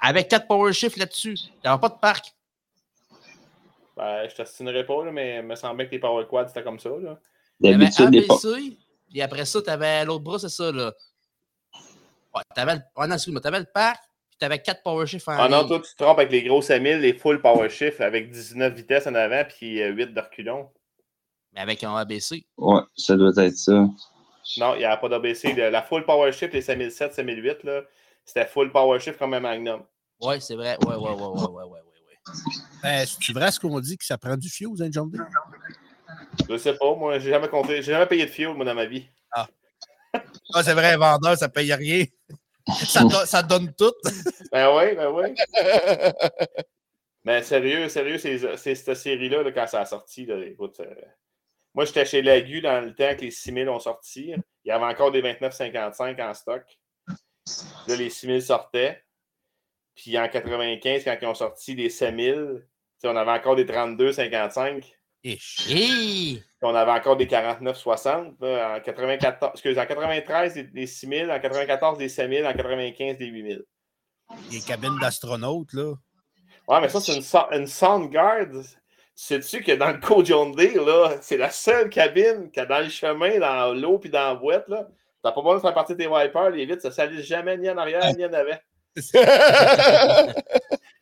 avec 0.00 0.28
4 0.28 0.46
Power 0.46 0.72
Shift 0.72 0.96
là-dessus. 0.96 1.34
Il 1.38 1.52
n'y 1.64 1.68
avait 1.70 1.80
pas 1.80 1.88
de 1.90 1.98
parc. 1.98 2.34
Ben, 3.96 4.28
je 4.28 4.34
t'astinerai 4.36 4.84
pas, 4.86 5.04
là, 5.04 5.10
mais 5.10 5.36
il 5.38 5.42
me 5.42 5.54
semblait 5.56 5.86
que 5.86 5.92
les 5.92 5.98
Power 5.98 6.24
Quad, 6.28 6.48
c'était 6.48 6.62
comme 6.62 6.78
ça. 6.78 6.90
Là. 6.90 7.18
D'habitude, 7.60 8.06
ABC, 8.30 8.76
puis 9.10 9.20
après 9.22 9.44
ça, 9.44 9.60
tu 9.60 9.70
avais 9.70 10.04
l'autre 10.04 10.22
bras, 10.22 10.38
c'est 10.38 10.48
ça. 10.48 10.70
Là. 10.70 10.92
Ouais, 12.34 12.42
t'avais 12.54 12.76
le, 12.76 12.80
ouais, 12.96 13.06
non, 13.08 13.14
excuse-moi, 13.16 13.40
t'avais 13.40 13.58
le 13.58 13.66
parc, 13.72 14.02
tu 14.38 14.44
avais 14.44 14.60
4 14.60 14.82
Power 14.82 15.06
Shift 15.06 15.28
en 15.28 15.32
Ah 15.32 15.48
non, 15.48 15.66
toi, 15.66 15.80
tu 15.80 15.90
te 15.94 16.02
trompes 16.02 16.18
avec 16.18 16.30
les 16.32 16.42
gros 16.42 16.62
5000, 16.62 17.00
les 17.00 17.14
full 17.14 17.40
Power 17.40 17.68
Shift 17.68 18.00
avec 18.00 18.30
19 18.30 18.72
vitesses 18.74 19.06
en 19.06 19.14
avant 19.14 19.44
puis 19.44 19.82
euh, 19.82 19.90
8 19.90 20.14
de 20.14 20.20
reculon. 20.20 20.70
Mais 21.52 21.60
avec 21.60 21.82
un 21.84 21.94
ABC. 21.96 22.46
Ouais, 22.56 22.80
ça 22.96 23.16
doit 23.16 23.32
être 23.36 23.56
ça. 23.56 23.88
Non, 24.56 24.74
il 24.74 24.78
n'y 24.78 24.84
a 24.84 24.96
pas 24.96 25.08
d'ABC. 25.08 25.54
La 25.70 25.82
full 25.82 26.04
Power 26.04 26.32
Shift, 26.32 26.54
les 26.54 26.62
5007, 26.62 27.14
5008, 27.14 27.64
là, 27.64 27.82
c'était 28.24 28.46
full 28.46 28.72
Power 28.72 28.98
Shift 28.98 29.18
comme 29.18 29.34
un 29.34 29.40
Magnum. 29.40 29.82
Ouais, 30.20 30.40
c'est 30.40 30.54
vrai. 30.56 30.76
Ouais, 30.86 30.94
ouais, 30.94 30.96
ouais, 30.96 31.10
ouais, 31.10 31.14
ouais, 31.14 31.48
ouais, 31.48 31.64
ouais. 31.64 31.70
ouais. 31.70 31.80
Ben, 32.82 33.06
C'est 33.06 33.32
vrai 33.32 33.50
ce 33.50 33.60
qu'on 33.60 33.78
dit 33.80 33.96
que 33.96 34.04
ça 34.04 34.18
prend 34.18 34.36
du 34.36 34.48
fuse, 34.48 34.80
un 34.82 34.90
John 34.90 35.10
Deere? 35.10 35.26
Je 36.48 36.56
sais 36.56 36.74
pas, 36.74 36.94
moi, 36.94 37.18
j'ai 37.18 37.30
jamais 37.30 37.48
compté, 37.48 37.76
j'ai 37.76 37.92
jamais 37.92 38.06
payé 38.06 38.24
de 38.24 38.30
fuel, 38.30 38.54
moi, 38.54 38.64
dans 38.64 38.74
ma 38.74 38.86
vie. 38.86 39.06
Ah, 39.32 39.48
c'est 40.62 40.72
vrai, 40.72 40.94
un 40.94 40.98
vendeur, 40.98 41.36
ça 41.36 41.48
paye 41.48 41.72
rien. 41.72 42.04
Ça, 42.86 43.02
do- 43.04 43.24
ça 43.26 43.42
donne 43.42 43.72
tout. 43.74 43.92
Ben 44.52 44.74
oui, 44.74 44.94
ben 44.94 45.10
oui. 45.10 45.34
Mais 47.24 47.42
sérieux, 47.42 47.88
sérieux, 47.88 48.16
c'est 48.18 48.74
cette 48.74 48.94
série-là, 48.96 49.42
là, 49.42 49.52
quand 49.52 49.66
ça 49.66 49.80
a 49.82 49.84
sorti, 49.84 50.26
écoute, 50.46 50.80
euh, 50.80 50.94
moi, 51.74 51.84
j'étais 51.84 52.06
chez 52.06 52.22
Lagu 52.22 52.60
dans 52.62 52.80
le 52.82 52.94
temps 52.94 53.14
que 53.14 53.22
les 53.22 53.30
6000 53.30 53.68
ont 53.68 53.78
sorti. 53.78 54.32
Il 54.64 54.68
y 54.68 54.70
avait 54.70 54.84
encore 54.86 55.12
des 55.12 55.20
29,55 55.22 56.22
en 56.30 56.32
stock. 56.34 56.62
Là, 57.86 57.96
les 57.96 58.08
6000 58.10 58.42
sortaient. 58.42 59.02
Puis 59.94 60.16
en 60.18 60.28
95, 60.28 61.04
quand 61.04 61.16
ils 61.20 61.26
ont 61.26 61.34
sorti 61.34 61.74
les 61.74 61.90
7000, 61.90 62.34
tu 62.62 62.66
sais, 62.98 63.08
on 63.08 63.16
avait 63.16 63.32
encore 63.32 63.56
des 63.56 63.64
32,55. 63.64 64.84
On 66.62 66.74
avait 66.74 66.90
encore 66.92 67.16
des 67.16 67.26
49,60. 67.26 68.34
là, 68.40 68.76
En 68.76 68.80
94, 68.80 69.50
excuse, 69.52 69.78
en 69.78 69.86
93, 69.86 70.54
des, 70.54 70.62
des 70.64 70.86
6000, 70.86 71.30
en 71.30 71.40
94, 71.40 71.98
des 71.98 72.08
5000, 72.08 72.46
en 72.46 72.52
95, 72.52 73.18
des 73.18 73.26
8000. 73.26 73.62
Les 74.50 74.60
cabines 74.60 74.98
d'astronautes, 75.00 75.72
là. 75.72 75.94
Ouais, 76.68 76.80
mais 76.80 76.88
ça, 76.88 77.00
c'est 77.00 77.16
une, 77.16 77.24
une 77.58 77.66
Soundguard. 77.66 78.46
Sais-tu 79.14 79.62
que 79.62 79.72
dans 79.72 79.90
le 79.90 79.98
Co 79.98 80.24
John 80.24 80.52
Deere, 80.52 80.84
là, 80.84 81.16
c'est 81.22 81.38
la 81.38 81.50
seule 81.50 81.88
cabine 81.88 82.50
que 82.52 82.60
dans 82.60 82.80
le 82.80 82.88
chemin, 82.88 83.38
dans 83.38 83.74
l'eau 83.74 83.98
puis 83.98 84.10
dans 84.10 84.28
la 84.28 84.34
boîte, 84.34 84.68
là, 84.68 84.86
t'as 85.22 85.32
pas 85.32 85.40
besoin 85.40 85.56
de 85.56 85.60
faire 85.60 85.74
partie 85.74 85.94
de 85.94 85.98
tes 85.98 86.06
wipers, 86.06 86.50
les 86.50 86.66
vitres, 86.66 86.82
ça 86.82 86.90
s'alise 86.90 87.24
jamais 87.24 87.56
ni 87.56 87.68
en 87.68 87.78
arrière 87.78 88.14
ni 88.14 88.24
en 88.24 88.32
avant. 88.32 88.58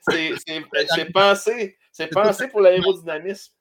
C'est 0.09 1.13
pensé. 1.13 1.77
C'est 1.93 2.09
pensé 2.09 2.49
pour 2.49 2.61
l'aérodynamisme. 2.61 3.53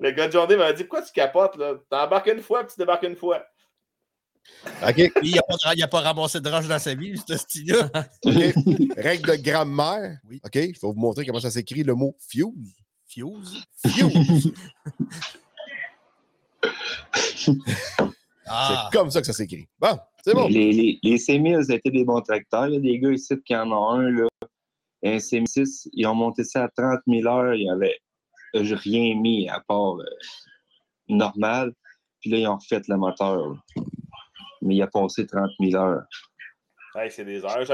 Le 0.00 0.10
gars 0.12 0.26
de 0.28 0.32
John 0.32 0.48
Deere 0.48 0.58
m'a 0.58 0.72
dit 0.72 0.84
Pourquoi 0.84 1.02
tu 1.02 1.12
capotes 1.12 1.56
là? 1.56 1.74
T'embarques 1.90 2.28
une 2.28 2.40
fois 2.40 2.64
puis 2.64 2.74
tu 2.74 2.80
débarques 2.80 3.02
une 3.04 3.16
fois. 3.16 3.44
OK. 4.86 5.10
Il 5.22 5.34
n'a 5.34 5.42
pas, 5.42 5.88
pas 5.88 6.00
ramassé 6.00 6.40
de 6.40 6.48
roche 6.48 6.68
dans 6.68 6.78
sa 6.78 6.94
vie, 6.94 7.20
ce 7.26 7.36
style-là. 7.36 7.90
Règle 8.96 9.30
de 9.30 9.42
grammaire. 9.42 10.18
Oui. 10.28 10.40
OK. 10.44 10.56
Il 10.56 10.76
faut 10.76 10.92
vous 10.92 11.00
montrer 11.00 11.26
comment 11.26 11.40
ça 11.40 11.50
s'écrit 11.50 11.82
le 11.82 11.94
mot 11.94 12.16
fuse. 12.18 12.74
Fuse. 13.06 13.64
Fuse. 13.86 14.52
Ah, 18.46 18.88
C'est 18.90 18.98
comme 18.98 19.10
ça 19.10 19.20
que 19.20 19.26
ça 19.26 19.32
s'écrit. 19.32 19.68
Bon, 19.78 19.98
c'est 20.24 20.34
bon. 20.34 20.48
Les, 20.48 20.72
les, 20.72 20.98
les 21.02 21.16
C1000, 21.16 21.64
c'était 21.64 21.90
des 21.90 22.04
bons 22.04 22.20
tracteurs. 22.20 22.66
Il 22.68 22.74
y 22.74 22.76
a 22.76 22.80
des 22.80 22.98
gars 22.98 23.10
ici 23.10 23.34
qui 23.44 23.54
en 23.54 23.70
ont 23.70 23.90
un. 23.90 24.10
Là. 24.10 24.28
Un 25.04 25.16
C6, 25.16 25.88
ils 25.92 26.06
ont 26.06 26.14
monté 26.14 26.44
ça 26.44 26.64
à 26.64 26.68
30 26.68 27.00
000 27.06 27.26
heures. 27.26 27.54
Ils 27.54 27.66
n'avaient 27.66 27.98
rien 28.54 29.16
mis 29.16 29.48
à 29.48 29.60
part 29.60 29.98
euh, 29.98 30.04
normal. 31.08 31.72
Puis 32.20 32.30
là, 32.30 32.38
ils 32.38 32.46
ont 32.46 32.56
refait 32.56 32.82
le 32.86 32.96
moteur. 32.96 33.48
là. 33.48 33.56
Mais 34.62 34.76
il 34.76 34.82
a 34.82 34.86
passé 34.86 35.26
30 35.26 35.50
000 35.60 35.74
heures. 35.82 36.04
Hey, 36.94 37.10
c'est 37.10 37.24
des 37.24 37.44
heures. 37.44 37.64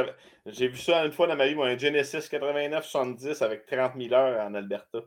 J'ai 0.46 0.68
vu 0.68 0.78
ça 0.78 1.04
une 1.04 1.12
fois 1.12 1.26
dans 1.26 1.36
ma 1.36 1.46
vie, 1.46 1.60
un 1.60 1.76
Genesis 1.76 2.28
8970 2.30 3.42
avec 3.42 3.66
30 3.66 3.92
000 3.98 4.14
heures 4.14 4.46
en 4.46 4.54
Alberta. 4.54 5.00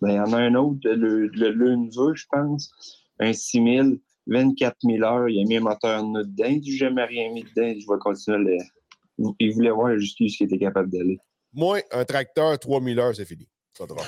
Ben, 0.00 0.10
il 0.10 0.16
y 0.16 0.20
en 0.20 0.32
a 0.32 0.38
un 0.38 0.54
autre, 0.54 0.88
le, 0.88 1.26
le, 1.26 1.76
neveu, 1.76 2.14
je 2.14 2.26
pense. 2.30 2.72
Un 3.18 3.32
6000, 3.32 4.00
24 4.26 4.76
000 4.82 5.04
heures. 5.04 5.28
Il 5.28 5.40
a 5.40 5.44
mis 5.44 5.56
un 5.56 5.60
moteur 5.60 6.02
dedans. 6.02 6.44
Il 6.48 6.60
dit 6.60 6.76
jamais 6.76 7.04
rien 7.04 7.30
mis 7.32 7.42
dedans. 7.42 7.72
Je 7.78 7.92
vais 7.92 7.98
continuer 8.00 8.36
à 8.36 8.40
le. 8.40 8.81
Il 9.38 9.52
voulait 9.54 9.70
voir 9.70 9.96
jusqu'où 9.98 10.24
il 10.24 10.42
était 10.44 10.58
capable 10.58 10.90
d'aller. 10.90 11.18
Moi, 11.52 11.80
un 11.90 12.04
tracteur, 12.04 12.58
3000 12.58 12.98
heures, 12.98 13.14
c'est 13.14 13.24
fini. 13.26 13.48
Ça 13.76 13.86
drôle. 13.86 14.02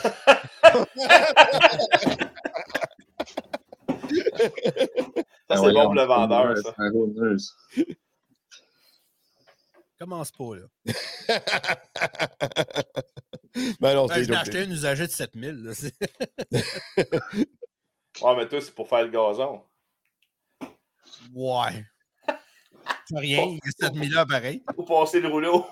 Ça, 5.49 5.57
c'est 5.57 5.73
bon 5.73 5.85
pour 5.85 5.95
le 5.95 6.03
vendeur, 6.05 6.57
ça. 6.59 6.75
Commence 9.99 10.31
pas, 10.33 10.57
là. 10.57 10.63
ben 13.81 13.95
non, 13.95 14.07
Ben, 14.07 14.33
acheté 14.35 14.59
un 14.63 14.71
usager 14.71 15.07
de 15.07 15.13
7000. 15.13 15.51
Là. 15.63 15.73
c'est- 15.75 15.95
Ouais, 18.23 18.37
mais 18.37 18.49
toi, 18.49 18.61
c'est 18.61 18.75
pour 18.75 18.89
faire 18.89 19.05
le 19.05 19.11
gazon. 19.11 19.63
Ouais. 21.33 21.85
C'est 23.07 23.19
rien, 23.19 23.43
il 23.45 23.55
y 23.55 23.59
a 23.69 23.89
7000 23.89 24.17
heures 24.17 24.27
pareil. 24.27 24.63
Pour 24.75 24.85
passer 24.87 25.21
le 25.21 25.29
rouleau. 25.29 25.67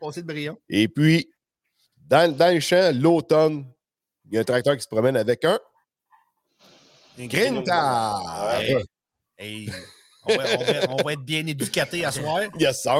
Passer 0.00 0.20
le 0.20 0.26
brillant. 0.26 0.56
Et 0.68 0.86
puis, 0.88 1.28
dans, 2.06 2.34
dans 2.34 2.54
le 2.54 2.60
champ, 2.60 2.92
l'automne, 2.94 3.66
il 4.26 4.34
y 4.34 4.38
a 4.38 4.40
un 4.42 4.44
tracteur 4.44 4.76
qui 4.76 4.82
se 4.82 4.88
promène 4.88 5.16
avec 5.16 5.44
un 5.44 5.58
Grinta. 7.18 8.60
Hey. 8.60 8.84
Hey, 9.36 9.70
on, 10.24 10.36
va, 10.36 10.44
on 10.44 10.62
va- 10.64 10.90
on 10.90 11.02
va 11.02 11.12
être 11.14 11.24
bien 11.24 11.44
éducatés 11.46 12.04
à 12.04 12.12
soir. 12.12 12.40
Yes, 12.58 12.82
sir! 12.82 12.94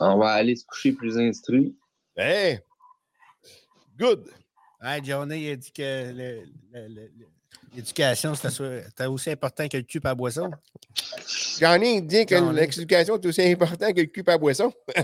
On 0.00 0.18
va 0.18 0.32
aller 0.32 0.56
se 0.56 0.64
coucher 0.66 0.92
plus 0.92 1.16
instruit. 1.18 1.76
hey! 2.16 2.58
Good! 3.96 4.28
Hey, 4.82 5.00
Johnny 5.04 5.48
a 5.50 5.56
dit 5.56 5.70
que 5.72 5.82
le- 6.12 6.44
le- 6.72 6.88
le- 6.88 7.10
le- 7.16 7.28
l'éducation, 7.74 8.34
c'était 8.34 9.06
aussi 9.06 9.30
important 9.30 9.68
que 9.68 9.76
le 9.76 9.82
cul 9.82 10.00
à 10.04 10.14
boisson. 10.14 10.50
J'en 11.60 11.80
ai 11.80 12.00
dit 12.00 12.26
que 12.26 12.34
l'explication 12.52 13.16
est 13.16 13.26
aussi 13.26 13.42
importante 13.42 13.94
que 13.94 14.00
le 14.00 14.06
cul 14.06 14.24
à 14.26 14.38
boisson. 14.38 14.72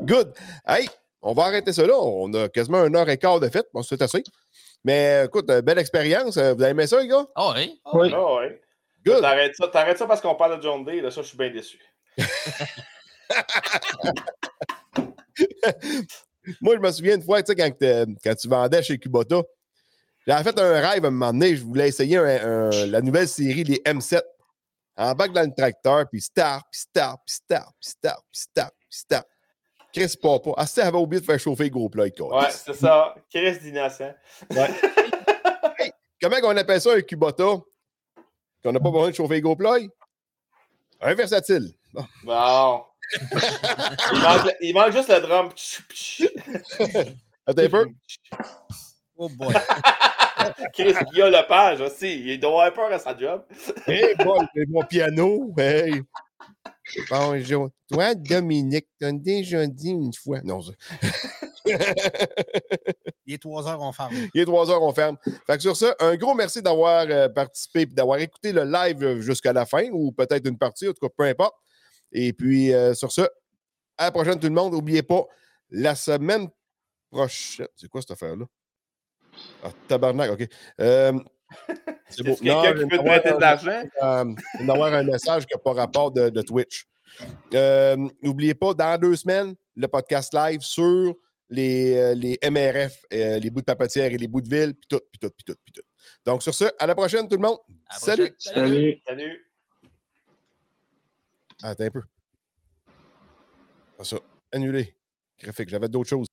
Good! 0.00 0.32
Hey! 0.66 0.88
On 1.22 1.32
va 1.32 1.44
arrêter 1.44 1.72
ça 1.72 1.86
là. 1.86 1.98
On 1.98 2.32
a 2.34 2.48
quasiment 2.48 2.84
une 2.84 2.94
heure 2.96 3.08
et 3.08 3.16
quart 3.16 3.40
de 3.40 3.48
fête. 3.48 3.66
Bon, 3.72 3.82
c'est 3.82 4.02
assez. 4.02 4.22
Mais 4.84 5.24
écoute, 5.24 5.48
euh, 5.50 5.62
belle 5.62 5.78
expérience. 5.78 6.36
Euh, 6.36 6.52
Vous 6.52 6.62
avez 6.62 6.72
aimé 6.72 6.86
ça, 6.86 7.00
les 7.00 7.08
gars? 7.08 7.26
Ah 7.34 7.54
oui. 7.56 7.80
Oui. 7.94 8.12
Ah 8.14 8.34
ouais. 8.34 8.60
Good! 9.06 9.20
T'arrêtes 9.22 9.56
ça, 9.56 9.68
t'arrêtes 9.68 9.98
ça 9.98 10.06
parce 10.06 10.20
qu'on 10.20 10.34
parle 10.34 10.58
de 10.58 10.62
John 10.62 10.84
Day. 10.84 11.00
Là, 11.00 11.10
ça, 11.10 11.22
je 11.22 11.28
suis 11.28 11.38
bien 11.38 11.50
déçu. 11.50 11.78
Moi, 16.60 16.74
je 16.76 16.80
me 16.80 16.92
souviens 16.92 17.16
une 17.16 17.22
fois, 17.22 17.42
tu 17.42 17.52
sais, 17.52 17.56
quand, 17.56 17.70
t'es- 17.78 18.04
quand 18.22 18.34
tu 18.34 18.48
vendais 18.48 18.82
chez 18.82 18.98
Kubota, 18.98 19.42
j'avais 20.26 20.42
fait 20.44 20.58
un 20.58 20.80
rêve 20.88 21.04
à 21.04 21.08
un 21.08 21.10
moment 21.10 21.32
donné. 21.32 21.56
Je 21.56 21.64
voulais 21.64 21.88
essayer 21.88 22.16
un- 22.18 22.70
un- 22.70 22.86
la 22.86 23.00
nouvelle 23.00 23.28
série, 23.28 23.64
les 23.64 23.82
M7. 23.84 24.22
En 24.96 25.12
bac 25.14 25.32
dans 25.32 25.42
le 25.42 25.52
tracteur, 25.56 26.04
puis 26.08 26.20
start, 26.20 26.64
puis 26.70 26.80
start, 26.80 27.20
puis 27.26 27.34
start, 27.34 27.72
puis 27.80 27.90
start, 27.90 28.22
puis 28.30 28.40
start, 28.40 28.72
puis 28.88 28.98
start. 28.98 29.26
Chris 29.92 30.14
Papa. 30.20 30.50
Ah, 30.56 30.66
ça 30.66 30.86
avait 30.86 30.98
oublié 30.98 31.20
de 31.20 31.26
faire 31.26 31.38
chauffer 31.38 31.64
le 31.64 31.70
gros 31.70 31.88
plat. 31.88 32.04
Ouais, 32.04 32.50
c'est 32.50 32.74
ça. 32.74 33.14
Chris 33.30 33.58
d'innocent. 33.58 34.12
Comment 36.20 36.36
on 36.44 36.56
appelle 36.56 36.80
ça 36.80 36.92
un 36.94 37.00
Kubota? 37.00 37.56
Qu'on 38.62 38.72
n'a 38.72 38.80
pas 38.80 38.90
besoin 38.90 39.10
de 39.10 39.14
chauffer 39.14 39.40
le 39.40 39.40
gros? 39.40 39.56
Un 41.00 41.14
versatile. 41.14 41.72
Bon. 41.92 42.04
Bon. 42.24 42.84
il, 44.12 44.20
manque, 44.20 44.54
il 44.60 44.74
manque 44.74 44.92
juste 44.92 45.08
le 45.08 45.20
drum. 45.20 45.50
Attends 47.46 47.62
un 47.62 47.68
peu. 47.68 47.86
Oh 49.16 49.28
boy. 49.28 49.54
Chris 50.74 50.94
Guillaume 51.12 51.30
Lepage 51.32 51.80
aussi. 51.80 52.20
Il 52.32 52.40
doit 52.40 52.64
avoir 52.66 52.72
peur 52.72 52.92
à 52.92 52.98
sa 52.98 53.16
job. 53.16 53.44
Hey, 53.86 54.14
bon, 54.24 54.36
c'est 54.54 54.66
mon 54.68 54.82
piano. 54.84 55.52
Hey. 55.58 56.02
Bonjour. 57.10 57.70
Toi, 57.90 58.14
Dominique, 58.14 58.86
t'as 59.00 59.12
déjà 59.12 59.66
dit 59.66 59.90
une 59.90 60.12
fois. 60.12 60.40
Non, 60.44 60.60
ça- 60.60 60.72
Il 63.26 63.34
est 63.34 63.38
3 63.42 63.68
heures, 63.68 63.80
on 63.80 63.92
ferme. 63.92 64.14
il 64.34 64.40
est 64.40 64.44
3 64.44 64.70
heures, 64.70 64.82
on 64.82 64.92
ferme. 64.92 65.16
Fait 65.46 65.56
que 65.56 65.62
sur 65.62 65.76
ça, 65.76 65.94
un 66.00 66.14
gros 66.16 66.34
merci 66.34 66.60
d'avoir 66.60 67.06
euh, 67.08 67.28
participé 67.30 67.80
et 67.82 67.86
d'avoir 67.86 68.18
écouté 68.18 68.52
le 68.52 68.64
live 68.64 69.02
euh, 69.02 69.20
jusqu'à 69.22 69.52
la 69.54 69.64
fin, 69.64 69.88
ou 69.92 70.12
peut-être 70.12 70.46
une 70.46 70.58
partie, 70.58 70.86
en 70.88 70.92
tout 70.92 71.00
cas, 71.08 71.12
peu 71.16 71.24
importe. 71.24 71.54
Et 72.12 72.32
puis, 72.34 72.72
euh, 72.74 72.92
sur 72.92 73.10
ça, 73.12 73.28
à 73.96 74.04
la 74.04 74.10
prochaine, 74.12 74.38
tout 74.38 74.46
le 74.48 74.52
monde. 74.54 74.72
N'oubliez 74.74 75.02
pas, 75.02 75.24
la 75.70 75.94
semaine 75.94 76.48
prochaine. 77.10 77.68
C'est 77.76 77.88
quoi 77.88 78.02
cette 78.02 78.10
affaire-là? 78.10 78.44
Ah, 79.62 79.70
tabarnak, 79.88 80.30
OK. 80.32 80.48
Euh, 80.80 81.12
c'est 82.08 82.22
beau. 82.24 82.34
Quelqu'un 82.36 82.74
qui 82.74 82.86
peut 82.86 82.98
te 82.98 83.02
prêter 83.02 83.30
de 83.30 83.34
un- 83.34 83.38
l'argent? 83.38 83.82
euh, 84.02 84.24
d'avoir 84.66 84.92
un 84.94 85.02
message 85.04 85.46
qui 85.46 85.54
n'a 85.54 85.60
pas 85.60 85.72
rapport 85.72 86.10
de, 86.10 86.28
de 86.30 86.42
Twitch. 86.42 86.86
Euh, 87.54 87.96
N'oubliez 88.22 88.54
pas, 88.54 88.74
dans 88.74 88.98
deux 89.00 89.14
semaines, 89.16 89.54
le 89.76 89.86
podcast 89.88 90.34
live 90.34 90.60
sur 90.62 91.14
les, 91.48 92.14
les 92.16 92.38
MRF, 92.50 93.04
euh, 93.12 93.38
les 93.38 93.50
bouts 93.50 93.60
de 93.60 93.66
papetière 93.66 94.10
et 94.12 94.16
les 94.18 94.26
bouts 94.26 94.40
de 94.40 94.48
ville, 94.48 94.74
puis 94.74 94.86
tout, 94.88 95.00
puis 95.12 95.18
tout, 95.20 95.30
puis 95.30 95.44
tout, 95.44 95.56
puis 95.64 95.72
tout. 95.74 95.82
Donc, 96.24 96.42
sur 96.42 96.52
ce, 96.54 96.64
à 96.78 96.86
la 96.86 96.94
prochaine, 96.94 97.28
tout 97.28 97.36
le 97.36 97.42
monde. 97.42 97.58
À 97.88 97.98
Salut! 97.98 98.32
prochaine. 98.32 98.54
Salut. 98.66 99.02
Salut. 99.06 99.50
Attends 101.62 101.84
un 101.84 101.90
peu. 101.90 102.02
Pas 103.96 104.04
ça. 104.04 104.16
Annulé. 104.52 104.96
Graphique. 105.40 105.68
J'avais 105.68 105.88
d'autres 105.88 106.08
choses. 106.10 106.26